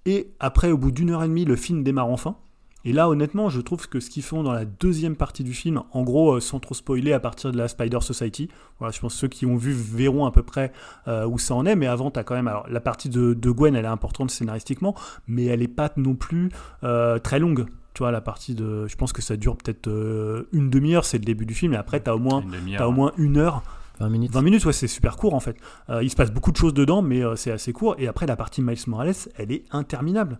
et 0.06 0.32
après, 0.40 0.72
au 0.72 0.78
bout 0.78 0.92
d'une 0.92 1.12
heure 1.12 1.24
et 1.24 1.28
demie, 1.28 1.46
le 1.46 1.56
film 1.56 1.84
démarre 1.84 2.10
enfin, 2.10 2.38
et 2.86 2.94
là, 2.94 3.10
honnêtement, 3.10 3.50
je 3.50 3.62
trouve 3.62 3.88
que 3.88 4.00
ce 4.00 4.10
qu'ils 4.10 4.24
font 4.24 4.44
dans 4.44 4.52
la 4.52 4.66
deuxième 4.66 5.16
partie 5.16 5.44
du 5.44 5.54
film, 5.54 5.84
en 5.92 6.04
gros, 6.04 6.34
euh, 6.34 6.40
sans 6.40 6.60
trop 6.60 6.74
spoiler, 6.74 7.14
à 7.14 7.20
partir 7.20 7.52
de 7.52 7.58
la 7.58 7.68
Spider 7.68 8.00
Society, 8.02 8.50
voilà, 8.80 8.92
je 8.92 9.00
pense 9.00 9.14
que 9.14 9.20
ceux 9.20 9.28
qui 9.28 9.46
ont 9.46 9.56
vu 9.56 9.72
verront 9.74 10.26
à 10.26 10.32
peu 10.32 10.44
près 10.44 10.72
euh, 11.08 11.26
où 11.26 11.38
ça 11.38 11.56
en 11.56 11.66
est, 11.66 11.76
mais 11.76 11.88
avant, 11.88 12.12
tu 12.12 12.20
as 12.20 12.24
quand 12.24 12.36
même. 12.36 12.48
Alors, 12.48 12.68
la 12.70 12.82
partie 12.82 13.10
de, 13.10 13.34
de, 13.34 13.52
Gwen, 13.52 13.76
elle 13.76 13.86
est 13.86 13.88
importante 13.88 14.32
scénaristiquement, 14.32 14.96
mais 15.28 15.46
elle 15.46 15.60
n'est 15.60 15.68
pas 15.68 15.92
non 15.98 16.16
plus 16.16 16.50
euh, 16.84 17.20
très 17.20 17.40
longue. 17.40 17.66
Tu 17.94 18.00
vois, 18.00 18.12
la 18.12 18.22
partie 18.22 18.56
de. 18.56 18.88
Je 18.88 18.96
pense 18.96 19.12
que 19.12 19.22
ça 19.22 19.36
dure 19.36 19.58
peut-être 19.58 19.88
euh, 19.88 20.48
une 20.54 20.70
demi-heure, 20.70 21.04
c'est 21.04 21.18
le 21.18 21.26
début 21.26 21.46
du 21.46 21.54
film, 21.54 21.74
et 21.74 21.78
après, 21.78 22.02
tu 22.02 22.10
as, 22.10 22.16
au 22.16 22.20
moins, 22.20 22.44
as 22.78 22.88
au 22.88 22.92
moins 22.92 23.12
une 23.18 23.38
heure. 23.38 23.64
20 24.00 24.10
minutes. 24.10 24.32
20 24.32 24.42
minutes, 24.42 24.66
ouais, 24.66 24.74
c'est 24.74 24.88
super 24.88 25.18
court 25.18 25.34
en 25.34 25.40
fait. 25.40 25.58
Euh, 25.90 26.04
il 26.04 26.10
se 26.10 26.16
passe 26.16 26.32
beaucoup 26.32 26.52
de 26.52 26.58
choses 26.58 26.74
dedans, 26.74 27.02
mais 27.02 27.24
euh, 27.24 27.36
c'est 27.36 27.52
assez 27.52 27.74
court. 27.74 27.96
Et 28.00 28.08
après, 28.08 28.26
la 28.26 28.36
partie 28.36 28.62
Miles 28.62 28.78
Morales, 28.88 29.14
elle 29.38 29.52
est 29.52 29.64
interminable 29.72 30.40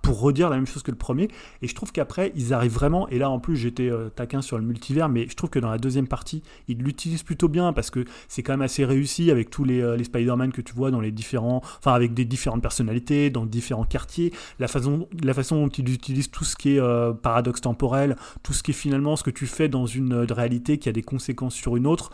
Pour 0.00 0.20
redire 0.20 0.48
la 0.48 0.56
même 0.56 0.66
chose 0.66 0.82
que 0.82 0.90
le 0.90 0.96
premier. 0.96 1.28
Et 1.60 1.68
je 1.68 1.74
trouve 1.74 1.92
qu'après, 1.92 2.32
ils 2.36 2.54
arrivent 2.54 2.72
vraiment, 2.72 3.06
et 3.08 3.18
là 3.18 3.28
en 3.28 3.38
plus 3.38 3.56
j'étais 3.56 3.90
euh, 3.90 4.08
taquin 4.08 4.40
sur 4.40 4.56
le 4.56 4.64
multivers, 4.64 5.10
mais 5.10 5.26
je 5.28 5.34
trouve 5.36 5.50
que 5.50 5.58
dans 5.58 5.68
la 5.68 5.76
deuxième 5.76 6.08
partie, 6.08 6.42
ils 6.68 6.78
l'utilisent 6.78 7.22
plutôt 7.22 7.48
bien 7.48 7.74
parce 7.74 7.90
que 7.90 8.06
c'est 8.28 8.42
quand 8.42 8.54
même 8.54 8.62
assez 8.62 8.84
réussi 8.86 9.30
avec 9.30 9.50
tous 9.50 9.64
les, 9.64 9.82
euh, 9.82 9.96
les 9.96 10.04
Spider-Man 10.04 10.52
que 10.52 10.62
tu 10.62 10.72
vois 10.72 10.90
dans 10.90 11.00
les 11.00 11.10
différents, 11.10 11.60
enfin 11.78 11.92
avec 11.92 12.14
des 12.14 12.24
différentes 12.24 12.62
personnalités, 12.62 13.28
dans 13.28 13.44
différents 13.44 13.84
quartiers, 13.84 14.32
la 14.58 14.68
façon, 14.68 15.06
la 15.22 15.34
façon 15.34 15.56
dont 15.56 15.68
ils 15.68 15.92
utilisent 15.92 16.30
tout 16.30 16.44
ce 16.44 16.56
qui 16.56 16.76
est 16.76 16.80
euh, 16.80 17.12
paradoxe 17.12 17.60
temporel, 17.60 18.16
tout 18.42 18.54
ce 18.54 18.62
qui 18.62 18.70
est 18.70 18.74
finalement 18.74 19.16
ce 19.16 19.22
que 19.22 19.30
tu 19.30 19.46
fais 19.46 19.68
dans 19.68 19.84
une 19.84 20.14
réalité 20.14 20.78
qui 20.78 20.88
a 20.88 20.92
des 20.92 21.02
conséquences 21.02 21.54
sur 21.54 21.76
une 21.76 21.86
autre, 21.86 22.10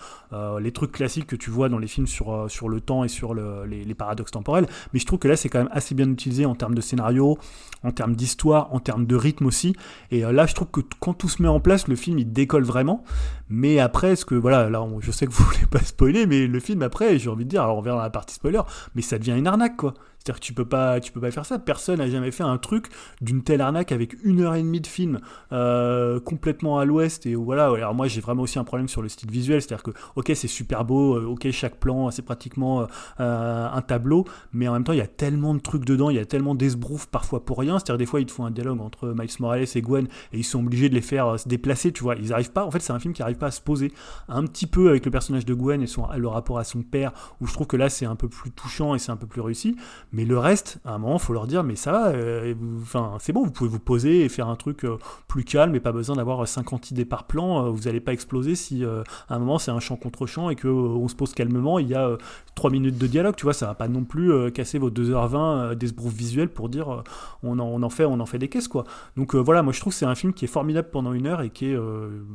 les 0.61 0.73
trucs 0.73 0.93
classiques 0.93 1.27
que 1.27 1.37
tu 1.37 1.51
vois 1.51 1.69
dans 1.69 1.79
les 1.79 1.87
films 1.87 2.07
sur, 2.07 2.51
sur 2.51 2.69
le 2.69 2.81
temps 2.81 3.05
et 3.05 3.09
sur 3.09 3.35
le, 3.35 3.65
les, 3.67 3.85
les 3.85 3.95
paradoxes 3.95 4.31
temporels. 4.31 4.67
Mais 4.93 4.99
je 4.99 5.07
trouve 5.07 5.19
que 5.19 5.29
là 5.29 5.37
c'est 5.37 5.49
quand 5.49 5.59
même 5.59 5.71
assez 5.73 5.95
bien 5.95 6.09
utilisé 6.11 6.47
en 6.47 6.55
termes 6.55 6.75
de 6.75 6.81
scénario, 6.81 7.39
en 7.83 7.93
termes 7.93 8.15
d'histoire, 8.15 8.73
en 8.75 8.81
termes 8.81 9.07
de 9.07 9.17
rythme 9.17 9.47
aussi. 9.47 9.75
Et 10.11 10.25
euh, 10.25 10.33
là, 10.33 10.47
je 10.47 10.55
trouve 10.55 10.69
que 10.69 10.81
quand 11.01 11.15
tout 11.15 11.29
se 11.29 11.43
met 11.43 11.49
en 11.49 11.61
place, 11.61 11.89
le 11.89 11.97
film 11.97 12.19
il 12.19 12.33
décolle 12.33 12.65
vraiment. 12.65 13.05
Mais 13.49 13.79
après, 13.79 14.17
ce 14.17 14.25
que 14.25 14.35
voilà, 14.35 14.69
là, 14.69 14.87
je 15.01 15.11
sais 15.11 15.27
que 15.27 15.33
vous 15.33 15.45
voulez 15.53 15.67
pas 15.67 15.81
spoiler, 15.81 16.27
mais 16.27 16.47
le 16.47 16.61
film 16.61 16.83
après, 16.83 17.19
j'ai 17.19 17.31
envie 17.31 17.45
de 17.45 17.51
dire, 17.51 17.63
alors 17.63 17.79
on 17.79 17.83
verra 17.83 17.97
dans 17.97 18.03
la 18.03 18.11
partie 18.11 18.35
spoiler, 18.35 18.61
mais 18.95 19.03
ça 19.03 19.19
devient 19.19 19.37
une 19.37 19.47
arnaque 19.47 19.77
quoi. 19.77 19.95
C'est-à-dire 20.21 20.41
que 20.41 20.45
tu 20.45 20.53
peux 20.53 20.67
pas, 20.67 21.01
tu 21.01 21.13
peux 21.13 21.21
pas 21.21 21.31
faire 21.31 21.47
ça. 21.47 21.59
Personne 21.59 21.99
n'a 21.99 22.11
jamais 22.11 22.31
fait 22.31 22.43
un 22.43 22.59
truc 22.59 22.89
d'une 23.23 23.43
telle 23.43 23.63
arnaque 23.63 23.91
avec 23.91 24.15
une 24.23 24.41
heure 24.43 24.55
et 24.55 24.63
demie 24.63 24.81
de 24.81 24.87
film 24.87 25.21
euh, 25.53 26.21
complètement 26.21 26.79
à 26.79 26.85
l'ouest. 26.85 27.25
Et 27.25 27.35
voilà. 27.35 27.65
Alors 27.65 27.95
moi, 27.95 28.07
j'ai 28.07 28.21
vraiment 28.21 28.43
aussi 28.43 28.59
un 28.59 28.65
problème 28.65 28.87
sur 28.87 29.01
le 29.01 29.09
style 29.09 29.31
visuel. 29.31 29.63
C'est-à-dire 29.63 29.83
que, 29.83 29.93
ok, 30.17 30.31
c'est 30.35 30.47
super 30.47 30.85
beau, 30.85 31.17
euh, 31.17 31.25
ok, 31.25 31.51
chaque 31.53 31.77
plan, 31.77 32.11
c'est 32.11 32.23
pratiquement 32.23 32.87
euh, 33.19 33.69
un 33.73 33.83
tableau, 33.83 34.27
mais 34.53 34.69
en 34.69 34.75
même 34.75 34.85
temps, 34.85 34.93
il 34.93 34.99
y 34.99 35.03
a 35.03 35.07
tellement 35.07 35.55
de 35.55 35.61
trucs 35.61 35.87
dedans, 35.87 36.11
il 36.11 36.17
y 36.17 36.21
a 36.21 36.27
tellement 36.27 36.55
d'esbroufs 36.55 37.07
parfois 37.07 37.45
pour 37.45 37.59
rien. 37.59 37.79
C'est-à-dire 37.79 37.99
des 37.99 38.07
fois, 38.07 38.21
ils 38.21 38.27
te 38.27 38.33
font 38.33 38.45
un 38.45 38.51
dialogue 38.51 38.81
entre 38.83 39.15
Miles 39.19 39.31
Morales 39.41 39.65
et 39.75 39.81
Gwen 39.81 40.07
et 40.33 40.39
ils 40.39 40.45
sont 40.45 40.61
obligés 40.61 40.91
de 40.91 40.95
les 40.95 41.01
faire 41.01 41.41
se 41.41 41.49
déplacer. 41.49 41.93
Tu 41.93 42.03
vois, 42.03 42.17
ils 42.17 42.35
arrivent 42.35 42.53
pas. 42.53 42.67
En 42.67 42.71
fait, 42.71 42.81
c'est 42.81 42.93
un 42.93 42.99
film 42.99 43.15
qui 43.15 43.23
arrive 43.23 43.39
pas 43.39 43.47
à 43.47 43.51
se 43.51 43.63
poser 43.63 43.91
un 44.29 44.45
petit 44.45 44.67
peu 44.67 44.91
avec 44.91 45.07
le 45.07 45.11
personnage 45.11 45.47
de 45.47 45.55
Gwen 45.55 45.81
et 45.81 45.87
son, 45.87 46.07
le 46.15 46.29
rapport 46.29 46.59
à 46.59 46.65
son 46.65 46.83
père, 46.83 47.13
où 47.41 47.47
je 47.47 47.55
trouve 47.55 47.67
que 47.67 47.79
là, 47.79 47.89
c'est 47.89 48.07
un 48.07 48.17
peu 48.17 48.29
plus 48.29 48.51
touchant 48.51 48.95
et 48.95 48.99
c'est 48.99 49.13
un 49.13 49.17
peu 49.17 49.27
plus 49.27 49.41
réussi. 49.41 49.77
Mais 50.13 50.25
le 50.25 50.39
reste, 50.39 50.79
à 50.85 50.95
un 50.95 50.99
moment, 50.99 51.19
faut 51.19 51.33
leur 51.33 51.47
dire, 51.47 51.63
mais 51.63 51.77
ça 51.77 51.93
va, 51.93 52.09
euh, 52.09 52.55
enfin, 52.83 53.17
c'est 53.21 53.33
bon, 53.33 53.45
vous 53.45 53.53
pouvez 53.53 53.71
vous 53.71 53.79
poser 53.79 54.25
et 54.25 54.29
faire 54.29 54.49
un 54.49 54.57
truc 54.57 54.85
euh, 54.85 54.97
plus 55.29 55.45
calme 55.45 55.75
et 55.77 55.81
pas 55.81 55.93
besoin 55.93 56.17
d'avoir 56.17 56.47
50 56.47 56.91
idées 56.91 57.05
par 57.05 57.25
plan. 57.25 57.67
Euh, 57.67 57.71
vous 57.71 57.83
n'allez 57.83 58.01
pas 58.01 58.13
exploser 58.13 58.57
si 58.57 58.85
à 58.85 59.35
un 59.35 59.39
moment 59.39 59.59
c'est 59.59 59.71
un 59.71 59.79
champ 59.79 59.97
contre 59.97 60.27
champ 60.27 60.51
et 60.51 60.57
que 60.57 60.69
on 60.69 61.07
se 61.07 61.15
pose 61.15 61.33
calmement. 61.33 61.79
Il 61.79 61.89
y 61.89 61.95
a 61.95 62.17
3 62.57 62.71
minutes 62.71 62.99
de 62.99 63.07
dialogue, 63.07 63.37
tu 63.37 63.45
vois, 63.45 63.53
ça 63.53 63.67
va 63.67 63.75
pas 63.75 63.89
non 63.89 64.05
plus 64.05 64.51
casser 64.53 64.79
vos 64.79 64.91
2h20 64.91 65.75
d'esbrouf 65.75 66.13
visuel 66.13 66.49
pour 66.49 66.69
dire 66.69 67.03
on 67.43 67.59
en, 67.59 67.65
on, 67.65 67.83
en, 67.83 67.91
fait, 67.91 68.05
on 68.05 68.19
en 68.21 68.27
fait 68.27 68.39
des 68.39 68.49
caisses, 68.49 68.69
quoi. 68.69 68.85
Donc 69.17 69.35
voilà, 69.35 69.63
moi 69.63 69.73
je 69.73 69.81
trouve 69.81 69.93
que 69.93 69.99
c'est 69.99 70.07
un 70.07 70.15
film 70.15 70.33
qui 70.33 70.45
est 70.45 70.49
formidable 70.49 70.89
pendant 70.91 71.13
une 71.13 71.27
heure 71.27 71.43
et 71.43 71.51
qui 71.51 71.67
est 71.67 71.79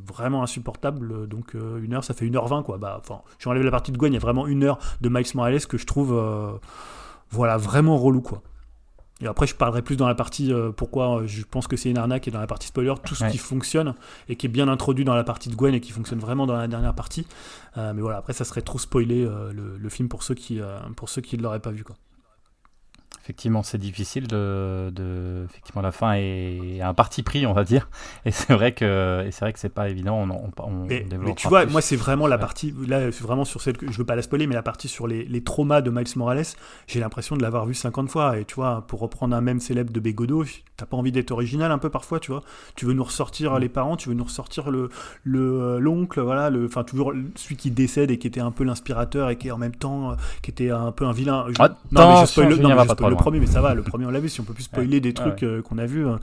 vraiment 0.08 0.44
insupportable. 0.44 1.28
Donc 1.28 1.54
une 1.54 1.94
heure, 1.94 2.04
ça 2.04 2.14
fait 2.14 2.26
1h20, 2.26 2.64
quoi. 2.64 2.78
Bah, 2.78 3.02
enfin, 3.02 3.22
j'enlève 3.40 3.64
la 3.64 3.72
partie 3.72 3.92
de 3.92 3.98
Gwen, 3.98 4.14
il 4.14 4.16
y 4.16 4.20
a 4.20 4.22
vraiment 4.22 4.48
une 4.48 4.64
heure 4.64 4.80
de 5.02 5.10
Miles 5.10 5.26
Morales 5.36 5.66
que 5.66 5.78
je 5.78 5.86
trouve 5.86 6.14
voilà, 7.36 7.58
vraiment 7.58 7.98
relou 7.98 8.22
quoi. 8.22 8.42
Et 9.22 9.28
après, 9.28 9.48
je 9.48 9.56
parlerai 9.56 9.82
plus 9.82 9.96
dans 9.96 10.08
la 10.08 10.16
partie 10.16 10.52
euh, 10.52 10.72
pourquoi 10.72 11.22
euh, 11.22 11.28
je 11.28 11.44
pense 11.44 11.68
que 11.68 11.78
c'est 11.78 11.90
une 11.90 11.98
arnaque 11.98 12.28
et 12.28 12.32
dans 12.32 12.40
la 12.42 12.48
partie 12.48 12.68
spoiler, 12.68 12.94
tout 13.06 13.16
ce 13.16 13.24
qui 13.30 13.38
fonctionne 13.38 13.96
et 14.28 14.36
qui 14.36 14.48
est 14.48 14.50
bien 14.50 14.68
introduit 14.68 15.06
dans 15.06 15.16
la 15.16 15.24
partie 15.24 15.48
de 15.48 15.56
Gwen 15.56 15.74
et 15.74 15.80
qui 15.80 15.94
fonctionne 15.94 16.20
vraiment 16.20 16.46
dans 16.46 16.58
la 16.58 16.68
dernière 16.68 16.94
partie. 16.94 17.26
Euh, 17.78 17.94
mais 17.94 18.02
voilà, 18.02 18.18
après, 18.18 18.34
ça 18.34 18.44
serait 18.44 18.62
trop 18.62 18.78
spoiler 18.78 19.24
le, 19.24 19.78
le, 19.78 19.90
film 19.90 20.10
pour 20.10 20.24
ceux 20.24 20.36
qui 20.36 20.60
pour 20.98 21.08
ceux 21.08 21.22
qui 21.22 21.38
ne 21.38 21.44
l'auraient 21.44 21.62
pas 21.62 21.72
vu. 21.72 21.86
Quoi. 21.86 21.96
Effectivement, 23.26 23.64
c'est 23.64 23.80
difficile 23.80 24.28
de, 24.28 24.92
de, 24.94 25.46
Effectivement, 25.50 25.82
la 25.82 25.92
fin 25.92 26.14
est 26.14 26.80
un 26.82 26.94
parti 26.94 27.24
pris, 27.24 27.48
on 27.48 27.54
va 27.54 27.64
dire. 27.64 27.90
Et 28.24 28.30
c'est 28.30 28.54
vrai 28.54 28.72
que, 28.74 29.28
c'est 29.32 29.40
vrai 29.40 29.52
que 29.52 29.58
c'est 29.58 29.70
pas 29.70 29.90
évident. 29.90 30.16
On, 30.16 30.30
on, 30.30 30.52
on 30.60 30.86
mais, 30.86 31.08
mais, 31.20 31.34
tu 31.34 31.48
vois, 31.48 31.66
moi, 31.66 31.82
c'est 31.82 31.96
vraiment 31.96 32.28
la 32.28 32.38
partie. 32.38 32.72
Là, 32.88 33.12
c'est 33.12 33.24
vraiment 33.24 33.44
sur 33.44 33.62
celle 33.62 33.78
que 33.78 33.92
je 33.92 33.98
veux 33.98 34.06
pas 34.06 34.16
la 34.16 34.22
spoiler, 34.22 34.46
mais 34.46 34.54
la 34.54 34.62
partie 34.62 34.88
sur 34.88 35.08
les, 35.08 35.26
les 35.26 35.44
traumas 35.44 35.82
de 35.82 35.90
Miles 35.90 36.06
Morales. 36.18 36.46
J'ai 36.86 37.00
l'impression 37.00 37.36
de 37.36 37.42
l'avoir 37.42 37.66
vu 37.66 37.74
50 37.74 38.12
fois. 38.12 38.38
Et 38.38 38.46
tu 38.46 38.54
vois, 38.54 38.84
pour 38.88 39.00
reprendre 39.00 39.36
un 39.36 39.42
même 39.42 39.60
célèbre 39.60 39.92
de 39.92 40.00
Bégodeau, 40.00 40.46
t'as 40.78 40.86
pas 40.86 40.96
envie 40.96 41.12
d'être 41.12 41.32
original 41.32 41.72
un 41.72 41.80
peu 41.80 41.90
parfois, 41.90 42.20
tu 42.20 42.30
vois. 42.30 42.44
Tu 42.76 42.86
veux 42.86 42.94
nous 42.94 43.04
ressortir 43.04 43.54
mm. 43.54 43.60
les 43.60 43.70
parents, 43.70 43.98
tu 43.98 44.10
veux 44.10 44.16
nous 44.16 44.24
ressortir 44.24 44.70
le 44.70 44.90
euh, 45.26 45.80
l'oncle, 45.80 46.22
voilà, 46.22 46.50
le, 46.50 46.66
enfin 46.66 46.84
toujours 46.84 47.14
celui 47.36 47.56
qui 47.56 47.72
décède 47.72 48.12
et 48.12 48.20
qui 48.20 48.28
était 48.28 48.40
un 48.40 48.52
peu 48.52 48.64
l'inspirateur 48.64 49.30
et 49.30 49.38
qui 49.38 49.52
en 49.52 49.58
même 49.58 49.76
temps, 49.76 50.12
euh, 50.12 50.16
qui 50.42 50.52
était 50.52 50.70
un 50.70 50.92
peu 50.92 51.06
un 51.06 51.12
vilain. 51.12 51.46
Je, 51.50 51.62
non, 51.92 52.14
mais 52.14 52.22
je 52.22 52.26
spoil, 52.26 52.56
non, 52.56 52.76
mais 52.76 52.84
je 52.84 53.15
le 53.16 53.22
premier, 53.22 53.40
mais 53.40 53.48
ça 53.48 53.62
va, 53.62 53.74
le 53.74 53.84
premier 53.84 54.06
on 54.06 54.12
l'a 54.12 54.20
vu, 54.20 54.30
si 54.30 54.42
on 54.42 54.44
peut 54.44 54.54
plus 54.54 54.64
spoiler 54.64 55.00
des 55.00 55.14
trucs 55.14 55.44
euh, 55.44 55.62
qu'on 55.62 55.78
a 55.78 55.86
vus, 55.86 56.08
hein. 56.08 56.20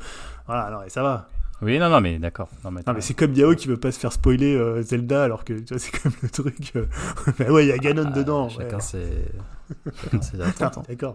voilà, 0.47 0.63
alors, 0.63 0.85
et 0.85 0.91
ça 0.91 1.03
va. 1.03 1.29
Oui, 1.63 1.79
non, 1.79 1.89
non, 1.89 2.01
mais 2.01 2.19
d'accord. 2.19 2.49
Non, 2.65 2.73
mais, 2.73 2.83
c'est 3.01 3.15
comme 3.15 3.33
Yao 3.35 3.55
qui 3.55 3.69
veut 3.69 3.77
pas 3.77 3.93
se 3.93 4.01
faire 4.01 4.13
spoiler 4.13 4.57
euh, 4.57 4.83
Zelda 4.83 5.23
alors 5.23 5.45
que 5.45 5.55
c'est 5.79 5.91
quand 6.03 6.07
même 6.07 6.19
le 6.21 6.29
truc. 6.29 6.73
Euh, 6.75 6.87
bah 7.39 7.51
ouais, 7.51 7.67
il 7.67 7.69
y 7.69 7.73
a 7.73 7.79
Ganon 7.79 8.09
ah, 8.09 8.11
dedans. 8.11 8.49
Chacun 8.49 8.81
c'est. 8.81 9.25
Hein. 10.13 10.71
D'accord. 10.87 11.15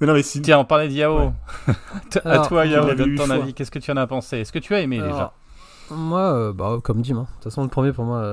Mais 0.00 0.08
non, 0.08 0.14
mais 0.14 0.22
si... 0.22 0.42
Tiens, 0.42 0.58
on 0.58 0.64
parlait 0.64 0.88
de 0.88 0.94
Yao. 0.94 1.32
à 2.24 2.38
toi, 2.48 2.66
Yao, 2.66 2.92
donne 2.94 3.14
ton 3.14 3.30
avis. 3.30 3.54
Qu'est-ce 3.54 3.70
que 3.70 3.78
tu 3.78 3.92
en 3.92 3.96
as 3.96 4.08
pensé? 4.08 4.38
Est-ce 4.38 4.50
que 4.50 4.58
tu 4.58 4.74
as 4.74 4.80
aimé 4.80 4.98
déjà? 5.00 5.32
Moi, 5.90 6.52
bah, 6.52 6.78
comme 6.82 7.00
Dim. 7.02 7.18
Hein. 7.18 7.20
De 7.20 7.34
toute 7.34 7.44
façon, 7.44 7.62
le 7.62 7.68
premier 7.68 7.92
pour 7.92 8.04
moi, 8.04 8.24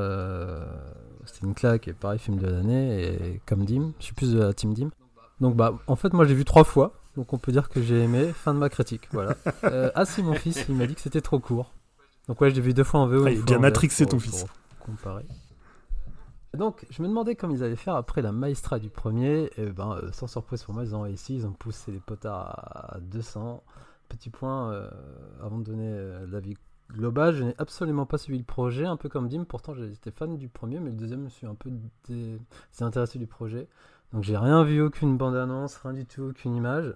c'était 1.26 1.46
une 1.46 1.54
claque 1.54 1.88
et 1.88 1.94
pareil, 1.94 2.18
film 2.18 2.38
de 2.38 2.48
l'année. 2.48 3.04
Et 3.04 3.42
comme 3.46 3.64
Dim, 3.64 3.92
je 4.00 4.06
suis 4.06 4.16
plus 4.16 4.34
de 4.34 4.40
la 4.40 4.54
team 4.54 4.74
Dim. 4.74 4.90
Donc, 5.44 5.58
bah, 5.58 5.78
en 5.88 5.98
fait, 5.98 6.14
moi, 6.14 6.24
j'ai 6.26 6.34
vu 6.34 6.46
trois 6.46 6.64
fois. 6.64 6.94
Donc 7.16 7.32
on 7.34 7.38
peut 7.38 7.52
dire 7.52 7.70
que 7.70 7.82
j'ai 7.82 8.00
aimé. 8.00 8.32
Fin 8.34 8.54
de 8.54 8.60
ma 8.60 8.70
critique. 8.70 9.08
Voilà. 9.12 9.36
Euh, 9.66 9.92
ah 9.96 10.06
si 10.06 10.22
mon 10.24 10.34
fils, 10.34 10.66
il 10.68 10.76
m'a 10.76 10.88
dit 10.88 10.96
que 10.96 11.02
c'était 11.02 11.22
trop 11.22 11.40
court. 11.40 11.72
Donc 12.28 12.42
ouais, 12.42 12.52
j'ai 12.52 12.62
vu 12.62 12.74
deux 12.74 12.84
fois 12.84 13.02
en 13.02 13.08
VO. 13.08 13.26
Ah, 13.26 13.32
il 13.32 13.60
Matrix, 13.60 13.90
c'est 13.92 14.08
ton 14.08 14.20
fils. 14.20 14.46
Donc 16.54 16.86
je 16.90 17.02
me 17.02 17.08
demandais 17.08 17.36
comment 17.36 17.54
ils 17.54 17.64
allaient 17.64 17.76
faire 17.76 17.96
après 17.96 18.22
la 18.22 18.32
maestra 18.32 18.80
du 18.80 18.90
premier. 18.90 19.50
Et 19.58 19.66
ben 19.68 19.94
euh, 19.94 20.12
sans 20.12 20.28
surprise 20.28 20.64
pour 20.64 20.74
moi, 20.74 20.84
ils 20.84 20.96
ont 20.96 21.02
réussi. 21.02 21.36
Ils 21.36 21.46
ont 21.46 21.54
poussé 21.54 21.92
les 21.92 22.00
potards 22.00 22.96
à 22.96 23.00
200. 23.00 23.64
Petit 24.10 24.30
point 24.30 24.72
euh, 24.72 24.90
avant 25.42 25.60
de 25.60 25.64
donner 25.64 26.26
l'avis 26.28 26.56
global, 26.92 27.34
je 27.36 27.44
n'ai 27.44 27.56
absolument 27.58 28.06
pas 28.06 28.18
suivi 28.18 28.40
le 28.40 28.46
projet, 28.46 28.86
un 28.86 28.98
peu 28.98 29.10
comme 29.10 29.28
Dim. 29.30 29.46
Pourtant, 29.46 29.74
j'étais 29.74 30.12
fan 30.12 30.38
du 30.38 30.50
premier, 30.50 30.80
mais 30.80 30.90
le 30.90 30.98
deuxième, 30.98 31.20
je 31.20 31.26
me 31.26 31.30
suis 31.30 31.48
un 31.48 31.56
peu 31.56 31.72
désintéressé 32.72 33.18
du 33.18 33.28
projet. 33.28 33.68
Donc 34.14 34.24
j'ai 34.24 34.38
rien 34.38 34.64
vu, 34.64 34.82
aucune 34.82 35.18
bande-annonce, 35.18 35.78
rien 35.78 35.94
du 35.94 36.06
tout, 36.06 36.22
aucune 36.30 36.56
image. 36.56 36.96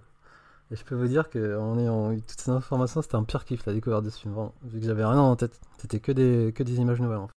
Et 0.70 0.76
je 0.76 0.84
peux 0.84 0.96
vous 0.96 1.08
dire 1.08 1.30
qu'en 1.30 1.78
ayant 1.80 2.12
eu 2.12 2.22
toutes 2.22 2.40
ces 2.40 2.52
informations, 2.52 3.02
c'était 3.02 3.16
un 3.16 3.24
pire 3.24 3.46
kiff 3.46 3.66
la 3.66 3.74
découverte 3.74 4.04
de 4.04 4.10
ce 4.10 4.20
film, 4.20 4.36
vu 4.64 4.80
que 4.80 4.86
j'avais 4.86 5.06
rien 5.06 5.20
en 5.20 5.36
tête. 5.36 5.60
C'était 5.78 6.00
que 6.00 6.12
des, 6.12 6.54
que 6.54 6.64
des 6.64 6.76
images 6.76 7.00
nouvelles 7.02 7.18
en 7.18 7.28
fait. 7.28 7.34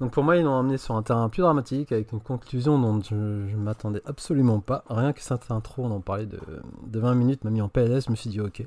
Donc 0.00 0.12
pour 0.12 0.22
moi, 0.22 0.36
ils 0.36 0.44
l'ont 0.44 0.58
amené 0.58 0.78
sur 0.78 0.94
un 0.94 1.02
terrain 1.02 1.28
plus 1.28 1.42
dramatique, 1.42 1.90
avec 1.92 2.12
une 2.12 2.20
conclusion 2.20 2.78
dont 2.78 3.02
je, 3.02 3.14
ne 3.14 3.56
m'attendais 3.56 4.00
absolument 4.04 4.60
pas. 4.60 4.84
Rien 4.88 5.12
que 5.12 5.20
cette 5.20 5.50
intro, 5.50 5.84
on 5.84 5.90
en 5.90 6.00
parlait 6.00 6.26
de, 6.26 6.40
de 6.86 7.00
20 7.00 7.14
minutes, 7.14 7.44
m'a 7.44 7.50
mis 7.50 7.60
en 7.60 7.68
PLS, 7.68 8.06
je 8.06 8.10
me 8.10 8.16
suis 8.16 8.30
dit 8.30 8.40
ok, 8.40 8.64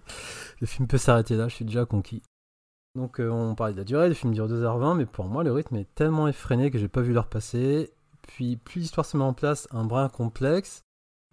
le 0.59 0.67
film 0.67 0.87
peut 0.87 0.97
s'arrêter 0.97 1.35
là, 1.35 1.47
je 1.47 1.55
suis 1.55 1.65
déjà 1.65 1.85
conquis. 1.85 2.21
Donc 2.95 3.19
euh, 3.21 3.29
on 3.29 3.55
parlait 3.55 3.73
de 3.73 3.77
la 3.77 3.85
durée, 3.85 4.09
le 4.09 4.13
film 4.13 4.33
dure 4.33 4.49
2h20, 4.49 4.97
mais 4.97 5.05
pour 5.05 5.25
moi 5.25 5.43
le 5.43 5.53
rythme 5.53 5.77
est 5.77 5.93
tellement 5.95 6.27
effréné 6.27 6.69
que 6.71 6.77
j'ai 6.77 6.89
pas 6.89 7.01
vu 7.01 7.13
l'heure 7.13 7.27
passer. 7.27 7.91
Puis 8.31 8.55
plus 8.55 8.79
l'histoire 8.79 9.05
se 9.05 9.17
met 9.17 9.23
en 9.25 9.33
place, 9.33 9.67
un 9.71 9.83
brin 9.83 10.07
complexe, 10.07 10.83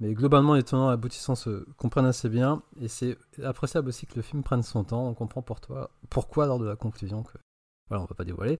mais 0.00 0.14
globalement 0.14 0.54
les 0.54 0.64
tenants 0.64 0.90
et 0.90 0.94
aboutissants 0.94 1.36
se 1.36 1.64
comprennent 1.76 2.06
assez 2.06 2.28
bien, 2.28 2.62
et 2.80 2.88
c'est 2.88 3.16
appréciable 3.44 3.88
aussi 3.88 4.06
que 4.06 4.16
le 4.16 4.22
film 4.22 4.42
prenne 4.42 4.64
son 4.64 4.82
temps, 4.82 5.06
on 5.06 5.14
comprend 5.14 5.40
pour 5.40 5.60
toi, 5.60 5.90
pourquoi 6.10 6.46
lors 6.46 6.58
de 6.58 6.66
la 6.66 6.74
conclusion, 6.74 7.22
que 7.22 7.38
voilà, 7.88 8.02
on 8.02 8.06
va 8.06 8.16
pas 8.16 8.24
dévoiler. 8.24 8.58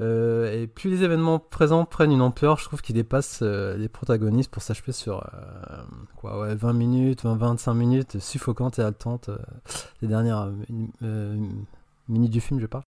Euh, 0.00 0.52
et 0.52 0.66
plus 0.66 0.90
les 0.90 1.02
événements 1.02 1.38
présents 1.38 1.86
prennent 1.86 2.12
une 2.12 2.20
ampleur, 2.20 2.58
je 2.58 2.64
trouve 2.64 2.82
qu'ils 2.82 2.94
dépassent 2.94 3.40
euh, 3.42 3.76
les 3.78 3.88
protagonistes 3.88 4.50
pour 4.50 4.62
s'achever 4.62 4.92
sur 4.92 5.22
euh, 5.22 5.82
quoi, 6.16 6.40
ouais, 6.40 6.54
20 6.54 6.74
minutes, 6.74 7.22
20, 7.24 7.36
25 7.36 7.72
minutes, 7.72 8.18
suffocantes 8.18 8.78
et 8.78 8.82
haletantes, 8.82 9.30
les 10.02 10.08
dernières 10.08 10.52
minutes 12.08 12.32
du 12.32 12.40
film, 12.42 12.60
je 12.60 12.66
parle. 12.66 12.84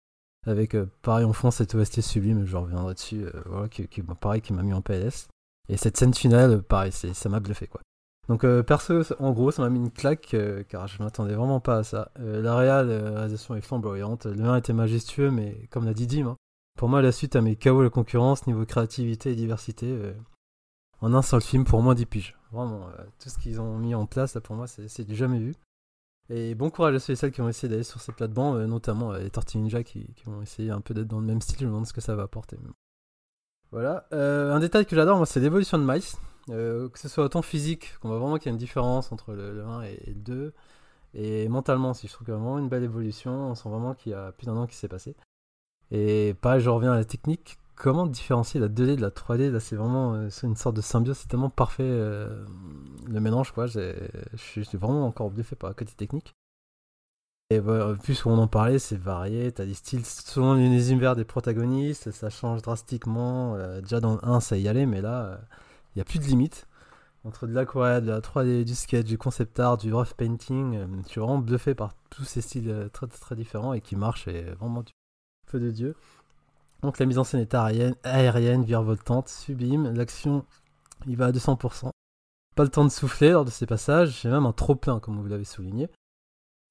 Avec 0.49 0.73
euh, 0.73 0.87
pareil 1.03 1.25
en 1.25 1.33
fond 1.33 1.51
cette 1.51 1.75
OST 1.75 2.01
sublime, 2.01 2.43
je 2.43 2.57
reviendrai 2.57 2.95
dessus, 2.95 3.23
euh, 3.23 3.31
voilà, 3.45 3.69
qui, 3.69 3.87
pareil 4.19 4.41
qui 4.41 4.51
m'a 4.51 4.63
mis 4.63 4.73
en 4.73 4.81
PS. 4.81 5.27
Et 5.69 5.77
cette 5.77 5.95
scène 5.95 6.13
finale, 6.15 6.63
pareil, 6.63 6.91
ça 6.91 7.29
m'a 7.29 7.39
bluffé 7.39 7.67
quoi. 7.67 7.81
Donc 8.27 8.43
euh, 8.43 8.63
perso, 8.63 9.03
en 9.19 9.31
gros, 9.31 9.51
ça 9.51 9.61
m'a 9.61 9.69
mis 9.69 9.77
une 9.77 9.91
claque 9.91 10.35
car 10.67 10.87
je 10.87 11.03
m'attendais 11.03 11.35
vraiment 11.35 11.59
pas 11.59 11.77
à 11.77 11.83
ça. 11.83 12.11
la 12.17 12.55
réalisation 12.55 13.55
est 13.55 13.61
flamboyante, 13.61 14.25
le 14.25 14.43
1 14.43 14.55
était 14.55 14.73
majestueux, 14.73 15.29
mais 15.29 15.67
comme 15.69 15.85
l'a 15.85 15.93
dit 15.93 16.07
Dim, 16.07 16.25
hein, 16.25 16.37
pour 16.79 16.89
moi 16.89 17.03
la 17.03 17.11
suite 17.11 17.35
a 17.35 17.41
mis 17.41 17.55
KO 17.55 17.83
la 17.83 17.91
concurrence 17.91 18.47
niveau 18.47 18.65
créativité 18.65 19.31
et 19.31 19.35
diversité. 19.35 19.95
en 21.01 21.13
un 21.13 21.21
seul 21.21 21.41
film 21.41 21.63
pour 21.63 21.83
moins 21.83 21.93
10 21.93 22.05
piges. 22.07 22.37
Vraiment, 22.51 22.87
tout 23.19 23.29
ce 23.29 23.37
qu'ils 23.37 23.61
ont 23.61 23.77
mis 23.77 23.93
en 23.93 24.07
place 24.07 24.35
pour 24.43 24.55
moi 24.55 24.65
c'est 24.65 25.03
du 25.05 25.15
jamais 25.15 25.39
vu. 25.39 25.53
Et 26.29 26.53
bon 26.53 26.69
courage 26.69 26.95
à 26.95 26.99
ceux 26.99 27.13
et 27.13 27.15
celles 27.15 27.31
qui 27.31 27.41
vont 27.41 27.49
essayer 27.49 27.69
d'aller 27.69 27.83
sur 27.83 27.99
ces 27.99 28.11
plates-bandes, 28.11 28.57
euh, 28.57 28.67
notamment 28.67 29.13
euh, 29.13 29.19
les 29.19 29.31
Tortues 29.31 29.57
Ninja 29.57 29.83
qui, 29.83 30.07
vont 30.25 30.41
essayer 30.41 30.69
un 30.69 30.81
peu 30.81 30.93
d'être 30.93 31.07
dans 31.07 31.19
le 31.19 31.25
même 31.25 31.41
style. 31.41 31.57
Je 31.59 31.65
me 31.65 31.71
demande 31.71 31.87
ce 31.87 31.93
que 31.93 32.01
ça 32.01 32.15
va 32.15 32.23
apporter. 32.23 32.57
Voilà. 33.71 34.05
Euh, 34.13 34.53
un 34.53 34.59
détail 34.59 34.85
que 34.85 34.95
j'adore, 34.95 35.17
moi, 35.17 35.25
c'est 35.25 35.39
l'évolution 35.39 35.79
de 35.79 35.83
Miles. 35.83 36.03
que 36.47 36.99
ce 36.99 37.09
soit 37.09 37.23
autant 37.23 37.41
physique, 37.41 37.93
qu'on 37.99 38.09
voit 38.09 38.19
vraiment 38.19 38.37
qu'il 38.37 38.47
y 38.47 38.49
a 38.49 38.51
une 38.53 38.57
différence 38.57 39.11
entre 39.11 39.33
le, 39.33 39.63
1 39.63 39.81
et, 39.83 40.03
le 40.07 40.13
2. 40.13 40.53
Et 41.15 41.49
mentalement 41.49 41.91
aussi, 41.91 42.07
je 42.07 42.13
trouve 42.13 42.25
qu'il 42.25 42.33
y 42.33 42.37
a 42.37 42.39
vraiment 42.39 42.59
une 42.59 42.69
belle 42.69 42.83
évolution. 42.83 43.31
On 43.49 43.55
sent 43.55 43.69
vraiment 43.69 43.95
qu'il 43.95 44.11
y 44.11 44.15
a 44.15 44.31
plus 44.31 44.45
d'un 44.45 44.55
an 44.55 44.67
qui 44.67 44.75
s'est 44.75 44.87
passé. 44.87 45.15
Et 45.89 46.35
pareil, 46.41 46.61
je 46.61 46.69
reviens 46.69 46.93
à 46.93 46.95
la 46.95 47.05
technique. 47.05 47.57
Comment 47.75 48.05
différencier 48.05 48.59
la 48.59 48.67
2D 48.67 48.97
de 48.97 49.01
la 49.01 49.09
3D 49.09 49.49
Là, 49.49 49.59
c'est 49.59 49.77
vraiment 49.77 50.13
euh, 50.13 50.29
une 50.43 50.55
sorte 50.55 50.75
de 50.75 50.81
symbiose. 50.81 51.17
C'est 51.17 51.29
tellement 51.29 51.49
parfait 51.49 51.83
euh, 51.83 52.45
le 53.09 53.19
mélange, 53.19 53.51
quoi. 53.51 53.67
Je 53.67 54.61
suis 54.61 54.77
vraiment 54.77 55.05
encore 55.05 55.31
bluffé 55.31 55.55
par 55.55 55.69
la 55.69 55.73
côté 55.73 55.93
technique. 55.93 56.35
Et 57.51 57.57
voilà, 57.57 57.95
plus 57.95 58.25
on 58.27 58.37
en 58.37 58.47
parlait, 58.47 58.77
c'est 58.77 58.97
varié. 58.97 59.51
T'as 59.51 59.65
des 59.65 59.73
styles 59.73 60.05
selon 60.05 60.53
les 60.53 60.91
univers 60.91 61.15
des 61.15 61.25
protagonistes, 61.25 62.11
ça 62.11 62.29
change 62.29 62.61
drastiquement. 62.61 63.55
Euh, 63.55 63.81
déjà 63.81 63.99
dans 63.99 64.13
le 64.13 64.19
1, 64.23 64.39
ça 64.39 64.55
y 64.55 64.67
allait, 64.67 64.85
mais 64.85 65.01
là, 65.01 65.39
il 65.95 65.97
n'y 65.97 66.01
a 66.01 66.05
plus 66.05 66.19
de 66.19 66.25
limite. 66.25 66.67
Entre 67.25 67.47
de 67.47 67.53
l'aquarelle, 67.53 68.05
de 68.05 68.11
la 68.11 68.21
3D, 68.21 68.63
du 68.63 68.75
sketch, 68.75 69.05
du 69.05 69.17
concept 69.17 69.59
art, 69.59 69.77
du 69.77 69.93
rough 69.93 70.13
painting, 70.15 70.75
euh, 70.75 70.87
je 71.03 71.09
suis 71.09 71.19
vraiment 71.19 71.39
bluffé 71.39 71.75
par 71.75 71.93
tous 72.09 72.23
ces 72.23 72.41
styles 72.41 72.69
euh, 72.69 72.87
très, 72.89 73.07
très 73.07 73.35
différents 73.35 73.73
et 73.73 73.81
qui 73.81 73.95
marchent 73.95 74.27
et 74.27 74.43
vraiment 74.59 74.83
du 74.83 74.93
feu 75.47 75.59
de 75.59 75.71
Dieu. 75.71 75.95
Donc 76.81 76.99
la 76.99 77.05
mise 77.05 77.17
en 77.17 77.23
scène 77.23 77.41
est 77.41 77.53
aérienne, 77.53 77.95
aérienne 78.03 78.63
virevoltante, 78.63 79.27
sublime. 79.27 79.91
L'action, 79.93 80.45
il 81.07 81.17
va 81.17 81.25
à 81.25 81.31
200%. 81.31 81.89
Pas 82.59 82.65
le 82.65 82.71
temps 82.71 82.83
de 82.83 82.91
souffler 82.91 83.29
lors 83.29 83.45
de 83.45 83.51
ces 83.51 83.65
passages. 83.65 84.19
J'ai 84.21 84.27
même 84.27 84.45
un 84.45 84.51
trop 84.51 84.75
plein, 84.75 84.99
comme 84.99 85.17
vous 85.17 85.25
l'avez 85.27 85.45
souligné. 85.45 85.87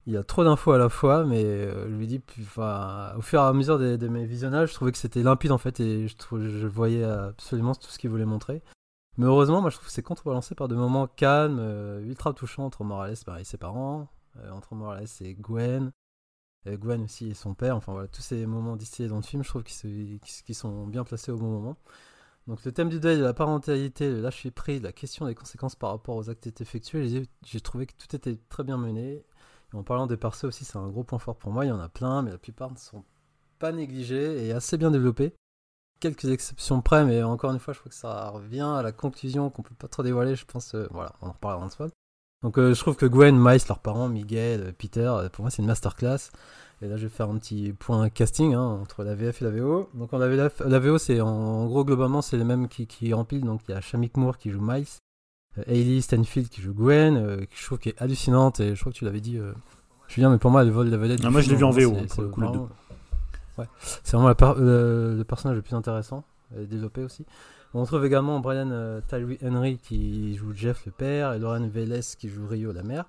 Il 0.04 0.12
y 0.12 0.18
a 0.18 0.22
trop 0.22 0.44
d'infos 0.44 0.72
à 0.72 0.76
la 0.76 0.90
fois, 0.90 1.24
mais 1.24 1.42
euh, 1.42 1.88
je 1.88 1.94
lui 1.94 2.06
dis, 2.06 2.18
au 2.18 3.22
fur 3.22 3.40
et 3.40 3.42
à 3.42 3.52
mesure 3.54 3.78
de, 3.78 4.08
mes 4.08 4.26
visionnages, 4.26 4.68
je 4.68 4.74
trouvais 4.74 4.92
que 4.92 4.98
c'était 4.98 5.22
limpide 5.22 5.50
en 5.50 5.56
fait, 5.56 5.80
et 5.80 6.06
je, 6.06 6.66
voyais 6.66 7.04
absolument 7.04 7.74
tout 7.74 7.88
ce 7.88 7.98
qu'il 7.98 8.10
voulait 8.10 8.26
montrer. 8.26 8.62
Mais 9.16 9.24
heureusement, 9.24 9.62
moi 9.62 9.70
je 9.70 9.76
trouve 9.76 9.86
que 9.86 9.92
c'est 9.94 10.02
contrebalancé 10.02 10.54
par 10.54 10.68
des 10.68 10.74
moments 10.74 11.06
calmes, 11.06 11.56
euh, 11.58 12.02
ultra 12.02 12.34
touchants 12.34 12.66
entre 12.66 12.84
Morales 12.84 13.16
bah, 13.26 13.40
et 13.40 13.44
ses 13.44 13.56
parents, 13.56 14.08
euh, 14.40 14.50
entre 14.50 14.74
Morales 14.74 15.06
et 15.22 15.36
Gwen, 15.36 15.90
Gwen 16.66 17.04
aussi 17.04 17.30
et 17.30 17.34
son 17.34 17.54
père. 17.54 17.76
Enfin 17.76 17.92
voilà, 17.92 18.08
tous 18.08 18.20
ces 18.20 18.44
moments 18.44 18.76
distillés 18.76 19.08
dans 19.08 19.16
le 19.16 19.22
film, 19.22 19.42
je 19.42 19.48
trouve 19.48 19.62
qu'ils 19.62 20.54
sont 20.54 20.86
bien 20.86 21.04
placés 21.04 21.32
au 21.32 21.38
bon 21.38 21.48
moment. 21.48 21.78
Donc 22.48 22.64
le 22.64 22.72
thème 22.72 22.88
du 22.88 22.98
deuil, 22.98 23.18
de 23.18 23.22
la 23.24 23.34
parentalité, 23.34 24.08
le 24.10 24.22
lâcher 24.22 24.50
prise, 24.50 24.82
la 24.82 24.92
question 24.92 25.26
des 25.26 25.34
conséquences 25.34 25.74
par 25.76 25.90
rapport 25.90 26.16
aux 26.16 26.30
actes 26.30 26.60
effectués, 26.62 27.26
j'ai- 27.44 27.60
trouvé 27.60 27.86
que 27.86 27.92
tout 27.98 28.16
était 28.16 28.38
très 28.48 28.64
bien 28.64 28.78
mené. 28.78 29.22
Et 29.72 29.76
en 29.76 29.82
parlant 29.82 30.06
des 30.06 30.16
persos 30.16 30.44
aussi, 30.44 30.64
c'est 30.64 30.78
un 30.78 30.88
gros 30.88 31.04
point 31.04 31.18
fort 31.18 31.36
pour 31.36 31.52
moi. 31.52 31.66
Il 31.66 31.68
y 31.68 31.72
en 31.72 31.78
a 31.78 31.90
plein, 31.90 32.22
mais 32.22 32.30
la 32.30 32.38
plupart 32.38 32.70
ne 32.72 32.78
sont 32.78 33.04
pas 33.58 33.70
négligés 33.70 34.46
et 34.46 34.52
assez 34.52 34.78
bien 34.78 34.90
développés. 34.90 35.34
Quelques 36.00 36.24
exceptions 36.26 36.80
près, 36.80 37.04
mais 37.04 37.22
encore 37.22 37.52
une 37.52 37.58
fois, 37.58 37.74
je 37.74 37.80
trouve 37.80 37.90
que 37.90 37.98
ça 37.98 38.30
revient 38.30 38.60
à 38.78 38.82
la 38.82 38.92
conclusion 38.92 39.50
qu'on 39.50 39.62
peut 39.62 39.74
pas 39.74 39.88
trop 39.88 40.02
dévoiler. 40.02 40.34
Je 40.34 40.46
pense, 40.46 40.74
euh, 40.74 40.86
voilà, 40.90 41.12
on 41.20 41.26
en 41.28 41.32
reparlera 41.32 41.66
en 41.66 41.68
soi. 41.68 41.88
Donc 42.42 42.56
euh, 42.58 42.72
je 42.72 42.80
trouve 42.80 42.96
que 42.96 43.04
Gwen, 43.04 43.36
Miles, 43.36 43.60
leurs 43.68 43.80
parents, 43.80 44.08
Miguel, 44.08 44.72
Peter, 44.74 45.00
euh, 45.00 45.28
pour 45.28 45.42
moi 45.42 45.50
c'est 45.50 45.60
une 45.60 45.66
masterclass. 45.66 46.30
Et 46.80 46.86
là 46.88 46.96
je 46.96 47.02
vais 47.04 47.08
faire 47.08 47.28
un 47.28 47.38
petit 47.38 47.72
point 47.72 48.08
casting 48.08 48.54
hein, 48.54 48.60
entre 48.82 49.02
la 49.02 49.14
VF 49.14 49.42
et 49.42 49.44
la 49.44 49.50
VO. 49.50 49.88
Donc 49.94 50.12
on 50.12 50.20
avait 50.20 50.36
la, 50.36 50.48
la 50.66 50.78
VO, 50.78 50.98
c'est 50.98 51.20
en, 51.20 51.28
en 51.28 51.66
gros 51.66 51.84
globalement 51.84 52.22
c'est 52.22 52.36
les 52.36 52.44
mêmes 52.44 52.68
qui, 52.68 52.86
qui 52.86 53.12
empilent. 53.14 53.44
Donc 53.44 53.62
il 53.68 53.72
y 53.72 53.74
a 53.74 53.80
Shamik 53.80 54.16
Moore 54.16 54.38
qui 54.38 54.50
joue 54.50 54.60
Miles, 54.60 54.86
euh, 55.58 55.62
Hailey 55.66 56.00
Stanfield 56.00 56.48
qui 56.48 56.62
joue 56.62 56.74
Gwen, 56.74 57.16
euh, 57.16 57.36
que 57.38 57.46
je 57.56 57.64
trouve 57.64 57.78
qui 57.78 57.88
est 57.88 58.00
hallucinante 58.00 58.60
et 58.60 58.74
je 58.76 58.80
crois 58.80 58.92
que 58.92 58.98
tu 58.98 59.04
l'avais 59.04 59.20
dit, 59.20 59.38
euh, 59.38 59.52
Julien, 60.06 60.30
mais 60.30 60.38
pour 60.38 60.50
moi 60.52 60.62
elle 60.62 60.70
vole 60.70 60.88
la 60.88 60.96
vedette. 60.98 61.20
Ah, 61.24 61.30
moi, 61.30 61.40
je 61.40 61.50
l'ai 61.50 61.56
vu 61.56 61.64
en 61.64 61.70
VO, 61.70 61.80
c'est- 61.80 62.00
pour 62.06 62.14
c'est 62.14 62.22
le 62.22 62.28
coup, 62.28 62.40
les 62.42 62.46
vraiment- 62.46 62.68
Ouais. 63.58 63.66
C'est 64.04 64.12
vraiment 64.12 64.28
la 64.28 64.34
par- 64.36 64.54
le, 64.54 65.24
personnage 65.26 65.56
le 65.56 65.62
plus 65.62 65.74
intéressant, 65.74 66.22
développé 66.56 67.02
aussi. 67.02 67.26
On 67.74 67.80
retrouve 67.82 68.06
également 68.06 68.38
Brian 68.40 68.70
euh, 68.70 69.00
Tyree 69.08 69.38
Henry 69.44 69.76
qui 69.78 70.36
joue 70.36 70.54
Jeff 70.54 70.86
le 70.86 70.92
père 70.92 71.32
et 71.34 71.38
Lauren 71.40 71.66
Vélez 71.68 72.00
qui 72.16 72.28
joue 72.28 72.46
Rio 72.46 72.72
la 72.72 72.82
mère. 72.84 73.04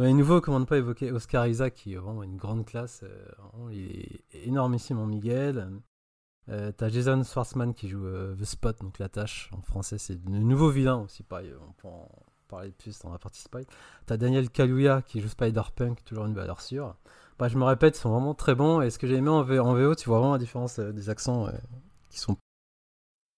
Les 0.00 0.14
nouveaux, 0.14 0.40
comment 0.40 0.60
ne 0.60 0.64
pas 0.64 0.78
évoquer 0.78 1.12
Oscar 1.12 1.46
Isaac 1.46 1.74
qui 1.74 1.92
est 1.92 1.96
vraiment 1.96 2.22
une 2.22 2.38
grande 2.38 2.64
classe, 2.64 3.02
euh, 3.02 3.70
il 3.70 4.22
est 4.32 4.46
énormissime 4.46 4.98
en 4.98 5.04
Miguel. 5.04 5.68
Euh, 6.48 6.72
T'as 6.74 6.88
Jason 6.88 7.22
Schwartzman 7.22 7.74
qui 7.74 7.90
joue 7.90 8.06
euh, 8.06 8.34
The 8.34 8.44
Spot, 8.44 8.80
donc 8.80 8.98
la 8.98 9.10
tâche 9.10 9.50
en 9.52 9.60
français, 9.60 9.98
c'est 9.98 10.18
le 10.24 10.38
nouveau 10.38 10.70
vilain 10.70 10.96
aussi, 10.96 11.22
on 11.30 11.72
peut 11.72 11.88
en 11.88 12.08
parler 12.48 12.70
plus 12.70 12.98
dans 13.00 13.12
la 13.12 13.18
partie 13.18 13.42
Spy. 13.42 13.66
T'as 14.06 14.16
Daniel 14.16 14.48
Kaluuya 14.48 15.02
qui 15.02 15.20
joue 15.20 15.28
Spider-Punk, 15.28 16.02
toujours 16.06 16.24
une 16.24 16.34
valeur 16.34 16.62
sûre. 16.62 16.96
Bah, 17.38 17.48
je 17.48 17.58
me 17.58 17.64
répète, 17.64 17.98
ils 17.98 18.00
sont 18.00 18.10
vraiment 18.10 18.34
très 18.34 18.54
bons. 18.54 18.80
Et 18.80 18.88
ce 18.88 18.98
que 18.98 19.06
j'ai 19.06 19.16
aimé 19.16 19.28
en, 19.28 19.42
VO, 19.42 19.94
tu 19.94 20.08
vois 20.08 20.18
vraiment 20.18 20.32
la 20.32 20.38
différence 20.38 20.80
des 20.80 21.10
accents 21.10 21.46
qui 22.08 22.18
sont 22.18 22.36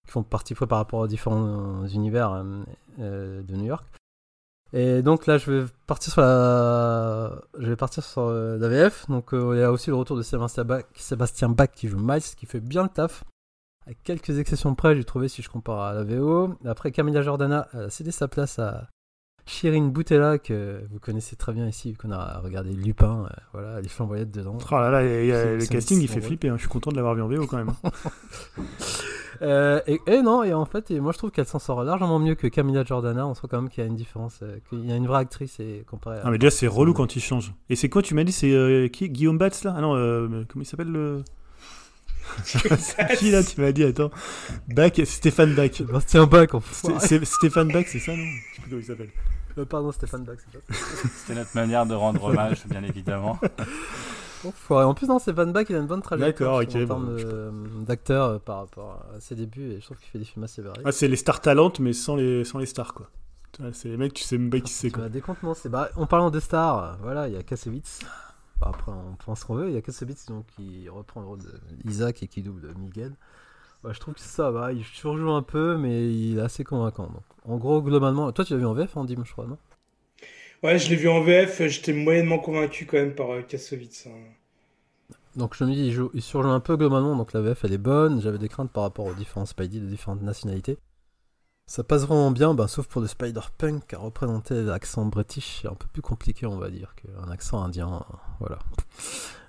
qui 0.06 0.12
font 0.12 0.22
partie 0.22 0.54
par 0.54 0.78
rapport 0.78 1.00
aux 1.00 1.08
différents 1.08 1.86
univers 1.88 2.44
de 2.98 3.56
New 3.56 3.66
York. 3.66 3.84
Et 4.74 5.02
donc 5.02 5.26
là, 5.26 5.36
je 5.38 5.50
vais 5.52 5.66
partir 5.86 6.12
sur 6.12 6.22
la, 6.22 7.30
je 7.58 7.68
vais 7.68 7.76
partir 7.76 8.02
sur 8.04 8.22
euh, 8.22 8.56
la 8.58 8.68
VF. 8.68 9.06
Donc 9.08 9.34
euh, 9.34 9.52
il 9.54 9.60
y 9.60 9.62
a 9.62 9.70
aussi 9.70 9.90
le 9.90 9.96
retour 9.96 10.16
de 10.16 10.22
Sébastien 10.22 10.64
Bach, 10.64 10.84
Sébastien 10.96 11.48
Bach 11.50 11.68
qui 11.74 11.88
joue 11.88 11.98
Miles, 12.00 12.22
qui 12.36 12.46
fait 12.46 12.60
bien 12.60 12.82
le 12.84 12.88
taf. 12.88 13.24
À 13.86 13.94
quelques 13.94 14.38
exceptions 14.38 14.74
près, 14.74 14.94
j'ai 14.96 15.04
trouvé 15.04 15.28
si 15.28 15.42
je 15.42 15.50
compare 15.50 15.80
à 15.80 15.92
la 15.92 16.04
VO. 16.04 16.54
Après, 16.64 16.90
Camilla 16.92 17.20
Jordana 17.20 17.68
a 17.72 17.90
cédé 17.90 18.12
sa 18.12 18.28
place 18.28 18.58
à 18.60 18.88
Shirin 19.44 19.88
Boutella, 19.88 20.38
que 20.38 20.82
vous 20.90 21.00
connaissez 21.00 21.34
très 21.34 21.52
bien 21.52 21.66
ici, 21.66 21.90
vu 21.90 21.96
qu'on 21.98 22.12
a 22.12 22.38
regardé 22.38 22.72
Lupin. 22.72 23.24
euh, 23.26 23.36
voilà, 23.52 23.80
les 23.80 23.88
flamboyettes 23.88 24.30
dedans. 24.30 24.56
Oh 24.70 24.74
là 24.76 24.88
là, 24.88 24.98
euh, 25.00 25.58
le 25.58 25.66
casting 25.66 26.00
il 26.00 26.08
fait 26.08 26.20
flipper. 26.20 26.48
hein. 26.48 26.54
Je 26.56 26.60
suis 26.60 26.68
content 26.68 26.92
de 26.92 26.96
l'avoir 26.96 27.16
vu 27.16 27.22
en 27.22 27.28
VO 27.28 27.46
quand 27.48 27.56
même. 27.56 27.72
Euh, 29.42 29.80
et, 29.88 30.00
et 30.06 30.22
non, 30.22 30.42
et 30.44 30.54
en 30.54 30.64
fait, 30.64 30.90
et 30.92 31.00
moi 31.00 31.12
je 31.12 31.18
trouve 31.18 31.30
qu'elle 31.32 31.46
s'en 31.46 31.58
sort 31.58 31.82
largement 31.82 32.18
mieux 32.20 32.34
que 32.36 32.46
Camilla 32.46 32.84
Jordana. 32.84 33.26
On 33.26 33.34
sent 33.34 33.48
quand 33.50 33.60
même 33.60 33.68
qu'il 33.70 33.82
y 33.82 33.86
a 33.86 33.88
une 33.88 33.96
différence, 33.96 34.38
euh, 34.42 34.58
qu'il 34.68 34.86
y 34.88 34.92
a 34.92 34.96
une 34.96 35.06
vraie 35.06 35.18
actrice 35.20 35.58
et 35.58 35.84
comparé 35.90 36.18
à. 36.18 36.22
Ah 36.24 36.30
mais 36.30 36.38
déjà 36.38 36.50
c'est 36.50 36.68
relou 36.68 36.92
quand 36.94 37.16
il 37.16 37.20
change. 37.22 37.52
Et 37.68 37.74
c'est 37.76 37.88
quoi 37.88 38.02
tu 38.02 38.14
m'as 38.14 38.22
dit 38.24 38.32
c'est 38.32 38.52
euh, 38.52 38.86
qui 38.88 39.08
Guillaume 39.10 39.38
Batz 39.38 39.64
là? 39.64 39.74
Ah 39.76 39.80
non 39.80 39.96
euh, 39.96 40.44
comment 40.48 40.62
il 40.62 40.66
s'appelle 40.66 40.92
le 40.92 41.22
C'est 42.44 42.60
qui 43.18 43.30
là 43.32 43.42
tu 43.42 43.60
m'as 43.60 43.72
dit? 43.72 43.82
Attends 43.84 44.10
Bach 44.68 44.92
Stéphane 45.04 45.54
Bach. 45.54 45.70
Sébastien 45.74 46.26
Bach, 46.26 46.48
Sté- 46.50 46.54
enfoiré. 46.56 47.00
c'est- 47.06 47.24
Stéphane 47.24 47.68
Bach 47.72 47.84
c'est 47.88 47.98
ça 47.98 48.12
non? 48.16 48.22
Je 48.24 48.54
sais 48.56 48.62
plus 48.62 48.70
comment 48.70 48.80
il 48.80 48.84
s'appelle. 48.84 49.10
Euh, 49.58 49.64
pardon, 49.66 49.92
Stéphane 49.92 50.24
Bach, 50.24 50.36
c'est 50.38 50.58
ça. 50.58 51.08
C'était 51.18 51.38
notre 51.38 51.54
manière 51.54 51.84
de 51.84 51.92
rendre 51.94 52.24
hommage, 52.24 52.64
bien 52.68 52.82
évidemment. 52.84 53.38
Enfoiré. 54.44 54.84
En 54.84 54.94
plus, 54.94 55.06
non, 55.08 55.18
Stéphane 55.18 55.52
Bach, 55.52 55.66
il 55.68 55.76
a 55.76 55.78
une 55.78 55.86
bonne 55.86 56.02
trajectoire. 56.02 56.58
D'accord, 56.58 56.62
je 56.62 56.66
trouve, 56.68 56.82
ok, 56.82 56.90
En 56.90 57.00
bon, 57.00 57.06
termes 57.06 57.18
je- 57.18 57.24
de- 57.80 57.84
d'acteur 57.84 58.24
euh, 58.26 58.38
par 58.38 58.58
rapport 58.58 59.04
à 59.14 59.20
ses 59.20 59.34
débuts, 59.34 59.70
et 59.72 59.80
je 59.80 59.84
trouve 59.84 59.98
qu'il 59.98 60.08
fait 60.08 60.18
des 60.18 60.24
films 60.24 60.44
assez 60.44 60.62
variés. 60.62 60.82
Ah 60.84 60.92
c'est 60.92 61.08
les 61.08 61.16
stars 61.16 61.40
talentes 61.40 61.78
mais 61.80 61.92
sans 61.92 62.16
les 62.16 62.44
sans 62.44 62.58
les 62.58 62.66
stars 62.66 62.94
quoi. 62.94 63.08
Tu 63.52 63.62
vois, 63.62 63.72
C'est 63.72 63.88
les 63.88 63.96
mecs 63.96 64.14
tu 64.14 64.24
sais 64.24 64.38
même 64.38 64.50
pas 64.50 64.60
qui 64.60 64.72
c'est 64.72 64.88
Tu 64.88 64.94
quoi. 64.94 65.02
m'as 65.04 65.08
décontenancé. 65.10 65.68
Bah, 65.68 65.90
en 65.96 66.06
parlant 66.06 66.30
de 66.30 66.40
stars, 66.40 66.82
euh, 66.84 66.92
voilà, 67.02 67.28
il 67.28 67.34
y 67.34 67.36
a 67.36 67.42
Kassovitz. 67.42 68.00
Bah, 68.60 68.68
après, 68.70 68.92
on 68.92 69.14
pense 69.24 69.40
ce 69.40 69.44
qu'on 69.44 69.54
veut. 69.56 69.68
Il 69.68 69.74
y 69.74 69.76
a 69.76 69.82
Kassovitz 69.82 70.26
donc, 70.26 70.46
qui 70.56 70.88
reprend 70.88 71.20
le 71.20 71.26
rôle 71.26 71.40
d'Isaac 71.84 72.22
et 72.22 72.28
qui 72.28 72.42
double 72.42 72.72
Miguel. 72.78 73.12
Bah, 73.84 73.90
je 73.92 73.98
trouve 74.00 74.14
que 74.14 74.20
ça 74.20 74.50
va. 74.52 74.72
Il 74.72 74.84
surjoue 74.84 75.30
un 75.30 75.42
peu, 75.42 75.76
mais 75.76 76.08
il 76.14 76.38
est 76.38 76.40
assez 76.40 76.62
convaincant. 76.64 77.06
Donc, 77.08 77.22
en 77.44 77.56
gros, 77.58 77.82
globalement, 77.82 78.30
toi, 78.32 78.44
tu 78.44 78.52
l'as 78.54 78.58
vu 78.60 78.64
en 78.66 78.72
VF, 78.74 78.96
en 78.96 79.04
Dim, 79.04 79.22
je 79.24 79.32
crois, 79.32 79.46
non? 79.46 79.58
Ouais, 80.62 80.78
je 80.78 80.88
l'ai 80.88 80.96
vu 80.96 81.08
en 81.10 81.20
VF, 81.20 81.66
j'étais 81.68 81.92
moyennement 81.92 82.38
convaincu 82.38 82.86
quand 82.86 82.96
même 82.96 83.14
par 83.14 83.30
euh, 83.32 83.42
Kassovitz. 83.42 84.06
hein. 84.06 84.32
Donc, 85.36 85.54
je 85.56 85.64
me 85.64 85.72
dis, 85.72 85.86
il, 85.88 85.92
joue- 85.92 86.10
il 86.14 86.22
surjoue 86.22 86.48
un 86.48 86.60
peu 86.60 86.76
globalement. 86.76 87.16
Donc, 87.16 87.32
la 87.32 87.40
VF, 87.40 87.64
elle 87.64 87.72
est 87.72 87.78
bonne. 87.78 88.20
J'avais 88.20 88.38
des 88.38 88.48
craintes 88.48 88.70
par 88.72 88.84
rapport 88.84 89.06
aux 89.06 89.14
différents 89.14 89.46
Spidey 89.46 89.80
de 89.80 89.86
différentes 89.86 90.22
nationalités. 90.22 90.78
Ça 91.72 91.82
passe 91.82 92.02
vraiment 92.02 92.30
bien, 92.30 92.52
bah, 92.52 92.68
sauf 92.68 92.86
pour 92.86 93.00
le 93.00 93.06
Spider-Punk 93.06 93.86
qui 93.86 93.94
a 93.94 93.98
représenté 93.98 94.60
l'accent 94.60 95.06
british, 95.06 95.64
un 95.64 95.72
peu 95.72 95.86
plus 95.90 96.02
compliqué, 96.02 96.44
on 96.44 96.58
va 96.58 96.68
dire, 96.68 96.94
qu'un 96.96 97.30
accent 97.30 97.62
indien. 97.62 98.04
Voilà. 98.40 98.58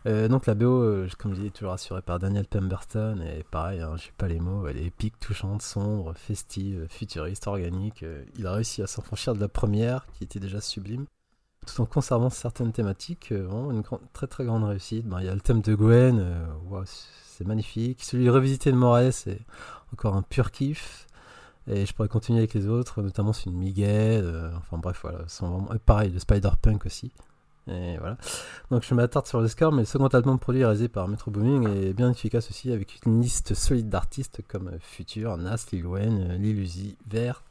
Euh, 0.06 0.30
donc 0.30 0.46
la 0.46 0.56
BO, 0.56 0.84
euh, 0.84 1.10
comme 1.18 1.36
je 1.36 1.42
dis, 1.42 1.52
toujours 1.52 1.74
assurée 1.74 2.02
par 2.02 2.20
Daniel 2.20 2.48
Pemberton, 2.48 3.20
et 3.22 3.44
pareil, 3.44 3.82
hein, 3.82 3.98
j'ai 3.98 4.14
pas 4.18 4.30
les 4.30 4.40
mots, 4.40 4.66
elle 4.70 4.78
est 4.78 4.86
épique, 4.86 5.20
touchante, 5.20 5.62
sombre, 5.62 6.14
festive, 6.16 6.88
futuriste, 6.90 7.46
organique. 7.48 8.04
euh, 8.04 8.24
il 8.40 8.48
a 8.48 8.54
réussi 8.54 8.82
à 8.82 8.88
s'enfranchir 8.88 9.34
de 9.36 9.42
la 9.42 9.50
première, 9.50 10.08
qui 10.14 10.24
était 10.24 10.40
déjà 10.40 10.62
sublime, 10.62 11.08
tout 11.68 11.82
en 11.82 11.86
conservant 11.86 12.30
certaines 12.30 12.72
thématiques, 12.72 13.32
une 13.32 13.84
très 14.14 14.28
très 14.28 14.46
grande 14.46 14.64
réussite. 14.64 15.06
Ben, 15.06 15.20
Il 15.20 15.26
y 15.26 15.30
a 15.30 15.36
le 15.36 15.42
thème 15.42 15.60
de 15.60 15.76
Gwen, 15.76 16.20
euh, 16.22 16.84
c'est 17.26 17.46
magnifique. 17.46 18.02
Celui 18.02 18.30
revisité 18.30 18.72
de 18.72 18.78
Morales, 18.78 19.12
c'est 19.12 19.42
encore 19.92 20.16
un 20.16 20.22
pur 20.22 20.52
kiff. 20.52 21.06
Et 21.68 21.86
je 21.86 21.94
pourrais 21.94 22.10
continuer 22.10 22.40
avec 22.40 22.54
les 22.54 22.68
autres, 22.68 23.02
notamment 23.02 23.32
de 23.32 23.52
Miguel. 23.52 24.26
euh, 24.26 24.52
enfin 24.58 24.78
bref, 24.78 25.00
voilà. 25.02 25.20
Sont 25.28 25.48
vraiment... 25.48 25.80
pareil, 25.86 26.12
le 26.12 26.20
Spider-Punk 26.20 26.86
aussi. 26.86 27.12
Et 27.68 27.98
voilà. 27.98 28.18
Donc 28.72 28.84
je 28.84 28.94
m'attarde 28.94 29.26
sur 29.26 29.40
le 29.40 29.48
score, 29.48 29.72
mais 29.72 29.84
le 29.84 29.86
second 29.86 30.08
album 30.08 30.38
produit 30.38 30.62
et 30.62 30.66
réalisé 30.66 30.90
par 30.90 31.08
Metro 31.08 31.32
Booming 31.32 31.70
est 31.70 31.94
bien 31.94 32.12
efficace 32.12 32.50
aussi, 32.50 32.72
avec 32.74 33.00
une 33.06 33.22
liste 33.22 33.54
solide 33.54 33.90
d'artistes 33.90 34.42
comme 34.48 34.68
euh, 34.68 34.78
Future, 34.82 35.38
Nas, 35.38 35.66
Lil 35.72 35.86
Wayne, 35.86 36.28
euh, 36.32 36.38
Lil 36.38 36.60
Uzi, 36.60 36.98
Vert, 37.08 37.44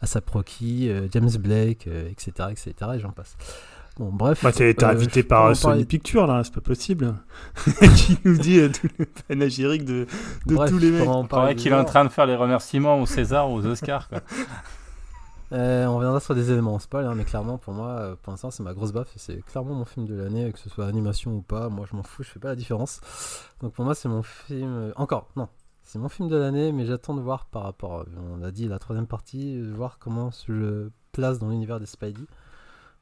Asap 0.00 0.30
Rocky, 0.30 0.88
euh, 0.88 1.08
James 1.10 1.30
Blake, 1.38 1.86
etc., 1.86 2.32
etc. 2.50 2.74
Et 2.94 3.00
j'en 3.00 3.10
passe. 3.10 3.36
Bon, 3.98 4.10
bref. 4.12 4.42
Bah 4.44 4.52
t'es 4.52 4.74
euh, 4.84 4.88
invité 4.88 5.22
je 5.22 5.26
par 5.26 5.56
Sony 5.56 5.72
parler- 5.72 5.84
Pictures 5.84 6.26
là, 6.26 6.42
c'est 6.44 6.54
pas 6.54 6.60
possible. 6.60 7.14
qui 7.96 8.16
nous 8.24 8.36
dit 8.38 8.60
euh, 8.60 8.68
tout 8.68 8.88
le 8.98 9.06
panégyrique 9.06 9.84
de, 9.84 10.06
de 10.46 10.54
Bref, 10.54 10.70
tous 10.70 10.78
les 10.78 10.88
je 10.88 10.92
mecs. 11.00 11.08
On 11.08 11.26
paraît 11.26 11.56
qu'il 11.56 11.72
est 11.72 11.74
en 11.74 11.82
des 11.82 11.88
train 11.88 12.04
de 12.04 12.10
faire 12.10 12.26
les 12.26 12.36
remerciements 12.36 13.00
aux 13.00 13.06
César 13.06 13.50
ou 13.50 13.54
aux 13.56 13.66
Oscars. 13.66 14.08
Quoi. 14.08 14.20
Euh, 15.50 15.86
on 15.86 15.96
reviendra 15.96 16.20
sur 16.20 16.34
des 16.34 16.50
éléments 16.50 16.74
en 16.74 16.78
spoil, 16.78 17.06
hein, 17.06 17.14
mais 17.16 17.24
clairement 17.24 17.56
pour 17.56 17.72
moi, 17.72 18.18
pour 18.22 18.32
l'instant, 18.32 18.50
c'est 18.50 18.62
ma 18.62 18.74
grosse 18.74 18.92
baffe 18.92 19.16
et 19.16 19.18
c'est 19.18 19.40
clairement 19.46 19.72
mon 19.74 19.86
film 19.86 20.04
de 20.04 20.14
l'année, 20.14 20.52
que 20.52 20.58
ce 20.58 20.68
soit 20.68 20.84
animation 20.86 21.32
ou 21.36 21.40
pas. 21.40 21.70
Moi, 21.70 21.86
je 21.90 21.96
m'en 21.96 22.02
fous, 22.02 22.22
je 22.22 22.28
fais 22.28 22.38
pas 22.38 22.48
la 22.48 22.54
différence. 22.54 23.00
Donc 23.62 23.72
pour 23.72 23.86
moi, 23.86 23.94
c'est 23.94 24.10
mon 24.10 24.22
film. 24.22 24.92
Encore, 24.96 25.30
non, 25.36 25.48
c'est 25.84 25.98
mon 25.98 26.10
film 26.10 26.28
de 26.28 26.36
l'année, 26.36 26.70
mais 26.70 26.84
j'attends 26.84 27.14
de 27.14 27.22
voir 27.22 27.46
par 27.46 27.62
rapport. 27.62 28.04
On 28.30 28.42
a 28.42 28.50
dit 28.50 28.68
la 28.68 28.78
troisième 28.78 29.06
partie, 29.06 29.58
voir 29.62 29.98
comment 29.98 30.30
se 30.32 30.52
le 30.52 30.92
place 31.12 31.38
dans 31.38 31.48
l'univers 31.48 31.80
des 31.80 31.86
Spidey. 31.86 32.20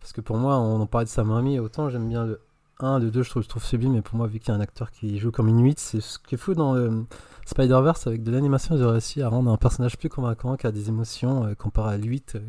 Parce 0.00 0.12
que 0.12 0.20
pour 0.20 0.36
moi, 0.36 0.58
on 0.58 0.80
en 0.80 0.86
parlait 0.86 1.06
de 1.06 1.10
Sam 1.10 1.30
Raimi, 1.30 1.58
autant 1.58 1.88
j'aime 1.88 2.08
bien 2.08 2.24
le 2.24 2.40
1, 2.80 2.98
le 2.98 3.10
2, 3.10 3.22
je 3.22 3.30
trouve, 3.30 3.42
je 3.42 3.48
trouve 3.48 3.64
sublime, 3.64 3.94
mais 3.94 4.02
pour 4.02 4.16
moi, 4.16 4.26
vu 4.26 4.38
qu'il 4.38 4.48
y 4.48 4.52
a 4.52 4.54
un 4.54 4.60
acteur 4.60 4.90
qui 4.90 5.18
joue 5.18 5.30
comme 5.30 5.48
8, 5.48 5.78
c'est 5.78 6.00
ce 6.00 6.18
qui 6.18 6.34
est 6.34 6.38
fou 6.38 6.54
dans 6.54 6.74
le 6.74 7.06
Spider-Verse, 7.46 8.06
avec 8.06 8.22
de 8.22 8.30
l'animation, 8.30 8.76
ils 8.76 8.82
ont 8.84 8.90
réussi 8.90 9.22
à 9.22 9.28
rendre 9.28 9.50
un 9.50 9.56
personnage 9.56 9.96
plus 9.96 10.08
convaincant, 10.08 10.56
qui 10.56 10.66
a 10.66 10.72
des 10.72 10.88
émotions, 10.88 11.44
euh, 11.44 11.54
comparé 11.54 11.94
à 11.94 11.98
l'8, 11.98 12.36
euh, 12.36 12.40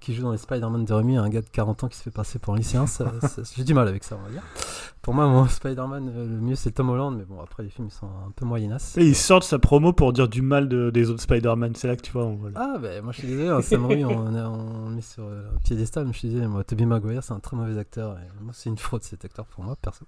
qui 0.00 0.14
joue 0.14 0.22
dans 0.22 0.32
les 0.32 0.38
Spider-Man 0.38 0.84
de 0.84 0.92
Raimi, 0.92 1.16
un 1.16 1.28
gars 1.28 1.40
de 1.42 1.48
40 1.48 1.84
ans 1.84 1.88
qui 1.88 1.96
se 1.96 2.02
fait 2.02 2.10
passer 2.10 2.38
pour 2.38 2.54
un 2.54 2.56
lycéen, 2.56 2.86
ça- 2.86 3.12
ça- 3.22 3.42
j'ai 3.56 3.64
du 3.64 3.74
mal 3.74 3.88
avec 3.88 4.04
ça, 4.04 4.16
on 4.20 4.24
va 4.24 4.30
dire. 4.30 4.42
Pour 5.02 5.14
moi, 5.14 5.26
mon 5.26 5.46
Spider-Man, 5.46 6.12
euh, 6.14 6.26
le 6.26 6.40
mieux, 6.40 6.54
c'est 6.54 6.70
Tom 6.72 6.90
Holland, 6.90 7.16
mais 7.16 7.24
bon, 7.24 7.40
après, 7.40 7.62
les 7.62 7.68
films, 7.70 7.88
ils 7.88 7.94
sont 7.94 8.06
un 8.06 8.30
peu 8.36 8.44
moyenasses. 8.44 8.96
Et 8.98 9.04
il 9.06 9.16
sort 9.16 9.40
de 9.40 9.44
sa 9.44 9.58
promo 9.58 9.92
pour 9.92 10.12
dire 10.12 10.28
du 10.28 10.42
mal 10.42 10.68
de- 10.68 10.90
des 10.90 11.10
autres 11.10 11.22
Spider-Man. 11.22 11.74
C'est 11.76 11.88
là 11.88 11.96
que 11.96 12.02
tu 12.02 12.12
vois. 12.12 12.24
on- 12.24 12.36
voilà. 12.36 12.58
Ah, 12.74 12.78
bah, 12.78 13.00
moi 13.02 13.12
je 13.12 13.18
suis 13.20 13.28
désolé, 13.28 13.48
hein, 13.48 13.62
Sam 13.62 13.86
Raimi, 13.86 14.04
on, 14.04 14.10
on, 14.10 14.36
on 14.36 14.88
le 14.90 14.94
met 14.96 15.00
sur 15.00 15.24
euh, 15.24 15.48
un 15.54 15.58
piédestal, 15.60 16.04
mais 16.06 16.12
je 16.12 16.18
suis 16.18 16.28
désolé, 16.28 16.46
moi, 16.46 16.64
Tobey 16.64 16.84
Maguire, 16.84 17.22
c'est 17.22 17.32
un 17.32 17.40
très 17.40 17.56
mauvais 17.56 17.78
acteur, 17.78 18.18
et 18.18 18.42
moi, 18.42 18.52
c'est 18.54 18.68
une 18.70 18.78
fraude 18.78 19.02
cet 19.02 19.24
acteur 19.24 19.46
pour 19.46 19.64
moi, 19.64 19.76
perso. 19.80 20.04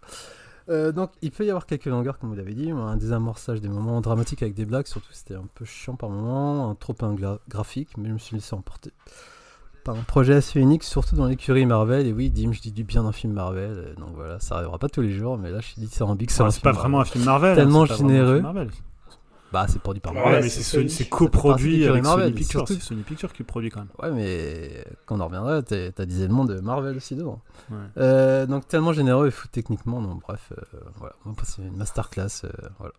Euh, 0.69 0.93
donc, 0.93 1.11
il 1.23 1.33
peut 1.33 1.45
y 1.45 1.51
avoir 1.51 1.67
quelques 1.67 1.87
longueurs, 1.87 2.19
comme 2.19 2.29
vous 2.31 2.37
l'avez 2.37 2.55
dit, 2.55 2.71
un 2.71 2.97
désamorçage 2.97 3.61
des 3.61 3.69
moments 3.69 4.01
dramatiques 4.01 4.43
avec 4.43 4.55
des 4.55 4.67
blagues, 4.67 4.87
surtout 4.87 5.09
c'était 5.13 5.35
un 5.35 5.47
peu 5.55 5.65
chiant 5.65 5.97
par 5.97 6.11
moments, 6.11 6.71
un 6.71 6.75
trop 6.77 6.95
un 7.01 7.17
graphique, 7.49 7.97
mais 7.99 8.09
je 8.09 8.13
me 8.13 8.19
suis 8.19 8.37
laissé 8.37 8.55
emporter 8.55 8.93
un 9.89 9.95
projet 10.07 10.35
assez 10.35 10.61
unique, 10.61 10.83
surtout 10.85 11.17
dans 11.17 11.27
l'écurie 11.27 11.67
Marvel. 11.67 12.07
Et 12.07 12.13
oui, 12.13 12.31
Dim, 12.31 12.53
je 12.53 12.61
dis 12.61 12.73
du 12.73 12.85
bien 12.85 13.03
d'un 13.05 13.13
film 13.13 13.33
Marvel, 13.33 13.71
euh, 13.71 13.95
donc 13.97 14.11
voilà, 14.15 14.39
ça 14.41 14.57
arrivera 14.57 14.79
pas 14.79 14.89
tous 14.89 15.01
les 15.03 15.11
jours, 15.13 15.39
mais 15.39 15.51
là 15.51 15.61
je 15.61 15.67
suis 15.67 15.81
dithyrambique 15.81 16.31
sur 16.31 16.45
Enfin, 16.45 16.49
un 16.49 16.51
c'est 16.53 16.63
pas 16.63 16.73
vraiment 16.73 17.01
un 17.01 17.05
film 17.05 17.25
Marvel. 17.25 17.53
hein, 17.53 17.55
Tellement 17.57 17.87
c'est 17.87 17.97
généreux. 17.97 18.41
Marvel. 18.41 18.71
Bah, 19.53 19.67
c'est 19.69 19.83
produit 19.83 20.01
par 20.01 20.13
Ouais, 20.13 20.21
Marvel. 20.21 20.43
mais 20.45 20.49
c'est 20.49 20.63
c'est 20.63 20.89
c'est 20.89 21.09
coproduit 21.09 21.85
avec 21.85 22.05
Marvel, 22.05 22.27
Sony 22.27 22.37
Pictures. 22.37 22.69
C'est 22.69 22.81
Sony 22.81 23.03
Pictures 23.03 23.33
qui 23.33 23.41
le 23.41 23.47
produit 23.47 23.69
quand 23.71 23.81
même. 23.81 23.89
Ouais, 24.01 24.13
mais 24.13 24.85
quand 25.07 25.21
on 25.21 25.25
reviendra, 25.25 25.61
t'as 25.63 25.91
t'as 25.91 26.07
des 26.07 26.23
éléments 26.23 26.45
de 26.45 26.61
Marvel 26.61 26.97
aussi 26.97 27.17
dedans. 27.17 27.41
Ouais. 27.69 27.77
Euh, 27.99 28.47
donc 28.47 28.69
tellement 28.69 28.93
généreux 28.93 29.27
et 29.27 29.31
fou 29.33 29.49
techniquement, 29.51 30.01
donc 30.03 30.23
bref, 30.23 30.53
euh, 30.57 30.79
voilà. 30.99 31.15
Moi, 31.25 31.35
c'est 31.43 31.63
une 31.63 31.77
masterclass, 31.77 32.45
euh, 32.45 32.49
voilà. 32.79 32.93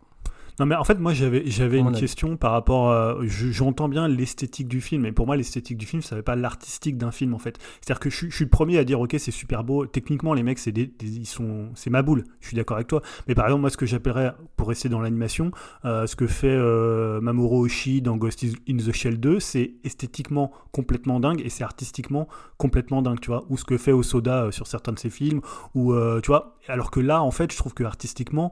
Non, 0.62 0.68
mais 0.68 0.76
en 0.76 0.84
fait, 0.84 1.00
moi, 1.00 1.12
j'avais, 1.16 1.42
j'avais 1.48 1.80
une 1.80 1.88
avis. 1.88 2.00
question 2.00 2.38
par 2.38 2.52
rapport. 2.52 2.92
à- 2.92 3.18
je- 3.24 3.50
j'entends 3.50 3.90
bien 3.90 4.08
l'esthétique 4.08 4.68
du 4.68 4.80
film, 4.80 5.02
mais 5.02 5.12
pour 5.12 5.26
moi, 5.26 5.36
l'esthétique 5.36 5.76
du 5.76 5.88
film, 5.88 6.04
ça 6.04 6.14
ne 6.14 6.20
veut 6.20 6.24
pas 6.24 6.36
l'artistique 6.36 7.00
d'un 7.00 7.10
film, 7.10 7.34
en 7.34 7.40
fait. 7.40 7.58
C'est-à-dire 7.82 8.00
que 8.00 8.12
je, 8.12 8.16
suis- 8.16 8.30
je 8.30 8.36
suis 8.36 8.46
le 8.46 8.52
premier 8.52 8.78
à 8.78 8.84
dire, 8.84 9.00
ok, 9.02 9.16
c'est 9.18 9.32
super 9.32 9.64
beau. 9.64 9.88
Techniquement, 9.88 10.36
les 10.36 10.44
mecs, 10.44 10.60
c'est 10.60 10.72
des, 10.72 10.86
des- 10.86 11.08
ils 11.18 11.26
sont, 11.26 11.70
c'est 11.74 11.90
ma 11.90 12.04
boule. 12.04 12.26
Je 12.42 12.48
suis 12.50 12.56
d'accord 12.56 12.78
avec 12.78 12.86
toi. 12.88 13.02
Mais 13.28 13.34
par 13.34 13.46
exemple, 13.46 13.62
moi, 13.62 13.72
ce 13.72 13.78
que 13.78 13.88
j'appellerais, 13.88 14.34
pour 14.56 14.68
rester 14.68 14.88
dans 14.88 15.02
l'animation, 15.02 15.50
euh, 15.86 16.06
ce 16.06 16.16
que 16.16 16.28
fait 16.28 16.48
euh, 16.56 17.20
Mamoru 17.22 17.66
Oshii 17.66 18.04
dans 18.04 18.16
Ghost 18.18 18.46
in 18.70 18.78
the 18.78 18.92
Shell 18.94 19.20
2, 19.20 19.40
c'est 19.40 19.74
esthétiquement 19.84 20.52
complètement 20.72 21.20
dingue 21.20 21.42
et 21.44 21.50
c'est 21.50 21.64
artistiquement 21.64 22.28
complètement 22.58 23.02
dingue, 23.02 23.20
tu 23.20 23.32
vois. 23.32 23.46
Ou 23.50 23.58
ce 23.58 23.66
que 23.66 23.80
fait 23.80 23.94
Osoda 23.94 24.44
euh, 24.44 24.52
sur 24.52 24.68
certains 24.68 24.92
de 24.92 25.00
ses 25.00 25.10
films, 25.10 25.42
ou 25.74 25.94
euh, 25.94 26.22
tu 26.22 26.28
vois. 26.28 26.56
Alors 26.68 26.92
que 26.92 27.00
là, 27.00 27.24
en 27.24 27.32
fait, 27.32 27.52
je 27.52 27.58
trouve 27.58 27.74
que 27.74 27.84
artistiquement, 27.84 28.52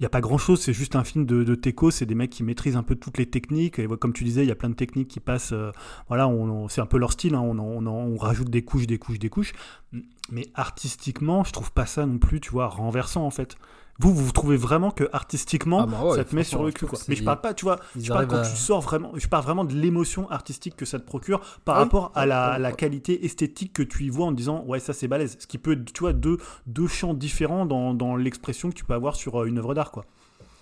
il 0.00 0.02
n'y 0.02 0.06
a 0.06 0.10
pas 0.10 0.20
grand 0.20 0.38
chose, 0.38 0.60
c'est 0.60 0.72
juste 0.72 0.96
un 0.96 1.04
film 1.04 1.24
de, 1.24 1.44
de 1.44 1.54
Teco, 1.54 1.90
c'est 1.92 2.06
des 2.06 2.16
mecs 2.16 2.30
qui 2.30 2.42
maîtrisent 2.42 2.76
un 2.76 2.82
peu 2.82 2.96
toutes 2.96 3.16
les 3.16 3.26
techniques, 3.26 3.78
et 3.78 3.86
comme 3.86 4.12
tu 4.12 4.24
disais, 4.24 4.44
il 4.44 4.48
y 4.48 4.52
a 4.52 4.56
plein 4.56 4.70
de 4.70 4.74
techniques 4.74 5.08
qui 5.08 5.20
passent, 5.20 5.52
euh, 5.52 5.70
voilà, 6.08 6.26
on, 6.26 6.68
c'est 6.68 6.80
un 6.80 6.86
peu 6.86 6.98
leur 6.98 7.12
style, 7.12 7.36
hein, 7.36 7.40
on, 7.40 7.86
on 7.86 8.16
rajoute 8.16 8.50
des 8.50 8.62
couches, 8.62 8.88
des 8.88 8.98
couches, 8.98 9.20
des 9.20 9.28
couches, 9.28 9.52
mais 10.30 10.48
artistiquement, 10.54 11.44
je 11.44 11.52
trouve 11.52 11.70
pas 11.72 11.86
ça 11.86 12.06
non 12.06 12.18
plus, 12.18 12.40
tu 12.40 12.50
vois, 12.50 12.66
renversant 12.66 13.24
en 13.24 13.30
fait. 13.30 13.56
Vous, 14.00 14.12
vous 14.12 14.32
trouvez 14.32 14.56
vraiment 14.56 14.90
que 14.90 15.08
artistiquement, 15.12 15.82
Ah 15.82 15.86
bah 15.86 16.04
ouais, 16.04 16.16
ça 16.16 16.24
te 16.24 16.34
met 16.34 16.42
sur 16.42 16.64
le 16.64 16.72
cul, 16.72 16.86
quoi. 16.86 16.98
Mais 17.08 17.14
je 17.14 17.22
parle 17.22 17.40
pas, 17.40 17.54
tu 17.54 17.64
vois, 17.64 17.78
je 17.96 18.08
parle 18.12 18.26
quand 18.26 18.38
à- 18.38 18.42
tu 18.42 18.56
sors 18.56 18.80
vraiment, 18.80 19.12
je 19.14 19.28
parle 19.28 19.44
vraiment 19.44 19.64
de 19.64 19.72
l'émotion 19.72 20.28
artistique 20.30 20.74
que 20.76 20.84
ça 20.84 20.98
te 20.98 21.04
procure 21.06 21.40
par 21.64 21.76
Ah 21.76 21.78
oui. 21.78 21.84
rapport 21.84 22.10
à 22.16 22.26
la, 22.26 22.54
Ah, 22.54 22.58
la 22.58 22.72
qualité 22.72 23.24
esthétique 23.24 23.72
que 23.72 23.82
tu 23.84 24.04
y 24.04 24.08
vois 24.08 24.26
en 24.26 24.32
disant 24.32 24.64
ouais 24.66 24.80
ça 24.80 24.92
c'est 24.92 25.06
balèze. 25.06 25.36
Ce 25.38 25.46
qui 25.46 25.58
peut, 25.58 25.72
être, 25.74 25.92
tu 25.92 26.00
vois, 26.00 26.12
deux, 26.12 26.38
deux 26.66 26.88
champs 26.88 27.14
différents 27.14 27.66
dans, 27.66 27.94
dans 27.94 28.16
l'expression 28.16 28.68
que 28.70 28.74
tu 28.74 28.84
peux 28.84 28.94
avoir 28.94 29.14
sur 29.14 29.42
euh, 29.42 29.46
une 29.46 29.58
œuvre 29.58 29.74
d'art 29.74 29.92
quoi. 29.92 30.04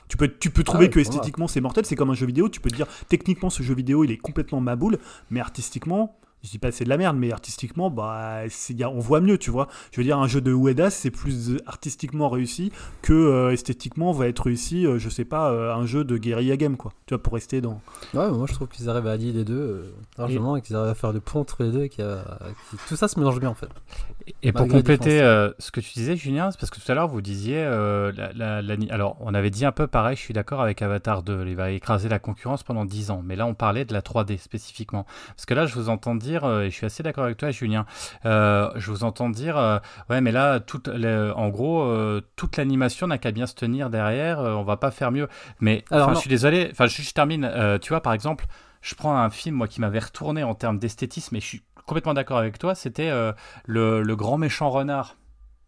Tu 0.08 0.18
peux, 0.18 0.28
tu 0.28 0.50
peux 0.50 0.62
trouver 0.62 0.84
ouais, 0.86 0.90
que 0.90 1.00
esthétiquement 1.00 1.48
c'est 1.48 1.62
mortel, 1.62 1.86
c'est 1.86 1.96
comme 1.96 2.10
un 2.10 2.14
jeu 2.14 2.26
vidéo, 2.26 2.50
tu 2.50 2.60
peux 2.60 2.68
te 2.70 2.76
dire 2.76 2.86
techniquement 3.08 3.48
ce 3.48 3.62
jeu 3.62 3.74
vidéo 3.74 4.04
il 4.04 4.10
est 4.10 4.18
complètement 4.18 4.60
ma 4.60 4.76
boule, 4.76 4.98
mais 5.30 5.40
artistiquement, 5.40 6.18
je 6.42 6.50
dis 6.50 6.58
pas 6.58 6.72
c'est 6.72 6.84
de 6.84 6.88
la 6.88 6.96
merde, 6.96 7.16
mais 7.16 7.32
artistiquement, 7.32 7.90
bah, 7.90 8.40
c'est- 8.48 8.74
y 8.74 8.82
a- 8.82 8.90
on 8.90 8.98
voit 8.98 9.20
mieux, 9.20 9.38
tu 9.38 9.50
vois. 9.50 9.68
Je 9.92 9.98
veux 9.98 10.04
dire, 10.04 10.18
un 10.18 10.26
jeu 10.26 10.40
de 10.40 10.52
Uedas, 10.52 10.90
c'est 10.90 11.10
plus 11.10 11.50
euh, 11.52 11.56
artistiquement 11.66 12.28
réussi 12.28 12.72
que 13.02 13.12
euh, 13.12 13.50
esthétiquement 13.52 14.12
va 14.12 14.28
être 14.28 14.40
réussi, 14.44 14.86
euh, 14.86 14.98
je 14.98 15.08
sais 15.08 15.24
pas, 15.24 15.50
euh, 15.50 15.74
un 15.74 15.86
jeu 15.86 16.04
de 16.04 16.16
guérilla 16.18 16.56
game, 16.56 16.76
quoi. 16.76 16.92
Tu 17.06 17.14
vois, 17.14 17.22
pour 17.22 17.34
rester 17.34 17.60
dans. 17.60 17.80
Ouais, 18.14 18.28
mais 18.30 18.36
moi 18.36 18.46
je 18.48 18.54
trouve 18.54 18.68
qu'ils 18.68 18.88
arrivent 18.90 19.06
à 19.06 19.12
allier 19.12 19.32
les 19.32 19.44
deux 19.44 19.54
euh, 19.54 19.92
largement 20.18 20.56
et 20.56 20.62
qu'ils 20.62 20.76
arrivent 20.76 20.90
à 20.90 20.94
faire 20.94 21.12
le 21.12 21.20
pont 21.20 21.40
entre 21.40 21.62
les 21.62 21.70
deux 21.70 21.82
et 21.84 21.88
qu'il 21.88 22.04
y 22.04 22.08
a- 22.08 22.24
que 22.70 22.76
tout 22.88 22.96
ça 22.96 23.08
se 23.08 23.18
mélange 23.18 23.38
bien 23.40 23.50
en 23.50 23.54
fait. 23.54 23.68
Et 24.42 24.52
pour 24.52 24.66
compléter 24.78 25.20
euh, 25.20 25.50
ce 25.58 25.70
que 25.70 25.80
tu 25.80 25.92
disais, 25.94 26.16
Julien, 26.16 26.50
c'est 26.50 26.58
parce 26.60 26.70
que 26.70 26.78
tout 26.80 26.90
à 26.90 26.94
l'heure, 26.94 27.08
vous 27.08 27.20
disiez. 27.20 27.56
euh, 27.58 28.12
la- 28.16 28.32
la- 28.32 28.62
la- 28.62 28.94
alors, 28.94 29.16
on 29.20 29.34
avait 29.34 29.50
dit 29.50 29.64
un 29.64 29.72
peu 29.72 29.86
pareil, 29.86 30.16
je 30.16 30.20
suis 30.22 30.32
d'accord 30.34 30.60
avec 30.60 30.80
Avatar 30.80 31.22
2. 31.22 31.44
Il 31.46 31.56
va 31.56 31.70
écraser 31.70 32.08
la 32.08 32.18
concurrence 32.18 32.62
pendant 32.62 32.84
10 32.84 33.10
ans. 33.10 33.20
Mais 33.24 33.34
là, 33.36 33.46
on 33.46 33.54
parlait 33.54 33.84
de 33.84 33.92
la 33.92 34.00
3D 34.00 34.36
spécifiquement. 34.38 35.06
Parce 35.36 35.44
que 35.44 35.54
là, 35.54 35.66
je 35.66 35.74
vous 35.74 35.88
entends 35.88 36.14
dire, 36.14 36.31
euh, 36.44 36.62
et 36.62 36.70
je 36.70 36.74
suis 36.74 36.86
assez 36.86 37.02
d'accord 37.02 37.24
avec 37.24 37.36
toi, 37.36 37.50
Julien, 37.50 37.86
euh, 38.26 38.70
je 38.76 38.90
vous 38.90 39.04
entends 39.04 39.30
dire, 39.30 39.56
euh, 39.56 39.78
ouais, 40.10 40.20
mais 40.20 40.32
là, 40.32 40.60
toute, 40.60 40.88
en 40.88 41.48
gros, 41.48 42.20
toute 42.36 42.56
l'animation 42.56 43.06
n'a 43.06 43.18
qu'à 43.18 43.30
bien 43.30 43.46
se 43.46 43.54
tenir 43.54 43.90
derrière, 43.90 44.40
on 44.40 44.64
va 44.64 44.76
pas 44.76 44.90
faire 44.90 45.12
mieux. 45.12 45.28
Mais 45.60 45.84
Alors, 45.90 46.14
je 46.14 46.20
suis 46.20 46.30
désolé, 46.30 46.68
enfin, 46.70 46.86
je, 46.86 47.02
je 47.02 47.12
termine. 47.12 47.50
tu 47.80 47.90
vois, 47.90 48.00
par 48.00 48.12
exemple, 48.12 48.46
je 48.80 48.94
prends 48.94 49.16
un 49.16 49.30
film, 49.30 49.56
moi, 49.56 49.68
qui 49.68 49.80
m'avait 49.80 50.00
retourné 50.00 50.42
en 50.42 50.54
termes 50.54 50.78
d'esthétisme, 50.78 51.36
et 51.36 51.40
je 51.40 51.46
suis 51.46 51.62
complètement 51.86 52.14
d'accord 52.14 52.38
avec 52.38 52.58
toi, 52.58 52.74
c'était 52.74 53.10
euh, 53.10 53.32
le, 53.66 54.02
le 54.02 54.16
grand 54.16 54.38
méchant 54.38 54.70
renard. 54.70 55.16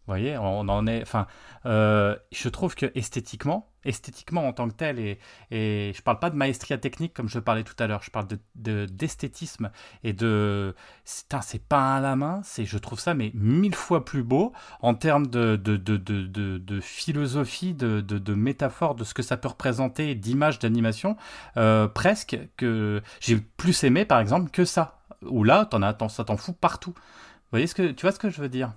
Vous 0.07 0.11
voyez, 0.11 0.37
on 0.37 0.59
en 0.69 0.85
est. 0.87 1.01
Enfin, 1.01 1.25
euh, 1.65 2.15
je 2.31 2.47
trouve 2.49 2.75
que 2.75 2.91
esthétiquement, 2.93 3.71
esthétiquement 3.85 4.47
en 4.47 4.53
tant 4.53 4.67
que 4.67 4.73
tel, 4.73 4.99
et, 4.99 5.19
et 5.51 5.93
je 5.95 6.01
parle 6.01 6.19
pas 6.19 6.29
de 6.29 6.35
maestria 6.35 6.77
technique 6.77 7.13
comme 7.13 7.29
je 7.29 7.39
parlais 7.39 7.63
tout 7.63 7.75
à 7.79 7.87
l'heure, 7.87 8.03
je 8.03 8.11
parle 8.11 8.27
de 8.27 8.39
de- 8.55 8.85
d'esthétisme 8.85 9.71
et 10.03 10.13
de. 10.13 10.75
C'est 11.05 11.63
pas 11.67 11.95
à 11.97 11.99
la 11.99 12.15
main, 12.15 12.41
je 12.57 12.77
trouve 12.77 12.99
ça 12.99 13.13
mais 13.13 13.31
mille 13.33 13.75
fois 13.75 14.03
plus 14.05 14.23
beau 14.23 14.53
en 14.81 14.93
termes 14.95 15.27
de, 15.27 15.55
de, 15.55 15.77
de, 15.77 15.97
de, 15.97 16.25
de- 16.25 16.57
de 16.57 16.79
philosophie, 16.81 17.73
de, 17.73 18.01
de, 18.01 18.17
de 18.17 18.33
métaphore, 18.33 18.95
de 18.95 19.03
ce 19.03 19.13
que 19.13 19.21
ça 19.21 19.37
peut 19.37 19.47
représenter, 19.49 20.15
d'image, 20.15 20.59
d'animation, 20.59 21.17
euh, 21.57 21.87
presque 21.87 22.37
que 22.57 23.01
j'ai 23.19 23.37
plus 23.37 23.83
aimé 23.83 24.05
par 24.05 24.19
exemple 24.19 24.49
que 24.51 24.65
ça. 24.65 24.99
Où 25.21 25.43
là, 25.43 25.65
t'en 25.65 25.81
as, 25.81 25.95
ça 26.09 26.23
t'en 26.23 26.37
fout 26.37 26.55
partout. 26.57 26.93
Voyez 27.51 27.67
ce 27.67 27.75
que, 27.75 27.91
tu 27.91 28.01
vois 28.01 28.11
ce 28.11 28.19
que 28.19 28.29
je 28.29 28.41
veux 28.41 28.49
dire? 28.49 28.73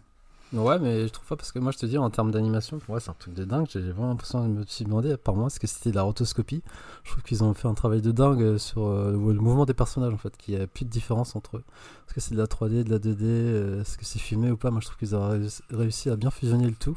Ouais, 0.54 0.78
mais 0.78 1.02
je 1.06 1.12
trouve 1.12 1.26
pas 1.26 1.36
parce 1.36 1.52
que 1.52 1.58
moi 1.58 1.72
je 1.72 1.78
te 1.78 1.84
dis 1.84 1.98
en 1.98 2.08
termes 2.08 2.30
d'animation, 2.30 2.78
pour 2.78 2.92
moi 2.92 3.00
c'est 3.00 3.10
un 3.10 3.14
truc 3.18 3.34
de 3.34 3.44
dingue. 3.44 3.66
J'ai 3.70 3.80
vraiment 3.80 4.08
l'impression 4.08 4.42
de 4.48 4.52
me 4.54 4.64
suis 4.66 4.84
demandé 4.86 5.14
par 5.18 5.34
moi 5.34 5.48
est-ce 5.48 5.60
que 5.60 5.66
c'était 5.66 5.90
de 5.90 5.96
la 5.96 6.02
rotoscopie? 6.02 6.62
Je 7.04 7.10
trouve 7.10 7.22
qu'ils 7.22 7.44
ont 7.44 7.52
fait 7.52 7.68
un 7.68 7.74
travail 7.74 8.00
de 8.00 8.12
dingue 8.12 8.40
euh, 8.42 8.58
sur 8.58 8.86
euh, 8.86 9.12
le 9.12 9.18
mouvement 9.40 9.66
des 9.66 9.74
personnages 9.74 10.14
en 10.14 10.16
fait, 10.16 10.34
qu'il 10.38 10.56
n'y 10.56 10.60
a 10.62 10.66
plus 10.66 10.86
de 10.86 10.90
différence 10.90 11.36
entre 11.36 11.58
eux. 11.58 11.64
Est-ce 12.06 12.14
que 12.14 12.20
c'est 12.20 12.32
de 12.34 12.38
la 12.40 12.46
3D, 12.46 12.82
de 12.82 12.90
la 12.90 12.98
2D, 12.98 13.24
euh, 13.24 13.82
est-ce 13.82 13.98
que 13.98 14.06
c'est 14.06 14.18
filmé 14.18 14.50
ou 14.50 14.56
pas? 14.56 14.70
Moi 14.70 14.80
je 14.80 14.86
trouve 14.86 14.96
qu'ils 14.98 15.14
ont 15.14 15.28
réussi- 15.70 16.10
à 16.10 16.16
bien 16.16 16.30
fusionner 16.30 16.66
le 16.66 16.74
tout. 16.76 16.96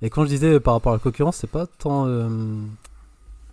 Et 0.00 0.08
quand 0.08 0.24
je 0.24 0.28
disais 0.30 0.58
par 0.58 0.72
rapport 0.74 0.92
à 0.92 0.96
la 0.96 1.00
concurrence, 1.00 1.36
c'est 1.36 1.46
pas 1.50 1.66
tant 1.66 2.06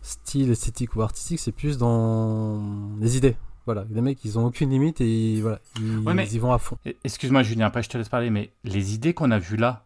style 0.01 0.51
esthétique 0.51 0.95
ou 0.95 1.01
artistique, 1.01 1.39
c'est 1.39 1.51
plus 1.51 1.77
dans 1.77 2.61
les 2.99 3.17
idées. 3.17 3.36
Voilà, 3.66 3.86
les 3.89 4.01
mecs 4.01 4.24
ils 4.26 4.38
ont 4.38 4.45
aucune 4.45 4.70
limite 4.70 5.01
et 5.01 5.41
voilà, 5.41 5.59
ils, 5.80 5.99
Ouais, 5.99 6.13
mais- 6.13 6.26
ils 6.28 6.36
y 6.36 6.39
vont 6.39 6.51
à 6.53 6.57
fond. 6.59 6.78
Excuse-moi 7.03 7.41
Julien, 7.43 7.66
après 7.68 7.82
je 7.84 7.89
te 7.89 7.97
laisse 7.97 8.09
parler, 8.09 8.30
mais 8.30 8.51
les 8.63 8.93
idées 8.93 9.13
qu'on 9.13 9.32
a 9.32 9.39
vues 9.39 9.57
là, 9.57 9.86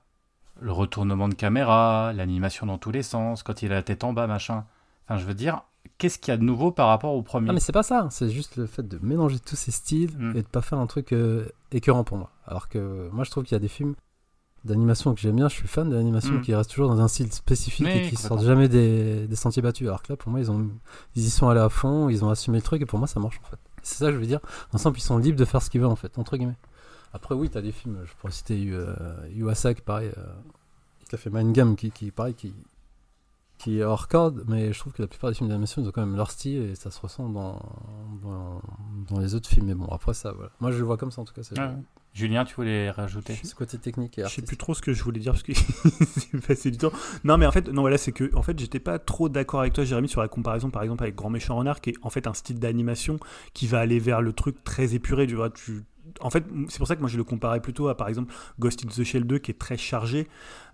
le 0.61 0.71
retournement 0.73 1.29
de 1.29 1.33
caméra, 1.35 2.11
l'animation 2.13 2.65
dans 2.65 2.77
tous 2.77 2.91
les 2.91 3.03
sens, 3.03 3.43
quand 3.43 3.61
il 3.61 3.71
a 3.71 3.75
la 3.75 3.83
tête 3.83 4.03
en 4.03 4.11
bas, 4.11 4.27
machin. 4.27 4.65
Enfin, 5.07 5.17
je 5.17 5.25
veux 5.25 5.33
dire, 5.33 5.61
qu'est-ce 5.97 6.19
qu'il 6.19 6.31
y 6.31 6.35
a 6.35 6.37
de 6.37 6.43
nouveau 6.43 6.71
par 6.71 6.87
rapport 6.89 7.13
au 7.13 7.21
premier? 7.21 7.49
Ah 7.49 7.53
mais 7.53 7.61
c'est 7.61 7.71
pas 7.71 7.83
ça, 7.83 8.07
c'est 8.11 8.29
juste 8.29 8.57
le 8.57 8.65
fait 8.67 8.85
de 8.85 8.99
mélanger 9.01 9.39
tous 9.39 9.55
ces 9.55 9.71
styles 9.71 10.11
Mm. 10.17 10.31
et 10.35 10.41
de 10.41 10.47
pas 10.47 10.61
faire 10.61 10.77
un 10.79 10.85
truc 10.87 11.13
euh, 11.13 11.45
écœurant 11.71 12.03
pour 12.03 12.17
moi. 12.17 12.31
Alors 12.45 12.67
que 12.67 13.09
moi 13.13 13.23
je 13.23 13.31
trouve 13.31 13.45
qu'il 13.45 13.55
y 13.55 13.55
a 13.55 13.59
des 13.59 13.69
films 13.69 13.95
d'animation 14.65 15.13
que 15.15 15.21
j'aime 15.21 15.37
bien, 15.37 15.47
je 15.47 15.55
suis 15.55 15.67
fan 15.69 15.89
de 15.89 15.95
l'animation 15.95 16.33
Mm. 16.33 16.41
qui 16.41 16.53
reste 16.53 16.69
toujours 16.71 16.89
dans 16.89 16.99
un 16.99 17.07
style 17.07 17.31
spécifique 17.31 17.87
et 17.87 18.09
qui 18.09 18.17
sortent 18.17 18.43
jamais 18.43 18.67
des, 18.67 19.25
des 19.25 19.35
sentiers 19.37 19.61
battus. 19.61 19.87
Alors 19.87 20.01
que 20.03 20.11
là 20.11 20.17
pour 20.17 20.29
moi 20.31 20.41
ils, 20.41 20.51
ont, 20.51 20.67
ils 21.15 21.23
y 21.23 21.29
sont 21.29 21.47
allés 21.47 21.61
à 21.61 21.69
fond, 21.69 22.09
ils 22.09 22.25
ont 22.25 22.29
assumé 22.29 22.57
le 22.57 22.61
truc 22.63 22.81
et 22.81 22.85
pour 22.85 22.99
moi 22.99 23.07
ça 23.07 23.21
marche 23.21 23.39
en 23.41 23.47
fait. 23.49 23.57
C'est 23.83 23.95
ça 23.95 24.07
que 24.07 24.13
je 24.13 24.17
veux 24.19 24.27
dire. 24.27 24.41
Ensemble 24.73 24.97
ils 24.97 25.01
sont 25.01 25.17
libres 25.17 25.37
de 25.37 25.45
faire 25.45 25.61
ce 25.61 25.69
qu'ils 25.69 25.81
veulent 25.81 25.89
en 25.89 25.95
fait, 25.95 26.17
entre 26.17 26.37
guillemets. 26.37 26.57
Après 27.13 27.35
oui 27.35 27.49
t'as 27.49 27.61
des 27.61 27.71
films, 27.71 27.99
je 28.05 28.13
pourrais 28.15 28.33
citer 28.33 28.69
euh, 28.71 28.93
Yuasaki 29.33 29.81
pareil, 29.81 30.11
euh, 30.17 30.25
qui 31.07 31.15
a 31.15 31.17
fait 31.17 31.29
Mind 31.29 31.53
Game 31.53 31.75
qui, 31.75 31.91
qui 31.91 32.11
pareil 32.11 32.33
qui 32.33 32.53
qui 33.59 33.79
est 33.79 33.83
hors 33.83 34.07
corde, 34.07 34.45
mais 34.47 34.71
je 34.71 34.79
trouve 34.79 34.93
que 34.93 35.01
la 35.01 35.07
plupart 35.07 35.29
des 35.29 35.35
films 35.35 35.49
d'animation, 35.49 35.81
ils 35.81 35.87
ont 35.87 35.91
quand 35.91 36.05
même 36.05 36.15
leur 36.15 36.31
style 36.31 36.61
et 36.63 36.75
ça 36.75 36.91
se 36.91 36.99
ressent 37.01 37.27
dans, 37.27 37.61
dans, 38.23 38.61
dans 39.09 39.19
les 39.19 39.35
autres 39.35 39.49
films. 39.49 39.65
Mais 39.65 39.75
bon, 39.75 39.87
après 39.87 40.13
ça, 40.13 40.31
voilà. 40.31 40.49
Moi, 40.61 40.71
je 40.71 40.77
le 40.77 40.85
vois 40.85 40.95
comme 40.95 41.11
ça 41.11 41.21
en 41.21 41.25
tout 41.25 41.33
cas. 41.33 41.41
Ouais. 41.41 41.75
Julien, 42.13 42.43
tu 42.43 42.55
voulais 42.55 42.89
rajouter 42.89 43.39
Ce 43.43 43.53
côté 43.53 43.77
technique 43.77 44.17
et 44.17 44.23
Je 44.23 44.29
sais 44.29 44.41
plus 44.41 44.57
trop 44.57 44.73
ce 44.73 44.81
que 44.81 44.93
je 44.93 45.03
voulais 45.03 45.19
dire 45.19 45.33
parce 45.33 45.43
que 45.43 45.53
c'est 46.17 46.45
passé 46.45 46.71
du 46.71 46.77
temps. 46.77 46.91
Non, 47.23 47.37
mais 47.37 47.45
en 47.45 47.51
fait, 47.51 47.67
non, 47.69 47.81
voilà, 47.81 47.97
c'est 47.97 48.11
que 48.11 48.35
en 48.35 48.41
fait, 48.41 48.57
j'étais 48.59 48.79
pas 48.79 48.99
trop 48.99 49.29
d'accord 49.29 49.61
avec 49.61 49.73
toi, 49.73 49.83
Jérémy, 49.83 50.09
sur 50.09 50.21
la 50.21 50.27
comparaison, 50.27 50.69
par 50.69 50.83
exemple, 50.83 51.03
avec 51.03 51.15
Grand 51.15 51.29
Méchant 51.29 51.55
Renard, 51.57 51.81
qui 51.81 51.91
est 51.91 51.95
en 52.01 52.09
fait 52.09 52.27
un 52.27 52.33
style 52.33 52.59
d'animation 52.59 53.19
qui 53.53 53.67
va 53.67 53.79
aller 53.79 53.99
vers 53.99 54.21
le 54.21 54.33
truc 54.33 54.63
très 54.63 54.95
épuré. 54.95 55.27
Tu 55.27 55.35
vois, 55.35 55.49
tu... 55.49 55.83
En 56.21 56.31
fait, 56.31 56.43
c'est 56.69 56.79
pour 56.79 56.87
ça 56.87 56.95
que 56.95 57.01
moi 57.01 57.09
je 57.09 57.17
le 57.17 57.23
comparais 57.23 57.61
plutôt 57.61 57.87
à 57.87 57.95
par 57.95 58.07
exemple 58.07 58.33
Ghost 58.59 58.83
in 58.83 58.87
the 58.87 59.03
Shell 59.03 59.25
2 59.25 59.37
qui 59.37 59.51
est 59.51 59.59
très 59.59 59.77
chargé, 59.77 60.27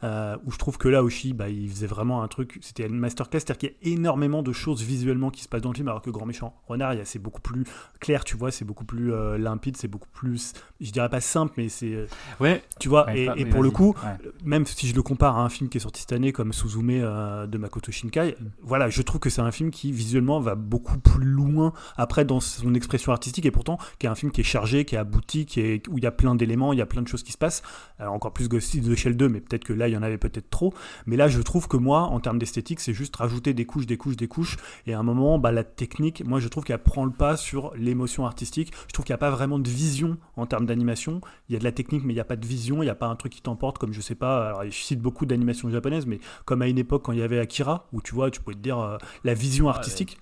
euh, 0.06 0.38
où 0.46 0.52
je 0.52 0.58
trouve 0.58 0.78
que 0.78 0.88
là 0.88 1.04
Oshi, 1.04 1.34
bah, 1.34 1.50
il 1.50 1.68
faisait 1.70 1.88
vraiment 1.88 2.22
un 2.24 2.28
truc, 2.28 2.60
c'était 2.62 2.86
une 2.86 2.98
masterclass, 2.98 3.40
c'est-à-dire 3.40 3.58
qu'il 3.58 3.70
y 3.70 3.92
a 3.92 3.94
énormément 3.96 4.44
de 4.44 4.54
choses 4.54 4.82
visuellement 4.84 5.32
qui 5.32 5.42
se 5.44 5.50
passent 5.50 5.62
dans 5.64 5.72
le 5.72 5.76
film, 5.76 5.88
alors 5.88 6.02
que 6.02 6.10
Grand 6.10 6.26
Méchant 6.26 6.56
Renard, 6.68 6.94
c'est 7.06 7.20
beaucoup 7.20 7.42
plus 7.42 7.64
clair, 8.00 8.24
tu 8.24 8.38
vois, 8.38 8.52
c'est 8.52 8.66
beaucoup 8.66 8.86
plus 8.86 9.12
euh, 9.14 9.38
limpide, 9.38 9.76
c'est 9.78 9.88
beaucoup 9.88 10.08
plus, 10.14 10.54
je 10.80 10.92
dirais 10.92 11.10
pas 11.10 11.22
simple, 11.22 11.54
mais 11.58 11.70
c'est, 11.70 11.94
euh, 11.94 12.06
Ouais. 12.40 12.64
tu 12.80 12.88
vois, 12.88 13.06
Ouais, 13.08 13.20
et, 13.22 13.26
pas- 13.26 13.36
et 13.38 13.44
oui, 13.44 13.50
pour 13.50 13.64
le 13.64 13.72
coup, 13.72 13.96
Ouais. 14.04 14.30
même 14.44 14.66
si 14.66 14.88
je 14.88 14.96
le 14.96 15.02
compare 15.02 15.38
à 15.38 15.42
un 15.44 15.50
film 15.50 15.70
qui 15.70 15.78
est 15.78 15.82
sorti 15.82 16.02
cette 16.02 16.14
année 16.14 16.32
comme 16.32 16.54
Suzume 16.54 16.90
euh, 16.92 17.48
de 17.48 17.58
Makoto 17.58 17.92
Shinkai, 17.92 18.36
voilà, 18.62 18.90
je 18.90 19.02
trouve 19.02 19.20
que 19.20 19.30
c'est 19.30 19.42
un 19.42 19.52
film 19.52 19.72
qui 19.72 19.92
visuellement 19.92 20.40
va 20.40 20.56
beaucoup 20.56 21.00
plus 21.00 21.26
loin 21.26 21.74
après 21.98 22.26
dans 22.26 22.40
son 22.40 22.74
expression 22.76 23.12
artistique 23.12 23.46
et 23.46 23.52
pourtant 23.52 23.78
qui 23.98 24.06
est 24.06 24.10
un 24.10 24.16
film 24.16 24.32
qui 24.32 24.42
est 24.42 24.46
chargé, 24.46 24.86
qui 24.86 24.96
est 24.96 24.98
abouti, 25.00 25.46
qui 25.46 25.62
est, 25.62 25.88
où 25.88 25.98
il 25.98 26.04
y 26.04 26.08
a 26.08 26.12
plein 26.12 26.36
d'éléments, 26.36 26.74
il 26.74 26.80
y 26.80 26.82
a 26.82 26.86
plein 26.86 27.02
de 27.02 27.08
choses 27.08 27.24
qui 27.24 27.32
se 27.32 27.38
passent. 27.38 27.64
Alors 27.98 28.14
encore 28.14 28.34
plus 28.34 28.48
Ghost 28.50 28.76
the 28.84 28.96
Shell 28.96 29.16
2, 29.18 29.30
mais 29.30 29.40
peut-être 29.42 29.64
que 29.64 29.74
là 29.74 29.88
il 29.88 29.95
y 29.96 29.98
en 29.98 30.04
avait 30.04 30.18
peut-être 30.18 30.50
trop. 30.50 30.74
Mais 31.06 31.16
là 31.16 31.28
je 31.28 31.42
trouve 31.42 31.68
que 31.68 31.78
moi, 31.78 32.02
en 32.02 32.20
termes 32.20 32.40
d'esthétique, 32.40 32.80
c'est 32.80 32.94
juste 32.94 33.16
rajouter 33.16 33.54
des 33.54 33.66
couches, 33.66 33.86
des 33.86 33.98
couches, 33.98 34.18
des 34.18 34.28
couches. 34.28 34.58
Et 34.88 34.94
à 34.94 35.00
un 35.00 35.04
moment, 35.04 35.40
bah, 35.40 35.52
la 35.52 35.64
technique, 35.64 36.24
moi 36.26 36.40
je 36.40 36.48
trouve 36.48 36.64
qu'elle 36.64 36.78
prend 36.80 37.06
le 37.06 37.12
pas 37.12 37.38
sur 37.38 37.74
l'émotion 37.76 38.26
artistique. 38.26 38.74
Je 38.88 38.94
trouve 38.94 39.06
qu'il 39.06 39.14
n'y 39.14 39.16
a 39.16 39.20
pas 39.20 39.32
vraiment 39.32 39.60
de 39.60 39.70
vision 39.70 40.18
en 40.36 40.46
termes 40.46 40.66
d'animation. 40.66 41.22
Il 41.50 41.54
y 41.54 41.56
a 41.56 41.60
de 41.60 41.64
la 41.64 41.72
technique, 41.72 42.04
mais 42.04 42.14
il 42.14 42.16
n'y 42.16 42.22
a 42.22 42.26
pas 42.26 42.36
de 42.36 42.46
vision, 42.46 42.82
il 42.82 42.86
n'y 42.86 42.92
a 42.92 42.96
pas 42.96 43.08
un 43.08 43.16
truc 43.16 43.34
qui 43.34 43.42
t'emporte, 43.42 43.78
comme 43.78 43.94
je 43.94 44.02
sais 44.02 44.16
pas, 44.16 44.50
alors 44.50 44.64
je 44.64 44.70
cite 44.72 45.02
beaucoup 45.02 45.26
d'animations 45.26 45.70
japonaises, 45.70 46.06
mais 46.06 46.20
comme 46.46 46.62
à 46.62 46.68
une 46.68 46.78
époque 46.78 47.04
quand 47.04 47.12
il 47.12 47.20
y 47.20 47.24
avait 47.24 47.40
Akira, 47.40 47.88
où 47.94 48.02
tu 48.02 48.14
vois, 48.14 48.32
tu 48.32 48.42
pouvais 48.42 48.56
te 48.56 48.62
dire 48.62 48.80
euh, 48.80 48.98
la 49.24 49.34
vision 49.34 49.70
artistique. 49.70 50.18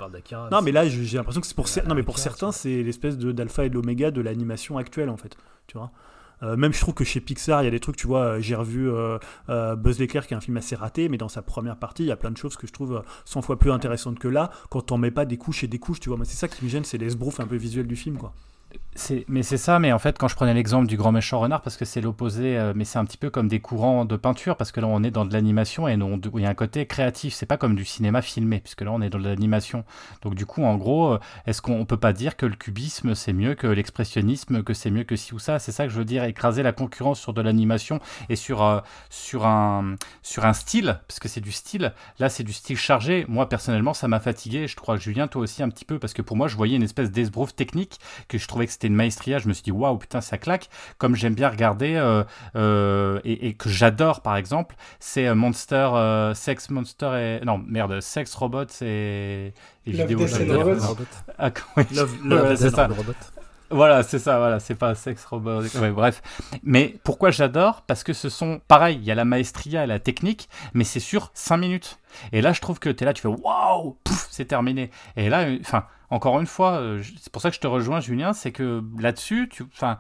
non, 0.52 0.62
mais 0.62 0.72
là, 0.72 0.88
j'ai 0.88 1.18
l'impression 1.18 1.42
que 1.42 1.48
c'est 1.48 1.56
pour, 1.56 1.68
non, 1.88 1.96
mais 1.96 2.04
pour 2.04 2.20
certains, 2.20 2.52
c'est 2.52 2.84
l'espèce 2.84 3.18
de 3.18 3.32
d'alpha 3.32 3.66
et 3.66 3.70
de 3.70 3.76
l'oméga 3.76 4.12
de 4.12 4.22
l'animation 4.22 4.78
actuelle, 4.78 5.10
en 5.10 5.18
fait. 5.18 5.38
Tu 5.68 5.78
vois? 5.78 5.92
Euh, 6.44 6.58
même 6.58 6.74
je 6.74 6.80
trouve 6.80 6.94
que 6.94 7.04
chez 7.04 7.22
Pixar, 7.22 7.62
il 7.62 7.66
y 7.66 7.68
a 7.68 7.72
des 7.72 7.80
trucs, 7.80 7.96
tu 7.96 8.08
vois, 8.08 8.40
j'ai 8.40 8.56
revu 8.56 8.90
euh, 8.90 9.18
euh, 9.50 9.76
Buzz 9.76 10.00
l'éclair, 10.00 10.28
qui 10.28 10.34
est 10.34 10.38
un 10.38 10.42
film 10.42 10.58
assez 10.58 10.76
raté, 10.76 11.10
mais 11.10 11.18
dans 11.18 11.30
sa 11.30 11.42
première 11.42 11.78
partie, 11.78 12.04
il 12.04 12.08
y 12.08 12.12
a 12.12 12.18
plein 12.18 12.32
de 12.32 12.38
choses 12.38 12.58
que 12.58 12.68
je 12.68 12.74
trouve 12.74 12.98
euh, 12.98 13.02
100 13.26 13.42
fois 13.42 13.58
plus 13.58 13.72
intéressantes 13.72 14.20
que 14.20 14.28
là, 14.28 14.52
quand 14.70 14.92
on 14.92 14.98
met 14.98 15.12
pas 15.12 15.26
des 15.26 15.38
couches 15.38 15.64
et 15.64 15.68
des 15.68 15.80
couches, 15.80 16.00
tu 16.00 16.10
vois. 16.10 16.18
Moi, 16.18 16.26
c'est 16.26 16.38
ça 16.38 16.48
qui 16.48 16.64
me 16.64 16.70
gêne, 16.70 16.84
c'est 16.84 16.98
l'esbrouf 16.98 17.40
un 17.40 17.48
peu 17.48 17.56
visuel 17.56 17.88
du 17.88 17.96
film, 17.96 18.18
quoi. 18.18 18.34
Mais 19.28 19.42
c'est 19.42 19.58
ça, 19.58 19.80
mais 19.80 19.92
en 19.92 20.00
fait, 20.00 20.18
quand 20.20 20.28
je 20.28 20.36
prenais 20.36 20.54
l'exemple 20.54 20.88
du 20.88 20.98
grand 20.98 21.12
méchant 21.12 21.40
renard, 21.40 21.62
parce 21.62 21.78
que 21.78 21.86
c'est 21.86 22.00
l'opposé, 22.00 22.58
euh, 22.58 22.74
mais 22.76 22.86
c'est 22.86 23.00
un 23.00 23.06
petit 23.06 23.18
peu 23.18 23.32
comme 23.32 23.48
des 23.48 23.60
courants 23.60 24.06
de 24.06 24.16
peinture, 24.16 24.56
parce 24.56 24.72
que 24.72 24.80
là, 24.80 24.88
on 24.88 25.04
est 25.04 25.10
dans 25.10 25.26
de 25.26 25.34
l'animation 25.34 25.88
et 25.88 25.94
il 25.94 26.42
y 26.42 26.46
a 26.46 26.50
un 26.50 26.54
côté 26.54 26.86
créatif. 26.86 27.34
C'est 27.34 27.48
pas 27.48 27.58
comme 27.58 27.76
du 27.76 27.86
cinéma 27.86 28.22
filmé, 28.22 28.60
puisque 28.60 28.82
là, 28.82 28.92
on 28.92 29.02
est 29.02 29.10
dans 29.10 29.18
de 29.18 29.28
l'animation. 29.28 29.84
Donc, 30.22 30.36
du 30.36 30.46
coup, 30.46 30.64
en 30.64 30.76
gros, 30.76 31.14
euh, 31.14 31.20
est-ce 31.48 31.62
qu'on 31.62 31.86
peut 31.86 31.98
pas 31.98 32.14
dire 32.14 32.38
que 32.38 32.46
le 32.46 32.56
cubisme, 32.56 33.16
c'est 33.16 33.34
mieux 33.34 33.56
que 33.56 33.66
l'expressionnisme, 33.68 34.64
que 34.64 34.74
c'est 34.74 34.92
mieux 34.92 35.04
que 35.04 35.16
ci 35.16 35.34
ou 35.34 35.40
ça? 35.40 35.58
C'est 35.58 35.72
ça 35.72 35.86
que 35.86 35.90
je 35.92 35.98
veux 35.98 36.06
dire, 36.06 36.24
écraser 36.24 36.62
la 36.62 36.72
concurrence 36.72 37.20
sur 37.20 37.34
de 37.34 37.42
l'animation 37.42 38.00
et 38.30 38.36
sur, 38.36 38.64
euh, 38.64 38.80
sur, 39.10 39.48
un, 39.48 39.96
sur 40.22 40.46
un 40.46 40.54
style, 40.54 41.00
parce 41.08 41.20
que 41.20 41.28
c'est 41.28 41.42
du 41.42 41.52
style. 41.52 41.94
Là, 42.20 42.30
c'est 42.30 42.44
du 42.44 42.54
style 42.54 42.78
chargé. 42.78 43.26
Moi, 43.28 43.50
personnellement, 43.50 43.96
ça 43.96 44.08
m'a 44.08 44.20
fatigué. 44.20 44.68
Je 44.68 44.76
crois 44.76 44.98
Julien, 44.98 45.28
toi 45.28 45.42
aussi, 45.42 45.64
un 45.64 45.70
petit 45.70 45.86
peu, 45.86 45.98
parce 45.98 46.14
que 46.14 46.22
pour 46.22 46.38
moi, 46.38 46.48
je 46.48 46.56
voyais 46.56 46.76
une 46.76 46.84
espèce 46.84 47.12
d'esbrouf 47.12 47.56
technique 47.56 48.00
que 48.28 48.38
je 48.38 48.48
trouvais 48.48 48.63
que 48.66 48.72
c'était 48.72 48.88
une 48.88 48.96
maestria. 48.96 49.40
Je 49.40 49.48
me 49.48 49.54
suis 49.54 49.64
dit, 49.64 49.72
waouh, 49.72 49.98
putain, 49.98 50.22
ça 50.22 50.38
claque. 50.38 50.70
Comme 50.98 51.16
j'aime 51.16 51.36
bien 51.36 51.50
regarder 51.50 51.96
euh, 51.96 52.24
euh, 52.56 53.20
et, 53.24 53.48
et 53.48 53.54
que 53.54 53.70
j'adore, 53.70 54.22
par 54.22 54.36
exemple, 54.36 54.76
c'est 55.00 55.28
euh, 55.28 55.36
Monster, 55.36 55.90
euh, 55.94 56.34
Sex 56.34 56.70
Monster 56.70 57.40
et. 57.42 57.46
Non, 57.46 57.62
merde, 57.66 58.00
Sex 58.02 58.34
Robots 58.36 58.66
et. 58.82 59.54
et 59.86 59.92
Love, 59.92 60.08
vidéos. 60.08 60.28
Death 60.28 60.50
and. 60.50 60.88
Robots. 60.88 61.06
Ah, 61.38 61.52
oui. 61.78 61.84
Love, 61.94 62.18
love, 62.24 62.50
ouais, 62.50 62.56
Death. 62.56 63.34
Voilà, 63.74 64.04
c'est 64.04 64.20
ça, 64.20 64.38
voilà, 64.38 64.60
c'est 64.60 64.76
pas 64.76 64.94
sexe 64.94 65.26
robot. 65.26 65.62
Ouais, 65.82 65.90
bref. 65.90 66.22
Mais 66.62 66.96
pourquoi 67.04 67.32
j'adore? 67.32 67.82
Parce 67.82 68.04
que 68.04 68.14
ce 68.14 68.30
sont, 68.30 68.62
pareil, 68.68 68.98
il 68.98 69.04
y 69.04 69.10
a 69.10 69.16
la 69.16 69.26
maestria 69.26 69.84
et 69.84 69.88
la 69.88 69.98
technique, 69.98 70.48
mais 70.76 70.84
c'est 70.84 71.00
sur 71.00 71.32
5 71.34 71.58
minutes. 71.58 71.98
Et 72.32 72.42
là, 72.42 72.54
je 72.54 72.62
trouve 72.62 72.78
que 72.78 72.90
tu 72.90 73.04
es 73.04 73.06
là, 73.06 73.14
tu 73.14 73.24
fais 73.24 73.28
waouh, 73.28 73.98
pouf, 74.04 74.28
c'est 74.30 74.46
terminé. 74.46 74.92
Et 75.16 75.28
là, 75.28 75.46
euh, 75.46 75.58
enfin, 75.62 75.86
encore 76.14 76.40
une 76.40 76.46
fois, 76.46 76.78
euh, 76.78 77.02
c'est 77.20 77.32
pour 77.32 77.42
ça 77.42 77.50
que 77.50 77.56
je 77.56 77.60
te 77.60 77.66
rejoins, 77.66 78.00
Julien, 78.00 78.34
c'est 78.34 78.52
que 78.52 78.84
là-dessus, 79.00 79.50
enfin, 79.74 79.98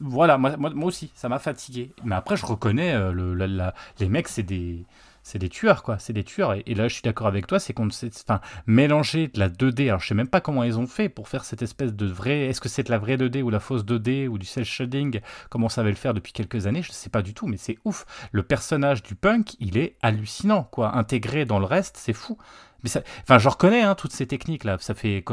voilà, 0.00 0.38
moi, 0.38 0.70
aussi, 0.84 1.10
ça 1.16 1.28
m'a 1.28 1.40
fatigué. 1.40 1.92
Mais 2.04 2.14
après, 2.14 2.36
je 2.36 2.46
reconnais, 2.46 2.92
euh, 2.94 3.72
les 3.98 4.08
mecs, 4.08 4.28
c'est 4.28 4.44
des, 4.44 4.86
c'est 5.24 5.40
des 5.40 5.48
tueurs, 5.48 5.82
quoi. 5.82 5.98
C'est 5.98 6.12
des 6.12 6.22
tueurs. 6.22 6.54
Et, 6.54 6.74
là, 6.74 6.86
je 6.86 6.94
suis 6.94 7.02
d'accord 7.02 7.26
avec 7.26 7.48
toi, 7.48 7.58
c'est 7.58 7.72
qu'on 7.72 7.86
ne 7.86 7.90
enfin, 7.90 8.40
mélanger 8.66 9.26
de 9.26 9.40
la 9.40 9.48
2D. 9.48 9.88
Alors, 9.88 10.00
je 10.00 10.06
sais 10.06 10.14
même 10.14 10.28
pas 10.28 10.40
comment 10.40 10.62
ils 10.62 10.78
ont 10.78 10.86
fait 10.86 11.08
pour 11.08 11.28
faire 11.28 11.44
cette 11.44 11.62
espèce 11.62 11.94
de 11.94 12.06
vrai. 12.06 12.46
Est-ce 12.46 12.60
que 12.60 12.68
c'est 12.68 12.84
de 12.84 12.90
la 12.90 12.98
vraie 12.98 13.16
2D 13.16 13.42
ou 13.42 13.50
la 13.50 13.60
fausse 13.60 13.84
2D 13.84 14.28
ou 14.28 14.38
du 14.38 14.46
cel 14.46 14.64
shading, 14.64 15.20
comme 15.50 15.64
on 15.64 15.68
savait 15.68 15.90
le 15.90 15.96
faire 15.96 16.14
depuis 16.14 16.32
quelques 16.32 16.66
années 16.68 16.82
Je 16.82 16.92
sais 16.92 17.10
pas 17.10 17.22
du 17.22 17.34
tout, 17.34 17.48
mais 17.48 17.56
c'est 17.56 17.78
ouf. 17.84 18.06
Le 18.30 18.44
personnage 18.44 19.02
du 19.02 19.16
punk, 19.16 19.56
il 19.58 19.76
est 19.76 19.96
hallucinant, 20.00 20.62
quoi. 20.62 20.96
Intégré 20.96 21.44
dans 21.44 21.58
le 21.58 21.66
reste, 21.66 21.96
c'est 21.98 22.12
fou. 22.12 22.38
Mais 22.82 22.88
ça, 22.88 23.00
enfin, 23.22 23.38
je 23.38 23.48
reconnais 23.48 23.82
hein, 23.82 23.94
toutes 23.94 24.12
ces 24.12 24.26
techniques 24.26 24.64
là. 24.64 24.76
Ça 24.80 24.94
fait, 24.94 25.24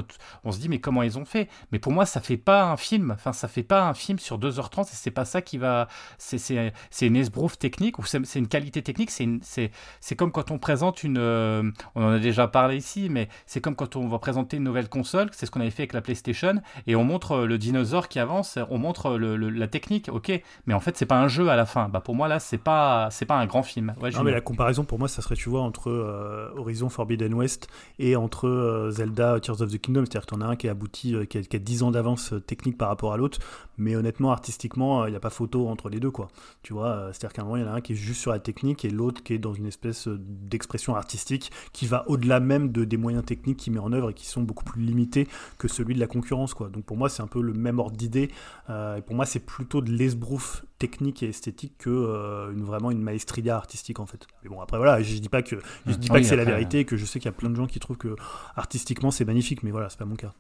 on 0.44 0.52
se 0.52 0.60
dit 0.60 0.70
mais 0.70 0.80
comment 0.80 1.04
ils 1.04 1.18
ont 1.20 1.26
fait? 1.26 1.48
Mais 1.72 1.80
pour 1.80 1.92
moi, 1.92 2.06
ça 2.06 2.20
fait 2.22 2.38
pas 2.38 2.64
un 2.66 2.78
film. 2.78 3.12
Enfin, 3.12 3.34
ça 3.34 3.48
fait 3.48 3.64
pas 3.64 3.84
un 3.88 3.94
film 3.94 4.18
sur 4.20 4.40
2h30 4.40 4.84
et 4.84 4.88
c'est 4.94 5.12
pas 5.12 5.26
ça 5.26 5.42
qui 5.42 5.58
va. 5.58 5.88
C'est, 6.18 6.38
c'est, 6.38 6.74
c'est 6.90 7.08
une 7.08 7.16
esbrouf 7.16 7.58
technique 7.58 8.00
ou 8.00 8.04
c'est, 8.06 8.26
c'est 8.26 8.40
une 8.40 8.48
qualité 8.48 8.82
technique. 8.82 9.12
C'est, 9.12 9.24
une- 9.26 9.40
c'est, 9.44 9.72
c'est 10.00 10.16
comme 10.16 10.32
quand 10.32 10.50
on 10.52 10.58
présente 10.58 11.04
une. 11.04 11.18
euh, 11.20 11.70
on 11.96 12.04
en 12.04 12.12
a 12.14 12.20
déjà 12.20 12.48
parlé 12.48 12.78
ici, 12.78 13.10
mais 13.10 13.30
c'est 13.46 13.62
comme 13.62 13.76
quand 13.76 13.96
on 13.96 14.08
va 14.08 14.18
présenter 14.20 14.58
une 14.58 14.64
nouvelle 14.64 14.90
console. 14.90 15.30
C'est 15.32 15.46
ce 15.46 15.52
qu'on 15.52 15.62
avait 15.62 15.70
fait 15.72 15.84
avec 15.84 15.94
la 15.94 16.02
PlayStation 16.02 16.62
et 16.88 16.96
on 16.96 17.04
montre 17.04 17.32
euh, 17.34 17.46
le 17.46 17.58
dinosaure 17.58 18.08
qui 18.08 18.20
avance. 18.20 18.58
On 18.70 18.78
montre 18.78 19.18
le- 19.18 19.36
le- 19.36 19.50
la 19.50 19.68
technique, 19.68 20.10
ok. 20.12 20.32
Mais 20.66 20.74
en 20.74 20.80
fait, 20.80 20.98
c'est 20.98 21.06
pas 21.06 21.20
un 21.20 21.28
jeu 21.28 21.50
à 21.50 21.56
la 21.56 21.66
fin. 21.66 21.90
Bah 21.90 22.00
pour 22.02 22.16
moi 22.16 22.28
là, 22.28 22.40
c'est 22.40 22.58
pas, 22.58 23.10
c'est 23.12 23.26
pas 23.26 23.36
un 23.36 23.46
grand 23.46 23.64
film. 23.64 23.94
Ouais, 24.02 24.10
Non, 24.12 24.24
mais 24.24 24.32
la 24.32 24.42
comparaison 24.42 24.84
pour 24.84 24.98
moi, 25.00 25.08
ça 25.08 25.22
serait, 25.22 25.36
tu 25.36 25.50
vois, 25.50 25.62
entre 25.62 25.90
euh, 25.92 26.50
Horizon 26.58 26.90
Forbidden 26.90 27.35
West 27.36 27.68
et 28.00 28.16
entre 28.16 28.48
euh, 28.48 28.92
Zelda 28.92 29.40
Tears 29.40 29.62
of 29.62 29.72
the 29.72 29.80
Kingdom. 29.80 30.06
C'est-à-dire 30.06 30.22
que 30.22 30.36
t'en 30.36 30.42
as 30.42 30.48
un 30.48 30.56
qui 30.56 30.68
est 30.68 30.70
abouti, 30.70 31.16
euh, 31.16 31.26
qui, 31.26 31.38
a, 31.38 31.42
qui 31.42 31.56
a 31.56 31.60
10 31.60 31.84
ans 31.84 31.92
d'avance 31.92 32.34
euh, 32.34 32.40
technique 32.40 32.78
par 32.78 32.90
rapport 32.90 33.14
à 33.14 33.18
l'autre, 33.18 33.40
mais 33.78 33.96
honnêtement, 33.96 34.32
artistiquement, 34.32 35.06
il 35.06 35.12
n'y 35.12 35.16
a 35.16 35.20
pas 35.20 35.30
photo 35.30 35.68
entre 35.68 35.90
les 35.90 36.00
deux, 36.00 36.12
quoi. 36.12 36.30
Tu 36.64 36.74
vois, 36.74 37.10
c'est-à-dire 37.12 37.34
qu'à 37.34 37.42
un 37.42 37.46
moment, 37.46 37.58
il 37.58 37.64
y 37.64 37.66
en 37.66 37.72
a 37.72 37.76
un 37.76 37.82
qui 37.82 37.94
est 37.94 37.96
juste 37.96 38.22
sur 38.22 38.32
la 38.32 38.40
technique 38.40 38.86
et 38.86 38.90
l'autre 38.90 39.22
qui 39.24 39.34
est 39.34 39.38
dans 39.38 39.54
une 39.54 39.66
espèce 39.66 40.08
d'expression 40.08 40.96
artistique 40.96 41.52
qui 41.74 41.86
va 41.86 42.10
au-delà 42.10 42.40
même 42.40 42.72
de, 42.72 42.86
des 42.86 42.98
moyens 42.98 43.26
techniques 43.26 43.58
qu'il 43.58 43.74
met 43.74 43.80
en 43.80 43.92
œuvre 43.92 44.12
et 44.12 44.14
qui 44.14 44.28
sont 44.28 44.42
beaucoup 44.42 44.64
plus 44.64 44.82
limités 44.82 45.28
que 45.58 45.68
celui 45.68 45.94
de 45.94 46.00
la 46.00 46.08
concurrence, 46.08 46.54
quoi. 46.54 46.70
Donc 46.70 46.86
pour 46.86 46.98
moi, 46.98 47.10
c'est 47.10 47.22
un 47.22 47.28
peu 47.28 47.42
le 47.42 47.54
même 47.54 47.80
ordre 47.80 47.98
d'idée. 47.98 48.32
pour 48.68 49.16
moi, 49.16 49.26
c'est 49.26 49.40
plutôt 49.40 49.82
de 49.82 49.92
l'esbrouf 49.92 50.64
technique 50.88 51.24
et 51.24 51.30
esthétique 51.30 51.74
que 51.78 51.90
euh, 51.90 52.52
une, 52.54 52.64
vraiment 52.64 52.92
une 52.92 53.02
maestria 53.02 53.56
artistique 53.56 54.00
en 54.00 54.06
fait. 54.06 54.28
Mais 54.44 54.50
bon 54.50 54.62
après 54.62 54.78
voilà, 54.78 55.02
je 55.02 55.18
dis 55.18 55.30
pas 55.30 55.42
que 55.42 55.56
je 55.88 55.94
dis 55.94 56.08
pas 56.08 56.16
Oui, 56.16 56.22
que 56.22 56.28
c'est 56.28 56.36
la 56.36 56.46
vérité 56.46 56.80
et 56.80 56.86
que 56.86 56.98
je 56.98 57.06
sais 57.06 57.20
qu'il 57.20 57.26
y 57.32 57.34
a 57.34 57.38
plein 57.38 57.50
de 57.50 57.56
gens 57.56 57.68
qui 57.68 57.80
trouvent 57.80 57.98
que 57.98 58.16
artistiquement 58.56 59.12
c'est 59.12 59.26
magnifique, 59.26 59.64
mais 59.64 59.72
voilà, 59.72 59.90
c'est 59.90 60.00
pas 60.00 60.06
mon 60.06 60.16
cas. 60.16 60.34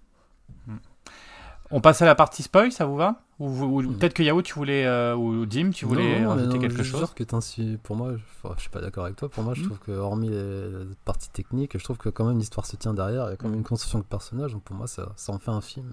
On 1.71 1.81
passe 1.81 2.01
à 2.03 2.05
la 2.05 2.13
partie 2.13 2.43
spoil, 2.43 2.71
ça 2.71 2.85
vous 2.85 2.95
va? 2.95 3.21
Ou, 3.39 3.47
ou 3.49 3.81
Mm. 3.81 3.97
peut-être 3.97 4.13
que 4.13 4.21
Yao, 4.23 4.41
tu 4.43 4.53
voulais, 4.53 4.85
euh, 4.85 5.15
ou 5.15 5.47
Dim, 5.47 5.71
tu 5.71 5.85
voulais 5.85 6.19
Non, 6.21 6.21
non, 6.21 6.29
rajouter 6.35 6.53
non, 6.55 6.61
quelque 6.61 6.83
je 6.83 6.91
chose? 6.91 7.13
que 7.15 7.75
pour 7.77 7.95
moi, 7.95 8.13
je, 8.15 8.49
je 8.55 8.61
suis 8.61 8.69
pas 8.69 8.81
d'accord 8.81 9.05
avec 9.05 9.17
toi. 9.17 9.29
Pour 9.29 9.43
moi, 9.43 9.55
je 9.55 9.61
Mhm. 9.61 9.65
trouve 9.65 9.79
que 9.79 9.91
hormis 9.91 10.29
les, 10.29 10.69
la 10.71 10.85
partie 11.05 11.29
technique, 11.31 11.75
je 11.77 11.83
trouve 11.83 11.97
que 11.97 12.09
quand 12.09 12.25
même 12.25 12.37
l'histoire 12.37 12.67
se 12.67 12.75
tient 12.75 12.93
derrière. 12.93 13.25
Il 13.27 13.31
y 13.31 13.33
a 13.33 13.35
quand 13.35 13.47
même 13.49 13.57
une 13.57 13.63
construction 13.63 13.97
de 13.97 14.03
personnage. 14.03 14.53
Donc 14.53 14.61
pour 14.63 14.75
moi, 14.75 14.85
ça, 14.87 15.11
ça 15.15 15.33
en 15.33 15.39
fait 15.39 15.49
un 15.51 15.61
film. 15.61 15.91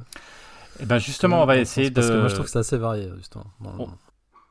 Eh 0.78 0.84
ben 0.86 0.98
justement, 0.98 1.42
on 1.42 1.46
va 1.46 1.56
essayer 1.56 1.88
de. 1.88 1.94
Parce 1.94 2.10
que 2.10 2.18
moi, 2.18 2.28
je 2.28 2.34
trouve 2.34 2.46
que 2.46 2.52
c'est 2.52 2.58
assez 2.58 2.76
varié, 2.78 3.10
justement. 3.16 3.46
Bon, 3.60 3.72
Oh. 3.78 3.88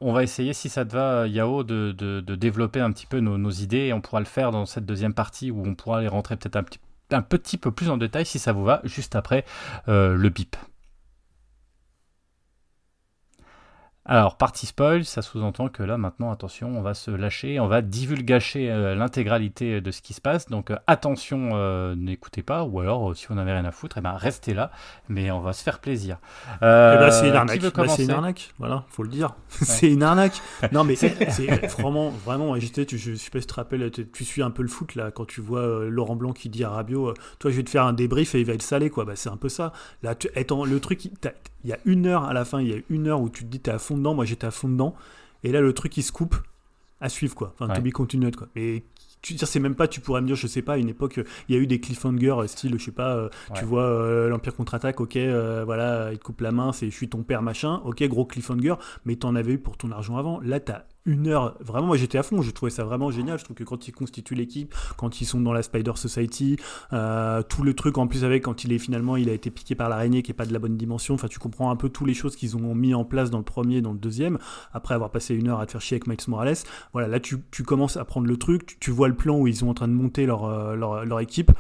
On 0.02 0.14
va 0.14 0.24
essayer, 0.24 0.54
si 0.54 0.68
ça 0.68 0.84
te 0.84 0.93
va, 0.93 1.28
Yao, 1.28 1.64
de, 1.64 1.91
de- 1.91 2.36
développer 2.36 2.80
un 2.80 2.91
petit 2.91 3.06
peu 3.06 3.20
nos, 3.20 3.52
idées 3.52 3.86
et 3.88 3.93
on 3.93 4.02
pourra 4.02 4.20
le 4.20 4.26
faire 4.26 4.52
dans 4.52 4.66
cette 4.66 4.86
deuxième 4.86 5.14
partie 5.14 5.52
où 5.52 5.64
on 5.66 5.76
pourra 5.76 5.99
aller 5.99 6.08
rentrer 6.08 6.36
peut-être 6.38 6.56
un 6.56 6.64
petit, 6.64 6.80
un 7.12 7.22
petit 7.22 7.58
peu 7.58 7.72
plus 7.72 7.89
en 7.89 7.97
détail 7.97 8.26
si 8.26 8.39
ça 8.39 8.52
vous 8.52 8.64
va, 8.64 8.82
juste 8.84 9.16
après 9.16 9.45
euh, 9.88 10.16
le 10.16 10.30
bip. 10.30 10.56
Alors, 14.04 14.36
partie 14.36 14.66
spoil, 14.66 15.06
ça 15.06 15.22
sous-entend 15.22 15.70
que 15.70 15.84
là, 15.84 15.95
maintenant, 15.95 16.32
attention, 16.32 16.76
on 16.76 16.82
va 16.82 16.95
se 16.95 17.12
lâcher, 17.12 17.60
on 17.60 17.68
va 17.68 17.84
divulgacher 17.84 18.72
euh, 18.72 18.95
l'intégralité 18.95 19.80
de 19.80 19.91
ce 19.91 20.02
qui 20.02 20.14
se 20.14 20.22
passe. 20.22 20.47
Donc, 20.47 20.72
euh, 20.72 20.76
attention, 20.88 21.52
euh, 21.54 21.93
n'écoutez 21.95 22.41
pas, 22.41 22.64
ou 22.64 22.80
alors, 22.80 23.16
si 23.16 23.28
vous 23.28 23.36
n'avez 23.36 23.52
rien 23.52 23.64
à 23.64 23.72
foutre, 23.72 23.99
eh 23.99 24.02
ben, 24.02 24.14
restez 24.14 24.56
là, 24.56 24.72
mais 25.08 25.30
on 25.30 25.39
va 25.39 25.54
se 25.54 25.62
faire 25.62 25.78
plaisir. 25.78 26.18
Eh 26.56 26.60
ben, 26.62 27.12
c'est 27.12 27.30
une 27.30 27.36
arnaque. 27.36 27.62
Bah, 27.62 27.88
c'est 27.88 28.04
une 28.04 28.12
arnaque. 28.12 28.56
Voilà, 28.58 28.86
faut 28.89 29.04
le 29.04 29.10
dire. 29.10 29.36
c'est 29.49 29.91
une 29.91 30.04
arnaque. 30.04 30.41
Non, 30.72 30.84
mais 30.86 30.95
c'est 30.95 31.10
vraiment, 31.80 32.10
vraiment, 32.10 32.58
j'étais, 32.58 32.86
tu, 32.86 32.97
je 32.97 33.16
sais 33.16 33.30
pas 33.30 33.41
si 33.41 33.47
tu 33.47 33.54
te 33.54 33.56
rappelles, 33.56 33.91
tu, 33.91 34.08
tu 34.08 34.24
suis 34.24 34.41
un 34.41 34.52
peu 34.52 34.62
le 34.62 34.70
foot 34.70 34.95
là, 34.95 35.12
quand 35.12 35.26
tu 35.26 35.41
vois 35.41 35.86
Laurent 35.86 36.16
Blanc 36.16 36.32
qui 36.32 36.49
dit 36.49 36.64
à 36.64 36.70
Rabiot, 36.70 37.14
toi, 37.39 37.52
je 37.52 37.58
vais 37.58 37.64
te 37.64 37.70
faire 37.70 37.84
un 37.84 37.93
débrief 37.93 38.36
et 38.36 38.39
il 38.39 38.45
va 38.45 38.54
être 38.54 38.62
salé, 38.62 38.89
quoi. 38.89 39.04
Bah, 39.04 39.16
c'est 39.16 39.30
un 39.30 39.38
peu 39.38 39.49
ça. 39.49 39.74
Là, 40.02 40.16
tu, 40.16 40.30
le 40.34 40.80
truc, 40.80 41.06
il 41.06 41.70
y 41.70 41.74
a 41.74 41.78
une 41.86 42.08
heure 42.08 42.24
à 42.24 42.34
la 42.34 42.45
fin, 42.45 42.62
il 42.62 42.70
y 42.70 42.74
a 42.74 42.78
une 42.89 43.08
heure 43.08 43.22
où 43.22 43.30
tu 43.30 43.43
te 43.43 43.49
dis, 43.49 43.60
t'es 43.60 43.72
à 43.72 43.80
fond 43.80 43.91
dedans. 43.98 44.14
Moi, 44.14 44.26
j'étais 44.26 44.48
à 44.48 44.52
fond 44.52 44.70
dedans. 44.70 44.96
Et 45.44 45.52
là, 45.52 45.62
le 45.62 45.74
truc, 45.74 45.98
il 45.98 46.04
se 46.04 46.12
coupe 46.12 46.36
à 47.00 47.10
suivre, 47.10 47.34
quoi. 47.36 47.54
Enfin, 47.56 47.68
Ouais. 47.70 47.76
to 47.76 47.82
be 47.82 47.92
continued, 47.92 48.36
quoi. 48.36 48.48
Mais 48.56 48.84
tu 49.24 49.36
c'est 49.38 49.60
même 49.60 49.76
pas, 49.76 49.88
tu 49.88 50.02
pourrais 50.02 50.22
me 50.22 50.28
dire, 50.28 50.36
je 50.36 50.48
sais 50.48 50.62
pas, 50.64 50.74
à 50.74 50.78
une 50.78 50.89
époque, 50.89 51.20
euh, 51.20 51.24
il 51.48 51.56
y 51.56 51.58
a 51.58 51.62
eu 51.62 51.68
des 51.68 51.80
cliffhangers, 51.80 52.32
euh, 52.32 52.48
style, 52.48 52.74
je 52.80 52.84
sais 52.86 52.92
pas, 52.92 53.16
euh, 53.16 53.30
tu 53.56 53.66
vois 53.66 53.84
euh, 53.84 54.30
l'Empire 54.30 54.56
contre-attaque, 54.56 55.00
ok, 55.00 55.16
euh, 55.16 55.62
voilà, 55.64 56.12
il 56.12 56.18
te 56.18 56.24
coupe 56.24 56.42
la 56.42 56.52
main, 56.52 56.74
c'est 56.74 56.88
je 56.89 56.96
suis 56.96 57.08
ton 57.08 57.22
père, 57.22 57.44
machin, 57.44 57.82
ok, 57.86 58.02
gros 58.08 58.26
cliffhanger, 58.26 58.76
mais 59.06 59.16
t'en 59.16 59.36
avais 59.36 59.54
eu 59.54 59.58
pour 59.60 59.78
ton 59.78 59.92
argent 59.92 60.18
avant. 60.18 60.39
Là, 60.42 60.60
t'as 60.60 60.86
une 61.06 61.28
heure, 61.28 61.58
vraiment, 61.60 61.88
moi 61.88 61.97
j'étais 61.97 62.18
à 62.18 62.24
fond, 62.24 62.41
je 62.41 62.52
trouvais 62.52 62.70
ça 62.70 62.84
vraiment 62.84 63.10
génial. 63.10 63.39
Je 63.39 63.43
trouve 63.43 63.56
que 63.56 63.64
quand 63.64 63.88
ils 63.88 63.91
constituent 63.91 64.36
l'équipe, 64.36 64.74
quand 64.97 65.22
ils 65.22 65.26
sont 65.26 65.39
dans 65.39 65.54
la 65.54 65.64
Spider 65.64 65.93
Society, 65.95 66.58
euh, 66.93 67.41
tout 67.41 67.64
le 67.64 67.74
truc 67.74 67.97
en 67.97 68.08
plus 68.08 68.24
avec 68.24 68.43
quand 68.43 68.64
il 68.64 68.72
est 68.72 68.78
finalement, 68.78 69.16
il 69.16 69.30
a 69.30 69.34
été 69.34 69.49
piqué 69.49 69.74
par 69.74 69.89
l'araignée 69.89 70.22
qui 70.22 70.32
est 70.32 70.36
pas 70.36 70.45
de 70.45 70.54
la 70.54 70.60
bonne 70.60 70.78
dimension, 70.78 71.16
enfin, 71.16 71.28
tu 71.28 71.39
comprends 71.39 71.72
un 71.72 71.76
peu 71.76 71.89
toutes 71.89 72.08
les 72.08 72.14
choses 72.14 72.36
qu'ils 72.36 72.56
ont 72.56 72.76
mis 72.76 72.93
en 72.93 73.04
place 73.04 73.32
dans 73.32 73.39
le 73.39 73.43
premier 73.43 73.82
dans 73.82 73.93
le 73.93 73.99
deuxième, 73.99 74.38
après 74.74 74.93
avoir 74.93 75.10
passé 75.10 75.34
une 75.34 75.47
heure 75.47 75.60
à 75.60 75.66
te 75.66 75.72
faire 75.72 75.82
chier 75.82 75.95
avec 75.95 76.08
Miles 76.08 76.18
Morales. 76.28 76.58
Voilà, 76.93 77.08
là, 77.08 77.20
tu, 77.20 77.39
commences 77.66 77.97
à 77.97 78.06
prendre 78.06 78.28
le 78.28 78.38
truc, 78.38 78.78
tu, 78.80 78.91
vois 78.91 79.08
le 79.08 79.16
plan 79.16 79.38
où 79.38 79.47
ils 79.47 79.56
sont 79.56 79.70
en 79.70 79.74
train 79.74 79.88
de 79.88 79.93
monter 79.93 80.26
leur, 80.26 80.45
euh, 80.45 80.76
leur 80.76 81.20
équipe, 81.20 81.52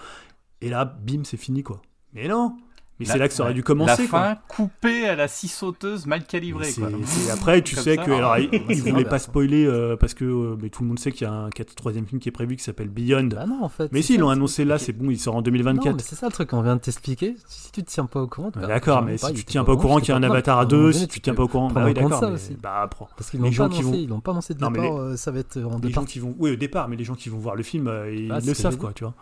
et 0.61 0.69
là, 0.69 0.85
bim, 0.85 1.23
c'est 1.23 1.37
fini, 1.37 1.63
quoi. 1.63 1.81
Mais 2.13 2.27
non 2.27 2.57
Mais 3.05 3.11
c'est 3.11 3.17
là 3.17 3.27
que 3.27 3.33
ça 3.33 3.43
aurait 3.43 3.53
dû 3.53 3.63
commencer, 3.63 4.03
La 4.03 4.07
quoi. 4.07 4.19
fin 4.21 4.37
coupée 4.47 5.07
à 5.07 5.15
la 5.15 5.27
scie 5.27 5.47
sauteuse 5.47 6.05
mal 6.05 6.23
calibrée, 6.25 6.71
quoi. 6.73 6.89
après, 7.31 7.61
tu 7.61 7.75
sais 7.75 7.95
ça. 7.95 8.03
que. 8.03 8.11
Alors, 8.11 8.37
ils 8.69 8.81
voulaient 8.83 9.05
pas 9.05 9.19
spoiler 9.19 9.65
euh, 9.65 9.95
parce 9.97 10.13
que 10.13 10.25
euh, 10.25 10.55
mais 10.61 10.69
tout 10.69 10.83
le 10.83 10.87
monde 10.89 10.99
sait 10.99 11.11
qu'il 11.11 11.27
y 11.27 11.29
a 11.29 11.33
un 11.33 11.49
quat- 11.49 11.65
troisième 11.75 12.05
film 12.05 12.19
qui 12.19 12.29
est 12.29 12.31
prévu 12.31 12.55
qui 12.55 12.63
s'appelle 12.63 12.89
Beyond. 12.89 13.27
Bah 13.27 13.45
non, 13.45 13.63
en 13.63 13.69
fait. 13.69 13.89
mais 13.91 14.01
si, 14.01 14.15
ils 14.15 14.19
l'ont 14.19 14.29
annoncé 14.29 14.65
là, 14.65 14.77
c'est 14.77 14.93
bon, 14.93 15.09
il 15.09 15.19
sort 15.19 15.33
en 15.35 15.37
Non, 15.37 15.43
2024. 15.43 15.95
mais 15.95 16.01
c'est 16.01 16.15
ça 16.15 16.27
le 16.27 16.31
truc 16.31 16.49
qu'on 16.49 16.61
vient 16.61 16.75
de 16.75 16.81
t'expliquer. 16.81 17.35
Si 17.47 17.71
tu 17.71 17.83
te 17.83 17.89
tiens 17.89 18.05
pas 18.05 18.21
au 18.21 18.27
courant, 18.27 18.47
Ouais, 18.47 18.61
bah, 18.61 18.67
D'accord, 18.67 19.01
mais 19.03 19.15
ai 19.15 19.17
si 19.17 19.33
tu 19.33 19.43
tiens 19.45 19.63
pas 19.63 19.73
au 19.73 19.77
courant 19.77 19.99
qu'il 19.99 20.09
y 20.09 20.11
a 20.11 20.15
un 20.15 20.23
avatar 20.23 20.59
à 20.59 20.65
deux, 20.65 20.91
si 20.91 21.07
tu 21.07 21.19
tiens 21.21 21.33
pas 21.33 21.43
au 21.43 21.47
courant, 21.47 21.69
bah 21.69 21.83
oui, 21.85 21.93
compte 21.93 22.09
d'accord. 22.11 22.31
Bah. 22.61 22.89
Parce 23.17 23.29
qu'ils 23.29 23.39
Les 23.41 23.47
l'ont 23.47 23.51
gens 23.51 23.69
pas 23.69 23.75
qui 23.75 23.81
annoncé, 23.81 23.97
vont- 23.97 24.03
ils 24.03 24.09
l'ont 24.09 24.19
pas 24.19 24.31
annoncé 24.31 24.53
de 24.53 24.59
départ, 24.59 24.97
euh, 24.99 25.15
ça 25.17 25.31
va 25.31 25.39
être 25.39 25.57
en 25.57 25.79
deux 25.79 25.87
Les 25.87 25.93
gens 25.93 26.01
parties. 26.01 26.13
qui 26.13 26.19
vont, 26.19 26.35
oui, 26.39 26.51
au 26.51 26.55
départ, 26.55 26.87
mais 26.87 26.95
les 26.95 27.03
gens 27.03 27.15
qui 27.15 27.29
vont 27.29 27.37
voir 27.39 27.55
le 27.55 27.63
film, 27.63 27.91
ils 28.13 28.31
Ah, 28.31 28.39
c'est 28.41 28.47
le 28.47 28.53
savent, 28.53 28.77
quoi, 28.77 28.91
tu 28.93 29.03
vois. 29.03 29.13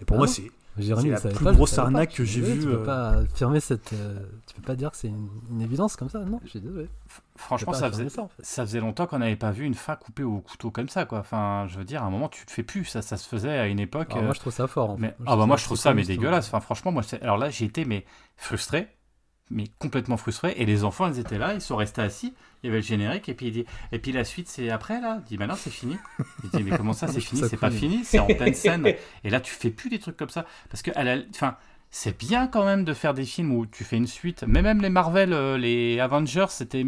Et 0.00 0.04
pour 0.04 0.16
Ah 0.16 0.18
moi, 0.18 0.26
c'est 0.26 0.50
Jérémy, 0.78 1.12
c'est 1.16 1.28
la 1.28 1.34
plus 1.34 1.44
pas, 1.44 1.52
grosse 1.52 1.74
pas. 1.74 1.82
arnaque 1.82 2.12
que 2.14 2.24
j'ai 2.24 2.40
vue, 2.40 2.60
Tu 2.60 2.68
euh. 2.68 2.76
peux 2.78 2.82
pas 2.84 3.08
affirmer 3.18 3.60
cette. 3.60 3.92
euh, 3.92 4.18
Tu 4.46 4.54
peux 4.54 4.62
pas 4.62 4.76
dire 4.76 4.90
que 4.90 4.96
c'est 4.96 5.08
une, 5.08 5.28
une 5.50 5.60
évidence 5.62 5.96
comme 5.96 6.08
ça. 6.08 6.20
Non, 6.20 6.40
je 6.44 6.50
suis 6.50 6.60
désolé. 6.60 6.88
Franchement, 7.36 7.72
ça 7.72 7.90
faisait, 7.90 8.08
ça, 8.08 8.22
en 8.22 8.28
fait. 8.28 8.42
ça 8.44 8.64
faisait 8.66 8.80
longtemps 8.80 9.06
qu'on 9.06 9.18
n'avait 9.18 9.36
pas 9.36 9.50
vu 9.50 9.64
une 9.64 9.74
fin 9.74 9.94
coupée 9.96 10.22
au 10.22 10.40
couteau 10.40 10.70
comme 10.70 10.88
ça, 10.88 11.04
quoi. 11.04 11.18
Enfin, 11.20 11.66
je 11.68 11.78
veux 11.78 11.84
dire, 11.84 12.02
à 12.02 12.06
un 12.06 12.10
moment, 12.10 12.28
tu 12.28 12.44
te 12.46 12.50
fais 12.50 12.62
plus. 12.62 12.84
Ça, 12.84 13.02
ça 13.02 13.16
se 13.16 13.28
faisait 13.28 13.58
à 13.58 13.66
une 13.66 13.78
époque. 13.80 14.08
Alors, 14.10 14.22
euh, 14.22 14.26
moi, 14.26 14.34
je 14.34 14.40
trouve 14.40 14.52
ça 14.52 14.66
fort. 14.66 14.90
en 14.90 14.96
mais, 14.98 15.08
fait. 15.08 15.16
ah 15.26 15.36
bah 15.36 15.46
moi 15.46 15.56
je 15.56 15.64
trouve 15.64 15.76
ça 15.78 15.94
mais 15.94 16.02
dégueulasse. 16.04 16.48
Enfin 16.48 16.60
franchement 16.60 16.92
moi 16.92 17.02
c'est- 17.02 17.22
alors 17.22 17.36
là 17.38 17.50
j'ai 17.50 17.64
été 17.66 17.84
mais 17.84 18.04
frustré, 18.36 18.88
mais 19.50 19.64
complètement 19.78 20.16
frustré. 20.16 20.54
Et 20.56 20.66
les 20.66 20.82
enfants 20.84 21.08
ils 21.12 21.18
étaient 21.18 21.38
là, 21.38 21.54
ils 21.54 21.60
sont 21.60 21.76
restés 21.76 22.02
assis. 22.02 22.34
Il 22.62 22.66
y 22.66 22.68
avait 22.70 22.78
le 22.80 22.84
générique 22.84 23.28
et 23.28 23.34
puis 23.34 23.46
il 23.46 23.52
dit 23.52 23.66
et 23.92 23.98
puis 23.98 24.12
la 24.12 24.24
suite 24.24 24.48
c'est 24.48 24.70
après 24.70 25.00
là? 25.00 25.18
Il 25.20 25.28
dit 25.28 25.38
maintenant 25.38 25.54
c'est 25.56 25.70
fini. 25.70 25.96
Il 26.44 26.50
dit 26.50 26.62
mais 26.64 26.76
comment 26.76 26.92
ça 26.92 27.06
c'est 27.08 27.20
fini? 27.20 27.42
C'est 27.48 27.56
pas 27.56 27.70
fini, 27.70 28.04
c'est 28.04 28.18
en 28.18 28.26
pleine 28.26 28.54
scène. 28.54 28.86
Et 29.24 29.30
là 29.30 29.40
tu 29.40 29.52
fais 29.54 29.70
plus 29.70 29.88
des 29.90 29.98
trucs 29.98 30.16
comme 30.16 30.30
ça 30.30 30.46
parce 30.70 30.82
que 30.82 30.90
à 30.96 31.04
la- 31.04 31.18
enfin 31.30 31.56
c'est 31.98 32.18
bien 32.18 32.46
quand 32.46 32.64
même 32.66 32.84
de 32.84 32.92
faire 32.92 33.14
des 33.14 33.24
films 33.24 33.52
où 33.52 33.64
tu 33.64 33.82
fais 33.82 33.96
une 33.96 34.06
suite. 34.06 34.44
Mais 34.46 34.60
même 34.60 34.82
les 34.82 34.90
Marvel, 34.90 35.32
euh, 35.32 35.56
les 35.56 35.98
Avengers, 35.98 36.46
c'était 36.50 36.84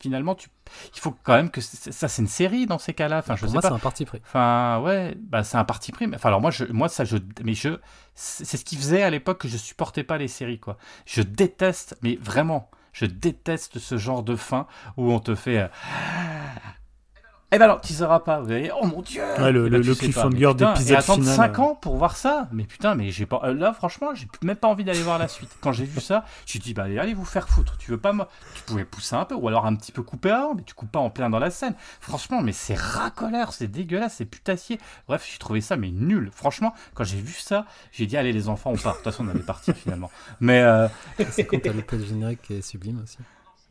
finalement 0.00 0.36
tu 0.36 0.48
il 0.94 1.00
faut 1.00 1.14
quand 1.24 1.34
même 1.34 1.50
que 1.50 1.60
ça 1.60 2.06
c'est 2.08 2.22
une 2.22 2.28
série 2.28 2.66
dans 2.66 2.78
ces 2.78 2.94
cas-là. 2.94 3.18
Enfin 3.18 3.34
je 3.34 3.40
Pour 3.40 3.48
sais 3.48 3.52
moi, 3.54 3.62
c'est 3.62 3.68
un 3.74 3.78
parti 3.80 4.04
pris. 4.04 4.20
Enfin, 4.24 4.80
ouais, 4.84 5.16
bah, 5.18 5.42
c'est 5.42 5.56
un 5.56 5.64
parti 5.64 5.90
pris. 5.90 6.06
mais- 6.06 6.14
Enfin, 6.16 6.28
alors 6.28 6.40
moi, 6.40 6.52
je, 6.52 6.64
moi, 6.66 6.88
ça, 6.88 7.04
je, 7.04 7.16
mais 7.42 7.54
je, 7.54 7.70
c'est 8.14 8.44
c'est 8.44 8.56
ce 8.56 8.64
qui 8.64 8.76
faisait 8.76 9.02
à 9.02 9.10
l'époque 9.10 9.38
que 9.38 9.48
je 9.48 9.56
supportais 9.56 10.04
pas 10.04 10.16
les 10.16 10.28
séries, 10.28 10.60
quoi. 10.60 10.78
Je 11.06 11.22
déteste, 11.22 11.98
mais 12.02 12.16
vraiment, 12.20 12.70
je 12.92 13.06
déteste 13.06 13.78
ce 13.80 13.98
genre 13.98 14.22
de 14.22 14.36
fin 14.36 14.66
où 14.96 15.10
on 15.12 15.18
te 15.18 15.34
fait. 15.34 15.58
euh, 15.58 15.68
Eh 17.54 17.58
ben 17.58 17.66
alors, 17.66 17.82
tu 17.82 17.92
sauras 17.92 18.20
pas, 18.20 18.40
vous 18.40 18.46
voyez, 18.46 18.70
oh 18.80 18.86
mon 18.86 19.02
dieu 19.02 19.22
Ouais, 19.38 19.52
le- 19.52 19.66
Eh 19.66 19.70
ben, 19.70 19.82
le- 19.82 19.94
cliffhanger 19.94 20.28
mais 20.46 20.52
putain, 20.54 20.72
d'épisode 20.72 21.02
final, 21.02 21.36
5 21.36 21.58
euh. 21.58 21.62
ans 21.62 21.74
pour 21.74 21.96
voir 21.98 22.16
ça 22.16 22.48
Mais 22.50 22.64
putain, 22.64 22.94
mais 22.94 23.10
j'ai 23.10 23.26
pas... 23.26 23.40
euh, 23.44 23.52
Là, 23.52 23.74
franchement, 23.74 24.14
j'ai 24.14 24.26
même 24.42 24.56
pas 24.56 24.68
envie 24.68 24.84
d'aller 24.84 25.02
voir 25.02 25.18
la 25.18 25.28
suite. 25.28 25.50
Quand 25.60 25.70
j'ai 25.70 25.84
vu 25.84 26.00
ça, 26.00 26.24
j'ai 26.46 26.58
dit, 26.58 26.72
bah 26.72 26.84
allez, 26.84 27.12
vous 27.12 27.26
faire 27.26 27.50
foutre. 27.50 27.76
Tu 27.76 27.90
veux 27.90 27.98
pas 27.98 28.14
moi 28.14 28.30
Tu 28.54 28.62
pouvais 28.62 28.86
pousser 28.86 29.16
un 29.16 29.26
peu, 29.26 29.34
ou 29.34 29.48
alors 29.48 29.66
un 29.66 29.76
petit 29.76 29.92
peu 29.92 30.02
couper 30.02 30.30
avant, 30.30 30.54
mais 30.54 30.62
tu 30.62 30.72
coupes 30.72 30.90
pas 30.90 30.98
en 31.00 31.10
plein 31.10 31.28
dans 31.28 31.38
la 31.38 31.50
scène. 31.50 31.74
Franchement, 32.00 32.40
mais 32.40 32.52
c'est 32.52 32.74
racoleur, 32.78 33.52
c'est 33.52 33.66
dégueulasse, 33.68 34.14
c'est 34.14 34.24
putassier. 34.24 34.80
Bref, 35.06 35.28
j'ai 35.30 35.38
trouvé 35.38 35.60
ça, 35.60 35.76
mais 35.76 35.90
nul. 35.90 36.30
Franchement, 36.34 36.72
quand 36.94 37.04
j'ai 37.04 37.20
vu 37.20 37.34
ça, 37.34 37.66
j'ai 37.92 38.06
dit, 38.06 38.16
allez 38.16 38.32
les 38.32 38.48
enfants, 38.48 38.70
on 38.72 38.78
part. 38.78 38.92
De 38.92 38.96
toute 38.96 39.04
façon, 39.04 39.26
on 39.26 39.28
allait 39.30 39.40
partir 39.40 39.76
finalement. 39.76 40.10
Mais... 40.40 40.62
euh, 40.62 40.88
C'est 41.30 41.44
quand 41.44 41.60
t'as 41.60 41.72
le 41.72 42.04
générique 42.04 42.40
qui 42.40 42.54
est 42.54 42.62
sublime 42.62 43.02
aussi. 43.02 43.18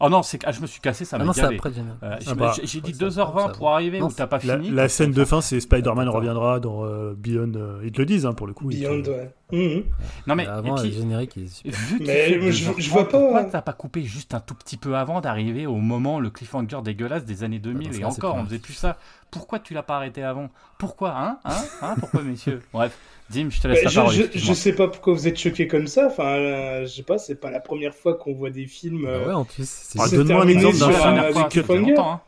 Oh 0.04 0.10
non, 0.10 0.24
c'est 0.24 0.38
que 0.40 0.46
ah, 0.48 0.52
je 0.52 0.62
me 0.62 0.68
suis 0.68 0.82
cassé, 0.82 1.06
ça 1.06 1.18
Ah 1.18 1.20
m'a 1.20 1.26
non, 1.26 1.34
c'est 1.34 1.42
gavé. 1.42 1.58
Euh, 1.66 1.90
Ah 2.02 2.18
j'ai- 2.20 2.34
bah, 2.36 2.54
j'ai 2.64 2.82
dit 2.82 2.92
ouais, 2.92 3.10
ça- 3.12 3.22
2h20 3.24 3.48
ça 3.48 3.50
pour 3.50 3.70
arriver 3.70 4.00
Non, 4.00 4.08
où 4.08 4.12
t'as 4.12 4.28
pas 4.28 4.40
fini. 4.40 4.70
la 4.72 4.90
scène 4.90 5.12
de 5.12 5.24
fin, 5.26 5.42
c'est 5.42 5.60
Spider-Man 5.60 6.10
reviendra 6.10 6.60
dans 6.60 6.86
euh, 6.86 7.14
Beyond. 7.16 7.52
euh, 7.56 7.82
ils 7.84 7.92
te 7.92 8.00
le 8.00 8.06
disent, 8.06 8.26
hein, 8.26 8.34
pour 8.34 8.48
le 8.48 8.54
coup. 8.54 8.70
te- 8.72 8.76
Beyond, 8.78 9.04
ouais. 9.04 9.32
Mhm. 9.52 9.84
Non 10.28 10.36
mais, 10.36 10.46
Mais 10.46 10.48
avant, 10.48 10.78
et 10.78 10.82
puis, 10.82 10.92
le 10.92 10.96
générique 11.02 11.34
il 11.36 11.44
est 11.44 11.48
super. 11.48 11.80
Mais 12.00 12.52
je- 12.52 12.66
2h30, 12.72 12.80
je 12.82 12.90
vois 12.90 13.04
pas- 13.10 13.20
Pourquoi 13.20 13.44
t'as 13.44 13.62
pas 13.62 13.74
coupé 13.74 14.02
juste 14.04 14.34
un 14.34 14.40
tout 14.40 14.56
petit 14.56 14.78
peu 14.78 14.96
avant 14.96 15.20
d'arriver 15.22 15.68
au 15.68 15.76
moment, 15.76 16.20
le 16.20 16.30
cliffhanger 16.30 16.80
dégueulasse 16.84 17.26
des 17.26 17.44
années 17.44 17.60
2000 17.60 17.88
dans 17.90 17.94
ce 17.94 18.00
et 18.00 18.06
encore, 18.06 18.36
on 18.36 18.46
faisait 18.46 18.60
plus 18.60 18.74
ça. 18.74 18.98
Pourquoi 19.30 19.60
tu 19.60 19.74
l'as 19.74 19.84
pas 19.84 19.98
arrêté 19.98 20.24
avant? 20.24 20.50
Pourquoi 20.78 21.12
Hein? 21.18 21.38
Hein? 21.46 21.52
Hein? 21.82 21.96
Pourquoi, 22.00 22.22
messieurs? 22.24 22.62
Bref, 22.74 22.98
Dim, 23.32 23.50
je 23.50 23.60
te 23.62 23.68
laisse 23.68 23.78
Bah, 23.80 23.84
la 23.86 23.90
je, 23.90 23.96
parole. 23.96 24.14
je, 24.14 24.22
excuse-moi. 24.24 24.54
je 24.56 24.60
sais 24.60 24.74
pas 24.74 24.88
pourquoi 24.88 25.14
vous 25.14 25.28
êtes 25.28 25.38
choqués 25.40 25.68
comme 25.68 25.88
ça. 25.88 26.08
Enfin, 26.08 26.24
euh, 26.36 26.82
je 26.84 26.88
sais 26.88 27.04
pas, 27.04 27.18
c'est 27.18 27.36
pas 27.40 27.50
la 27.52 27.60
première 27.60 27.96
fois 27.96 28.16
qu'on 28.16 28.34
voit 28.34 28.50
des 28.50 28.68
films. 28.68 29.04
Bah 29.04 29.10
euh, 29.10 29.28
ouais, 29.28 29.34
en 29.34 29.46
plus. 29.46 29.68
c'est 29.68 30.00
Ah, 30.02 30.08
donne-moi 30.10 30.44
un 30.44 30.48
exemple 30.48 30.78
d'un 30.78 30.92
film. 30.92 31.96
hein. 31.98 32.22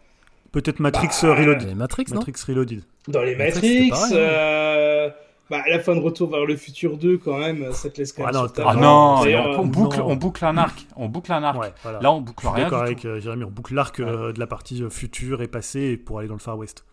Peut-être 0.52 0.80
Matrix 0.80 1.08
Bah, 1.22 1.28
euh, 1.30 1.34
Reloaded. 1.34 1.68
Les 1.68 1.76
Matrix, 1.76 2.06
non 2.10 2.16
Matrix 2.18 2.34
Reloaded. 2.48 2.84
Dans 3.08 3.22
les 3.24 3.36
Matrix, 3.36 3.92
hein. 3.92 4.10
euh, 4.14 5.10
bah, 5.50 5.62
à 5.66 5.70
la 5.70 5.80
fin 5.80 5.96
de 5.96 6.00
Retour 6.00 6.30
vers 6.30 6.46
le 6.46 6.56
futur 6.56 6.98
2, 6.98 7.18
quand 7.18 7.38
même, 7.40 7.74
ça 7.74 7.90
te 7.90 7.98
laisse 7.98 8.14
quand 8.14 8.24
Ah 8.26 8.32
même 8.32 8.42
non, 8.42 8.48
Ah 8.66 8.76
non, 8.76 9.60
on, 9.60 9.66
boucle, 9.66 9.98
non. 9.98 10.10
on 10.12 10.16
boucle 10.16 10.46
un 10.46 10.58
arc. 10.58 10.86
On 10.96 11.10
boucle 11.10 11.32
un 11.34 11.44
arc. 11.44 11.60
Ouais, 11.60 11.74
voilà. 11.82 12.00
Là, 12.02 12.12
on 12.12 12.22
boucle 12.22 12.44
Je 12.44 12.48
suis 12.48 12.56
rien 12.56 12.64
d'accord 12.66 12.84
avec 12.84 13.02
tout. 13.02 13.08
euh, 13.08 13.20
Jérémy, 13.20 13.44
on 13.46 13.50
boucle 13.52 13.74
l'arc 13.74 14.00
euh, 14.00 14.32
de 14.32 14.40
la 14.40 14.48
partie 14.48 14.84
future 14.90 15.42
et 15.42 15.48
passée 15.48 15.98
pour 15.98 16.20
aller 16.20 16.28
dans 16.28 16.36
le 16.36 16.40
Far 16.40 16.58
West. 16.58 16.86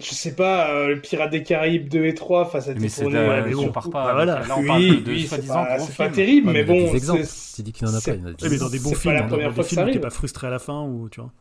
Je 0.00 0.14
sais 0.14 0.34
pas, 0.34 0.70
euh, 0.70 0.88
le 0.88 1.00
Pirate 1.00 1.30
des 1.30 1.42
Caraïbes 1.42 1.88
2 1.88 2.04
et 2.06 2.14
3, 2.14 2.42
enfin, 2.42 2.60
ça 2.60 2.70
a 2.70 2.74
Mais 2.74 2.88
c'est 2.88 3.04
de- 3.04 3.10
ouais, 3.10 3.54
on 3.54 3.72
part 3.72 3.88
bah 3.88 3.90
pas. 4.04 4.12
voilà. 4.14 4.40
Là, 4.40 4.56
on 4.58 4.64
parle 4.66 4.80
oui, 4.82 5.02
de 5.02 5.10
oui, 5.12 5.20
c'est 5.22 5.28
soi-disant 5.28 5.64
pas, 5.96 6.08
terrible, 6.10 6.46
Ouais, 6.48 6.52
mais 6.52 6.58
y 6.60 6.62
a 6.62 6.66
bon, 6.66 6.90
des 6.92 6.96
exemples. 6.96 7.24
c'est- 7.24 7.56
Tu 7.56 7.62
dis 7.62 7.72
qu'il 7.72 7.86
en 7.86 7.94
a 7.94 8.00
pas, 8.00 8.12
il 8.14 8.24
en 8.24 8.28
a 8.30 8.48
mais 8.48 8.56
dans 8.58 8.68
des 8.68 8.78
bons 8.78 8.88
C'est 8.90 8.94
pas 8.94 9.00
films, 9.00 9.14
la 9.14 9.20
dans, 9.22 9.26
première 9.28 9.48
dans 9.48 9.54
fois 9.54 9.62
des 9.64 9.68
films 9.68 9.82
où 9.82 9.90
t'es 9.92 9.98
pas 10.00 10.10
frustré 10.10 10.46
à 10.46 10.50
la 10.50 10.58
fin 10.58 10.82
ou 10.82 11.08
tu 11.08 11.20
vois. 11.20 11.32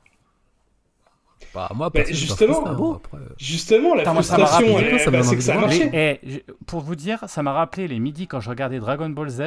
Bah, 1.53 1.70
moi, 1.76 1.89
Bah, 1.89 2.01
suis 2.05 2.14
pas 2.14 2.20
justement, 2.20 2.53
frustré, 2.53 2.72
hein, 2.74 2.78
bon 2.78 2.93
après, 2.93 3.18
euh, 3.18 3.22
Justement, 3.38 3.95
la 3.95 4.03
m'a 4.03 4.22
frustration, 4.22 4.74
bah, 5.12 5.24
c'est 5.24 5.36
que 5.36 5.41
ça 5.41 5.53
eh, 5.93 6.20
je- 6.24 6.39
pour 6.66 6.82
vous 6.82 6.95
dire, 6.95 7.24
ça 7.28 7.41
m'a 7.43 7.53
rappelé 7.53 7.88
les 7.88 7.99
midis 7.99 8.28
quand 8.28 8.39
je 8.39 8.49
regardais 8.49 8.80
Dragon 8.80 9.10
Ball 9.10 9.30
Z 9.30 9.41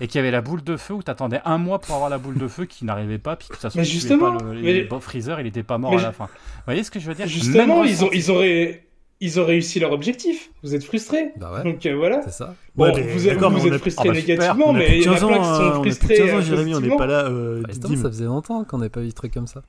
et 0.00 0.06
qu'il 0.06 0.16
y 0.16 0.18
avait 0.20 0.30
la 0.30 0.40
boule 0.40 0.62
de 0.62 0.76
feu 0.76 0.94
où 0.94 1.02
t'attendais 1.02 1.40
un 1.44 1.58
mois 1.58 1.78
pour 1.78 1.94
avoir 1.94 2.10
la 2.10 2.18
boule 2.18 2.36
de 2.38 2.48
feu 2.48 2.64
qui 2.64 2.84
n'arrivait 2.84 3.18
pas, 3.18 3.36
puis 3.36 3.48
Mais 3.74 3.84
justement, 3.84 4.36
tuais 4.36 4.46
pas 4.46 4.52
le, 4.54 4.60
mais- 4.60 4.80
le 4.80 5.00
Freezer, 5.00 5.40
il 5.40 5.46
était 5.46 5.62
pas 5.62 5.78
mort 5.78 5.92
mais 5.92 5.98
à 5.98 6.02
la 6.02 6.12
fin. 6.12 6.24
Vous 6.24 6.62
voyez 6.66 6.82
ce 6.84 6.90
que 6.90 6.98
je 7.00 7.06
veux 7.08 7.14
dire? 7.14 7.26
Même 7.26 7.34
Justement, 7.34 7.84
ils 7.84 8.04
ont, 8.04 8.10
ils 8.12 8.30
auraient, 8.30 8.84
ils 9.20 9.38
ont 9.38 9.44
réussi 9.44 9.78
leur 9.80 9.92
objectif. 9.92 10.50
Vous 10.62 10.74
êtes 10.74 10.82
frustrés. 10.84 11.32
Bah 11.36 11.52
ouais, 11.54 11.70
Donc 11.70 11.84
euh, 11.84 11.94
voilà. 11.94 12.22
c'est 12.22 12.32
ça. 12.32 12.54
Bon, 12.74 12.84
Ouais, 12.84 12.92
vous, 12.92 12.98
êtes- 13.28 13.38
vous 13.38 13.78
frustrés 13.78 14.08
Ah 14.08 14.12
bah, 14.12 14.18
négativement, 14.18 14.72
mais 14.72 14.98
il 14.98 15.00
de 15.00 15.04
y 15.04 15.08
en 15.08 15.12
a 15.12 15.18
15 15.18 15.28
plein 15.28 15.38
qui 15.38 15.44
sont 15.44 15.50
hein, 15.50 15.72
on 15.76 15.80
plus 15.82 15.90
de 15.90 15.94
frustrés. 15.96 16.16
15 16.26 16.34
ans, 16.34 16.40
Jérémy, 16.40 16.74
on 16.74 16.80
n'est 16.80 16.96
pas 16.96 17.06
là. 17.06 17.24
euh, 17.26 17.62
Bah, 17.62 17.68
ça 17.96 18.08
faisait 18.08 18.24
longtemps 18.24 18.64
qu'on 18.64 18.78
n'avait 18.78 18.88
pas 18.88 19.00
vu 19.00 19.08
de 19.08 19.12
trucs 19.12 19.34
comme 19.34 19.46
ça. 19.46 19.62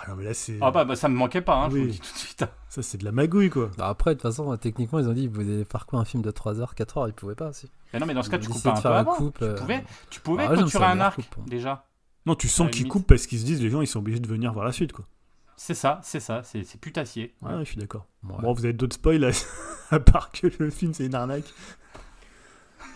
Ah 0.00 0.10
non, 0.10 0.16
mais 0.16 0.24
là, 0.24 0.34
c'est. 0.34 0.58
Ah 0.60 0.70
bah, 0.70 0.84
bah, 0.84 0.94
ça 0.96 1.08
me 1.08 1.14
manquait 1.16 1.40
pas, 1.40 1.56
hein, 1.56 1.68
je 1.70 1.74
Oui. 1.74 1.80
vous 1.80 1.86
le 1.86 1.92
dis 1.92 2.00
tout 2.00 2.12
de 2.12 2.18
suite. 2.18 2.44
Ça, 2.68 2.82
c'est 2.82 2.98
de 2.98 3.04
la 3.04 3.12
magouille, 3.12 3.48
quoi. 3.50 3.70
Bah, 3.78 3.88
après, 3.88 4.10
de 4.10 4.20
toute 4.20 4.22
façon, 4.30 4.54
techniquement, 4.58 4.98
ils 4.98 5.08
ont 5.08 5.12
dit 5.14 5.22
ils 5.24 5.30
voulaient 5.30 5.64
faire 5.64 5.86
quoi 5.86 5.98
un 6.00 6.04
film 6.04 6.22
de 6.22 6.30
3h, 6.30 6.74
4h 6.74 7.08
Ils 7.08 7.14
pouvaient 7.14 7.34
pas 7.34 7.48
aussi. 7.48 7.70
Mais 7.92 7.98
non, 7.98 8.06
mais 8.06 8.12
dans 8.14 8.22
ce 8.22 8.28
cas, 8.30 8.38
tu 8.38 8.48
coupes 8.48 8.66
un 8.66 8.80
peu 8.80 8.88
avant. 8.88 9.14
coupe, 9.14 9.38
Tu 9.38 9.44
euh, 9.44 9.54
pouvais, 9.54 9.84
tu 10.10 10.20
pouvais 10.20 10.44
Ah 10.44 10.48
j'aime 10.50 10.58
clôturer 10.58 10.84
ça, 10.84 10.90
un 10.90 11.00
arc, 11.00 11.16
coupe. 11.16 11.48
déjà. 11.48 11.86
Non, 12.26 12.34
tu 12.34 12.46
sens 12.48 12.70
qu'ils 12.70 12.86
coupent 12.86 13.06
parce 13.06 13.26
qu'ils 13.26 13.40
se 13.40 13.44
disent 13.44 13.62
les 13.62 13.70
gens, 13.70 13.80
ils 13.80 13.86
sont 13.86 14.00
obligés 14.00 14.20
de 14.20 14.28
venir 14.28 14.52
voir 14.52 14.66
la 14.66 14.72
suite, 14.72 14.92
quoi. 14.92 15.06
C'est 15.56 15.74
ça, 15.74 15.98
c'est 16.04 16.20
ça, 16.20 16.42
c'est 16.44 16.62
c'est 16.62 16.78
putassier. 16.80 17.34
Ouais, 17.42 17.52
je 17.60 17.64
suis 17.64 17.76
d'accord. 17.78 18.06
Ouais. 18.22 18.36
Bon, 18.42 18.52
vous 18.52 18.64
avez 18.64 18.74
d'autres 18.74 18.94
spoils 18.94 19.24
à... 19.24 19.30
à 19.90 19.98
part 19.98 20.30
que 20.30 20.48
le 20.60 20.70
film 20.70 20.92
c'est 20.94 21.06
une 21.06 21.14
arnaque? 21.16 21.52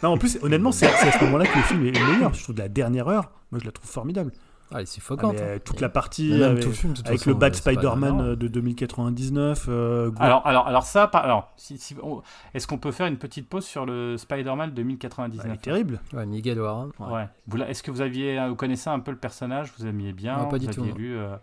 Non, 0.02 0.10
en 0.10 0.18
plus, 0.18 0.38
honnêtement, 0.42 0.70
c'est 0.70 0.86
c'est 0.88 1.08
à 1.08 1.12
ce 1.18 1.24
moment-là 1.24 1.46
que 1.46 1.56
le 1.56 1.62
film 1.64 1.86
est 1.86 1.90
le 1.98 2.06
meilleur. 2.12 2.34
Je 2.34 2.42
trouve 2.42 2.54
de 2.54 2.60
la 2.60 2.68
dernière 2.68 3.08
heure, 3.08 3.32
moi 3.50 3.58
je 3.58 3.64
la 3.64 3.72
trouve 3.72 3.88
formidable. 3.90 4.32
Ah, 4.74 4.82
est 4.82 4.86
Ah, 5.30 5.32
mais, 5.32 5.40
hein. 5.40 5.44
euh, 5.44 5.58
toute 5.64 5.78
Et- 5.78 5.80
la 5.80 5.88
partie 5.88 6.30
même 6.30 6.42
avec, 6.42 6.62
tout 6.62 6.68
le 6.68 6.74
film, 6.74 6.94
toute 6.94 7.06
avec 7.06 7.18
façon, 7.20 7.30
le 7.30 7.36
Bad 7.36 7.54
c'est 7.54 7.64
pas 7.64 7.72
Spider-Man 7.72 8.20
euh, 8.20 8.36
de 8.36 8.48
2099. 8.48 9.66
euh, 9.68 10.10
Gwen- 10.10 10.22
Alors, 10.22 10.46
alors, 10.46 10.66
alors 10.68 10.82
ça, 10.84 11.06
par- 11.08 11.24
alors, 11.24 11.52
si, 11.56 11.78
si- 11.78 11.96
on- 12.02 12.22
est-ce 12.54 12.66
qu'on 12.66 12.78
peut 12.78 12.92
faire 12.92 13.06
une 13.06 13.18
petite 13.18 13.48
pause 13.48 13.64
sur 13.64 13.86
le 13.86 14.16
Spider-Man 14.16 14.70
bah, 14.70 14.74
2099 14.76 15.44
elle 15.46 15.52
est 15.52 15.56
terrible. 15.62 16.00
Ouais, 16.12 16.26
Miguel 16.26 16.58
O'Hara. 16.60 16.86
Ouais. 17.00 17.28
Vous 17.46 17.56
la- 17.56 17.68
Est-ce 17.70 17.82
que 17.82 17.90
vous 17.90 18.00
aviez, 18.00 18.38
euh, 18.38 18.48
vous 18.48 18.56
connaissez 18.56 18.90
un 18.90 19.00
peu 19.00 19.10
le 19.10 19.18
personnage? 19.18 19.72
Vous 19.78 19.86
aimiez 19.86 20.12
bien? 20.12 20.36
Non, 20.38 20.48
pas 20.48 20.58
du 20.58 20.66
vous 20.66 20.72
tout, 20.72 20.80
aviez 20.80 20.92
non. 20.92 20.98
lu, 20.98 21.16
euh, 21.16 21.36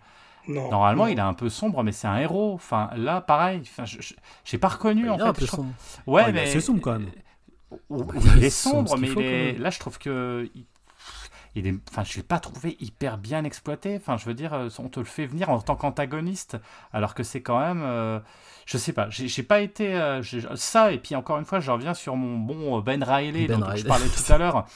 Non. 0.47 0.71
Normalement, 0.71 1.03
non. 1.05 1.11
il 1.11 1.17
est 1.17 1.21
un 1.21 1.33
peu 1.33 1.49
sombre, 1.49 1.83
mais 1.83 1.91
c'est 1.91 2.07
un 2.07 2.17
héros. 2.17 2.53
Enfin, 2.55 2.89
là, 2.95 3.21
pareil. 3.21 3.61
Enfin, 3.61 3.83
j'ai 4.43 4.57
pas 4.57 4.69
reconnu 4.69 5.03
Il 5.05 5.09
en 5.11 5.15
est 5.15 5.19
fait. 5.19 5.23
un 5.25 5.33
peu 5.33 5.45
sombre. 5.45 5.73
Ouais, 6.07 6.29
est 6.29 6.31
mais 6.31 6.41
assez 6.43 6.59
sombre, 6.61 6.81
quand 6.81 6.93
même. 6.93 7.07
Il 8.37 8.43
est 8.43 8.49
sombre, 8.49 8.97
mais. 8.97 9.53
Là, 9.53 9.69
je 9.69 9.79
trouve 9.79 9.99
que. 9.99 10.49
Il- 11.59 11.67
est, 11.67 11.75
enfin, 11.89 12.03
je 12.03 12.15
l'ai 12.17 12.23
pas 12.23 12.39
trouvé 12.39 12.75
hyper 12.79 13.17
bien 13.17 13.43
exploité. 13.43 13.95
Enfin, 13.95 14.17
je 14.17 14.25
veux 14.25 14.33
dire, 14.33 14.53
euh, 14.53 14.69
on 14.79 14.89
te 14.89 14.99
le 14.99 15.05
fait 15.05 15.25
venir 15.25 15.49
en 15.49 15.59
tant 15.61 15.75
qu'antagoniste, 15.75 16.57
alors 16.93 17.13
que 17.13 17.23
c'est 17.23 17.41
quand 17.41 17.59
même, 17.59 17.81
euh, 17.83 18.19
je 18.65 18.77
sais 18.77 18.93
pas, 18.93 19.07
j'ai 19.09 19.43
pas 19.43 19.61
été 19.61 19.95
euh, 19.95 20.21
ça. 20.55 20.91
Et 20.91 20.97
puis 20.97 21.15
encore 21.15 21.37
une 21.39 21.45
fois, 21.45 21.59
je 21.59 21.69
reviens 21.71 21.93
sur 21.93 22.15
mon 22.15 22.37
bon 22.37 22.79
Ben 22.79 23.03
Riley 23.03 23.47
Ben 23.47 23.59
dont 23.59 23.65
je 23.75 23.83
parlais 23.87 24.07
tout 24.09 24.33
à 24.33 24.37
l'heure. 24.37 24.65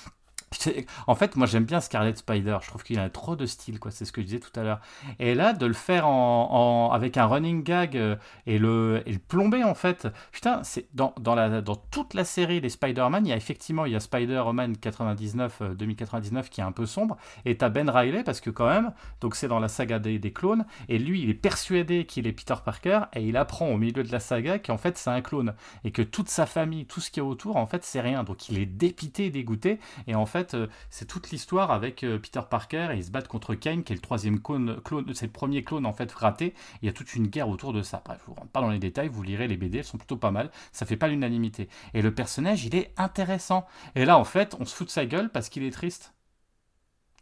En 1.08 1.16
fait, 1.16 1.36
moi 1.36 1.48
j'aime 1.48 1.66
bien 1.66 1.82
Scarlet 1.82 2.16
Spider. 2.16 2.58
Je 2.62 2.68
trouve 2.68 2.84
qu'il 2.84 3.00
a 3.00 3.10
trop 3.10 3.36
de 3.36 3.46
style, 3.46 3.80
quoi. 3.80 3.92
C'est 3.92 4.06
ce 4.06 4.12
que 4.12 4.22
je 4.22 4.28
disais 4.28 4.40
tout 4.40 4.58
à 4.60 4.64
l'heure. 4.64 4.80
Et 5.20 5.36
là, 5.36 5.54
de 5.54 5.66
le 5.66 5.74
faire 5.74 6.08
en, 6.08 6.92
avec 6.92 7.18
un 7.18 7.26
running 7.26 7.64
gag 7.64 7.98
euh, 7.98 8.16
et 8.46 8.58
le, 8.58 9.04
et 9.06 9.14
le 9.14 9.20
plomber 9.20 9.64
en 9.64 9.76
fait. 9.76 10.08
Putain, 10.32 10.64
c'est 10.64 10.88
dans, 10.94 11.14
dans, 11.20 11.36
la, 11.36 11.62
dans 11.62 11.76
toute 11.76 12.14
la 12.14 12.26
série 12.26 12.62
des 12.62 12.70
Spider-Man, 12.70 13.26
il 13.26 13.30
y 13.30 13.34
a 13.34 13.38
effectivement 13.38 13.86
il 13.86 13.94
y 13.94 13.96
a 13.96 14.00
Spider-Man 14.00 14.78
99, 14.78 15.60
euh, 15.62 15.74
2099 15.74 16.50
qui 16.50 16.62
est 16.62 16.64
un 16.64 16.72
peu 16.72 16.86
sombre. 16.86 17.18
Et 17.46 17.58
t'as 17.58 17.70
Ben 17.70 17.90
Riley 17.90 18.24
parce 18.24 18.42
que 18.42 18.50
quand 18.50 18.68
même, 18.68 18.92
donc 19.22 19.36
c'est 19.36 19.48
dans 19.48 19.60
la 19.60 19.68
saga 19.68 20.00
des, 20.00 20.20
des 20.20 20.34
clones. 20.34 20.66
Et 20.90 21.00
lui, 21.00 21.22
il 21.22 21.30
est 21.30 21.34
persuadé 21.34 22.06
qu'il 22.06 22.28
est 22.28 22.34
Peter 22.34 22.56
Parker 22.64 23.02
et 23.14 23.22
il 23.24 23.38
apprend 23.38 23.68
au 23.68 23.78
milieu 23.78 24.04
de 24.04 24.12
la 24.12 24.20
saga 24.20 24.60
qu'en 24.60 24.78
fait 24.78 24.98
c'est 24.98 25.10
un 25.10 25.22
clone 25.22 25.54
et 25.84 25.92
que 25.92 26.02
toute 26.02 26.30
sa 26.30 26.46
famille, 26.46 26.86
tout 26.86 27.02
ce 27.02 27.12
qui 27.12 27.20
est 27.20 27.24
autour, 27.24 27.58
en 27.58 27.66
fait 27.66 27.84
c'est 27.84 28.02
rien. 28.02 28.24
Donc 28.24 28.50
il 28.50 28.60
est 28.60 28.66
dépité, 28.66 29.30
dégoûté. 29.30 29.80
Et 30.08 30.16
en 30.16 30.26
fait, 30.26 30.43
euh, 30.54 30.68
c'est 30.90 31.08
toute 31.08 31.32
l'histoire 31.32 31.72
avec 31.72 32.04
euh, 32.04 32.20
Peter 32.20 32.42
Parker 32.50 32.90
et 32.94 32.98
ils 32.98 33.06
se 33.06 33.12
battent 33.12 33.28
contre 33.28 33.56
Kane, 33.56 33.84
qui 33.84 33.94
est 33.94 33.96
le 33.96 34.02
troisième 34.02 34.42
clone, 34.42 34.80
clone 34.82 35.06
c'est 35.14 35.28
le 35.28 35.32
premier 35.32 35.64
clone 35.64 35.86
en 35.86 35.94
fait 35.94 36.12
raté. 36.12 36.54
Il 36.82 36.86
y 36.86 36.90
a 36.90 36.94
toute 36.94 37.14
une 37.16 37.28
guerre 37.28 37.50
autour 37.50 37.74
de 37.74 37.82
ça. 37.82 38.02
Bref, 38.06 38.20
je 38.22 38.28
vous 38.28 38.34
rentre 38.34 38.52
pas 38.52 38.62
dans 38.62 38.70
les 38.70 38.80
détails, 38.80 39.08
vous 39.08 39.24
lirez 39.24 39.48
les 39.48 39.58
BD, 39.58 39.80
elles 39.80 39.84
sont 39.84 39.98
plutôt 39.98 40.18
pas 40.18 40.32
mal. 40.32 40.52
Ça 40.72 40.86
fait 40.86 40.98
pas 40.98 41.08
l'unanimité. 41.08 41.70
Et 41.94 42.02
le 42.02 42.14
personnage, 42.14 42.66
il 42.66 42.76
est 42.76 42.94
intéressant. 42.98 43.66
Et 43.96 44.06
là, 44.06 44.18
en 44.18 44.24
fait, 44.24 44.56
on 44.60 44.66
se 44.66 44.76
fout 44.76 44.88
de 44.88 44.92
sa 44.92 45.06
gueule 45.06 45.30
parce 45.30 45.50
qu'il 45.50 45.64
est 45.64 45.72
triste. 45.72 46.13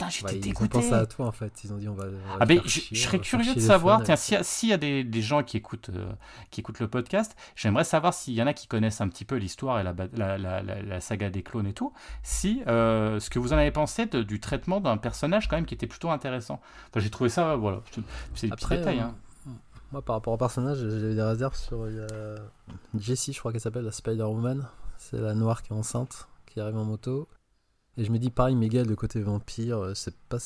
Putain, 0.07 0.09
j'étais 0.09 0.25
Ouais, 0.25 0.33
ils 0.33 0.37
ont 0.37 0.41
dégoûté. 0.41 0.69
pensé 0.69 0.93
à 0.93 1.05
toi 1.05 1.27
en 1.27 1.31
fait. 1.31 1.63
Ils 1.63 1.73
ont 1.73 1.77
dit 1.77 1.87
on 1.89 1.93
va. 1.93 2.05
on 2.05 2.09
va 2.11 2.37
Ah 2.39 2.45
ben, 2.45 2.59
je, 2.63 2.69
chier, 2.69 2.95
je 2.95 3.01
on 3.01 3.05
serais 3.05 3.19
curieux 3.19 3.55
de 3.55 3.59
savoir, 3.59 4.03
tiens, 4.03 4.15
s'il 4.15 4.33
y, 4.33 4.37
a- 4.37 4.43
s'il 4.43 4.69
y 4.69 4.73
a 4.73 4.77
des, 4.77 5.03
des 5.03 5.21
gens 5.21 5.43
qui 5.43 5.57
écoutent, 5.57 5.89
euh, 5.89 6.11
qui 6.49 6.61
écoutent 6.61 6.79
le 6.79 6.87
podcast, 6.87 7.35
j'aimerais 7.55 7.83
savoir 7.83 8.13
s'il 8.13 8.33
y 8.33 8.41
en 8.41 8.47
a 8.47 8.53
qui 8.53 8.67
connaissent 8.67 9.01
un 9.01 9.07
petit 9.07 9.25
peu 9.25 9.35
l'histoire 9.35 9.79
et 9.79 9.83
la, 9.83 9.93
la, 10.13 10.37
la- 10.37 10.61
la- 10.63 10.81
la 10.81 11.01
saga 11.01 11.29
des 11.29 11.43
clones 11.43 11.67
et 11.67 11.73
tout, 11.73 11.93
si 12.23 12.61
euh, 12.67 13.19
ce 13.19 13.29
que 13.29 13.39
vous 13.39 13.53
en 13.53 13.57
avez 13.57 13.71
pensé 13.71 14.05
de- 14.05 14.23
du 14.23 14.39
traitement 14.39 14.79
d'un 14.81 14.97
personnage 14.97 15.47
quand 15.47 15.55
même 15.55 15.65
qui 15.65 15.73
était 15.75 15.87
plutôt 15.87 16.09
intéressant. 16.11 16.59
Enfin, 16.89 16.99
j'ai 16.99 17.09
trouvé 17.09 17.29
ça, 17.29 17.55
voilà, 17.55 17.81
c'est- 18.35 18.47
des 18.47 18.55
petits 18.55 18.67
détails. 18.69 18.99
euh, 18.99 19.03
hein. 19.03 19.15
Moi, 19.91 20.01
par 20.01 20.15
rapport 20.15 20.33
au 20.33 20.37
personnage, 20.37 20.77
j'avais 20.77 21.15
des 21.15 21.21
réserves 21.21 21.55
sur 21.57 21.85
Jessie, 22.97 23.33
je 23.33 23.39
crois 23.39 23.51
qu'elle 23.51 23.61
s'appelle, 23.61 23.83
la 23.85 23.91
Spider-Woman. 23.91 24.65
C'est 24.97 25.19
la 25.19 25.33
noire 25.33 25.63
qui 25.63 25.73
est 25.73 25.75
enceinte, 25.75 26.27
qui 26.45 26.59
arrive 26.59 26.77
en 26.77 26.85
moto. 26.85 27.27
Et 27.97 28.05
je 28.05 28.11
me 28.11 28.17
dis, 28.19 28.29
pareil, 28.29 28.55
Miguel, 28.55 28.87
le 28.87 28.95
côté 28.95 29.21
vampire, 29.21 29.77
euh, 29.79 29.93
c'est 29.95 30.15
pas 30.29 30.37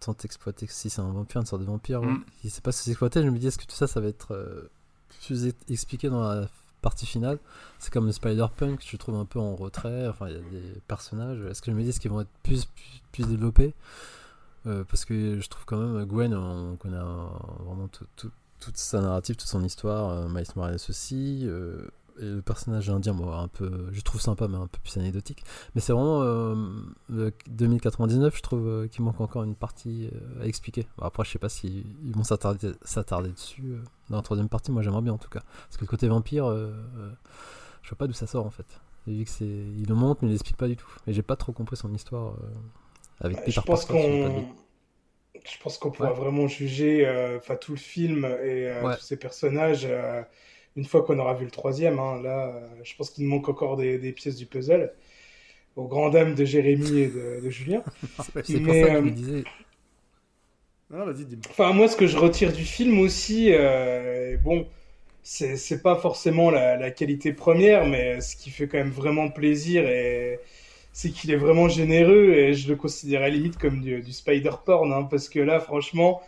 tant 0.00 0.16
exploité 0.24 0.66
que 0.66 0.72
si 0.72 0.90
c'est 0.90 1.00
un 1.00 1.10
vampire, 1.10 1.40
une 1.40 1.46
sorte 1.46 1.62
de 1.62 1.66
vampire. 1.66 2.02
Mm. 2.02 2.24
Il 2.44 2.50
sait 2.50 2.60
pas 2.60 2.72
si 2.72 2.84
c'est 2.84 2.90
exploité. 2.90 3.22
Je 3.22 3.28
me 3.30 3.38
dis, 3.38 3.46
est-ce 3.46 3.58
que 3.58 3.66
tout 3.66 3.74
ça, 3.76 3.86
ça 3.86 4.00
va 4.00 4.08
être 4.08 4.32
euh, 4.34 4.68
plus 5.26 5.52
expliqué 5.68 6.08
dans 6.08 6.22
la 6.22 6.48
partie 6.82 7.06
finale? 7.06 7.38
C'est 7.78 7.92
comme 7.92 8.06
le 8.06 8.12
Spider-Punk, 8.12 8.84
je 8.84 8.96
trouve 8.96 9.14
un 9.16 9.24
peu 9.24 9.38
en 9.38 9.54
retrait. 9.56 10.08
Enfin, 10.08 10.28
il 10.28 10.34
y 10.34 10.36
a 10.36 10.40
des 10.40 10.80
personnages. 10.88 11.40
Est-ce 11.42 11.62
que 11.62 11.70
je 11.70 11.76
me 11.76 11.82
dis, 11.82 11.88
est-ce 11.90 12.00
qu'ils 12.00 12.10
vont 12.10 12.20
être 12.20 12.30
plus, 12.42 12.64
plus, 12.64 13.02
plus 13.12 13.26
développés? 13.28 13.74
Euh, 14.66 14.82
Parce 14.88 15.04
que 15.04 15.40
je 15.40 15.48
trouve 15.48 15.64
quand 15.66 15.78
même 15.78 16.04
Gwen, 16.04 16.34
on 16.34 16.76
connaît 16.76 16.96
vraiment 16.98 17.88
tout, 17.92 18.06
tout- 18.16 18.32
toute 18.60 18.76
sa 18.76 19.00
narrative, 19.00 19.36
toute 19.36 19.46
son 19.48 19.62
histoire, 19.62 20.10
euh, 20.10 20.28
Miles 20.28 20.44
Morales 20.56 20.80
aussi, 20.88 21.46
le 22.20 22.40
personnage 22.42 22.90
indien, 22.90 23.14
bon, 23.14 23.32
un 23.32 23.48
peu, 23.48 23.88
je 23.92 24.00
trouve 24.00 24.20
sympa, 24.20 24.48
mais 24.48 24.56
un 24.56 24.66
peu 24.66 24.78
plus 24.82 24.96
anecdotique. 24.98 25.44
Mais 25.74 25.80
c'est 25.80 25.92
vraiment 25.92 26.22
euh, 26.22 26.54
le 27.08 27.32
2099, 27.48 28.36
je 28.36 28.42
trouve 28.42 28.66
euh, 28.68 28.88
qu'il 28.88 29.04
manque 29.04 29.20
encore 29.20 29.42
une 29.44 29.54
partie 29.54 30.08
euh, 30.12 30.42
à 30.42 30.46
expliquer. 30.46 30.86
Bon, 30.98 31.04
après, 31.04 31.24
je 31.24 31.30
sais 31.30 31.38
pas 31.38 31.48
s'ils 31.48 31.84
ils 32.04 32.14
vont 32.14 32.24
s'attarder 32.24 32.72
s'attarder 32.82 33.30
dessus 33.30 33.62
euh, 33.66 33.78
dans 34.10 34.16
la 34.16 34.22
troisième 34.22 34.48
partie, 34.48 34.72
moi 34.72 34.82
j'aimerais 34.82 35.02
bien 35.02 35.12
en 35.12 35.18
tout 35.18 35.30
cas. 35.30 35.42
Parce 35.68 35.76
que 35.76 35.82
le 35.84 35.88
côté 35.88 36.08
vampire, 36.08 36.46
euh, 36.46 36.72
euh, 36.98 37.10
je 37.82 37.90
vois 37.90 37.98
pas 37.98 38.06
d'où 38.06 38.12
ça 38.14 38.26
sort 38.26 38.46
en 38.46 38.50
fait. 38.50 38.66
Vu 39.06 39.24
que 39.24 39.30
c'est, 39.30 39.46
il 39.46 39.86
le 39.88 39.94
montre, 39.94 40.20
mais 40.22 40.28
il 40.28 40.32
l'explique 40.32 40.56
pas 40.58 40.68
du 40.68 40.76
tout. 40.76 40.88
Et 41.06 41.12
j'ai 41.14 41.22
pas 41.22 41.36
trop 41.36 41.52
compris 41.52 41.76
son 41.76 41.92
histoire 41.94 42.34
euh, 42.34 42.46
avec 43.20 43.36
Ouais, 43.36 43.44
Peter 43.44 43.60
je 43.60 43.62
pense 43.62 43.84
Parker, 43.86 43.98
si 43.98 44.08
qu'on 44.12 44.48
je 45.44 45.58
pense 45.62 45.78
qu'on 45.78 45.90
pourra 45.90 46.10
Ouais. 46.10 46.16
vraiment 46.16 46.46
juger 46.48 47.06
euh, 47.06 47.38
tout 47.60 47.72
le 47.72 47.78
film 47.78 48.24
et 48.24 48.66
euh, 48.68 48.88
Ouais. 48.88 48.96
tous 48.96 49.00
ces 49.00 49.16
personnages 49.16 49.86
euh, 49.86 50.22
une 50.78 50.84
fois 50.84 51.02
qu'on 51.02 51.18
aura 51.18 51.34
vu 51.34 51.44
le 51.44 51.50
troisième 51.50 51.98
hein. 51.98 52.22
là 52.22 52.54
euh, 52.54 52.66
je 52.84 52.94
pense 52.96 53.10
qu'il 53.10 53.24
nous 53.24 53.30
manque 53.30 53.48
encore 53.48 53.76
des, 53.76 53.98
des 53.98 54.12
pièces 54.12 54.36
du 54.36 54.46
puzzle 54.46 54.92
aux 55.76 55.86
grandes 55.86 56.12
dames 56.12 56.34
de 56.34 56.44
Jérémy 56.44 56.98
et 56.98 57.08
de, 57.08 57.40
de 57.42 57.50
Julien 57.50 57.82
C'est 58.44 58.60
pour 58.60 58.72
mais, 58.72 58.82
ça 58.82 58.88
que 58.88 58.92
je 58.92 58.96
euh, 58.96 59.02
me 59.02 59.10
disais, 59.10 59.44
Non, 60.90 61.04
vas-y, 61.04 61.24
dis-moi. 61.24 61.44
Enfin, 61.50 61.72
moi, 61.72 61.86
ce 61.88 61.96
que 61.96 62.06
je 62.06 62.16
retire 62.16 62.52
du 62.52 62.64
film 62.64 62.98
aussi, 62.98 63.52
euh, 63.52 64.36
bon, 64.38 64.66
c'est 65.22 65.56
c'est 65.56 65.80
pas 65.80 65.94
forcément 65.94 66.50
la, 66.50 66.76
la 66.76 66.90
qualité 66.90 67.32
première, 67.32 67.86
mais 67.86 68.20
ce 68.20 68.34
qui 68.34 68.50
fait 68.50 68.66
quand 68.66 68.78
même 68.78 68.90
vraiment 68.90 69.28
plaisir, 69.30 69.86
et 69.86 70.40
c'est 70.92 71.10
qu'il 71.10 71.30
est 71.30 71.36
vraiment 71.36 71.68
généreux, 71.68 72.32
et 72.32 72.54
je 72.54 72.68
le 72.68 72.74
considérais 72.74 73.30
limite 73.30 73.56
comme 73.56 73.80
du, 73.80 74.00
du 74.02 74.12
spider 74.12 74.50
porn, 74.64 74.92
hein, 74.92 75.04
parce 75.04 75.28
que 75.28 75.38
là, 75.38 75.60
franchement, 75.60 76.22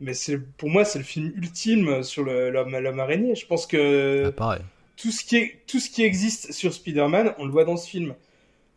mais 0.00 0.14
c'est 0.14 0.38
pour 0.38 0.68
moi, 0.70 0.84
c'est 0.84 0.98
le 0.98 1.04
film 1.04 1.32
ultime 1.36 2.02
sur 2.02 2.24
l'homme 2.24 3.00
araignée. 3.00 3.34
Je 3.34 3.46
pense 3.46 3.66
que 3.66 4.32
ah, 4.38 4.58
tout 4.96 5.10
ce 5.10 5.24
qui 5.24 5.36
est, 5.36 5.60
tout 5.66 5.78
ce 5.80 5.90
qui 5.90 6.04
existe 6.04 6.52
sur 6.52 6.72
Spider-Man, 6.72 7.34
on 7.38 7.44
le 7.44 7.50
voit 7.52 7.64
dans 7.64 7.76
ce 7.76 7.88
film. 7.88 8.14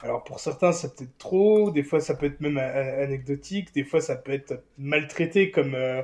Alors 0.01 0.23
pour 0.23 0.39
certains, 0.39 0.71
ça 0.71 0.87
peut 0.87 1.03
être 1.03 1.17
trop, 1.17 1.71
des 1.71 1.83
fois 1.83 1.99
ça 1.99 2.15
peut 2.15 2.27
être 2.27 2.39
même 2.39 2.57
a- 2.57 3.01
anecdotique, 3.03 3.73
des 3.75 3.83
fois 3.83 3.99
ça 3.99 4.15
peut 4.15 4.31
être 4.31 4.63
maltraité 4.77 5.51
comme 5.51 5.75
euh, 5.75 6.01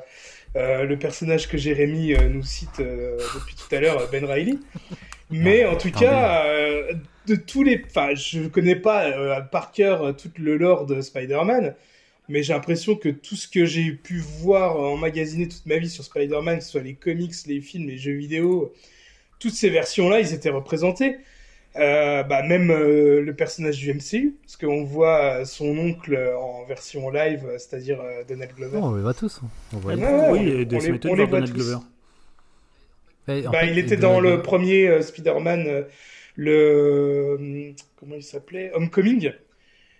euh, 0.58 0.84
le 0.84 1.00
personnage 1.00 1.48
que 1.48 1.58
Jérémy 1.58 2.14
euh, 2.14 2.28
nous 2.28 2.44
cite 2.44 2.82
euh, 2.82 3.18
depuis 3.36 3.56
tout 3.56 3.74
à 3.74 3.80
l'heure, 3.80 4.10
Ben 4.12 4.26
Riley. 4.26 4.58
Mais 5.30 5.64
Ah, 5.64 5.72
en 5.72 5.78
tout 5.78 5.92
cas, 5.92 6.46
euh, 6.46 6.94
de 7.26 7.36
tous 7.36 7.64
les, 7.64 7.82
enfin, 7.88 8.14
je 8.16 8.48
connais 8.48 8.76
pas 8.76 9.06
euh, 9.06 9.40
par 9.42 9.72
cœur 9.72 10.16
tout 10.16 10.30
le 10.40 10.58
lore 10.58 10.86
de 10.86 11.00
Spider-Man, 11.00 11.74
mais 12.30 12.44
j'ai 12.44 12.54
l'impression 12.54 12.96
que 12.96 13.10
tout 13.10 13.36
ce 13.36 13.48
que 13.48 13.66
j'ai 13.66 13.92
pu 13.92 14.18
voir 14.20 14.78
emmagasiner 14.80 15.48
toute 15.48 15.66
ma 15.66 15.78
vie 15.78 15.90
sur 15.90 16.04
Spider-Man, 16.04 16.58
que 16.60 16.64
ce 16.64 16.72
soit 16.72 16.82
les 16.82 16.94
comics, 16.96 17.34
les 17.48 17.62
films, 17.62 17.88
les 17.88 17.98
jeux 17.98 18.14
vidéo, 18.14 18.74
toutes 19.40 19.54
ces 19.54 19.70
versions-là, 19.70 20.20
ils 20.22 20.34
étaient 20.34 20.50
représentés. 20.50 21.18
Euh, 21.78 22.24
bah, 22.24 22.42
même 22.42 22.72
euh, 22.72 23.20
le 23.22 23.34
personnage 23.36 23.78
du 23.80 23.94
MCU, 23.94 24.36
parce 24.44 24.56
qu'on 24.56 24.86
voit 24.86 25.42
euh, 25.42 25.46
son 25.46 25.78
oncle 25.78 26.18
en 26.40 26.64
version 26.66 27.10
live, 27.10 27.44
euh, 27.46 27.58
c'est-à-dire 27.58 28.00
euh, 28.00 28.24
Donald 28.26 28.52
Glover. 28.56 28.78
Non, 28.78 28.86
on 28.88 28.96
les 28.96 29.02
voit 29.02 29.14
tous. 29.14 29.42
hein. 29.44 29.48
On 29.74 29.78
voit 29.80 29.94
Ouais, 29.94 30.02
ouais, 30.02 30.30
oui, 30.32 30.40
on- 30.40 30.46
et 30.48 30.56
on 30.56 30.64
Death 30.64 30.84
les- 30.84 30.92
Metal 30.94 31.12
on 31.12 31.16
les 31.16 31.26
voir 31.26 31.30
voit 31.30 31.40
Donald 31.42 31.54
tous. 31.54 31.64
Glover. 31.66 31.76
En 33.48 33.52
Bah, 33.52 33.60
fait, 33.62 33.72
il 33.72 33.78
était 33.80 33.98
dans 33.98 34.20
le 34.22 34.42
premier 34.42 34.88
euh, 34.88 35.02
Spider-Man, 35.02 35.66
euh, 35.68 35.84
le 36.38 36.54
euh, 37.40 37.72
comment 38.00 38.16
il 38.16 38.24
s'appelait, 38.24 38.72
Homecoming, 38.74 39.34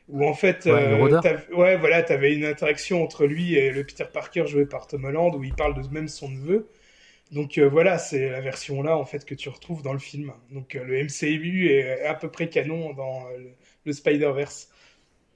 où 0.08 0.26
en 0.26 0.34
fait, 0.34 0.66
Ouais, 0.66 0.72
euh, 0.72 1.56
ouais, 1.56 1.78
voilà, 1.78 2.04
t'avais 2.04 2.36
une 2.36 2.46
interaction 2.46 3.04
entre 3.04 3.26
lui 3.26 3.56
et 3.56 3.72
le 3.72 3.84
Peter 3.84 4.06
Parker 4.12 4.46
joué 4.48 4.66
par 4.66 4.88
Tom 4.88 5.06
Holland, 5.06 5.36
où 5.36 5.44
il 5.44 5.54
parle 5.54 5.82
de 5.82 5.88
même 5.94 6.08
son 6.08 6.30
neveu. 6.30 6.68
Donc 7.32 7.58
euh, 7.58 7.68
voilà, 7.68 7.98
c'est 7.98 8.30
la 8.30 8.42
version 8.42 8.82
là 8.84 8.98
en 8.98 9.06
fait 9.06 9.26
que 9.26 9.34
tu 9.34 9.50
retrouves 9.50 9.82
dans 9.82 9.94
le 9.94 10.00
film. 10.00 10.32
Donc 10.52 10.76
euh, 10.76 10.84
le 10.84 11.04
MCU 11.04 11.70
est 11.70 12.06
à 12.06 12.14
peu 12.14 12.30
près 12.30 12.50
canon 12.50 12.94
dans 12.94 13.26
euh, 13.26 13.38
le, 13.38 13.50
le 13.86 13.94
Spider-Verse. 13.94 14.70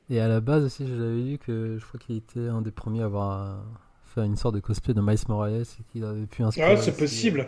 Et 0.10 0.20
à 0.20 0.28
la 0.28 0.40
base 0.40 0.64
aussi, 0.64 0.88
je 0.88 0.94
l'avais 0.94 1.22
lu 1.22 1.38
que 1.38 1.78
je 1.80 1.86
crois 1.86 2.00
qu'il 2.00 2.18
était 2.18 2.48
un 2.48 2.62
des 2.62 2.72
premiers 2.72 3.02
à 3.02 3.06
avoir 3.06 3.64
fait 4.06 4.26
une 4.26 4.38
sorte 4.38 4.56
de 4.56 4.60
cosplay 4.60 4.94
de 4.94 5.02
Miles 5.02 5.20
Morales 5.28 5.62
et 5.62 5.84
qu'il 5.92 6.04
avait 6.04 6.26
pu 6.26 6.42
inspirer. 6.42 6.72
Ah, 6.72 6.78
c'est 6.78 6.98
possible, 6.98 7.48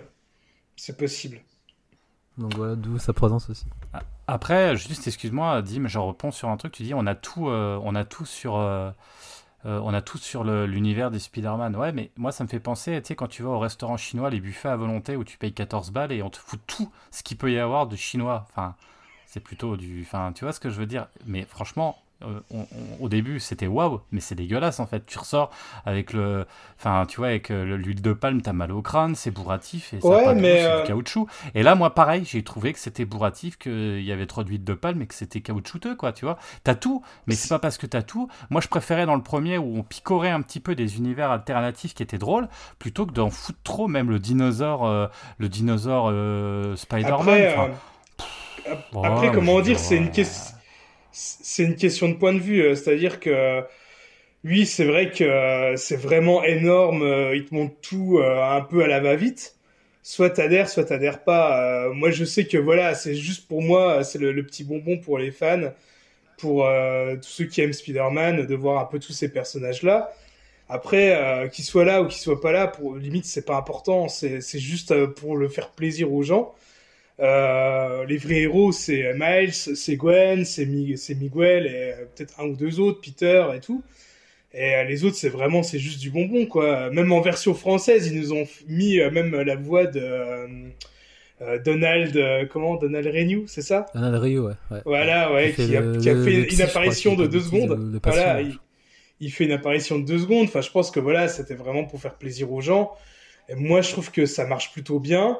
c'est 0.75 0.97
possible. 0.97 1.41
Donc 2.37 2.55
voilà, 2.55 2.75
d'où 2.75 2.99
sa 2.99 3.13
présence 3.13 3.49
aussi. 3.49 3.65
Après, 4.31 4.77
juste 4.77 5.05
excuse-moi, 5.07 5.61
Dim, 5.61 5.87
je 5.87 5.99
reprends 5.99 6.31
sur 6.31 6.47
un 6.47 6.55
truc. 6.55 6.71
Tu 6.71 6.83
dis 6.83 6.93
on 6.93 7.05
a 7.05 7.15
tout, 7.15 7.49
euh, 7.49 7.77
on 7.83 7.95
a 7.95 8.05
tout 8.05 8.25
sur, 8.25 8.55
euh, 8.55 8.89
euh, 9.65 9.81
on 9.83 9.93
a 9.93 10.01
tout 10.01 10.17
sur 10.17 10.45
l'univers 10.45 11.11
des 11.11 11.19
Spider-Man. 11.19 11.75
Ouais, 11.75 11.91
mais 11.91 12.11
moi 12.15 12.31
ça 12.31 12.45
me 12.45 12.49
fait 12.49 12.61
penser, 12.61 13.01
tu 13.01 13.09
sais, 13.09 13.15
quand 13.15 13.27
tu 13.27 13.43
vas 13.43 13.49
au 13.49 13.59
restaurant 13.59 13.97
chinois, 13.97 14.29
les 14.29 14.39
buffets 14.39 14.69
à 14.69 14.77
volonté 14.77 15.17
où 15.17 15.25
tu 15.25 15.37
payes 15.37 15.51
14 15.53 15.91
balles 15.91 16.13
et 16.13 16.23
on 16.23 16.29
te 16.29 16.37
fout 16.37 16.61
tout 16.65 16.89
ce 17.11 17.23
qu'il 17.23 17.35
peut 17.37 17.51
y 17.51 17.59
avoir 17.59 17.87
de 17.87 17.97
chinois. 17.97 18.45
Enfin, 18.49 18.75
c'est 19.25 19.41
plutôt 19.41 19.75
du, 19.75 20.01
enfin, 20.03 20.31
tu 20.33 20.45
vois 20.45 20.53
ce 20.53 20.61
que 20.61 20.69
je 20.69 20.79
veux 20.79 20.85
dire? 20.85 21.07
Mais 21.25 21.43
franchement, 21.43 21.97
euh, 22.23 22.63
au 22.99 23.09
début, 23.09 23.39
c'était 23.39 23.67
waouh, 23.67 24.01
mais 24.11 24.19
c'est 24.19 24.35
dégueulasse 24.35 24.79
en 24.79 24.85
fait. 24.85 25.05
Tu 25.05 25.17
ressors 25.17 25.51
avec 25.85 26.13
le, 26.13 26.45
enfin, 26.77 27.05
tu 27.07 27.17
vois, 27.17 27.27
avec 27.27 27.51
euh, 27.51 27.77
l'huile 27.77 28.01
de 28.01 28.13
palme, 28.13 28.41
t'as 28.41 28.53
mal 28.53 28.71
au 28.71 28.81
crâne, 28.81 29.15
c'est 29.15 29.31
bourratif 29.31 29.93
et 29.93 30.01
ça 30.01 30.07
Ouais, 30.07 30.25
pas 30.25 30.33
goût, 30.33 30.39
mais, 30.39 30.61
c'est 30.61 30.65
euh, 30.65 30.81
du 30.81 30.87
caoutchouc. 30.87 31.27
Et 31.55 31.63
là, 31.63 31.75
moi, 31.75 31.93
pareil, 31.93 32.23
j'ai 32.25 32.43
trouvé 32.43 32.73
que 32.73 32.79
c'était 32.79 33.05
bourratif, 33.05 33.57
qu'il 33.57 34.03
y 34.03 34.11
avait 34.11 34.25
trop 34.25 34.43
d'huile 34.43 34.63
de 34.63 34.73
palme 34.73 35.01
et 35.01 35.07
que 35.07 35.15
c'était 35.15 35.41
caoutchouteux, 35.41 35.95
quoi, 35.95 36.13
tu 36.13 36.25
vois. 36.25 36.37
T'as 36.63 36.75
tout, 36.75 37.01
mais 37.27 37.35
c'est 37.35 37.49
pas 37.49 37.59
parce 37.59 37.77
que 37.77 37.85
t'as 37.85 38.01
tout. 38.01 38.27
Moi, 38.49 38.61
je 38.61 38.67
préférais 38.67 39.05
dans 39.05 39.15
le 39.15 39.23
premier 39.23 39.57
où 39.57 39.77
on 39.77 39.83
picorait 39.83 40.31
un 40.31 40.41
petit 40.41 40.59
peu 40.59 40.75
des 40.75 40.97
univers 40.97 41.31
alternatifs 41.31 41.93
qui 41.93 42.03
étaient 42.03 42.17
drôles, 42.17 42.47
plutôt 42.79 43.05
que 43.05 43.13
d'en 43.13 43.29
foutre 43.29 43.59
trop, 43.63 43.87
même 43.87 44.09
le 44.09 44.19
dinosaure, 44.19 44.85
euh, 44.85 45.07
le 45.37 45.49
dinosaure 45.49 46.09
euh, 46.11 46.75
Spider-Man. 46.75 47.19
Après, 47.19 47.55
après 48.93 49.27
mais 49.27 49.31
comment 49.31 49.59
dire, 49.61 49.79
c'est 49.79 49.97
une 49.97 50.11
question, 50.11 50.55
c'est 51.11 51.63
une 51.63 51.75
question 51.75 52.09
de 52.09 52.15
point 52.15 52.33
de 52.33 52.39
vue. 52.39 52.61
euh, 52.61 52.75
C'est-à-dire 52.75 53.19
que 53.19 53.63
oui, 54.43 54.65
c'est 54.65 54.85
vrai 54.85 55.11
que 55.11 55.23
euh, 55.23 55.77
c'est 55.77 55.97
vraiment 55.97 56.43
énorme. 56.43 57.03
euh, 57.03 57.35
Il 57.35 57.45
te 57.45 57.53
montre 57.55 57.75
tout 57.81 58.19
un 58.23 58.61
peu 58.61 58.83
à 58.83 58.87
la 58.87 58.99
va-vite. 58.99 59.57
Soit 60.03 60.31
t'adhères, 60.31 60.69
soit 60.69 60.85
t'adhères 60.85 61.23
pas. 61.23 61.89
Moi, 61.93 62.11
je 62.11 62.25
sais 62.25 62.45
que 62.47 62.57
voilà, 62.57 62.95
c'est 62.95 63.15
juste 63.15 63.47
pour 63.47 63.61
moi, 63.61 64.03
c'est 64.03 64.19
le, 64.19 64.43
petit 64.45 64.63
bonbon 64.63 64.97
pour 64.99 65.19
les 65.19 65.31
fans, 65.31 65.71
pour 66.39 66.67
tous 67.21 67.29
ceux 67.29 67.45
qui 67.45 67.61
aiment 67.61 67.73
Spider-Man, 67.73 68.45
de 68.47 68.55
voir 68.55 68.81
un 68.81 68.85
peu 68.85 68.99
tous 68.99 69.13
ces 69.13 69.29
personnages-là. 69.31 70.13
Après, 70.69 71.49
qu'ils 71.53 71.65
soient 71.65 71.85
là 71.85 72.01
ou 72.03 72.07
qu'ils 72.07 72.21
soient 72.21 72.41
pas 72.41 72.51
là, 72.53 72.67
pour 72.67 72.95
limite, 72.97 73.25
c'est 73.25 73.45
pas 73.45 73.57
important. 73.57 74.07
C'est 74.09 74.41
juste 74.59 75.05
pour 75.15 75.37
le 75.37 75.49
faire 75.49 75.71
plaisir 75.71 76.13
aux 76.13 76.23
gens. 76.23 76.55
Euh, 77.21 78.05
les 78.05 78.17
vrais 78.17 78.39
héros, 78.41 78.71
c'est 78.71 79.13
Miles, 79.15 79.53
c'est 79.53 79.95
Gwen, 79.95 80.43
c'est 80.43 80.65
Mi- 80.65 80.97
c'est 80.97 81.13
Miguel 81.15 81.67
et 81.67 81.69
euh, 81.93 82.05
peut-être 82.15 82.39
un 82.39 82.45
ou 82.45 82.55
deux 82.55 82.79
autres, 82.79 82.99
Peter 83.01 83.45
et 83.55 83.59
tout. 83.59 83.83
Et 84.53 84.75
euh, 84.75 84.83
les 84.85 85.05
autres, 85.05 85.15
c'est 85.15 85.29
vraiment, 85.29 85.61
c'est 85.63 85.77
juste 85.79 85.99
du 86.01 86.09
bonbon, 86.09 86.45
quoi. 86.47 86.89
Même 86.89 87.11
en 87.11 87.21
version 87.21 87.53
française, 87.53 88.07
ils 88.07 88.19
nous 88.19 88.33
ont 88.33 88.47
mis 88.67 88.97
même 89.11 89.35
la 89.41 89.55
voix 89.55 89.85
de 89.85 90.01
euh, 91.41 91.57
Donald, 91.63 92.15
euh, 92.17 92.45
comment, 92.45 92.75
Donald 92.75 93.05
Renew, 93.07 93.45
c'est 93.47 93.61
ça? 93.61 93.85
Donald 93.95 94.15
Rio, 94.15 94.47
ouais. 94.47 94.53
ouais. 94.71 94.81
Voilà, 94.85 95.31
ouais, 95.33 95.53
qui 95.53 95.75
a, 95.75 95.81
le- 95.81 95.97
qui 95.99 96.09
a 96.09 96.13
le- 96.13 96.23
fait 96.23 96.53
une 96.53 96.61
apparition 96.61 97.15
de 97.15 97.27
deux 97.27 97.37
le- 97.37 97.43
secondes. 97.43 97.91
le 97.93 97.99
voilà, 98.03 98.41
il, 98.41 98.57
il 99.19 99.31
fait 99.31 99.45
une 99.45 99.51
apparition 99.51 99.99
de 99.99 100.05
deux 100.05 100.19
secondes. 100.19 100.45
Enfin, 100.45 100.61
je 100.61 100.69
pense 100.71 100.91
que 100.91 100.99
voilà, 100.99 101.27
c'était 101.27 101.53
vraiment 101.55 101.83
pour 101.85 102.01
faire 102.01 102.15
plaisir 102.15 102.51
aux 102.51 102.61
gens. 102.61 102.91
Et 103.49 103.55
moi, 103.55 103.81
je 103.81 103.91
trouve 103.91 104.11
que 104.11 104.25
ça 104.25 104.45
marche 104.45 104.71
plutôt 104.71 104.99
bien. 104.99 105.37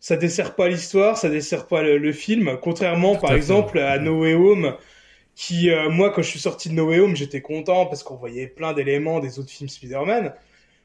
Ça 0.00 0.16
dessert 0.16 0.54
pas 0.54 0.68
l'histoire, 0.68 1.18
ça 1.18 1.28
dessert 1.28 1.66
pas 1.66 1.82
le, 1.82 1.98
le 1.98 2.12
film. 2.12 2.58
Contrairement, 2.62 3.16
Tout 3.16 3.20
par 3.20 3.32
à 3.32 3.38
fait, 3.38 3.38
exemple, 3.38 3.78
à. 3.78 3.98
No 3.98 4.20
Way 4.20 4.34
Home, 4.34 4.76
qui, 5.34 5.70
euh, 5.70 5.90
moi, 5.90 6.10
quand 6.10 6.22
je 6.22 6.30
suis 6.30 6.38
sorti 6.40 6.68
de 6.70 6.74
No 6.74 6.86
Way 6.88 7.00
Home, 7.00 7.16
j'étais 7.16 7.42
content 7.42 7.86
parce 7.86 8.02
qu'on 8.04 8.16
voyait 8.16 8.46
plein 8.48 8.72
d'éléments 8.74 9.20
des 9.20 9.38
autres 9.38 9.50
films 9.50 9.68
Spider-Man. 9.70 10.34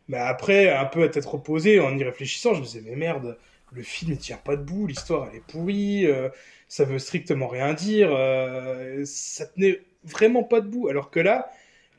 Mais 0.10 0.18
après, 0.18 0.72
un 0.72 0.86
peu 0.86 1.04
à 1.04 1.10
tête 1.10 1.26
reposée, 1.26 1.80
en 1.80 1.98
y 1.98 2.04
réfléchissant, 2.04 2.54
je 2.56 2.62
me 2.62 2.66
disais, 2.66 2.82
mais 2.86 2.96
merde, 2.96 3.38
le 3.72 3.84
film 3.84 4.12
ne 4.12 4.18
tient 4.18 4.38
pas 4.38 4.56
debout, 4.58 4.88
l'histoire 4.88 5.30
elle 5.32 5.38
est 5.38 5.42
pourrie, 5.48 6.06
euh, 6.08 6.30
ça 6.68 6.86
veut 6.86 7.00
strictement 7.00 7.48
rien 7.48 7.74
dire, 7.74 8.10
euh, 8.14 9.04
ça 9.06 9.46
tenait 9.48 9.82
vraiment 10.04 10.44
pas 10.44 10.62
debout. 10.62 10.90
Alors 10.90 11.12
que 11.12 11.20
là, 11.20 11.50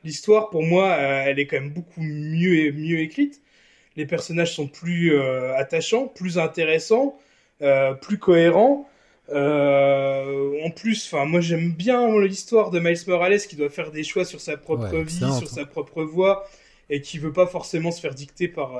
l'histoire 0.03 0.49
pour 0.49 0.63
moi, 0.63 0.95
elle 0.97 1.39
est 1.39 1.47
quand 1.47 1.59
même 1.59 1.71
beaucoup 1.73 2.01
mieux, 2.01 2.71
mieux 2.71 2.99
écrite. 2.99 3.41
Les 3.95 4.05
personnages 4.05 4.53
sont 4.55 4.67
plus 4.67 5.13
euh, 5.15 5.55
attachants, 5.55 6.07
plus 6.07 6.37
intéressants, 6.37 7.17
euh, 7.61 7.93
plus 7.93 8.17
cohérents. 8.17 8.87
Euh, 9.29 10.61
en 10.63 10.69
plus, 10.71 11.05
enfin, 11.11 11.25
moi 11.25 11.41
j'aime 11.41 11.71
bien 11.73 12.19
l'histoire 12.21 12.69
de 12.71 12.79
Miles 12.79 12.97
Morales 13.07 13.39
qui 13.39 13.55
doit 13.55 13.69
faire 13.69 13.91
des 13.91 14.03
choix 14.03 14.25
sur 14.25 14.39
sa 14.41 14.57
propre 14.57 14.97
Ouais, 14.97 15.03
vie, 15.03 15.31
sur 15.33 15.47
sa 15.49 15.65
propre 15.65 16.03
voie, 16.03 16.47
et 16.89 17.01
qui 17.01 17.17
veut 17.19 17.33
pas 17.33 17.47
forcément 17.47 17.91
se 17.91 18.01
faire 18.01 18.13
dicter 18.13 18.47
par 18.47 18.73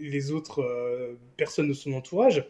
les 0.00 0.32
autres 0.32 0.62
personnes 1.36 1.68
de 1.68 1.74
son 1.74 1.92
entourage. 1.92 2.44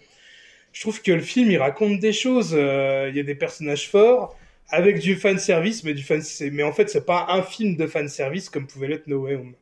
Je 0.73 0.81
trouve 0.83 1.03
que 1.03 1.13
le 1.13 1.21
film 1.21 1.51
il 1.51 1.59
raconte 1.59 2.01
des 2.01 2.13
choses. 2.13 2.53
euh, 2.55 3.09
Il 3.11 3.17
y 3.17 3.21
a 3.21 3.25
des 3.25 3.35
personnages 3.35 3.89
forts 3.91 4.37
avec 4.69 5.01
du 5.01 5.17
fan 5.17 5.39
service, 5.39 5.85
mais 5.85 5.95
du 5.95 6.03
fan, 6.03 6.23
mais 6.53 6.63
en 6.63 6.73
fait 6.73 6.91
c'est 6.91 7.07
pas 7.07 7.27
un 7.31 7.43
film 7.43 7.77
de 7.77 7.87
fan 7.87 8.09
service 8.09 8.51
comme 8.51 8.67
pouvait 8.67 8.89
l'être 8.89 9.07
No 9.09 9.19
Way 9.25 9.35
Home. 9.37 9.55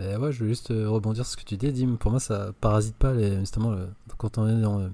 Mais 0.00 0.16
ouais, 0.16 0.32
je 0.32 0.42
veux 0.42 0.48
juste 0.48 0.70
euh, 0.70 0.88
rebondir 0.88 1.24
sur 1.26 1.32
ce 1.32 1.36
que 1.36 1.46
tu 1.48 1.56
dis, 1.58 1.72
Dim. 1.72 1.96
Pour 1.96 2.10
moi, 2.10 2.20
ça 2.20 2.52
parasite 2.60 2.96
pas 2.96 3.12
les, 3.12 3.38
justement 3.40 3.70
le- 3.72 3.88
quand 4.16 4.38
on 4.38 4.48
est 4.48 4.60
dans 4.60 4.78
le 4.78 4.90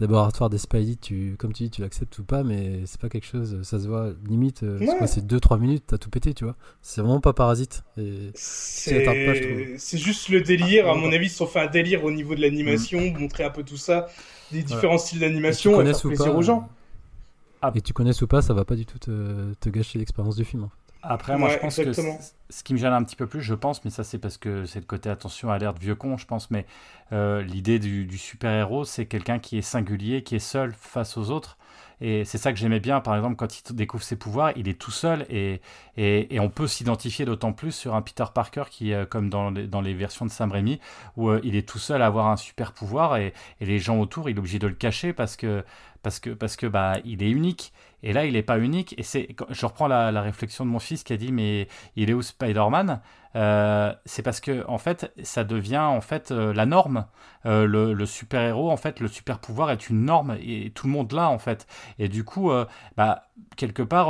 laboratoire 0.00 0.48
des 0.50 0.58
Spidey, 0.58 0.96
tu, 0.96 1.36
comme 1.38 1.52
tu 1.52 1.64
dis, 1.64 1.70
tu 1.70 1.80
l'acceptes 1.82 2.18
ou 2.18 2.24
pas, 2.24 2.42
mais 2.42 2.82
c'est 2.86 3.00
pas 3.00 3.08
quelque 3.08 3.26
chose, 3.26 3.60
ça 3.62 3.78
se 3.80 3.86
voit 3.86 4.10
limite. 4.28 4.62
euh, 4.62 4.78
c'est 4.80 5.00
Ouais. 5.00 5.06
c'est 5.06 5.26
2-3 5.26 5.58
minutes, 5.58 5.84
t'as 5.86 5.98
tout 5.98 6.10
pété, 6.10 6.32
tu 6.34 6.44
vois. 6.44 6.54
C'est 6.82 7.00
vraiment 7.02 7.20
pas 7.20 7.32
parasite. 7.34 7.82
Et. 7.98 8.30
C'est 8.34 9.98
juste 9.98 10.28
le 10.28 10.40
délire. 10.40 10.88
À 10.88 10.94
Ouais. 10.94 11.00
mon 11.00 11.12
avis, 11.12 11.26
ils 11.26 11.30
se 11.30 11.36
sont 11.36 11.46
fait 11.46 11.60
un 11.60 11.66
délire 11.66 12.04
au 12.04 12.10
niveau 12.10 12.34
de 12.34 12.40
l'animation, 12.40 13.00
montrer 13.18 13.44
un 13.44 13.50
peu 13.50 13.62
tout 13.62 13.76
ça, 13.76 14.06
des 14.52 14.62
différents 14.62 14.98
styles 14.98 15.22
et 15.22 15.28
d'animation 15.28 15.72
et, 15.72 15.76
connaisses 15.76 16.00
faire 16.02 16.10
plaisir 16.10 16.32
pas, 16.32 16.38
aux 16.38 16.42
gens. 16.42 16.68
Ah. 17.62 17.72
Et 17.74 17.80
tu 17.80 17.92
connaisses 17.92 18.20
ou 18.22 18.26
pas, 18.26 18.42
ça 18.42 18.54
va 18.54 18.64
pas 18.64 18.76
du 18.76 18.86
tout 18.86 18.98
te, 18.98 19.54
te 19.54 19.68
gâcher 19.70 19.98
l'expérience 19.98 20.36
du 20.36 20.44
film. 20.44 20.64
en 20.64 20.68
fait. 20.68 20.85
Après, 21.08 21.36
moi, 21.38 21.48
Ouais, 21.48 21.50
je 21.50 21.58
pense 21.58 21.78
exactement. 21.78 22.18
que 22.18 22.22
ce 22.50 22.62
qui 22.62 22.72
me 22.74 22.78
gêne 22.78 22.92
un 22.92 23.02
petit 23.04 23.16
peu 23.16 23.26
plus, 23.26 23.42
je 23.42 23.54
pense, 23.54 23.84
mais 23.84 23.90
ça, 23.90 24.04
c'est 24.04 24.18
parce 24.18 24.38
que 24.38 24.66
c'est 24.66 24.80
le 24.80 24.86
côté 24.86 25.08
attention 25.10 25.50
à 25.50 25.58
l'air 25.58 25.74
de 25.74 25.78
vieux 25.80 25.94
con, 25.94 26.16
je 26.16 26.26
pense, 26.26 26.50
mais 26.50 26.66
euh, 27.12 27.42
l'idée 27.42 27.78
du, 27.78 28.06
du 28.06 28.18
super-héros, 28.18 28.84
c'est 28.84 29.06
quelqu'un 29.06 29.38
qui 29.38 29.58
est 29.58 29.62
singulier, 29.62 30.22
qui 30.22 30.34
est 30.36 30.38
seul 30.40 30.72
face 30.78 31.16
aux 31.16 31.30
autres. 31.30 31.58
Et 32.00 32.24
c'est 32.26 32.38
ça 32.38 32.52
que 32.52 32.58
j'aimais 32.58 32.80
bien, 32.80 33.00
par 33.00 33.16
exemple, 33.16 33.36
quand 33.36 33.58
il 33.70 33.74
découvre 33.74 34.02
ses 34.02 34.16
pouvoirs, 34.16 34.52
il 34.56 34.68
est 34.68 34.78
tout 34.78 34.90
seul 34.90 35.24
et, 35.30 35.62
et, 35.96 36.34
et 36.34 36.40
on 36.40 36.50
peut 36.50 36.66
s'identifier 36.66 37.24
d'autant 37.24 37.52
plus 37.54 37.72
sur 37.72 37.94
un 37.94 38.02
Peter 38.02 38.24
Parker 38.34 38.64
qui, 38.70 38.92
euh, 38.92 39.06
comme 39.06 39.30
dans 39.30 39.50
les, 39.50 39.66
dans 39.66 39.80
les 39.80 39.94
versions 39.94 40.26
de 40.26 40.30
Sam 40.30 40.52
Raimi, 40.52 40.78
où 41.16 41.30
euh, 41.30 41.40
il 41.42 41.56
est 41.56 41.66
tout 41.66 41.78
seul 41.78 42.02
à 42.02 42.06
avoir 42.06 42.26
un 42.28 42.36
super 42.36 42.72
pouvoir 42.72 43.16
et, 43.16 43.32
et 43.60 43.66
les 43.66 43.78
gens 43.78 43.98
autour, 43.98 44.28
il 44.28 44.36
est 44.36 44.38
obligé 44.38 44.58
de 44.58 44.66
le 44.66 44.74
cacher 44.74 45.12
parce 45.14 45.36
que, 45.36 45.64
parce 46.02 46.20
que, 46.20 46.30
parce 46.30 46.56
que 46.56 46.66
bah, 46.66 46.98
il 47.04 47.22
est 47.22 47.30
unique. 47.30 47.72
Et 48.02 48.12
là, 48.12 48.24
il 48.24 48.34
n'est 48.34 48.42
pas 48.42 48.58
unique. 48.58 48.94
Et 48.98 49.02
c'est, 49.02 49.28
je 49.50 49.66
reprends 49.66 49.88
la, 49.88 50.12
la 50.12 50.22
réflexion 50.22 50.64
de 50.64 50.70
mon 50.70 50.78
fils 50.78 51.02
qui 51.02 51.12
a 51.12 51.16
dit, 51.16 51.32
mais 51.32 51.68
il 51.96 52.10
est 52.10 52.12
où 52.12 52.22
Spider-Man? 52.22 53.00
Euh, 53.34 53.92
C'est 54.04 54.22
parce 54.22 54.40
que 54.40 54.64
en 54.68 54.78
fait, 54.78 55.12
ça 55.22 55.44
devient 55.44 55.78
en 55.78 56.00
fait 56.00 56.30
euh, 56.30 56.52
la 56.52 56.66
norme. 56.66 57.06
Euh, 57.44 57.66
le, 57.66 57.92
le 57.92 58.06
super-héros, 58.06 58.70
en 58.70 58.76
fait, 58.76 58.98
le 59.00 59.08
super-pouvoir 59.08 59.70
est 59.70 59.88
une 59.88 60.04
norme 60.04 60.36
et 60.40 60.70
tout 60.74 60.86
le 60.86 60.92
monde 60.92 61.12
l'a 61.12 61.28
en 61.30 61.38
fait. 61.38 61.66
Et 61.98 62.08
du 62.08 62.24
coup, 62.24 62.50
bah, 62.96 63.22
quelque 63.56 63.82
part, 63.82 64.08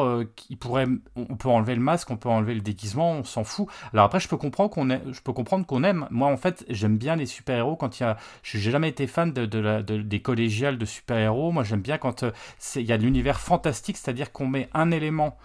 il 0.49 0.57
pourrait, 0.59 0.87
on 1.17 1.37
peut 1.37 1.49
enlever 1.49 1.75
le 1.75 1.81
masque, 1.81 2.11
on 2.11 2.17
peut 2.17 2.29
enlever 2.29 2.55
le 2.55 2.61
déguisement, 2.61 3.13
on 3.13 3.25
s'en 3.25 3.45
fout. 3.45 3.67
Alors 3.93 4.07
après, 4.07 4.21
je 4.21 4.29
peux 4.29 4.37
comprendre 4.37 4.71
qu'on 4.71 4.89
je 4.89 5.21
peux 5.23 5.33
comprendre 5.33 5.67
qu'on 5.67 5.85
aime. 5.85 6.07
Moi, 6.11 6.29
en 6.29 6.37
fait, 6.37 6.65
j'aime 6.69 6.97
bien 6.99 7.17
les 7.17 7.27
super-héros 7.27 7.77
quand 7.77 7.99
il 8.01 8.05
y 8.05 8.07
a. 8.07 8.17
J'ai 8.43 8.59
jamais 8.71 8.89
été 8.89 9.07
fan 9.07 9.33
de, 9.33 9.47
des 9.83 10.21
collégiales 10.23 10.79
de 10.79 10.85
super-héros. 10.85 11.53
Moi, 11.53 11.65
j'aime 11.65 11.83
bien 11.83 11.99
quand 11.99 12.25
c'est- 12.59 12.83
il 12.83 12.87
y 12.89 12.93
a 12.93 12.97
l'univers 12.97 13.41
fantastique, 13.41 13.97
c'est-à-dire 13.97 14.33
qu'on 14.33 14.47
met 14.47 14.69
un 14.75 14.91
élément 14.91 15.37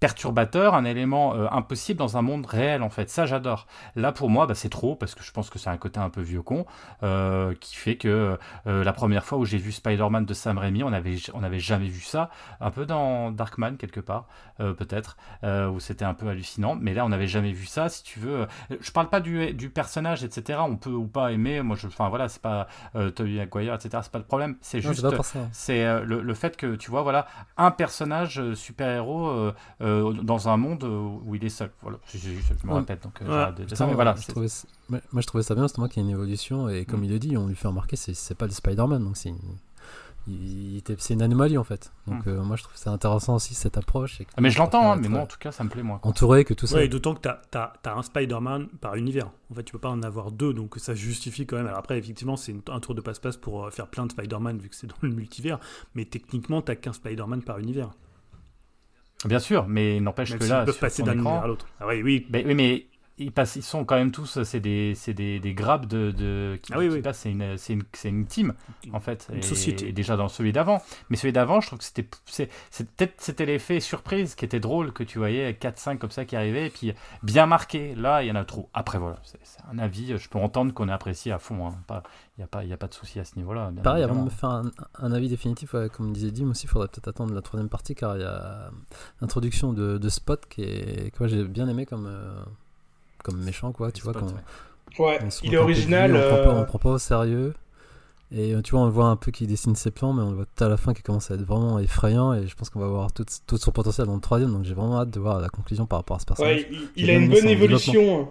perturbateur, 0.00 0.74
un 0.74 0.84
élément 0.84 1.34
euh, 1.34 1.46
impossible 1.50 1.98
dans 1.98 2.16
un 2.16 2.22
monde 2.22 2.46
réel 2.46 2.82
en 2.82 2.90
fait. 2.90 3.10
Ça 3.10 3.26
j'adore. 3.26 3.66
Là 3.96 4.12
pour 4.12 4.30
moi 4.30 4.46
bah, 4.46 4.54
c'est 4.54 4.68
trop 4.68 4.96
parce 4.96 5.14
que 5.14 5.22
je 5.22 5.32
pense 5.32 5.50
que 5.50 5.58
c'est 5.58 5.70
un 5.70 5.76
côté 5.76 6.00
un 6.00 6.10
peu 6.10 6.20
vieux 6.20 6.42
con 6.42 6.66
euh, 7.02 7.54
qui 7.60 7.76
fait 7.76 7.96
que 7.96 8.38
euh, 8.66 8.84
la 8.84 8.92
première 8.92 9.24
fois 9.24 9.38
où 9.38 9.44
j'ai 9.44 9.58
vu 9.58 9.72
Spider-Man 9.72 10.24
de 10.24 10.34
Sam 10.34 10.58
Raimi, 10.58 10.82
on 10.82 10.92
avait 10.92 11.16
on 11.34 11.42
avait 11.42 11.58
jamais 11.60 11.88
vu 11.88 12.00
ça. 12.00 12.30
Un 12.60 12.70
peu 12.70 12.86
dans 12.86 13.30
Darkman 13.30 13.76
quelque 13.76 14.00
part 14.00 14.26
euh, 14.60 14.72
peut-être 14.72 15.16
euh, 15.44 15.68
où 15.68 15.80
c'était 15.80 16.04
un 16.04 16.14
peu 16.14 16.28
hallucinant. 16.28 16.76
Mais 16.80 16.94
là 16.94 17.04
on 17.04 17.08
n'avait 17.08 17.26
jamais 17.26 17.52
vu 17.52 17.66
ça. 17.66 17.88
Si 17.88 18.02
tu 18.02 18.20
veux, 18.20 18.40
euh, 18.40 18.46
je 18.80 18.90
parle 18.90 19.08
pas 19.08 19.20
du, 19.20 19.52
du 19.54 19.70
personnage 19.70 20.24
etc. 20.24 20.60
On 20.62 20.76
peut 20.76 20.90
ou 20.90 21.06
pas 21.06 21.32
aimer. 21.32 21.62
Moi 21.62 21.76
je, 21.76 21.86
enfin 21.86 22.08
voilà 22.08 22.28
c'est 22.28 22.42
pas 22.42 22.68
euh, 22.96 23.10
Tobey 23.10 23.36
Maguire 23.36 23.74
etc. 23.74 23.98
C'est 24.02 24.12
pas 24.12 24.18
le 24.18 24.24
problème. 24.24 24.56
C'est 24.60 24.80
juste 24.80 25.06
c'est 25.52 25.84
euh, 25.84 26.04
le 26.04 26.34
fait 26.34 26.56
que 26.56 26.74
tu 26.76 26.90
vois 26.90 27.02
voilà 27.02 27.26
un 27.56 27.70
personnage 27.70 28.38
euh, 28.40 28.54
super-héros 28.54 29.28
euh, 29.28 29.54
euh, 29.80 30.12
dans 30.12 30.48
un 30.48 30.56
monde 30.56 30.84
où 30.84 31.34
il 31.34 31.44
est 31.44 31.48
seul. 31.48 31.70
Voilà, 31.82 31.98
je, 32.12 32.18
je- 32.18 32.28
je 32.28 32.66
me 32.66 32.72
répète 32.74 33.02
donc 33.02 33.18
Ouais. 33.20 33.26
j'arrête 33.26 33.54
de 33.54 33.64
dire 33.64 33.68
ça, 33.68 33.70
Justement, 33.70 33.88
mais 33.88 33.94
voilà. 33.94 34.14
je 34.16 34.22
c'est- 34.22 34.32
trouvais 34.32 34.48
ça- 34.48 34.66
moi, 34.88 35.00
je 35.14 35.26
trouvais 35.26 35.42
ça 35.42 35.54
bien 35.54 35.64
justement 35.64 35.88
qu'il 35.88 36.02
y 36.02 36.06
ait 36.06 36.08
une 36.08 36.14
évolution 36.14 36.68
et 36.68 36.84
comme 36.84 37.00
Mm. 37.00 37.04
il 37.04 37.10
le 37.10 37.18
dit, 37.18 37.36
on 37.36 37.46
lui 37.46 37.54
fait 37.56 37.68
remarquer 37.68 37.96
c'est 37.96 38.14
c'est 38.14 38.34
pas 38.34 38.46
le 38.46 38.52
Spider-Man 38.52 39.02
donc 39.04 39.16
c'est 39.16 39.28
une... 39.30 39.38
c'est 40.98 41.14
une 41.14 41.22
anomalie 41.22 41.58
en 41.58 41.64
fait. 41.64 41.92
Donc 42.06 42.26
Mm. 42.26 42.28
euh, 42.30 42.42
moi 42.42 42.56
je 42.56 42.62
trouve 42.62 42.76
ça 42.76 42.90
intéressant 42.90 43.36
aussi 43.36 43.54
cette 43.54 43.76
approche. 43.76 44.20
et 44.20 44.24
que- 44.24 44.30
Ah, 44.36 44.40
mais 44.40 44.50
je 44.50 44.58
l'entends, 44.58 44.92
hein, 44.92 44.96
mais 44.96 45.08
moi 45.08 45.20
euh, 45.20 45.22
en 45.24 45.26
tout 45.26 45.38
cas 45.38 45.52
ça 45.52 45.64
me 45.64 45.68
plaît 45.68 45.82
moins. 45.82 46.00
entouré 46.02 46.44
que 46.44 46.54
tout 46.54 46.66
ça. 46.66 46.76
Ouais, 46.76 46.86
et 46.86 46.88
d'autant 46.88 47.14
que 47.14 47.20
tu 47.20 47.28
as, 47.58 47.72
un 47.86 48.02
Spider-Man 48.02 48.68
par 48.80 48.94
univers. 48.96 49.30
En 49.50 49.54
fait, 49.54 49.62
tu 49.64 49.72
peux 49.72 49.78
pas 49.78 49.88
en 49.88 50.02
avoir 50.02 50.30
deux, 50.30 50.52
donc 50.52 50.74
ça 50.78 50.94
justifie 50.94 51.46
quand 51.46 51.56
même. 51.56 51.66
Alors 51.66 51.78
après, 51.78 51.98
effectivement, 51.98 52.36
c'est 52.36 52.54
un 52.70 52.80
tour 52.80 52.94
de 52.94 53.00
passe-passe 53.00 53.36
pour 53.36 53.64
euh, 53.66 53.70
faire 53.70 53.86
plein 53.88 54.06
de 54.06 54.12
Spider-Man 54.12 54.58
vu 54.58 54.68
que 54.68 54.74
c'est 54.76 54.86
dans 54.86 54.94
le 55.00 55.10
multivers, 55.10 55.58
mais 55.94 56.04
techniquement, 56.04 56.60
t'as 56.62 56.74
qu'un 56.76 56.92
Spider-Man 56.92 57.42
par 57.42 57.58
univers. 57.58 57.90
Bien 59.24 59.40
sûr, 59.40 59.66
mais 59.66 59.98
n'empêche 60.00 60.36
que 60.38 60.44
là, 60.44 60.64
peuvent 60.64 60.74
sur 60.74 60.80
passer 60.80 61.02
d'un 61.02 61.14
univers 61.14 61.42
à 61.42 61.46
l'autre. 61.48 61.66
Ah 61.80 61.86
oui, 61.88 62.02
oui. 62.02 62.26
mais, 62.30 62.44
oui, 62.46 62.54
mais 62.54 62.86
ils, 63.18 63.32
passent, 63.32 63.56
ils 63.56 63.62
sont 63.62 63.84
quand 63.84 63.96
même 63.96 64.10
tous, 64.12 64.42
c'est 64.44 64.60
des, 64.60 64.94
c'est 64.94 65.14
des, 65.14 65.40
des 65.40 65.54
grappes 65.54 65.86
de, 65.86 66.10
de 66.10 66.58
qui, 66.62 66.72
Ah 66.72 66.78
oui, 66.78 66.88
qui 66.88 66.94
oui. 66.94 67.02
passent, 67.02 67.18
c'est 67.20 67.30
une, 67.30 67.56
c'est 67.56 67.72
une, 67.74 67.82
c'est 67.92 68.08
une 68.08 68.26
team 68.26 68.54
en 68.92 69.00
fait. 69.00 69.28
Une 69.32 69.38
et, 69.38 69.42
société. 69.42 69.88
et 69.88 69.92
déjà 69.92 70.16
dans 70.16 70.28
celui 70.28 70.52
d'avant, 70.52 70.82
mais 71.10 71.16
celui 71.16 71.32
d'avant, 71.32 71.60
je 71.60 71.66
trouve 71.68 71.78
que 71.78 71.84
c'était, 71.84 72.08
c'est, 72.26 72.48
c'est 72.70 72.88
peut-être 72.90 73.14
c'était 73.20 73.46
l'effet 73.46 73.80
surprise 73.80 74.34
qui 74.34 74.44
était 74.44 74.60
drôle 74.60 74.92
que 74.92 75.02
tu 75.02 75.18
voyais 75.18 75.52
4-5 75.52 75.98
comme 75.98 76.10
ça 76.10 76.24
qui 76.24 76.36
arrivaient 76.36 76.66
et 76.66 76.70
puis 76.70 76.92
bien 77.22 77.46
marqué. 77.46 77.94
Là, 77.94 78.22
il 78.22 78.28
y 78.28 78.30
en 78.30 78.36
a 78.36 78.44
trop. 78.44 78.68
Après 78.74 78.98
voilà, 78.98 79.16
c'est, 79.24 79.38
un 79.70 79.78
avis. 79.78 80.16
Je 80.16 80.28
peux 80.28 80.38
entendre 80.38 80.72
qu'on 80.72 80.88
est 80.88 80.92
apprécié 80.92 81.32
à 81.32 81.38
fond. 81.38 81.66
hein. 81.66 81.74
Pas, 81.86 82.02
il 82.36 82.40
y 82.42 82.44
a 82.44 82.46
pas, 82.46 82.62
il 82.64 82.70
y 82.70 82.72
a 82.72 82.76
pas 82.76 82.86
de 82.88 82.94
souci 82.94 83.18
à 83.20 83.24
ce 83.24 83.34
niveau-là. 83.36 83.72
Pareil, 83.82 84.02
avant 84.04 84.14
de 84.16 84.24
me 84.26 84.30
faire 84.30 84.50
un, 84.50 84.70
un 84.98 85.12
avis 85.12 85.28
définitif, 85.28 85.74
ouais, 85.74 85.88
comme 85.88 86.12
disait 86.12 86.30
Dim 86.30 86.50
aussi, 86.50 86.66
il 86.66 86.68
faudrait 86.68 86.88
peut-être 86.88 87.08
attendre 87.08 87.34
la 87.34 87.42
troisième 87.42 87.68
partie 87.68 87.94
car 87.94 88.16
il 88.16 88.20
y 88.20 88.24
a 88.24 88.70
l'introduction 89.20 89.72
de, 89.72 89.98
de 89.98 90.08
Spot 90.08 90.46
qui 90.48 90.62
est, 90.62 91.10
que 91.12 91.18
moi 91.18 91.28
j'ai 91.28 91.44
bien 91.44 91.68
aimé 91.68 91.84
comme, 91.84 92.06
euh, 92.06 92.40
comme 93.30 93.42
méchant, 93.42 93.72
quoi. 93.72 93.92
Tu 93.92 94.02
vois, 94.02 94.12
qu'on- 94.14 94.26
ouais. 95.02 95.18
On 95.24 95.30
se 95.30 95.44
il 95.44 95.54
est 95.54 95.56
original. 95.56 96.10
lui, 96.10 96.16
on, 96.18 96.20
prend 96.20 96.38
pas, 96.38 96.56
euh, 96.56 96.60
on 96.62 96.64
prend 96.64 96.78
pas 96.78 96.90
au 96.90 96.98
sérieux. 96.98 97.54
Et 98.30 98.54
euh, 98.54 98.60
tu 98.60 98.72
vois, 98.72 98.80
on 98.80 98.84
le 98.86 98.90
voit 98.90 99.06
un 99.06 99.16
peu 99.16 99.30
qui 99.30 99.46
dessine 99.46 99.74
ses 99.74 99.90
plans, 99.90 100.12
mais 100.12 100.22
on 100.22 100.30
le 100.30 100.36
voit 100.36 100.44
tout 100.54 100.62
à 100.64 100.68
la 100.68 100.76
fin 100.76 100.92
qui 100.92 101.02
commence 101.02 101.30
à 101.30 101.34
être 101.34 101.42
vraiment 101.44 101.78
effrayant. 101.78 102.34
Et 102.34 102.46
je 102.46 102.54
pense 102.54 102.68
qu'on 102.68 102.80
va 102.80 102.88
voir 102.88 103.12
tout, 103.12 103.24
tout 103.46 103.56
son 103.56 103.70
potentiel 103.70 104.06
dans 104.06 104.14
le 104.14 104.20
troisième. 104.20 104.52
Donc 104.52 104.64
j'ai 104.64 104.74
vraiment 104.74 105.00
hâte 105.00 105.10
de 105.10 105.20
voir 105.20 105.40
la 105.40 105.48
conclusion 105.48 105.86
par 105.86 106.00
rapport 106.00 106.16
à 106.16 106.20
ce 106.20 106.26
personnage. 106.26 106.62
Ouais, 106.62 106.68
il, 106.96 107.10
a 107.10 107.14
une 107.14 107.28
bonne 107.28 107.48
évolution. 107.48 108.20
hein. 108.20 108.28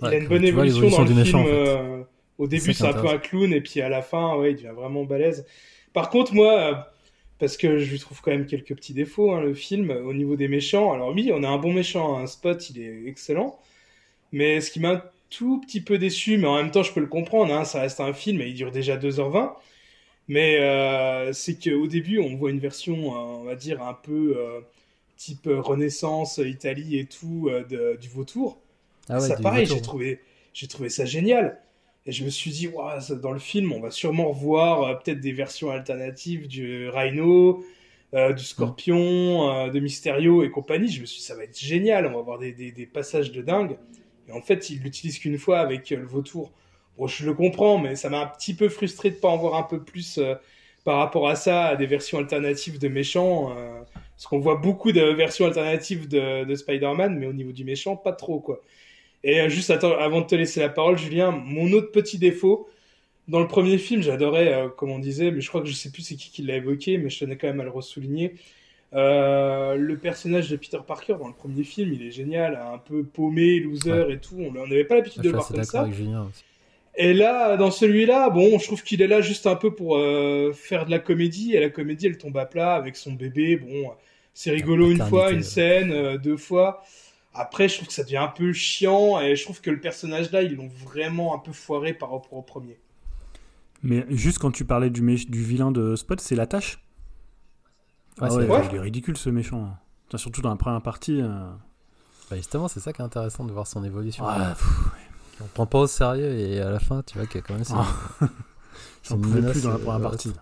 Il 0.00 0.08
Ouais, 0.08 0.14
a 0.14 0.18
une 0.18 0.28
bonne 0.28 0.44
évolution 0.44 0.90
dans 0.90 1.00
le 1.00 1.06
film. 1.06 1.18
méchant, 1.18 1.40
en 1.40 1.44
fait. 1.44 1.50
euh, 1.52 2.02
au 2.38 2.46
début, 2.46 2.72
c'est 2.72 2.84
un 2.86 2.92
peu 2.92 3.08
un 3.08 3.18
clown, 3.18 3.52
et 3.52 3.60
puis 3.60 3.80
à 3.80 3.88
la 3.88 4.02
fin, 4.02 4.36
ouais, 4.36 4.52
il 4.52 4.56
devient 4.56 4.74
vraiment 4.76 5.04
balèze. 5.04 5.44
Par 5.92 6.10
contre, 6.10 6.34
moi, 6.34 6.52
euh, 6.60 6.74
parce 7.38 7.56
que 7.56 7.78
je 7.78 7.90
lui 7.90 7.98
trouve 7.98 8.20
quand 8.20 8.30
même 8.30 8.46
quelques 8.46 8.74
petits 8.76 8.94
défauts, 8.94 9.32
hein, 9.32 9.40
le 9.40 9.54
film, 9.54 9.90
au 9.90 10.12
niveau 10.12 10.36
des 10.36 10.48
méchants. 10.48 10.92
Alors 10.92 11.12
oui, 11.14 11.32
on 11.34 11.42
a 11.42 11.48
un 11.48 11.58
bon 11.58 11.72
méchant, 11.72 12.18
un 12.18 12.26
Spot, 12.26 12.70
il 12.70 12.80
est 12.80 13.06
excellent. 13.06 13.58
Mais 14.32 14.60
ce 14.60 14.70
qui 14.70 14.80
m'a 14.80 15.12
tout 15.30 15.60
petit 15.60 15.80
peu 15.80 15.98
déçu, 15.98 16.38
mais 16.38 16.46
en 16.46 16.56
même 16.56 16.70
temps, 16.70 16.82
je 16.82 16.92
peux 16.92 17.00
le 17.00 17.06
comprendre, 17.06 17.54
hein, 17.54 17.64
ça 17.64 17.80
reste 17.80 18.00
un 18.00 18.12
film 18.12 18.40
et 18.40 18.48
il 18.48 18.54
dure 18.54 18.70
déjà 18.72 18.96
2h20. 18.96 19.56
Mais 20.28 20.58
euh, 20.60 21.32
c'est 21.32 21.58
qu'au 21.62 21.86
début, 21.86 22.18
on 22.18 22.36
voit 22.36 22.50
une 22.50 22.58
version, 22.60 22.94
euh, 23.16 23.18
on 23.40 23.44
va 23.44 23.54
dire, 23.56 23.82
un 23.82 23.94
peu 23.94 24.34
euh, 24.38 24.60
type 25.16 25.48
Renaissance, 25.50 26.38
Italie 26.38 26.98
et 26.98 27.06
tout, 27.06 27.48
euh, 27.50 27.64
de- 27.64 27.98
du 28.00 28.08
vautour. 28.08 28.58
Ah 29.08 29.20
ouais, 29.20 29.30
ça, 29.30 29.36
du 29.36 29.40
pareil, 29.40 29.66
j'ai 29.66 29.80
trouvé, 29.82 30.20
trouvé 30.68 30.88
ça 30.90 31.04
génial. 31.04 31.60
Et 32.06 32.12
je 32.12 32.24
me 32.24 32.30
suis 32.30 32.50
dit, 32.50 32.68
Ouah, 32.68 33.00
ça, 33.00 33.14
dans 33.16 33.32
le 33.32 33.38
film, 33.38 33.72
on 33.72 33.80
va 33.80 33.90
sûrement 33.90 34.28
revoir 34.30 34.82
euh, 34.84 34.94
peut-être 34.94 35.20
des 35.20 35.32
versions 35.32 35.70
alternatives 35.70 36.48
du 36.48 36.88
Rhino, 36.88 37.64
euh, 38.14 38.32
du 38.32 38.44
Scorpion, 38.44 39.50
euh, 39.50 39.70
de 39.70 39.80
Mysterio 39.80 40.42
et 40.44 40.50
compagnie. 40.50 40.88
Je 40.90 41.00
me 41.00 41.06
suis 41.06 41.18
dit, 41.20 41.24
ça 41.26 41.36
va 41.36 41.44
être 41.44 41.58
génial, 41.58 42.06
on 42.06 42.12
va 42.12 42.18
avoir 42.20 42.38
des, 42.38 42.52
des, 42.52 42.72
des 42.72 42.86
passages 42.86 43.32
de 43.32 43.42
dingue. 43.42 43.78
Et 44.28 44.32
en 44.32 44.42
fait, 44.42 44.70
il 44.70 44.80
l'utilise 44.82 45.18
qu'une 45.18 45.38
fois 45.38 45.60
avec 45.60 45.90
euh, 45.92 45.96
le 45.96 46.06
vautour. 46.06 46.52
Bon, 46.96 47.06
je 47.06 47.24
le 47.24 47.34
comprends, 47.34 47.78
mais 47.78 47.96
ça 47.96 48.08
m'a 48.10 48.20
un 48.20 48.26
petit 48.26 48.54
peu 48.54 48.68
frustré 48.68 49.10
de 49.10 49.16
pas 49.16 49.28
en 49.28 49.36
voir 49.36 49.54
un 49.54 49.62
peu 49.62 49.82
plus 49.82 50.18
euh, 50.18 50.34
par 50.84 50.98
rapport 50.98 51.28
à 51.28 51.36
ça, 51.36 51.66
à 51.66 51.76
des 51.76 51.86
versions 51.86 52.18
alternatives 52.18 52.78
de 52.78 52.88
méchants. 52.88 53.56
euh, 53.56 53.80
parce 54.16 54.26
qu'on 54.26 54.40
voit 54.40 54.56
beaucoup 54.56 54.90
de 54.92 55.00
versions 55.02 55.46
alternatives 55.46 56.08
de, 56.08 56.44
de 56.44 56.54
Spider-Man, 56.56 57.16
mais 57.18 57.26
au 57.26 57.32
niveau 57.32 57.52
du 57.52 57.64
méchant, 57.64 57.96
pas 57.96 58.12
trop, 58.12 58.40
quoi. 58.40 58.62
Et 59.24 59.48
juste 59.50 59.70
avant 59.70 60.20
de 60.22 60.26
te 60.26 60.34
laisser 60.34 60.60
la 60.60 60.68
parole, 60.68 60.98
Julien, 60.98 61.30
mon 61.30 61.72
autre 61.72 61.92
petit 61.92 62.18
défaut, 62.18 62.68
dans 63.28 63.40
le 63.40 63.48
premier 63.48 63.78
film, 63.78 64.02
j'adorais, 64.02 64.68
comme 64.76 64.90
on 64.90 64.98
disait, 64.98 65.30
mais 65.30 65.40
je 65.40 65.48
crois 65.48 65.60
que 65.60 65.68
je 65.68 65.74
sais 65.74 65.90
plus 65.90 66.02
c'est 66.02 66.16
qui 66.16 66.30
qui 66.30 66.42
l'a 66.42 66.56
évoqué, 66.56 66.98
mais 66.98 67.10
je 67.10 67.18
tenais 67.20 67.36
quand 67.36 67.48
même 67.48 67.60
à 67.60 67.64
le 67.64 67.70
ressouligner. 67.70 68.34
Euh, 68.94 69.74
le 69.74 69.98
personnage 69.98 70.48
de 70.48 70.56
Peter 70.56 70.78
Parker 70.86 71.16
dans 71.18 71.28
le 71.28 71.34
premier 71.34 71.62
film, 71.62 71.92
il 71.92 72.02
est 72.02 72.10
génial, 72.10 72.56
un 72.56 72.78
peu 72.78 73.04
paumé, 73.04 73.60
loser 73.60 74.06
et 74.10 74.18
tout. 74.18 74.36
On 74.38 74.66
n'avait 74.66 74.84
pas 74.84 74.94
l'habitude 74.94 75.22
de 75.22 75.28
le 75.28 75.34
voir 75.34 75.46
comme 75.46 75.56
d'accord 75.56 75.72
ça. 75.72 75.80
avec 75.82 75.94
Julien 75.94 76.26
aussi. 76.28 76.44
Et 77.00 77.14
là, 77.14 77.56
dans 77.56 77.70
celui-là, 77.70 78.28
bon, 78.30 78.58
je 78.58 78.64
trouve 78.64 78.82
qu'il 78.82 79.00
est 79.02 79.06
là 79.06 79.20
juste 79.20 79.46
un 79.46 79.54
peu 79.54 79.72
pour 79.72 79.96
euh, 79.96 80.52
faire 80.52 80.84
de 80.84 80.90
la 80.90 80.98
comédie. 80.98 81.54
Et 81.54 81.60
la 81.60 81.70
comédie, 81.70 82.06
elle 82.06 82.18
tombe 82.18 82.36
à 82.36 82.46
plat 82.46 82.74
avec 82.74 82.96
son 82.96 83.12
bébé. 83.12 83.56
Bon, 83.56 83.92
c'est 84.34 84.50
rigolo 84.50 84.90
une 84.90 85.04
fois, 85.04 85.30
une 85.30 85.44
scène, 85.44 85.92
euh, 85.92 86.18
deux 86.18 86.36
fois. 86.36 86.82
Après, 87.34 87.68
je 87.68 87.76
trouve 87.76 87.88
que 87.88 87.94
ça 87.94 88.02
devient 88.02 88.16
un 88.16 88.26
peu 88.26 88.52
chiant. 88.52 89.20
Et 89.20 89.36
je 89.36 89.44
trouve 89.44 89.60
que 89.60 89.70
le 89.70 89.78
personnage 89.78 90.32
là, 90.32 90.42
ils 90.42 90.56
l'ont 90.56 90.70
vraiment 90.84 91.36
un 91.36 91.38
peu 91.38 91.52
foiré 91.52 91.92
par 91.92 92.10
rapport 92.10 92.32
au 92.32 92.42
premier. 92.42 92.78
Mais 93.84 94.04
juste 94.08 94.38
quand 94.38 94.50
tu 94.50 94.64
parlais 94.64 94.90
du, 94.90 95.00
du 95.02 95.44
vilain 95.44 95.70
de 95.70 95.94
Spot, 95.94 96.20
c'est 96.20 96.34
la 96.34 96.48
tâche 96.48 96.80
Ah 98.20 98.34
ouais, 98.34 98.46
Ouais. 98.48 98.68
Il 98.70 98.76
est 98.76 98.80
ridicule 98.80 99.16
ce 99.16 99.30
méchant. 99.30 99.64
hein. 100.12 100.16
Surtout 100.18 100.40
dans 100.42 100.50
la 100.50 100.56
première 100.56 100.82
partie. 100.82 101.20
euh. 101.20 101.50
Bah, 102.30 102.36
justement, 102.36 102.68
c'est 102.68 102.80
ça 102.80 102.92
qui 102.92 103.00
est 103.00 103.04
intéressant 103.04 103.44
de 103.44 103.52
voir 103.52 103.66
son 103.66 103.82
évolution. 103.84 104.26
Ouais, 104.26 104.32
On 105.40 105.44
prend 105.54 105.66
pas 105.66 105.78
au 105.80 105.86
sérieux 105.86 106.30
et 106.32 106.60
à 106.60 106.70
la 106.70 106.78
fin, 106.80 107.02
tu 107.02 107.16
vois 107.18 107.26
qu'il 107.26 107.36
y 107.40 107.44
a 107.44 107.46
quand 107.46 107.54
même. 107.54 107.64
c'est- 107.64 107.74
Ah. 107.76 107.86
c'est 108.20 108.26
J'en 109.10 109.18
pouvais 109.20 109.42
plus 109.50 109.62
dans 109.62 109.70
la 109.70 109.76
euh, 109.76 109.78
première 109.78 109.96
ouais, 110.00 110.02
partie. 110.02 110.32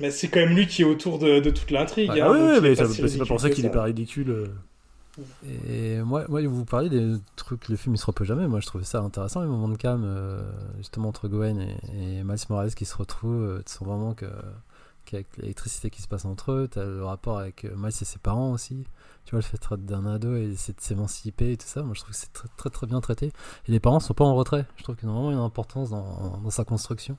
Mais 0.00 0.10
c'est 0.10 0.28
quand 0.28 0.40
même 0.40 0.54
lui 0.56 0.66
qui 0.66 0.82
est 0.82 0.84
autour 0.84 1.18
de, 1.18 1.40
de 1.40 1.50
toute 1.50 1.70
l'intrigue. 1.70 2.10
Ah 2.12 2.28
hein, 2.30 2.56
est 2.56 2.60
mais 2.60 2.74
pas 2.74 2.86
si 2.88 3.08
c'est 3.08 3.18
pas 3.18 3.24
pour 3.26 3.36
ridicule 3.36 3.38
ça 3.40 3.50
qu'il 3.50 3.66
est 3.66 3.70
pas 3.70 3.82
ridicule. 3.84 4.30
euh. 4.30 4.46
Et 5.68 6.00
moi, 6.02 6.24
moi, 6.28 6.40
vous 6.46 6.64
parlez 6.64 6.88
des 6.88 7.16
trucs, 7.36 7.68
le 7.68 7.76
film 7.76 7.94
il 7.94 7.98
se 7.98 8.06
repose 8.06 8.26
jamais. 8.26 8.48
Moi, 8.48 8.60
je 8.60 8.66
trouvais 8.66 8.84
ça 8.84 9.00
intéressant, 9.00 9.42
les 9.42 9.46
moments 9.46 9.68
de 9.68 9.76
calme, 9.76 10.04
euh, 10.06 10.42
justement 10.78 11.08
entre 11.10 11.28
Gwen 11.28 11.60
et, 11.60 11.76
et 12.18 12.24
Miles 12.24 12.36
Morales 12.48 12.74
qui 12.74 12.86
se 12.86 12.96
retrouvent. 12.96 13.42
euh, 13.42 13.62
tu 13.66 13.72
sens 13.72 13.86
vraiment 13.86 14.14
que 14.14 14.26
qu'avec 15.04 15.36
l'électricité 15.36 15.90
qui 15.90 16.02
se 16.02 16.08
passe 16.08 16.24
entre 16.24 16.52
eux, 16.52 16.68
t'as 16.70 16.84
le 16.84 17.04
rapport 17.04 17.38
avec 17.38 17.64
euh, 17.64 17.74
Miles 17.76 17.88
et 17.88 18.04
ses 18.04 18.18
parents 18.18 18.52
aussi. 18.52 18.84
Tu 19.24 19.32
vois, 19.32 19.40
le 19.40 19.44
fait 19.44 19.84
d'un 19.84 20.06
ado 20.06 20.34
et 20.36 20.44
essayer 20.44 20.74
de 20.74 20.80
s'émanciper 20.80 21.52
et 21.52 21.56
tout 21.56 21.66
ça. 21.66 21.82
Moi, 21.82 21.94
je 21.94 22.00
trouve 22.00 22.12
que 22.12 22.16
c'est 22.16 22.32
très, 22.32 22.48
très, 22.56 22.70
très 22.70 22.86
bien 22.86 23.00
traité. 23.00 23.26
Et 23.66 23.72
les 23.72 23.80
parents 23.80 24.00
sont 24.00 24.14
pas 24.14 24.24
en 24.24 24.34
retrait. 24.34 24.66
Je 24.76 24.82
trouve 24.82 24.96
qu'ils 24.96 25.08
ont 25.08 25.14
vraiment 25.14 25.30
une 25.30 25.38
importance 25.38 25.90
dans, 25.90 26.38
dans 26.38 26.50
sa 26.50 26.64
construction. 26.64 27.16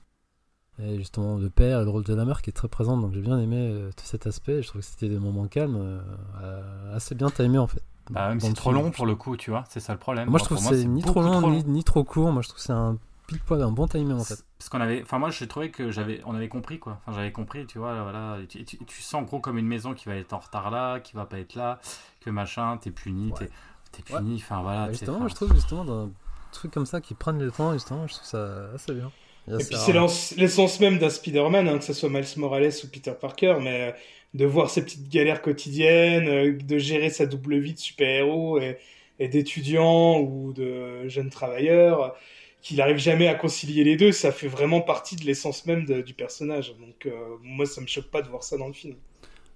Et 0.79 0.97
justement, 0.97 1.37
le 1.37 1.49
père 1.49 1.81
et 1.81 1.83
le 1.83 1.89
rôle 1.89 2.03
de 2.03 2.13
la 2.13 2.25
mère 2.25 2.41
qui 2.41 2.49
est 2.49 2.53
très 2.53 2.67
présente. 2.67 2.99
Donc, 3.01 3.13
j'ai 3.13 3.21
bien 3.21 3.39
aimé 3.39 3.57
euh, 3.71 3.91
tout 3.95 4.05
cet 4.05 4.27
aspect. 4.27 4.61
Je 4.61 4.67
trouve 4.67 4.81
que 4.81 4.87
c'était 4.87 5.09
des 5.09 5.19
moments 5.19 5.47
calmes, 5.47 6.01
euh, 6.41 6.95
assez 6.95 7.15
bien 7.15 7.29
timés 7.29 7.59
en 7.59 7.67
fait. 7.67 7.83
Bah, 8.09 8.29
même 8.29 8.39
c'est 8.39 8.53
trop 8.53 8.73
long 8.73 8.91
pour 8.91 9.05
le 9.05 9.15
coup, 9.15 9.37
tu 9.37 9.49
vois, 9.49 9.63
c'est 9.69 9.79
ça 9.79 9.93
le 9.93 9.99
problème. 9.99 10.29
Moi, 10.29 10.39
je 10.39 10.43
trouve 10.45 10.57
que 10.57 10.63
c'est 10.63 10.83
ni 10.83 11.01
trop 11.01 11.21
long, 11.21 11.49
Ni, 11.49 11.63
ni 11.63 11.83
trop 11.83 12.03
court. 12.03 12.31
Moi, 12.31 12.41
je 12.41 12.49
trouve 12.49 12.59
que 12.59 12.65
c'est 12.65 12.73
un 12.73 12.97
pile 13.27 13.39
poil, 13.39 13.61
un 13.61 13.71
bon 13.71 13.87
timing 13.87 14.13
en 14.17 14.23
fait. 14.23 14.43
Parce 14.57 14.69
qu'on 14.69 14.81
avait, 14.81 15.01
enfin 15.03 15.19
moi 15.19 15.29
j'ai 15.31 15.47
trouvé 15.47 15.69
que 15.71 15.91
j'avais, 15.91 16.21
on 16.25 16.35
avait 16.35 16.47
compris 16.49 16.79
quoi. 16.79 16.99
Enfin 17.05 17.15
j'avais 17.17 17.31
compris, 17.31 17.65
tu 17.65 17.77
vois, 17.79 18.01
voilà. 18.03 18.37
Et 18.43 18.47
tu, 18.47 18.59
et 18.59 18.65
tu- 18.65 18.77
tu 18.85 19.01
sens 19.01 19.21
en 19.21 19.23
gros 19.23 19.39
comme 19.39 19.57
une 19.57 19.67
maison 19.67 19.93
qui 19.93 20.05
va 20.07 20.15
être 20.15 20.33
en 20.33 20.39
retard 20.39 20.71
là, 20.71 20.99
qui 20.99 21.13
va 21.15 21.25
pas 21.25 21.39
être 21.39 21.55
là, 21.55 21.79
que 22.21 22.29
machin, 22.29 22.77
t'es 22.77 22.91
puni, 22.91 23.31
Ouais. 23.31 23.47
t'es, 23.91 24.03
t'es 24.03 24.13
puni. 24.15 24.35
Enfin 24.35 24.61
voilà. 24.61 24.85
Bah, 24.85 24.91
justement, 24.91 25.27
je 25.27 25.35
trouve 25.35 25.53
justement 25.53 25.85
dans 25.85 26.05
un 26.05 26.11
truc 26.51 26.71
comme 26.71 26.85
ça 26.85 27.01
qui 27.01 27.13
prennent 27.13 27.39
le 27.39 27.51
temps, 27.51 27.73
justement, 27.73 28.07
je 28.07 28.13
trouve 28.15 28.25
ça 28.27 28.67
assez 28.75 28.93
bien. 28.93 29.11
Et 29.47 29.57
puis 29.57 29.75
c'est 29.75 29.93
l'essence 30.37 30.79
même 30.79 30.99
d'un 30.99 31.09
Spider-Man, 31.09 31.67
hein, 31.67 31.77
que 31.77 31.83
ce 31.83 31.91
soit 31.93 32.09
Miles 32.09 32.23
Morales 32.37 32.71
ou 32.83 32.87
Peter 32.87 33.11
Parker, 33.19 33.57
mais 33.61 33.89
euh, 33.89 33.91
de 34.35 34.45
voir 34.45 34.69
ses 34.69 34.83
petites 34.85 35.09
galères 35.09 35.41
quotidiennes, 35.41 36.29
euh, 36.29 36.57
de 36.57 36.77
gérer 36.77 37.09
sa 37.09 37.25
double 37.25 37.57
vie 37.59 37.73
de 37.73 37.79
super-héros 37.79 38.59
et, 38.59 38.77
et 39.19 39.27
d'étudiant 39.27 40.19
ou 40.21 40.53
de 40.53 41.09
jeune 41.09 41.29
travailleur, 41.29 42.01
euh, 42.03 42.09
qu'il 42.63 42.77
n'arrive 42.77 42.97
jamais 42.97 43.27
à 43.27 43.35
concilier 43.35 43.83
les 43.83 43.97
deux, 43.97 44.13
ça 44.13 44.31
fait 44.31 44.47
vraiment 44.47 44.81
partie 44.81 45.17
de 45.17 45.25
l'essence 45.25 45.65
même 45.65 45.85
du 45.85 46.13
personnage. 46.13 46.73
Donc 46.79 47.05
euh, 47.05 47.11
moi, 47.43 47.65
ça 47.65 47.81
me 47.81 47.87
choque 47.87 48.09
pas 48.09 48.21
de 48.21 48.29
voir 48.29 48.41
ça 48.41 48.57
dans 48.57 48.67
le 48.67 48.73
film. 48.73 48.95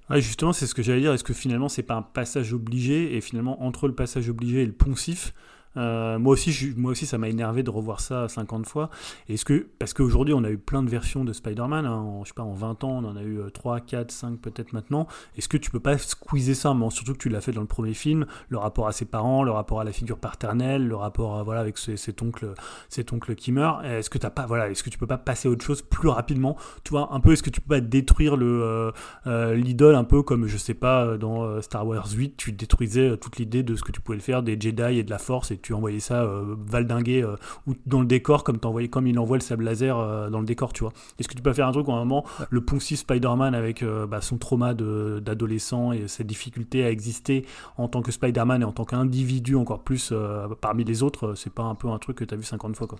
Ouais, 0.09 0.21
justement, 0.21 0.51
c'est 0.53 0.67
ce 0.67 0.75
que 0.75 0.83
j'allais 0.83 0.99
dire. 1.01 1.13
Est-ce 1.13 1.23
que 1.23 1.33
finalement, 1.33 1.69
c'est 1.69 1.83
pas 1.83 1.95
un 1.95 2.01
passage 2.01 2.53
obligé? 2.53 3.15
Et 3.15 3.21
finalement, 3.21 3.63
entre 3.63 3.87
le 3.87 3.95
passage 3.95 4.29
obligé 4.29 4.61
et 4.61 4.65
le 4.65 4.73
poncif, 4.73 5.33
euh, 5.77 6.17
moi, 6.19 6.33
aussi, 6.33 6.73
moi 6.75 6.91
aussi, 6.91 7.05
ça 7.05 7.17
m'a 7.17 7.29
énervé 7.29 7.63
de 7.63 7.69
revoir 7.69 7.99
ça 7.99 8.27
50 8.27 8.65
fois. 8.65 8.89
Est-ce 9.29 9.45
que, 9.45 9.67
parce 9.79 9.93
qu'aujourd'hui, 9.93 10.33
on 10.33 10.43
a 10.43 10.49
eu 10.49 10.57
plein 10.57 10.83
de 10.83 10.89
versions 10.89 11.23
de 11.23 11.33
Spider-Man. 11.33 11.85
hein, 11.85 11.91
en, 11.91 12.23
je 12.23 12.29
sais 12.29 12.33
pas, 12.33 12.43
en 12.43 12.53
20 12.53 12.83
ans, 12.83 12.89
on 13.03 13.05
en 13.05 13.15
a 13.15 13.21
eu 13.21 13.39
euh, 13.39 13.49
3, 13.49 13.79
4, 13.81 14.11
5 14.11 14.39
peut-être 14.39 14.73
maintenant. 14.73 15.07
Est-ce 15.37 15.47
que 15.47 15.57
tu 15.57 15.71
peux 15.71 15.79
pas 15.79 15.97
squeezer 15.97 16.55
ça 16.55 16.73
mais 16.73 16.89
Surtout 16.89 17.13
que 17.13 17.17
tu 17.19 17.29
l'as 17.29 17.41
fait 17.41 17.51
dans 17.51 17.61
le 17.61 17.67
premier 17.67 17.93
film. 17.93 18.25
Le 18.49 18.57
rapport 18.57 18.87
à 18.87 18.91
ses 18.91 19.05
parents, 19.05 19.43
le 19.43 19.51
rapport 19.51 19.79
à 19.79 19.83
la 19.83 19.91
figure 19.91 20.17
paternelle, 20.17 20.87
le 20.87 20.95
rapport 20.95 21.43
voilà, 21.43 21.61
avec 21.61 21.77
ce- 21.77 21.95
cet, 21.95 22.21
oncle, 22.21 22.53
cet 22.89 23.13
oncle 23.13 23.35
qui 23.35 23.51
meurt. 23.51 23.85
Est-ce 23.85 24.09
que, 24.09 24.17
t'as 24.17 24.29
pas, 24.29 24.45
voilà, 24.45 24.69
est-ce 24.69 24.83
que 24.83 24.89
tu 24.89 24.97
peux 24.97 25.07
pas 25.07 25.17
passer 25.17 25.47
à 25.47 25.51
autre 25.51 25.63
chose 25.63 25.81
plus 25.81 26.09
rapidement? 26.09 26.57
Tu 26.83 26.89
vois, 26.91 27.13
un 27.13 27.19
peu, 27.19 27.33
est-ce 27.33 27.43
que 27.43 27.49
tu 27.49 27.61
peux 27.61 27.75
pas 27.75 27.81
détruire 27.81 28.35
le. 28.37 28.63
euh, 28.63 28.91
euh, 29.27 29.53
l'idole 29.55 29.95
un 29.95 30.03
peu 30.03 30.23
comme 30.23 30.47
je 30.47 30.57
sais 30.57 30.73
pas 30.73 31.17
dans 31.17 31.61
Star 31.61 31.85
Wars 31.85 32.07
8 32.11 32.35
tu 32.37 32.51
détruisais 32.51 33.17
toute 33.17 33.37
l'idée 33.37 33.63
de 33.63 33.75
ce 33.75 33.83
que 33.83 33.91
tu 33.91 34.01
pouvais 34.01 34.17
le 34.17 34.21
faire 34.23 34.43
des 34.43 34.57
Jedi 34.59 34.99
et 34.99 35.03
de 35.03 35.09
la 35.09 35.17
Force 35.17 35.51
envoyais 35.73 35.99
ça 35.99 36.23
euh, 36.23 36.55
valdinguer 36.67 37.23
euh, 37.23 37.35
ou 37.67 37.73
dans 37.85 37.99
le 38.01 38.05
décor 38.07 38.43
comme 38.43 38.57
t'envoyais 38.59 38.87
comme 38.87 39.07
il 39.07 39.17
envoie 39.19 39.37
le 39.37 39.41
sable 39.41 39.63
laser 39.63 39.97
euh, 39.97 40.29
dans 40.29 40.39
le 40.39 40.45
décor 40.45 40.73
tu 40.73 40.81
vois 40.83 40.93
est-ce 41.19 41.27
que 41.27 41.33
tu 41.35 41.41
peux 41.41 41.53
faire 41.53 41.67
un 41.67 41.71
truc 41.71 41.87
où 41.87 41.91
à 41.91 41.95
un 41.95 42.05
moment 42.05 42.25
le 42.49 42.61
poncif 42.61 42.99
Spider-Man 42.99 43.55
avec 43.55 43.83
euh, 43.83 44.05
bah, 44.07 44.21
son 44.21 44.37
trauma 44.37 44.73
de- 44.73 45.21
d'adolescent 45.23 45.91
et 45.91 46.07
ses 46.07 46.23
difficultés 46.23 46.83
à 46.83 46.89
exister 46.91 47.45
en 47.77 47.87
tant 47.87 48.01
que 48.01 48.11
Spider-Man 48.11 48.61
et 48.61 48.65
en 48.65 48.71
tant 48.71 48.85
qu'individu 48.85 49.55
encore 49.55 49.81
plus 49.83 50.13
parmi 50.61 50.83
les 50.83 51.03
autres 51.03 51.33
c'est 51.35 51.53
pas 51.53 51.63
un 51.63 51.75
peu 51.75 51.87
un 51.89 51.97
truc 51.97 52.17
que 52.17 52.23
t'as 52.25 52.35
vu 52.35 52.43
50 52.43 52.75
fois 52.75 52.87
quoi 52.87 52.97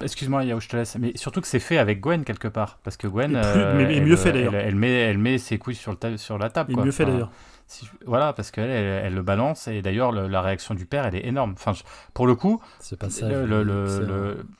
Excuse-moi, 0.00 0.44
Yao, 0.44 0.60
je 0.60 0.68
te 0.68 0.76
laisse. 0.76 0.96
Mais 0.98 1.12
surtout 1.16 1.40
que 1.40 1.46
c'est 1.46 1.58
fait 1.58 1.76
avec 1.78 2.00
Gwen 2.00 2.24
quelque 2.24 2.46
part, 2.48 2.78
parce 2.84 2.96
que 2.96 3.08
Gwen, 3.08 3.30
plus- 3.32 3.38
mais- 3.40 3.96
elle, 3.96 4.04
mieux 4.04 4.16
fait, 4.16 4.32
d'ailleurs. 4.32 4.54
Elle, 4.54 4.68
elle 4.68 4.76
met, 4.76 4.92
elle 4.92 5.18
met 5.18 5.38
ses 5.38 5.58
couilles 5.58 5.74
sur, 5.74 5.92
le 6.00 6.16
sur 6.16 6.38
la 6.38 6.50
table. 6.50 6.72
quoi. 6.74 6.84
mieux 6.84 6.92
fait 6.92 7.02
Enfin, 7.02 7.12
d'ailleurs 7.12 7.30
Si 7.72 7.86
je- 7.86 7.90
Voilà, 8.06 8.32
parce 8.34 8.50
qu'elle 8.50 8.68
elle, 8.68 9.06
elle 9.06 9.14
le 9.14 9.22
balance 9.22 9.66
et 9.66 9.80
d'ailleurs 9.80 10.12
le- 10.12 10.26
la 10.28 10.42
réaction 10.42 10.74
du 10.74 10.84
père 10.84 11.06
elle 11.06 11.14
est 11.14 11.26
énorme. 11.26 11.52
Enfin, 11.54 11.72
je- 11.72 11.82
pour 12.12 12.26
le 12.26 12.34
coup, 12.34 12.60
Ce 12.80 12.94
passage. 12.94 13.30
le, 13.32 13.46
le- 13.46 13.62
le- 13.62 13.84
excellent. 13.84 14.06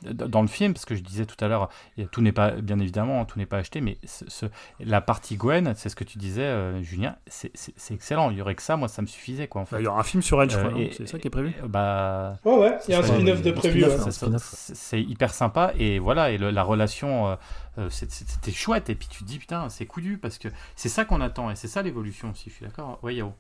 le- 0.05 0.29
dans 0.29 0.41
le 0.41 0.49
film, 0.49 0.73
parce 0.73 0.87
que 0.87 0.95
je 0.95 1.03
disais 1.03 1.27
tout 1.27 1.37
à 1.45 1.49
l'heure, 1.49 1.69
tout 2.11 2.23
n'est 2.23 2.33
pas, 2.33 2.53
bien 2.53 2.79
évidemment, 2.79 3.25
tout 3.27 3.39
n'est 3.39 3.45
pas 3.47 3.59
acheté, 3.59 3.81
mais 3.83 3.99
ce- 4.07 4.25
ce- 4.29 4.47
la 4.81 5.01
partie 5.03 5.37
Gwen, 5.37 5.75
c'est 5.77 5.91
ce 5.91 5.97
que 5.97 6.05
tu 6.05 6.17
disais, 6.17 6.43
euh, 6.43 6.83
Julien, 6.83 7.17
c'est 7.27 7.53
excellent. 7.91 8.31
Il 8.31 8.39
y 8.39 8.41
aurait 8.41 8.55
que 8.55 8.63
ça, 8.63 8.77
moi, 8.77 8.89
ça 8.89 9.03
me 9.03 9.07
suffisait, 9.07 9.47
quoi, 9.47 9.61
en 9.61 9.67
fait. 9.67 9.77
Bah, 9.77 9.81
Il 9.83 9.85
y 9.85 9.89
aura 9.89 10.01
un 10.01 10.05
film 10.05 10.23
sur 10.23 10.43
elle, 10.43 10.49
je 10.51 10.59
Euh, 10.59 10.69
crois, 10.71 10.81
c'est 10.97 11.07
ça 11.07 11.19
qui 11.19 11.27
est 11.27 11.31
prévu 11.31 11.53
Bah, 11.69 12.37
Ouais, 12.45 12.57
ouais, 12.57 12.79
il 12.89 12.93
y 12.93 12.95
a 12.95 13.01
un 13.01 13.03
spin-off 13.03 13.43
de 13.43 13.51
prévu. 13.53 13.85
ouais. 13.85 13.91
c'est- 14.39 15.03
hyper 15.03 15.35
sympa 15.35 15.73
et 15.79 15.99
voilà 15.99 16.31
et 16.31 16.39
le- 16.39 16.51
la 16.51 16.63
relation 16.63 17.37
euh, 17.79 17.89
c'était 17.91 18.53
chouette 18.53 18.91
et 18.91 18.95
puis 18.95 19.09
tu 19.09 19.25
te 19.25 19.29
dis 19.29 19.39
putain 19.39 19.69
c'est 19.69 19.87
coudu 19.87 20.19
parce 20.19 20.39
que 20.39 20.49
c'est 20.77 20.89
ça 20.91 21.05
qu'on 21.05 21.21
attend 21.21 21.51
et 21.51 21.57
c'est 21.57 21.69
ça 21.69 21.81
l'évolution 21.83 22.31
aussi 22.31 22.51
je 22.51 22.55
suis 22.57 22.67
d'accord 22.67 22.99
ouais 23.03 23.15
Yao 23.15 23.33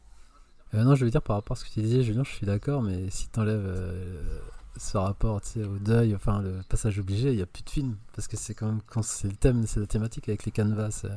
Euh, 0.75 0.85
non, 0.85 0.95
je 0.95 1.05
veux 1.05 1.11
dire 1.11 1.21
par 1.23 1.37
rapport 1.37 1.57
à 1.57 1.61
ce 1.61 1.65
que 1.67 1.71
tu 1.71 1.83
disais, 1.83 2.03
Julien, 2.03 2.25
je 2.25 2.31
suis 2.33 2.47
d'accord, 2.47 2.81
mais 2.83 3.11
si 3.11 3.29
t'enlèves 3.29 3.67
euh, 3.67 4.39
ce 4.79 4.97
rapport 4.97 5.43
tu 5.43 5.63
au 5.63 5.77
deuil, 5.79 6.15
enfin 6.15 6.41
le 6.41 6.63
passage 6.67 6.99
obligé, 6.99 7.31
il 7.31 7.37
n'y 7.37 7.43
a 7.43 7.47
plus 7.47 7.63
de 7.63 7.69
film. 7.69 7.97
Parce 8.17 8.27
que 8.27 8.39
c'est 8.39 8.55
quand 8.55 8.67
même 8.67 8.81
quand 8.87 9.03
c'est 9.03 9.29
le 9.29 9.35
thème, 9.37 9.67
c'est 9.67 9.81
la 9.81 9.87
thématique 9.87 10.31
avec 10.31 10.47
les 10.47 10.51
canvas 10.53 11.03
euh, 11.05 11.11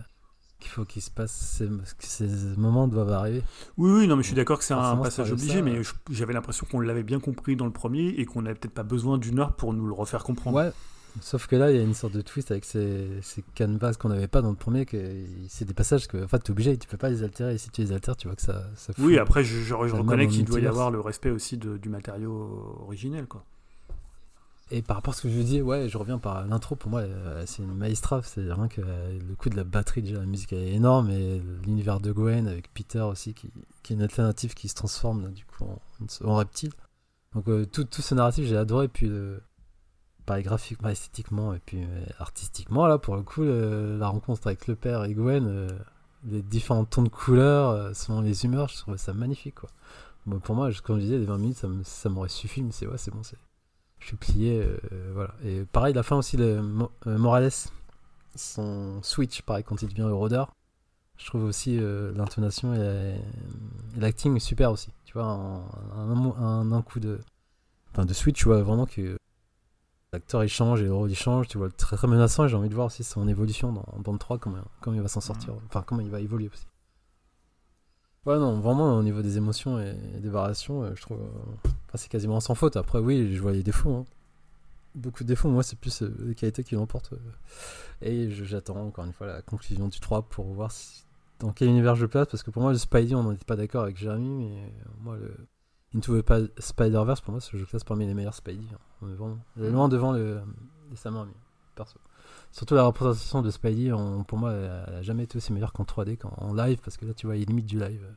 qu'il 0.59 0.69
faut 0.71 0.83
qu'il 0.83 1.01
se 1.01 1.09
passe, 1.09 1.31
ces, 1.31 1.67
que 1.67 2.05
ces 2.05 2.27
moments 2.57 2.89
doivent 2.89 3.13
arriver. 3.13 3.43
Oui, 3.77 3.91
oui, 3.91 4.07
non, 4.09 4.17
mais 4.17 4.23
je 4.23 4.27
suis 4.27 4.35
d'accord 4.35 4.57
que 4.57 4.65
c'est 4.65 4.73
un 4.73 4.97
passage 4.97 5.31
obligé, 5.31 5.55
ça. 5.59 5.61
mais 5.61 5.81
j'avais 6.09 6.33
l'impression 6.33 6.67
qu'on 6.69 6.81
l'avait 6.81 7.03
bien 7.03 7.21
compris 7.21 7.55
dans 7.55 7.65
le 7.65 7.71
premier 7.73 8.07
et 8.09 8.25
qu'on 8.25 8.41
n'avait 8.41 8.55
peut-être 8.55 8.73
pas 8.73 8.83
besoin 8.83 9.17
d'une 9.17 9.39
heure 9.39 9.53
pour 9.55 9.73
nous 9.73 9.87
le 9.87 9.93
refaire 9.93 10.23
comprendre. 10.25 10.57
Ouais. 10.57 10.71
Sauf 11.21 11.47
que 11.47 11.55
là, 11.55 11.71
il 11.71 11.77
y 11.77 11.79
a 11.79 11.83
une 11.83 11.93
sorte 11.93 12.13
de 12.13 12.21
twist 12.21 12.51
avec 12.51 12.65
ces, 12.65 13.07
ces 13.21 13.41
canvas 13.57 13.93
qu'on 13.93 14.09
n'avait 14.09 14.27
pas 14.27 14.41
dans 14.41 14.49
le 14.49 14.55
premier, 14.55 14.85
que 14.85 14.97
c'est 15.47 15.65
des 15.65 15.73
passages 15.73 16.07
que 16.07 16.23
en 16.23 16.27
fait, 16.27 16.39
tu 16.39 16.47
es 16.47 16.51
obligé, 16.51 16.77
tu 16.77 16.87
peux 16.87 16.97
pas 16.97 17.09
les 17.09 17.23
altérer, 17.23 17.53
et 17.55 17.57
si 17.57 17.69
tu 17.69 17.81
les 17.81 17.91
altères, 17.93 18.17
tu 18.17 18.27
vois 18.27 18.35
que 18.35 18.41
ça, 18.41 18.63
ça 18.75 18.91
fout. 18.93 19.03
Oui, 19.05 19.17
après, 19.17 19.43
je, 19.43 19.55
je- 19.59 19.63
je 19.63 19.71
Ça 19.91 19.97
reconnais 19.97 20.27
qu'il 20.27 20.43
doit 20.45 20.59
y 20.59 20.67
avoir 20.67 20.91
le 20.91 20.99
respect 20.99 21.29
aussi 21.31 21.57
de- 21.57 21.77
du 21.77 21.87
matériau 21.89 22.75
originel, 22.81 23.27
quoi. 23.27 23.45
Et 24.71 24.81
par 24.81 24.97
rapport 24.97 25.13
à 25.13 25.17
ce 25.17 25.21
que 25.21 25.29
je 25.29 25.39
dis, 25.41 25.61
ouais, 25.61 25.87
je 25.89 25.97
reviens 25.97 26.17
par 26.17 26.45
l'intro, 26.47 26.75
pour 26.75 26.89
moi, 26.89 27.01
euh, 27.01 27.43
c'est 27.45 27.61
une 27.61 27.75
maestra, 27.75 28.21
c'est 28.23 28.51
rien 28.51 28.67
que 28.67 28.81
euh, 28.83 29.19
le 29.27 29.35
coup 29.35 29.49
de 29.49 29.55
la 29.55 29.63
batterie, 29.63 30.01
déjà, 30.01 30.19
la 30.19 30.25
musique 30.25 30.51
elle 30.53 30.63
est 30.67 30.73
énorme, 30.73 31.11
et 31.11 31.39
l'univers 31.63 31.99
de 31.99 32.11
Gwen 32.11 32.47
avec 32.47 32.73
Peter 32.73 33.01
aussi, 33.01 33.35
qui, 33.35 33.51
qui 33.83 33.93
est 33.93 33.95
une 33.95 34.01
alternative 34.01 34.55
qui 34.55 34.67
se 34.67 34.73
transforme, 34.75 35.21
là, 35.23 35.29
du 35.29 35.45
coup, 35.45 35.65
en, 35.65 35.79
en 36.27 36.35
reptile. 36.35 36.71
Donc, 37.35 37.47
euh, 37.47 37.65
tout, 37.65 37.83
tout 37.83 38.01
ce 38.01 38.15
narratif, 38.15 38.47
j'ai 38.47 38.57
adoré, 38.57 38.87
puis, 38.87 39.07
euh, 39.07 39.37
pareil, 40.25 40.43
graphiquement, 40.43 40.89
esthétiquement, 40.89 41.53
et 41.53 41.59
puis 41.59 41.83
euh, 41.83 42.05
artistiquement, 42.19 42.87
là, 42.87 42.97
pour 42.97 43.15
le 43.15 43.23
coup, 43.23 43.43
la 43.43 44.07
rencontre 44.07 44.47
avec 44.47 44.67
le 44.67 44.75
père 44.75 45.03
et 45.05 45.13
Gwen, 45.13 45.45
euh, 45.47 45.69
les 46.25 46.41
différents 46.41 46.85
tons 46.85 47.03
de 47.03 47.09
couleurs, 47.09 47.69
euh, 47.69 47.93
selon 47.93 48.21
les 48.21 48.45
humeurs, 48.45 48.69
je 48.69 48.77
trouvais 48.77 48.97
ça 48.97 49.13
magnifique, 49.13 49.55
quoi. 49.55 49.69
Bon, 50.25 50.39
pour 50.39 50.55
moi, 50.55 50.69
comme 50.83 50.97
je 50.97 51.03
disais, 51.03 51.17
les 51.19 51.25
20 51.25 51.37
minutes, 51.37 51.63
ça 51.83 52.09
m'aurait 52.09 52.29
suffi, 52.29 52.63
mais 52.63 52.71
c'est 52.71 52.87
bon, 52.87 52.97
c'est 52.97 53.37
je 53.99 54.07
suis 54.07 54.17
plié, 54.17 54.61
euh, 54.61 55.11
voilà. 55.13 55.33
Et 55.43 55.63
pareil, 55.65 55.93
la 55.93 56.03
fin 56.03 56.17
aussi, 56.17 56.37
le 56.37 56.61
Mo- 56.61 56.91
Morales, 57.05 57.51
son 58.35 59.01
switch, 59.03 59.41
pareil, 59.43 59.63
quand 59.63 59.81
il 59.81 59.89
devient 59.89 60.03
le 60.07 60.13
rôdeur, 60.13 60.51
je 61.17 61.25
trouve 61.27 61.43
aussi 61.45 61.79
l'intonation 62.15 62.73
et, 62.73 62.77
la- 62.79 63.09
et 63.15 63.21
l'acting 63.97 64.39
super 64.39 64.71
aussi. 64.71 64.89
Tu 65.05 65.13
vois, 65.13 65.25
un 65.95 66.81
coup 66.83 66.99
de, 66.99 67.19
enfin, 67.91 68.05
de 68.05 68.13
switch, 68.13 68.39
tu 68.39 68.45
vois 68.45 68.61
vraiment 68.63 68.85
que 68.85 69.17
l'acteur 70.15 70.43
il 70.43 70.49
change 70.49 70.81
et 70.81 70.85
le 70.85 70.93
rôle 70.93 71.09
il 71.11 71.15
change, 71.15 71.47
tu 71.47 71.57
vois, 71.57 71.69
très 71.69 71.95
très 71.97 72.07
menaçant 72.07 72.45
et 72.45 72.49
j'ai 72.49 72.55
envie 72.55 72.69
de 72.69 72.75
voir 72.75 72.87
aussi 72.87 73.03
son 73.03 73.27
évolution 73.27 73.71
dans 73.71 73.85
Band 73.99 74.17
3, 74.17 74.37
comment, 74.39 74.57
comment 74.81 74.95
il 74.95 75.01
va 75.01 75.07
s'en 75.07 75.21
sortir, 75.21 75.53
enfin, 75.67 75.83
comment 75.85 76.01
il 76.01 76.09
va 76.09 76.19
évoluer 76.19 76.49
aussi. 76.51 76.65
Ouais, 78.25 78.39
non, 78.39 78.59
vraiment, 78.59 78.95
au 78.97 79.03
niveau 79.03 79.21
des 79.21 79.37
émotions 79.37 79.79
et 79.79 79.93
des 80.19 80.29
variations, 80.29 80.81
euh, 80.83 80.95
je 80.95 81.01
trouve. 81.01 81.19
euh, 81.21 81.27
enfin, 81.65 81.97
c'est 81.97 82.09
quasiment 82.09 82.39
sans 82.39 82.55
faute. 82.55 82.75
Après, 82.75 82.97
oui, 82.97 83.35
je 83.35 83.39
vois 83.41 83.51
les 83.51 83.61
défauts. 83.61 83.97
hein. 83.97 84.05
Beaucoup 84.95 85.23
de 85.23 85.27
défauts. 85.27 85.49
Moi, 85.49 85.61
c'est 85.61 85.77
plus 85.77 86.01
euh, 86.01 86.11
les 86.25 86.33
qualités 86.33 86.63
qui 86.63 86.73
l'emportent. 86.73 87.13
euh. 87.13 87.17
Et 88.01 88.31
j'attends 88.31 88.77
encore 88.87 89.05
une 89.05 89.13
fois 89.13 89.27
la 89.27 89.41
conclusion 89.43 89.87
du 89.89 89.99
3 89.99 90.23
pour 90.23 90.45
voir 90.45 90.71
si- 90.71 91.03
dans 91.37 91.51
quel 91.51 91.67
univers 91.67 91.95
je 91.95 92.07
place. 92.07 92.27
Parce 92.31 92.41
que 92.41 92.49
pour 92.49 92.63
moi, 92.63 92.71
le 92.71 92.79
Spidey, 92.79 93.13
on 93.13 93.29
n'était 93.31 93.45
pas 93.45 93.57
d'accord 93.57 93.83
avec 93.83 93.95
Jérémy. 93.97 94.29
Mais 94.49 94.73
moi, 95.01 95.17
le 95.17 95.35
Into 95.95 96.19
the 96.19 96.49
Spider-Verse, 96.59 97.21
pour 97.21 97.31
moi, 97.31 97.41
je 97.53 97.63
classe 97.63 97.83
parmi 97.83 98.07
les 98.07 98.15
meilleurs 98.15 98.33
Spidey. 98.33 98.65
hein. 98.73 98.77
On 99.05 99.09
est 99.11 99.15
vraiment 99.15 99.37
on 99.57 99.63
est 99.63 99.69
loin 99.71 99.87
devant 99.89 100.11
le, 100.11 100.41
les 100.89 100.95
Sam 100.95 101.17
Raimi, 101.17 101.33
perso. 101.75 101.99
Surtout 102.51 102.75
la 102.75 102.83
représentation 102.83 103.41
de 103.41 103.49
Spidey, 103.51 103.91
pour 104.27 104.37
moi, 104.37 104.51
elle 104.53 104.95
a 104.95 105.01
jamais 105.01 105.23
été 105.23 105.37
aussi 105.37 105.51
meilleure 105.53 105.73
qu'en 105.73 105.83
3D, 105.83 106.17
qu'en 106.17 106.33
en 106.37 106.53
live, 106.53 106.79
parce 106.83 106.97
que 106.97 107.05
là, 107.05 107.13
tu 107.13 107.25
vois, 107.27 107.35
il 107.37 107.45
limite 107.47 107.65
du 107.65 107.77
live. 107.79 108.01
euh, 108.03 108.11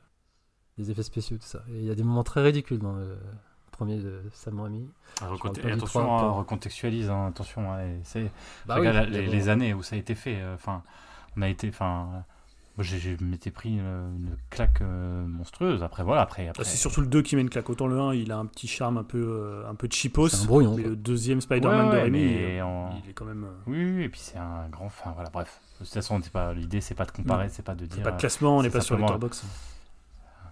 Les 0.78 0.90
effets 0.90 1.02
spéciaux, 1.02 1.36
tout 1.38 1.46
ça. 1.46 1.62
Et 1.70 1.78
il 1.78 1.84
y 1.84 1.90
a 1.90 1.94
des 1.96 2.04
moments 2.04 2.22
très 2.24 2.40
ridicules 2.42 2.78
dans 2.78 2.92
le 2.94 3.18
premier 3.72 3.98
de 3.98 4.22
Sam 4.32 4.60
Raimi. 4.60 4.88
Ah, 5.20 5.28
et 5.32 5.50
du 5.50 5.72
attention, 5.72 6.00
trois, 6.00 6.02
hein, 6.04 6.20
pas- 6.20 6.30
recontextualise, 6.30 7.10
hein, 7.10 7.26
attention. 7.26 7.72
hein, 7.72 7.80
et 7.80 8.30
Bah 8.66 8.76
oui, 8.80 8.86
les, 9.10 9.26
les 9.26 9.48
années 9.48 9.74
où 9.74 9.82
ça 9.82 9.96
a 9.96 9.98
été 9.98 10.14
fait. 10.14 10.40
euh, 10.40 10.54
Enfin, 10.54 10.82
on 11.36 11.42
a 11.42 11.48
été, 11.48 11.68
enfin, 11.68 12.24
j'ai, 12.84 12.98
je 12.98 13.22
m'étais 13.24 13.50
pris 13.50 13.70
une, 13.70 13.78
une 13.80 14.36
claque 14.50 14.80
euh, 14.82 15.26
monstrueuse. 15.26 15.82
Après, 15.82 16.02
voilà, 16.02 16.22
après, 16.22 16.48
après. 16.48 16.62
Ah, 16.64 16.68
C'est 16.68 16.76
surtout 16.76 17.00
le 17.00 17.06
2 17.06 17.22
qui 17.22 17.36
met 17.36 17.42
une 17.42 17.50
claque. 17.50 17.68
Autant 17.70 17.86
le 17.86 17.98
1, 17.98 18.14
il 18.14 18.30
a 18.32 18.36
un 18.38 18.46
petit 18.46 18.66
charme 18.68 18.98
un 18.98 19.04
peu, 19.04 19.18
euh, 19.22 19.68
un 19.68 19.74
peu 19.74 19.88
cheapos. 19.90 20.28
C'est 20.28 20.42
un 20.42 20.46
brouillon. 20.46 20.76
Mais 20.76 20.82
le 20.84 20.96
deuxième 20.96 21.40
Spider-Man 21.40 21.88
Ouais, 21.88 21.96
de 21.98 22.02
ouais, 22.04 22.10
mais 22.10 22.58
euh, 22.60 22.64
en- 22.64 23.00
il 23.04 23.10
est 23.10 23.14
quand 23.14 23.24
même. 23.24 23.44
euh, 23.44 23.48
Oui, 23.66 23.84
oui, 23.84 24.02
et 24.04 24.08
puis 24.08 24.20
c'est 24.20 24.38
un 24.38 24.68
grand. 24.70 24.86
Enfin, 24.86 25.12
voilà, 25.14 25.30
bref. 25.30 25.60
De 25.80 25.84
toute 25.84 25.94
façon, 25.94 26.20
c'est 26.22 26.32
pas 26.32 26.52
l'idée, 26.54 26.80
c'est 26.80 26.94
pas 26.94 27.04
de 27.04 27.12
comparer, 27.12 27.48
c'est 27.50 27.62
pas 27.64 27.74
de 27.74 27.84
c'est 27.84 27.94
dire. 27.94 28.02
pas 28.02 28.10
de 28.10 28.16
euh, 28.16 28.18
classement, 28.18 28.56
on 28.58 28.62
n'est 28.62 28.70
pas 28.70 28.80
sur 28.80 28.96
Letterboxd. 28.98 29.44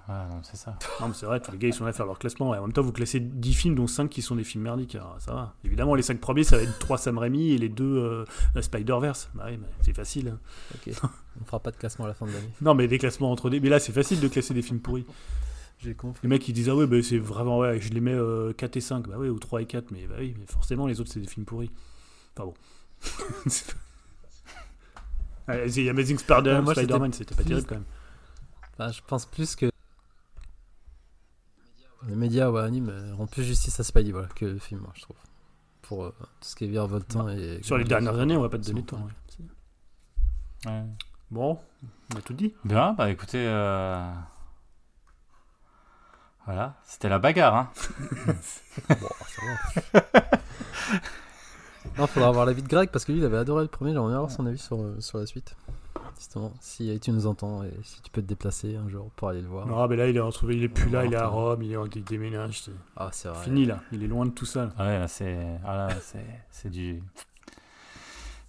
Non, 0.09 0.41
c'est 0.43 0.57
ça. 0.57 0.79
Non, 1.01 1.09
mais 1.09 1.15
c'est 1.15 1.27
vrai, 1.27 1.41
tous 1.41 1.51
les 1.53 1.59
gars 1.59 1.69
ils 1.69 1.75
sont 1.75 1.85
là 1.85 1.91
à 1.91 1.93
faire 1.93 2.07
leur 2.07 2.19
classement. 2.19 2.55
Et 2.55 2.59
en 2.59 2.63
même 2.63 2.73
temps, 2.73 2.83
vous 2.83 2.93
classez 2.93 3.19
10 3.21 3.55
films, 3.55 3.75
dont 3.75 3.87
5 3.87 4.09
qui 4.09 4.23
sont 4.23 4.37
des 4.37 4.45
films 4.45 4.65
merdiques. 4.65 4.95
Alors, 4.95 5.17
ça 5.19 5.33
va. 5.35 5.55
Évidemment, 5.65 5.95
les 5.95 6.03
5 6.03 6.21
premiers, 6.21 6.45
ça 6.45 6.57
va 6.57 6.63
être 6.63 6.79
3 6.79 6.99
Sam 6.99 7.19
Raimi 7.19 7.53
et 7.53 7.59
les 7.59 7.69
2 7.69 8.25
Spider-Verse. 8.61 9.31
Bah 9.35 9.47
oui, 9.49 9.59
c'est 9.83 9.95
facile. 9.97 10.37
Ok. 10.75 10.95
On 11.41 11.45
fera 11.45 11.59
pas 11.61 11.71
de 11.73 11.77
classement 11.77 12.05
à 12.05 12.09
la 12.09 12.15
fin 12.15 12.27
de 12.27 12.33
l'année. 12.33 12.51
Non, 12.61 12.75
mais 12.75 12.87
des 12.89 12.99
classements 12.99 13.31
entre 13.33 13.51
des. 13.51 13.59
Mais 13.61 13.69
là, 13.69 13.79
c'est 13.81 13.93
facile 13.93 14.21
de 14.21 14.29
classer 14.29 14.55
des 14.55 14.63
films 14.63 14.81
pourris. 14.81 15.05
J'ai 15.79 15.95
compris. 15.95 16.21
Les 16.23 16.29
mecs 16.29 16.49
ils 16.49 16.53
disent 16.55 16.69
Ah 16.71 16.77
ouais, 16.77 16.87
bah, 16.87 17.03
c'est 17.03 17.19
vraiment. 17.19 17.59
Ouais, 17.59 17.81
je 17.81 17.93
les 17.93 18.01
mets 18.01 18.15
euh, 18.15 18.53
4 18.55 18.77
et 18.77 18.81
5. 18.81 19.09
Bah 19.09 19.17
oui, 19.19 19.29
ou 19.29 19.39
3 19.39 19.63
et 19.63 19.67
4. 19.67 19.91
Mais 19.91 20.07
bah 20.07 20.15
oui, 20.21 20.35
mais 20.39 20.47
forcément, 20.47 20.87
les 20.87 21.01
autres, 21.01 21.11
c'est 21.13 21.21
des 21.21 21.27
films 21.29 21.45
pourris. 21.45 21.71
Enfin 22.37 22.47
bon. 22.47 22.55
The 25.49 25.89
Amazing 25.91 26.19
Spider- 26.19 26.61
Spider-Man, 26.67 27.13
c'était 27.13 27.35
pas 27.35 27.43
plus- 27.43 27.49
terrible 27.51 27.67
quand 27.69 27.75
même. 27.77 27.85
Enfin, 28.79 28.93
je 28.93 29.01
pense 29.07 29.27
plus 29.27 29.55
que 29.57 29.71
les 32.09 32.15
médias 32.17 32.49
ou 32.51 32.57
anime 32.57 32.89
euh, 32.91 33.15
rendent 33.15 33.31
plus 33.31 33.45
justice 33.45 33.79
à 33.81 33.85
Spidey 33.85 34.13
voilà, 34.13 34.29
que 34.29 34.45
le 34.45 34.59
film, 34.59 34.81
moi, 34.81 34.93
je 34.95 35.03
trouve. 35.03 35.17
Pour 35.83 36.05
euh, 36.05 36.15
tout 36.19 36.27
ce 36.49 36.57
qui 36.57 36.65
est 36.65 36.69
virevoltant 36.69 37.29
et. 37.29 37.61
Sur 37.63 37.79
les 37.79 37.85
dernières 37.85 38.19
années, 38.19 38.37
on 38.37 38.43
va 38.43 38.49
pas 38.49 38.59
te 38.59 38.67
donner 38.67 38.83
de 38.83 38.87
temps. 38.87 38.99
ouais. 38.99 40.71
Ouais. 40.71 40.83
Bon, 41.31 41.59
on 42.15 42.19
a 42.19 42.23
tout 42.23 42.33
dit. 42.35 42.55
Bien, 42.65 42.93
bah 42.95 43.11
écoutez. 43.11 43.45
euh, 43.47 44.11
Voilà, 46.45 46.75
c'était 46.85 47.09
la 47.09 47.19
bagarre, 47.19 47.55
hein. 47.55 47.71
Bon, 48.89 49.09
ça 49.27 49.43
va. 49.93 50.31
non, 51.99 52.07
faudra 52.07 52.29
avoir 52.29 52.47
l'avis 52.47 52.63
de 52.63 52.69
Greg 52.69 52.91
parce 52.91 53.05
que 53.05 53.13
lui, 53.13 53.19
il 53.21 53.25
avait 53.25 53.37
adoré 53.39 53.63
le 53.63 53.69
premier. 53.69 53.93
J'aimerais 53.93 54.15
avoir 54.15 54.31
son 54.31 54.47
avis 54.47 54.59
sur, 54.59 54.81
euh, 54.81 55.01
sur 55.01 55.19
la 55.19 55.27
suite. 55.27 55.57
Justement, 56.19 56.53
si 56.61 56.99
tu 57.01 57.11
nous 57.11 57.27
entends 57.27 57.63
et 57.63 57.71
si 57.83 58.01
tu 58.01 58.11
peux 58.11 58.23
te 58.23 58.27
déplacer 58.27 58.75
un 58.77 58.89
jour 58.89 59.11
pour 59.17 59.29
aller 59.29 59.43
le 59.43 59.49
voir. 59.49 59.67
Non, 59.67 59.87
mais 59.87 59.97
là, 59.97 60.09
il 60.09 60.17
est, 60.17 60.21
retrouvé, 60.21 60.57
il 60.57 60.65
est 60.65 60.69
plus 60.69 60.89
là, 60.91 61.05
il 61.05 61.13
est 61.13 61.17
à. 61.17 61.27
Rome, 61.27 61.63
il, 61.63 61.73
est, 61.73 61.77
il 61.95 62.05
déménage. 62.05 62.63
C'est 62.63 62.71
Ah, 62.97 63.11
c'est 63.13 63.29
vrai. 63.29 63.45
fini 63.45 63.67
là, 63.67 63.81
il 63.93 64.03
est 64.03 64.07
loin 64.07 64.25
de 64.25 64.31
tout 64.31 64.47
ça. 64.47 64.65
là. 64.79 64.85
Ouais, 64.85 64.99
là, 64.99 65.09
c'est. 65.09 65.37
ah, 65.67 65.77
là, 65.77 65.89
c'est... 66.01 66.25
c'est 66.51 66.71
du. 66.71 67.03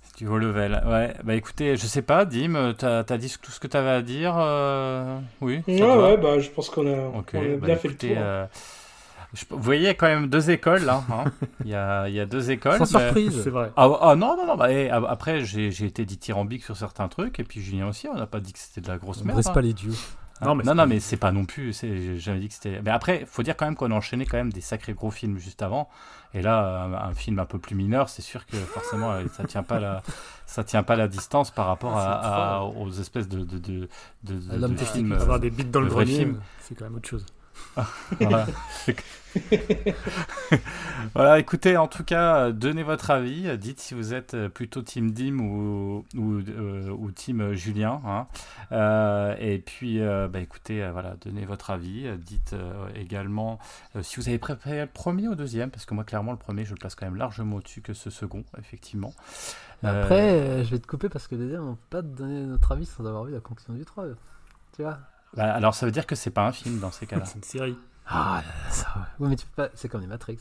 c'est 0.01 0.17
du 0.17 0.27
haut 0.27 0.37
level. 0.37 0.81
Ouais, 0.87 1.13
bah 1.25 1.35
écoutez, 1.35 1.75
je 1.75 1.85
sais 1.87 2.01
pas, 2.01 2.23
Dim, 2.23 2.73
t'as, 2.77 3.03
dit 3.17 3.35
tout 3.41 3.51
ce 3.51 3.59
que 3.59 3.67
t'avais 3.67 3.89
à 3.89 4.01
dire 4.01 4.33
euh, 4.37 5.19
Oui 5.41 5.61
Ouais, 5.67 5.81
ouais, 5.81 6.17
bah, 6.17 6.39
je 6.39 6.49
pense 6.49 6.69
qu'on 6.69 6.87
a, 6.87 6.97
on 7.13 7.19
a 7.19 7.23
bah, 7.57 7.65
bien 7.67 7.75
fait 7.75 7.89
écoutez, 7.89 8.09
le 8.09 8.15
tour. 8.15 8.23
euh, 8.25 8.45
je- 9.37 9.45
vous 9.49 9.61
voyez 9.61 9.95
quand 9.95 10.07
même 10.07 10.27
deux 10.27 10.49
écoles 10.49 10.83
là. 10.83 11.03
hein. 11.11 11.25
Il 11.63 11.69
y, 11.71 11.75
a, 11.75 12.07
il 12.09 12.15
y 12.15 12.19
a 12.19 12.25
deux 12.25 12.49
écoles. 12.51 12.77
Sans 12.85 12.97
mais- 12.97 13.05
surprise. 13.05 13.41
C'est 13.43 13.49
vrai. 13.49 13.71
Ah, 13.77 13.89
ah, 14.01 14.15
non, 14.15 14.35
non, 14.37 14.45
non. 14.47 14.55
Bah, 14.57 14.71
et, 14.71 14.89
a- 14.89 14.95
après, 15.07 15.43
j'ai, 15.45 15.71
j'ai 15.71 15.85
été 15.85 16.05
dithyrambique 16.05 16.63
sur 16.63 16.75
certains 16.77 17.07
trucs. 17.07 17.39
Et 17.39 17.43
puis 17.43 17.61
Julien 17.61 17.87
aussi, 17.87 18.07
on 18.07 18.15
n'a 18.15 18.27
pas 18.27 18.39
dit 18.39 18.53
que 18.53 18.59
c'était 18.59 18.81
de 18.81 18.87
la 18.87 18.97
grosse 18.97 19.21
On 19.21 19.25
merde. 19.25 19.35
brise 19.37 19.47
hein. 19.47 19.53
pas 19.53 19.61
les 19.61 19.73
dieux. 19.73 19.93
Non, 20.39 20.53
mais 20.53 20.63
non, 20.63 20.71
c'est 20.71 20.75
non, 20.75 20.83
pas- 20.83 20.85
mais 20.87 20.99
c'est 20.99 21.17
pas 21.17 21.31
non 21.31 21.45
plus. 21.45 21.73
C'est, 21.73 21.97
j'ai 21.99 22.17
jamais 22.19 22.39
dit 22.39 22.47
que 22.47 22.53
c'était. 22.53 22.79
Mais 22.83 22.91
après, 22.91 23.25
faut 23.25 23.41
dire 23.41 23.57
quand 23.57 23.65
même 23.65 23.75
qu'on 23.75 23.89
a 23.91 23.95
enchaîné 23.95 24.25
quand 24.27 24.37
même 24.37 24.53
des 24.53 24.61
sacrés 24.61 24.93
gros 24.93 25.09
films 25.09 25.39
juste 25.39 25.63
avant. 25.63 25.89
Et 26.35 26.41
là, 26.43 26.83
un, 26.83 26.93
un 27.09 27.13
film 27.13 27.39
un 27.39 27.45
peu 27.45 27.57
plus 27.57 27.73
mineur, 27.73 28.09
c'est 28.09 28.21
sûr 28.21 28.45
que 28.45 28.57
forcément, 28.57 29.11
euh, 29.13 29.23
ça 29.33 29.45
tient 29.45 29.63
pas 29.63 29.79
la, 29.79 30.03
ça 30.45 30.63
tient 30.63 30.83
pas 30.83 30.95
la 30.95 31.07
distance 31.07 31.49
par 31.49 31.65
rapport 31.65 31.97
Ah, 31.97 32.19
à, 32.19 32.21
c'est 32.21 32.77
à- 32.77 32.81
aux 32.83 32.91
espèces 32.91 33.27
de, 33.29 33.39
de, 33.39 33.57
de, 33.57 33.87
de, 34.23 34.75
films. 34.77 35.13
euh, 35.13 35.21
Avoir 35.21 35.39
des 35.39 35.49
bites 35.49 35.71
dans 35.71 35.81
le 35.81 35.87
vrai 35.87 36.05
film. 36.05 36.39
c'est 36.59 36.75
quand 36.75 36.83
même 36.85 36.95
autre 36.95 37.09
chose. 37.09 37.25
voilà. 41.13 41.39
écoutez, 41.39 41.77
en 41.77 41.87
tout 41.87 42.03
cas, 42.03 42.51
donnez 42.51 42.83
votre 42.83 43.11
avis. 43.11 43.57
Dites 43.57 43.79
si 43.79 43.93
vous 43.93 44.13
êtes 44.13 44.35
plutôt 44.49 44.81
Team 44.81 45.11
Dim 45.11 45.39
ou, 45.39 46.05
ou, 46.15 46.39
euh, 46.49 47.11
Team 47.15 47.53
Julien. 47.53 48.01
Hein. 48.05 48.27
Euh, 48.71 49.35
et 49.39 49.59
puis, 49.59 50.01
euh, 50.01 50.27
bah, 50.27 50.39
écoutez, 50.39 50.87
voilà, 50.91 51.15
donnez 51.23 51.45
votre 51.45 51.69
avis. 51.69 52.07
Dites 52.17 52.55
également 52.95 53.59
si 54.01 54.17
vous 54.17 54.27
avez 54.27 54.39
préféré 54.39 54.81
le 54.81 54.87
premier 54.87 55.27
ou 55.27 55.31
le 55.31 55.37
deuxième, 55.37 55.69
parce 55.69 55.85
que 55.85 55.93
moi, 55.93 56.03
clairement, 56.03 56.31
le 56.31 56.37
premier, 56.37 56.65
je 56.65 56.71
le 56.71 56.77
place 56.77 56.95
quand 56.95 57.05
même 57.05 57.15
largement 57.15 57.57
au-dessus 57.57 57.81
que 57.81 57.93
ce 57.93 58.09
second, 58.09 58.43
effectivement. 58.57 59.13
Après, 59.83 60.63
je 60.63 60.71
vais 60.71 60.79
te 60.79 60.87
couper 60.87 61.09
parce 61.09 61.27
que 61.27 61.35
le 61.35 61.41
deuxième, 61.41 61.63
on 61.63 61.75
peut 61.75 61.97
pas 61.97 62.01
te 62.01 62.07
donner 62.07 62.45
notre 62.45 62.71
avis 62.71 62.85
sans 62.85 63.05
avoir 63.05 63.25
vu 63.25 63.33
la 63.33 63.39
conclusion 63.39 63.73
du 63.73 63.85
3. 63.85 64.05
Tu 64.75 64.81
vois 64.81 64.97
bah, 65.37 65.53
alors, 65.53 65.75
ça 65.75 65.85
veut 65.85 65.91
dire 65.91 66.07
que 66.07 66.15
c'est 66.15 66.31
pas 66.31 66.47
un 66.47 66.51
film 66.51 66.79
dans 66.79 66.91
ces 66.91 67.05
cas-là. 67.05 67.23
c'est 67.25 67.35
une 67.35 67.43
série. 67.43 67.77
Ah, 68.07 68.41
ça. 68.69 68.87
Ouais, 69.19 69.29
mais 69.29 69.35
tu 69.35 69.45
peux 69.45 69.63
pas. 69.63 69.69
C'est 69.75 69.87
comme 69.87 70.01
les 70.01 70.07
Matrix, 70.07 70.39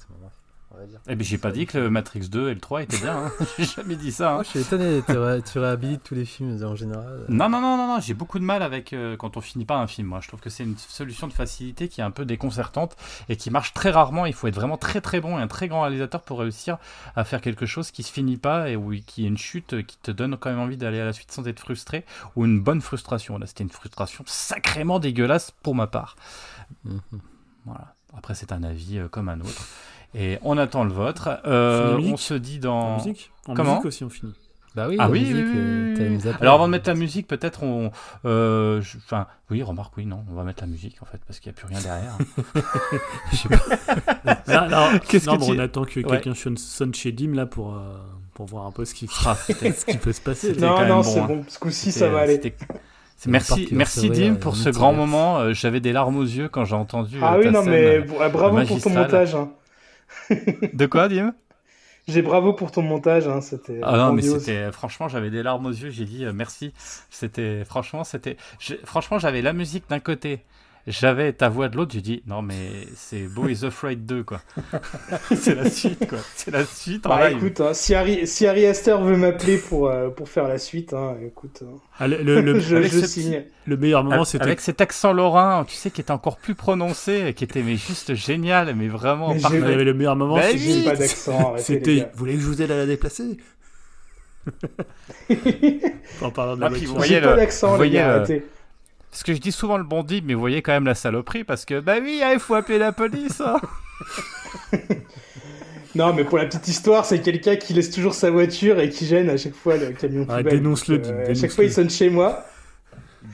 moi. 0.70 0.80
Eh 1.08 1.14
ben, 1.14 1.24
j'ai 1.24 1.38
pas 1.38 1.50
dit 1.50 1.66
que 1.66 1.78
le 1.78 1.90
Matrix 1.90 2.28
2 2.28 2.50
et 2.50 2.54
le 2.54 2.60
3 2.60 2.82
étaient 2.82 2.98
bien. 2.98 3.26
Hein. 3.26 3.32
j'ai 3.58 3.64
jamais 3.64 3.96
dit 3.96 4.12
ça. 4.12 4.34
Hein. 4.34 4.42
je 4.42 4.48
suis 4.48 4.60
étonné. 4.60 5.02
Tu, 5.06 5.58
réhabilites 5.58 6.02
tous 6.02 6.14
les 6.14 6.24
films 6.24 6.62
en 6.64 6.74
général. 6.74 7.24
Non, 7.28 7.48
non, 7.48 7.60
non, 7.60 7.76
non, 7.76 7.86
non. 7.86 8.00
J'ai 8.00 8.14
beaucoup 8.14 8.38
de 8.38 8.44
mal 8.44 8.62
avec 8.62 8.92
euh, 8.92 9.16
quand 9.16 9.36
on 9.36 9.40
finit 9.40 9.64
pas 9.64 9.76
un 9.76 9.86
film. 9.86 10.08
Moi, 10.08 10.20
je 10.20 10.28
trouve 10.28 10.40
que 10.40 10.50
c'est 10.50 10.64
une 10.64 10.76
solution 10.76 11.26
de 11.28 11.32
facilité 11.32 11.88
qui 11.88 12.00
est 12.00 12.04
un 12.04 12.10
peu 12.10 12.24
déconcertante 12.24 12.96
et 13.28 13.36
qui 13.36 13.50
marche 13.50 13.72
très 13.72 13.90
rarement. 13.90 14.26
Il 14.26 14.34
faut 14.34 14.46
être 14.48 14.54
vraiment 14.54 14.78
très 14.78 15.00
très 15.00 15.20
bon 15.20 15.38
et 15.38 15.42
un 15.42 15.48
très 15.48 15.68
grand 15.68 15.82
réalisateur 15.82 16.22
pour 16.22 16.40
réussir 16.40 16.78
à 17.14 17.24
faire 17.24 17.40
quelque 17.40 17.66
chose 17.66 17.90
qui 17.90 18.02
se 18.02 18.12
finit 18.12 18.36
pas 18.36 18.68
et 18.68 18.76
où 18.76 18.92
qui 19.06 19.24
est 19.24 19.28
une 19.28 19.38
chute 19.38 19.86
qui 19.86 19.98
te 19.98 20.10
donne 20.10 20.36
quand 20.36 20.50
même 20.50 20.60
envie 20.60 20.76
d'aller 20.76 21.00
à 21.00 21.04
la 21.04 21.12
suite 21.12 21.32
sans 21.32 21.46
être 21.46 21.60
frustré 21.60 22.04
ou 22.34 22.44
une 22.44 22.60
bonne 22.60 22.80
frustration. 22.80 23.38
Là, 23.38 23.46
c'était 23.46 23.64
une 23.64 23.70
frustration 23.70 24.24
sacrément 24.26 24.98
dégueulasse 24.98 25.50
pour 25.62 25.74
ma 25.74 25.86
part. 25.86 26.16
Mhm. 26.84 27.00
Voilà. 27.64 27.94
Après, 28.16 28.34
c'est 28.34 28.52
un 28.52 28.62
avis 28.62 28.98
euh, 28.98 29.08
comme 29.08 29.28
un 29.28 29.40
autre. 29.40 29.66
Et 30.18 30.38
on 30.42 30.56
attend 30.56 30.84
le 30.84 30.92
vôtre. 30.92 31.28
Euh, 31.46 31.98
on 31.98 32.16
se 32.16 32.34
dit 32.34 32.58
dans. 32.58 32.78
En 32.78 32.96
musique 32.96 33.30
En 33.46 33.54
Comment 33.54 33.74
musique 33.74 33.86
aussi, 33.86 34.04
on 34.04 34.08
finit. 34.08 34.32
Bah 34.74 34.86
oui, 34.90 34.96
ah 34.98 35.08
oui, 35.08 35.20
musique, 35.20 35.46
oui, 35.54 36.18
oui, 36.22 36.32
Alors 36.38 36.56
avant 36.56 36.66
de 36.66 36.72
mettre 36.72 36.90
la 36.90 36.94
musique, 36.94 37.26
peut-être 37.26 37.62
on. 37.62 37.90
Euh, 38.26 38.82
enfin, 38.98 39.26
oui, 39.50 39.62
remarque, 39.62 39.96
oui, 39.96 40.04
non, 40.04 40.22
on 40.30 40.34
va 40.34 40.42
mettre 40.42 40.62
la 40.62 40.66
musique 40.66 41.02
en 41.02 41.06
fait, 41.06 41.18
parce 41.26 41.40
qu'il 41.40 41.50
n'y 41.50 41.56
a 41.56 41.60
plus 41.62 41.66
rien 41.66 41.80
derrière. 41.80 42.18
Je 43.32 43.36
sais 43.36 43.48
pas. 44.46 44.68
non, 44.68 44.98
Qu'est-ce 45.08 45.26
que 45.26 45.52
on 45.52 45.58
attend 45.58 45.84
que 45.84 46.00
quelqu'un 46.00 46.34
sonne 46.34 46.94
chez 46.94 47.12
Dim 47.12 47.32
là 47.32 47.46
pour, 47.46 47.74
euh, 47.74 47.96
pour 48.34 48.44
voir 48.44 48.66
un 48.66 48.70
peu 48.70 48.84
ce 48.84 48.92
qui, 48.92 49.08
ah, 49.24 49.34
ce 49.34 49.84
qui 49.86 49.96
peut 49.96 50.12
se 50.12 50.20
passer. 50.20 50.54
Non, 50.56 50.86
non, 50.86 51.02
c'est 51.02 51.22
bon. 51.22 51.44
Ce 51.48 51.58
coup-ci, 51.58 51.92
ça 51.92 52.08
va 52.08 52.20
aller. 52.20 52.38
Merci, 53.26 53.68
merci 53.72 54.10
Dim 54.10 54.34
pour 54.34 54.56
ce 54.56 54.68
grand 54.68 54.92
moment. 54.92 55.52
J'avais 55.54 55.80
des 55.80 55.92
larmes 55.92 56.18
aux 56.18 56.22
yeux 56.22 56.48
quand 56.48 56.66
j'ai 56.66 56.76
entendu. 56.76 57.18
Ah 57.22 57.36
oui, 57.38 57.50
non, 57.50 57.62
mais 57.62 58.00
bravo 58.00 58.62
pour 58.66 58.80
ton 58.80 58.90
montage. 58.90 59.36
De 60.30 60.86
quoi, 60.86 61.08
Dim? 61.08 61.34
J'ai 62.08 62.22
bravo 62.22 62.52
pour 62.52 62.70
ton 62.70 62.82
montage, 62.82 63.26
hein, 63.26 63.40
c'était. 63.40 63.80
Ah 63.82 63.96
non, 63.96 64.12
mais 64.12 64.22
c'était 64.22 64.70
franchement, 64.70 65.08
j'avais 65.08 65.30
des 65.30 65.42
larmes 65.42 65.66
aux 65.66 65.70
yeux. 65.70 65.90
J'ai 65.90 66.04
dit 66.04 66.24
euh, 66.24 66.32
merci. 66.32 66.72
C'était 67.10 67.64
franchement, 67.64 68.04
c'était 68.04 68.36
franchement, 68.84 69.18
j'avais 69.18 69.42
la 69.42 69.52
musique 69.52 69.88
d'un 69.88 69.98
côté, 69.98 70.44
j'avais 70.86 71.32
ta 71.32 71.48
voix 71.48 71.68
de 71.68 71.76
l'autre, 71.76 71.92
j'ai 71.92 72.00
dit 72.00 72.22
non 72.26 72.42
mais 72.42 72.86
c'est 72.94 73.22
Bo 73.22 73.48
is 73.48 73.64
Afraid 73.64 74.06
2 74.06 74.22
quoi. 74.22 74.40
c'est 75.34 75.54
la 75.54 75.68
suite 75.68 76.08
quoi. 76.08 76.18
C'est 76.36 76.50
la 76.50 76.64
suite 76.64 77.06
en 77.06 77.10
bah, 77.10 77.30
écoute, 77.30 77.60
hein, 77.60 77.74
si 77.74 77.94
Harry 77.94 78.26
si 78.26 78.46
Harry 78.46 78.66
Astor 78.66 79.02
veut 79.02 79.16
m'appeler 79.16 79.58
pour 79.58 79.88
euh, 79.88 80.10
pour 80.10 80.28
faire 80.28 80.46
la 80.46 80.58
suite, 80.58 80.92
hein, 80.92 81.16
écoute. 81.26 81.62
Hein. 81.64 81.78
Ah, 81.98 82.06
le, 82.06 82.22
le, 82.22 82.60
je, 82.60 83.04
signe. 83.04 83.44
Le 83.66 83.76
meilleur 83.76 84.04
moment 84.04 84.24
c'était 84.24 84.44
avec 84.44 84.60
cet 84.60 84.80
accent 84.80 85.12
lorrain, 85.12 85.64
tu 85.66 85.74
sais 85.74 85.90
qui 85.90 86.00
était 86.00 86.12
encore 86.12 86.36
plus 86.36 86.54
prononcé, 86.54 87.34
qui 87.34 87.42
était 87.44 87.62
mais 87.62 87.76
juste 87.76 88.14
génial, 88.14 88.74
mais 88.76 88.88
vraiment 88.88 89.34
mais 89.34 89.40
parfait. 89.40 89.84
le 89.84 89.94
meilleur 89.94 90.14
moment, 90.16 90.36
bah 90.36 90.42
c'était 90.52 90.84
pas 90.84 90.96
d'accent. 90.96 91.54
C'était 91.58 92.08
vous 92.12 92.18
voulez 92.18 92.34
que 92.34 92.40
je 92.40 92.46
vous 92.46 92.62
aide 92.62 92.70
à 92.70 92.76
la 92.76 92.86
déplacer? 92.86 93.36
En 96.22 96.30
parlant 96.30 96.56
de 96.56 96.60
la 96.60 96.68
ah, 96.68 97.02
J'ai 97.04 97.20
pas 97.20 97.34
d'accent, 97.34 97.76
les 97.78 97.90
gars, 97.90 98.14
arrêtez. 98.14 98.44
Parce 99.10 99.22
que 99.22 99.34
je 99.34 99.40
dis 99.40 99.52
souvent 99.52 99.78
le 99.78 99.84
bondi, 99.84 100.22
mais 100.24 100.34
vous 100.34 100.40
voyez 100.40 100.62
quand 100.62 100.72
même 100.72 100.84
la 100.84 100.94
saloperie, 100.94 101.44
parce 101.44 101.64
que, 101.64 101.80
bah 101.80 101.96
oui, 102.02 102.20
hein, 102.22 102.30
il 102.32 102.38
faut 102.38 102.54
appeler 102.54 102.78
la 102.78 102.92
police. 102.92 103.40
Hein. 103.40 103.60
non, 105.94 106.12
mais 106.12 106.24
pour 106.24 106.38
la 106.38 106.44
petite 106.44 106.68
histoire, 106.68 107.06
c'est 107.06 107.20
quelqu'un 107.20 107.56
qui 107.56 107.72
laisse 107.72 107.90
toujours 107.90 108.14
sa 108.14 108.30
voiture 108.30 108.78
et 108.78 108.90
qui 108.90 109.06
gêne 109.06 109.30
à 109.30 109.36
chaque 109.36 109.54
fois 109.54 109.76
le 109.76 109.92
camion 109.92 110.26
ah, 110.28 110.42
Dénonce-le. 110.42 111.00
Euh, 111.04 111.30
à 111.30 111.34
chaque 111.34 111.50
fois, 111.50 111.64
il 111.64 111.72
sonne 111.72 111.90
chez 111.90 112.10
moi. 112.10 112.44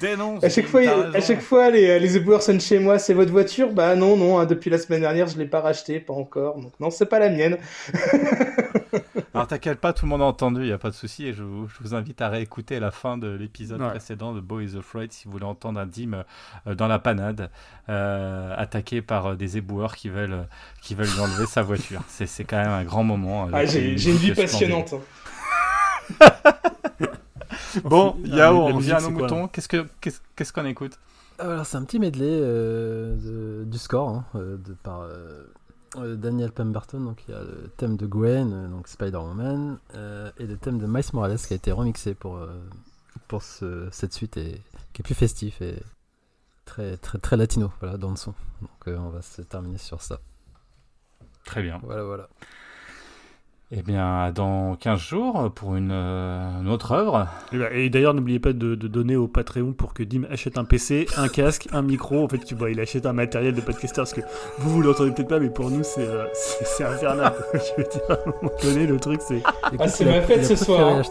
Dénonce. 0.01 0.45
À 0.45 0.49
chaque 0.49 0.67
fois, 0.67 0.81
à 1.15 1.21
chaque 1.21 1.41
fois 1.41 1.71
les, 1.71 1.99
les 1.99 2.17
éboueurs 2.17 2.43
sonnent 2.43 2.61
chez 2.61 2.79
moi. 2.79 2.99
C'est 2.99 3.15
votre 3.15 3.33
voiture? 3.33 3.73
Bah 3.73 3.95
non, 3.95 4.17
non. 4.17 4.39
Hein, 4.39 4.47
depuis 4.47 4.71
la 4.71 4.79
semaine 4.79 5.01
dernière, 5.01 5.29
je 5.29 5.39
l'ai 5.39 5.47
pas 5.47 5.61
racheté, 5.61 6.01
pas 6.01 6.15
encore. 6.15 6.59
Donc 6.59 6.73
non, 6.81 6.91
c'est 6.91 7.07
pas 7.07 7.19
la 7.19 7.29
mienne. 7.29 7.59
Alors 9.35 9.47
t'inquiète 9.47 9.81
pas, 9.81 9.95
tout 9.95 10.05
le 10.05 10.11
monde 10.11 10.21
a 10.21 10.27
entendu, 10.27 10.61
il 10.61 10.69
y 10.69 10.73
a 10.73 10.79
pas 10.79 10.91
de 10.91 10.95
souci. 10.95 11.27
Et 11.27 11.33
je 11.33 11.43
vous, 11.43 11.67
je 11.69 11.75
vous, 11.81 11.95
invite 11.95 12.21
à 12.21 12.29
réécouter 12.29 12.79
la 12.81 12.91
fin 12.91 13.17
de 13.17 13.29
l'épisode 13.29 13.81
précédent 13.81 14.35
de 14.35 14.41
Boy 14.41 14.67
is 14.67 14.77
Afraid 14.77 15.13
si 15.13 15.25
vous 15.25 15.33
voulez 15.33 15.45
entendre 15.45 15.81
un 15.81 15.87
Dim 15.87 16.25
euh, 16.67 16.75
dans 16.75 16.87
la 16.87 16.99
panade, 16.99 17.51
euh, 17.89 18.55
attaqué 18.57 19.01
par 19.01 19.27
euh, 19.27 19.35
des 19.35 19.57
éboueurs 19.57 19.97
qui 19.97 20.11
veulent, 20.11 20.47
qui 20.83 20.95
veulent 20.95 21.07
lui 21.07 21.21
enlever 21.21 21.47
sa 21.47 21.63
voiture. 21.63 22.03
C'est 22.09 22.45
quand 22.45 22.59
même 22.59 22.69
un 22.69 22.85
grand 22.85 23.05
moment. 23.05 23.49
Ah, 23.53 23.65
j'ai 23.65 23.93
une 23.93 24.17
vie 24.17 24.35
passionnante. 24.35 24.95
bon, 27.85 28.17
Yao, 28.25 28.57
on 28.57 28.77
revient 28.77 28.93
à 28.93 29.01
nos 29.01 29.11
moutons. 29.11 29.49
Qu'est-ce 29.49 29.69
qu'on 29.69 29.87
qu'est-ce 30.01 30.53
qu'on 30.53 30.65
écoute 30.65 30.99
Alors, 31.39 31.67
c'est 31.67 31.77
un 31.77 31.85
petit 31.85 31.99
medley 31.99 32.27
euh, 32.29 33.65
du 33.65 33.79
score 33.79 34.09
hein, 34.09 34.25
euh, 34.35 34.57
de, 34.57 34.75
par 34.75 35.03
euh, 35.03 36.17
Daniel 36.17 36.53
Pemberton. 36.53 37.01
Donc, 37.01 37.25
il 37.29 37.33
y 37.33 37.35
a 37.35 37.41
le 37.41 37.71
thème 37.77 37.97
de 37.97 38.07
Gwen, 38.07 38.71
donc 38.71 38.89
Spider-Woman, 38.89 39.79
et 40.39 40.47
le 40.47 40.57
thème 40.57 40.79
de 40.79 40.87
Miles 40.87 41.05
Morales 41.13 41.39
qui 41.39 41.53
a 41.53 41.57
été 41.57 41.73
remixé 41.73 42.15
pour, 42.15 42.41
pour 43.29 43.43
ce, 43.43 43.89
cette 43.91 44.13
suite 44.13 44.37
et 44.37 44.61
qui 44.93 45.03
est 45.03 45.05
plus 45.05 45.15
festif 45.15 45.61
et 45.63 45.77
très, 46.65 46.97
très, 46.97 47.19
très 47.19 47.37
latino 47.37 47.71
voilà, 47.81 47.99
dans 47.99 48.11
le 48.11 48.17
son. 48.17 48.35
Donc, 48.61 48.97
on 48.99 49.11
va 49.11 49.23
se 49.23 49.43
terminer 49.43 49.79
sur 49.79 50.01
ça. 50.01 50.21
Très 51.45 51.63
bien. 51.63 51.81
Voilà, 51.83 52.05
voilà. 52.05 52.29
Eh 53.75 53.81
bien, 53.81 54.31
dans 54.33 54.77
15 54.77 55.01
jours, 55.01 55.51
pour 55.55 55.77
une, 55.77 55.93
euh, 55.93 56.67
autre 56.67 56.93
œuvre. 56.93 57.27
Eh 57.55 57.57
ben, 57.57 57.69
et, 57.73 57.89
d'ailleurs, 57.89 58.13
n'oubliez 58.13 58.39
pas 58.39 58.53
de, 58.53 58.75
donner 58.75 59.17
au 59.17 59.29
Patreon 59.29 59.73
pour 59.73 59.95
que 59.95 60.03
Dim 60.03 60.25
achète 60.31 60.59
un 60.59 60.65
PC, 60.65 61.07
un 61.17 61.29
casque, 61.29 61.69
un 61.73 61.81
micro. 61.81 62.23
En 62.23 62.29
fait, 62.29 62.37
tu 62.37 62.55
vois, 62.55 62.71
il 62.71 62.79
achète 62.81 63.07
un 63.07 63.15
matériel 63.15 63.55
de 63.55 63.63
podcaster 63.63 64.03
parce 64.03 64.13
que 64.13 64.21
vous, 64.59 64.73
vous 64.73 64.83
l'entendez 64.83 65.13
peut-être 65.13 65.29
pas, 65.29 65.41
mais 65.41 65.49
pour 65.49 65.71
nous, 65.71 65.83
c'est 65.85 66.07
euh, 66.07 66.27
infernal. 66.81 67.33
je 67.55 67.83
veux 67.83 67.89
dire, 67.89 68.03
à 68.11 68.13
un 68.13 68.27
moment 68.27 68.53
donné, 68.63 68.87
le 68.87 69.01
truc, 69.01 69.23
c'est. 69.27 69.43
Ah, 69.79 69.89
c'est 69.89 70.05
ma 70.05 70.21
fête 70.21 70.45
ce 70.45 70.57
soir. 70.57 71.03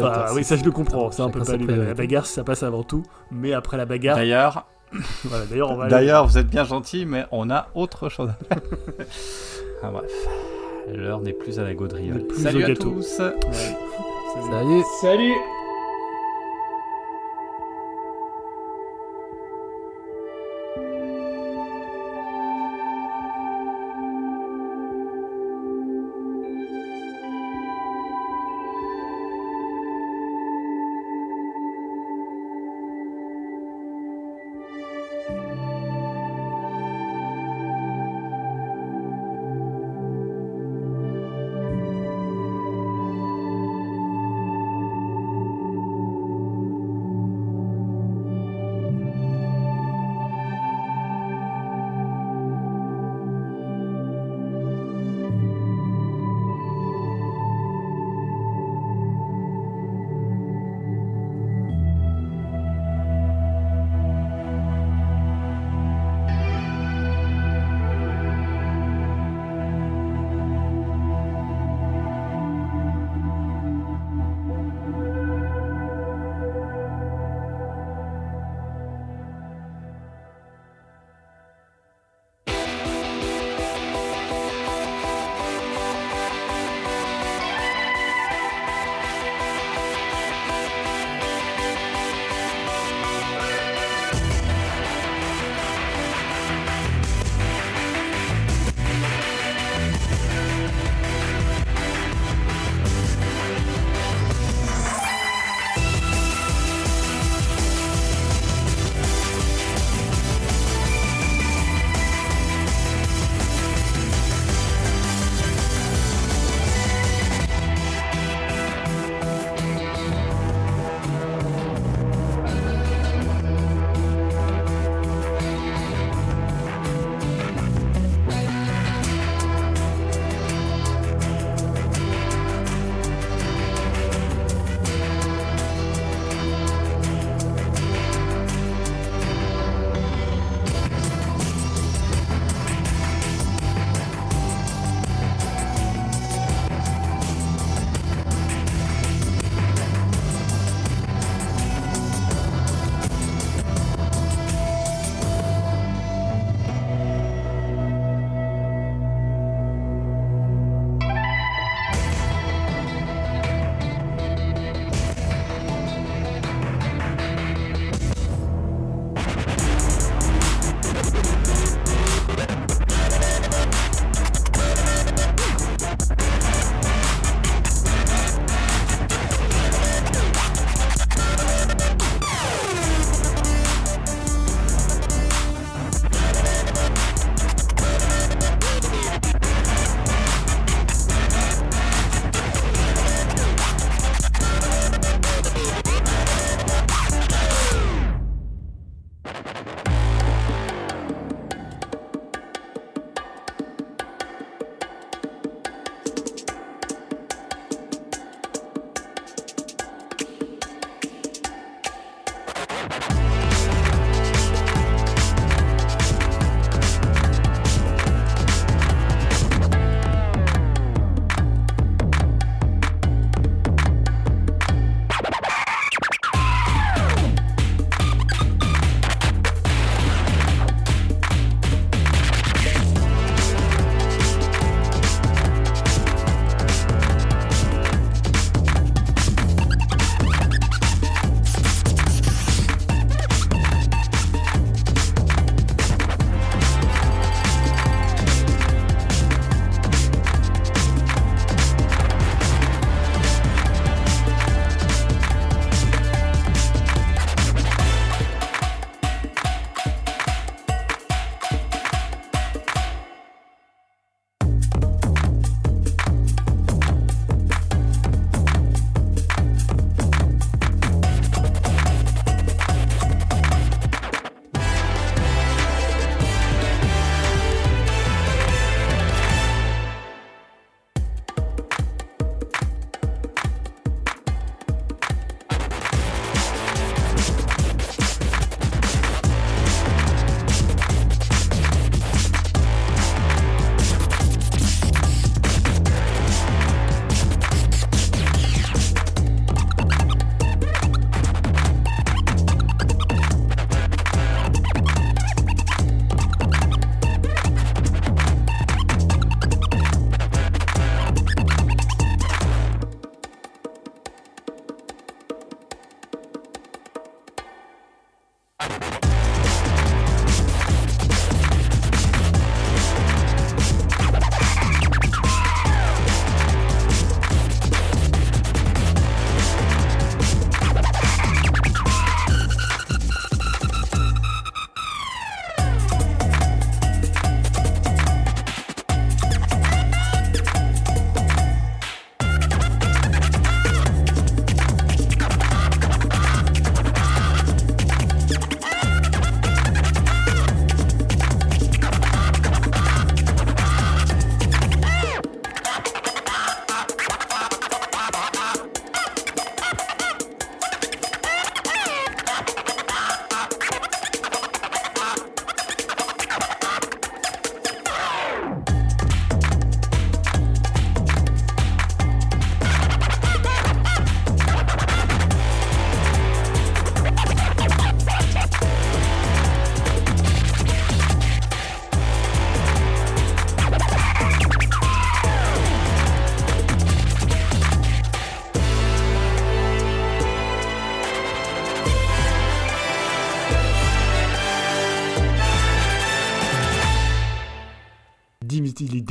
Ah, 0.00 0.32
oui, 0.34 0.42
ça, 0.42 0.56
je 0.56 0.64
le 0.64 0.72
comprends. 0.72 1.12
Ça, 1.12 1.26
on 1.26 1.30
peut 1.30 1.44
pas 1.44 1.56
La 1.56 1.94
bagarre, 1.94 2.26
ça 2.26 2.42
passe 2.42 2.64
avant 2.64 2.82
tout. 2.82 3.04
Mais 3.30 3.52
après 3.52 3.76
la 3.76 3.86
bagarre. 3.86 4.16
D'ailleurs. 4.16 4.66
D'ailleurs, 5.88 6.26
vous 6.26 6.36
êtes 6.36 6.48
bien 6.48 6.64
gentil, 6.64 7.06
mais 7.06 7.26
on 7.30 7.48
a 7.48 7.68
autre 7.76 8.08
chose 8.08 8.30
à 8.30 8.54
faire. 8.54 8.62
ah, 9.84 9.90
bref. 9.92 10.10
L'heure 10.94 11.20
n'est 11.20 11.32
plus 11.32 11.58
à 11.58 11.64
la 11.64 11.74
gaudriole. 11.74 12.26
Salut 12.36 12.64
à 12.64 12.74
tous. 12.74 13.02
Salut. 14.50 14.82
Salut. 15.00 15.34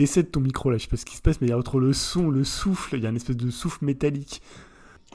Il 0.05 0.07
décède 0.07 0.31
ton 0.31 0.39
micro 0.39 0.69
là, 0.69 0.77
je 0.77 0.83
sais 0.83 0.89
pas 0.89 0.97
ce 0.97 1.05
qui 1.05 1.15
se 1.17 1.21
passe, 1.21 1.41
mais 1.41 1.47
il 1.47 1.49
y 1.49 1.53
a 1.53 1.57
entre 1.57 1.79
le 1.79 1.91
son, 1.93 2.29
le 2.29 2.43
souffle, 2.43 2.95
il 2.97 3.03
y 3.03 3.05
a 3.07 3.09
une 3.09 3.15
espèce 3.15 3.37
de 3.37 3.49
souffle 3.49 3.83
métallique. 3.85 4.41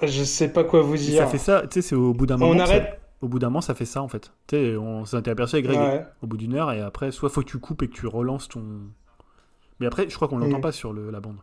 Je 0.03 0.25
sais 0.25 0.49
pas 0.53 0.65
quoi 0.65 0.83
vous 0.83 0.95
Et 0.95 0.99
dire. 0.99 1.19
ça 1.19 1.27
fait 1.27 1.39
ça, 1.39 1.63
tu 1.63 1.75
sais, 1.75 1.83
c'est 1.83 1.95
au 1.95 2.13
bout 2.15 2.27
d'un 2.27 2.37
moment. 2.37 2.53
On 2.53 2.57
ça- 2.59 2.63
arrête 2.65 3.01
au 3.21 3.29
bout 3.29 3.39
d'un 3.39 3.49
moment, 3.49 3.61
ça 3.61 3.75
fait 3.75 3.85
ça 3.85 4.03
en 4.03 4.09
fait. 4.09 4.33
Tu 4.47 4.57
sais, 4.57 4.77
on 4.77 5.05
s'était 5.05 5.31
aperçu 5.31 5.57
avec 5.57 5.67
Greg 5.67 5.79
Ouais. 5.79 6.05
au 6.23 6.27
bout 6.27 6.37
d'une 6.39 6.55
heure, 6.55 6.73
et 6.73 6.81
après, 6.81 7.11
soit 7.11 7.29
faut 7.29 7.43
que 7.43 7.47
tu 7.51 7.59
coupes 7.59 7.83
et 7.83 7.89
que 7.89 7.95
tu 7.95 8.07
relances 8.07 8.49
ton. 8.49 8.63
Mais 9.79 9.87
après, 9.87 10.09
je 10.09 10.15
crois 10.15 10.29
qu'on 10.29 10.39
l'entend 10.39 10.59
Mm. 10.59 10.63
pas 10.63 10.73
sur 10.73 10.93
le, 10.93 11.11
la 11.11 11.21
bande. 11.21 11.37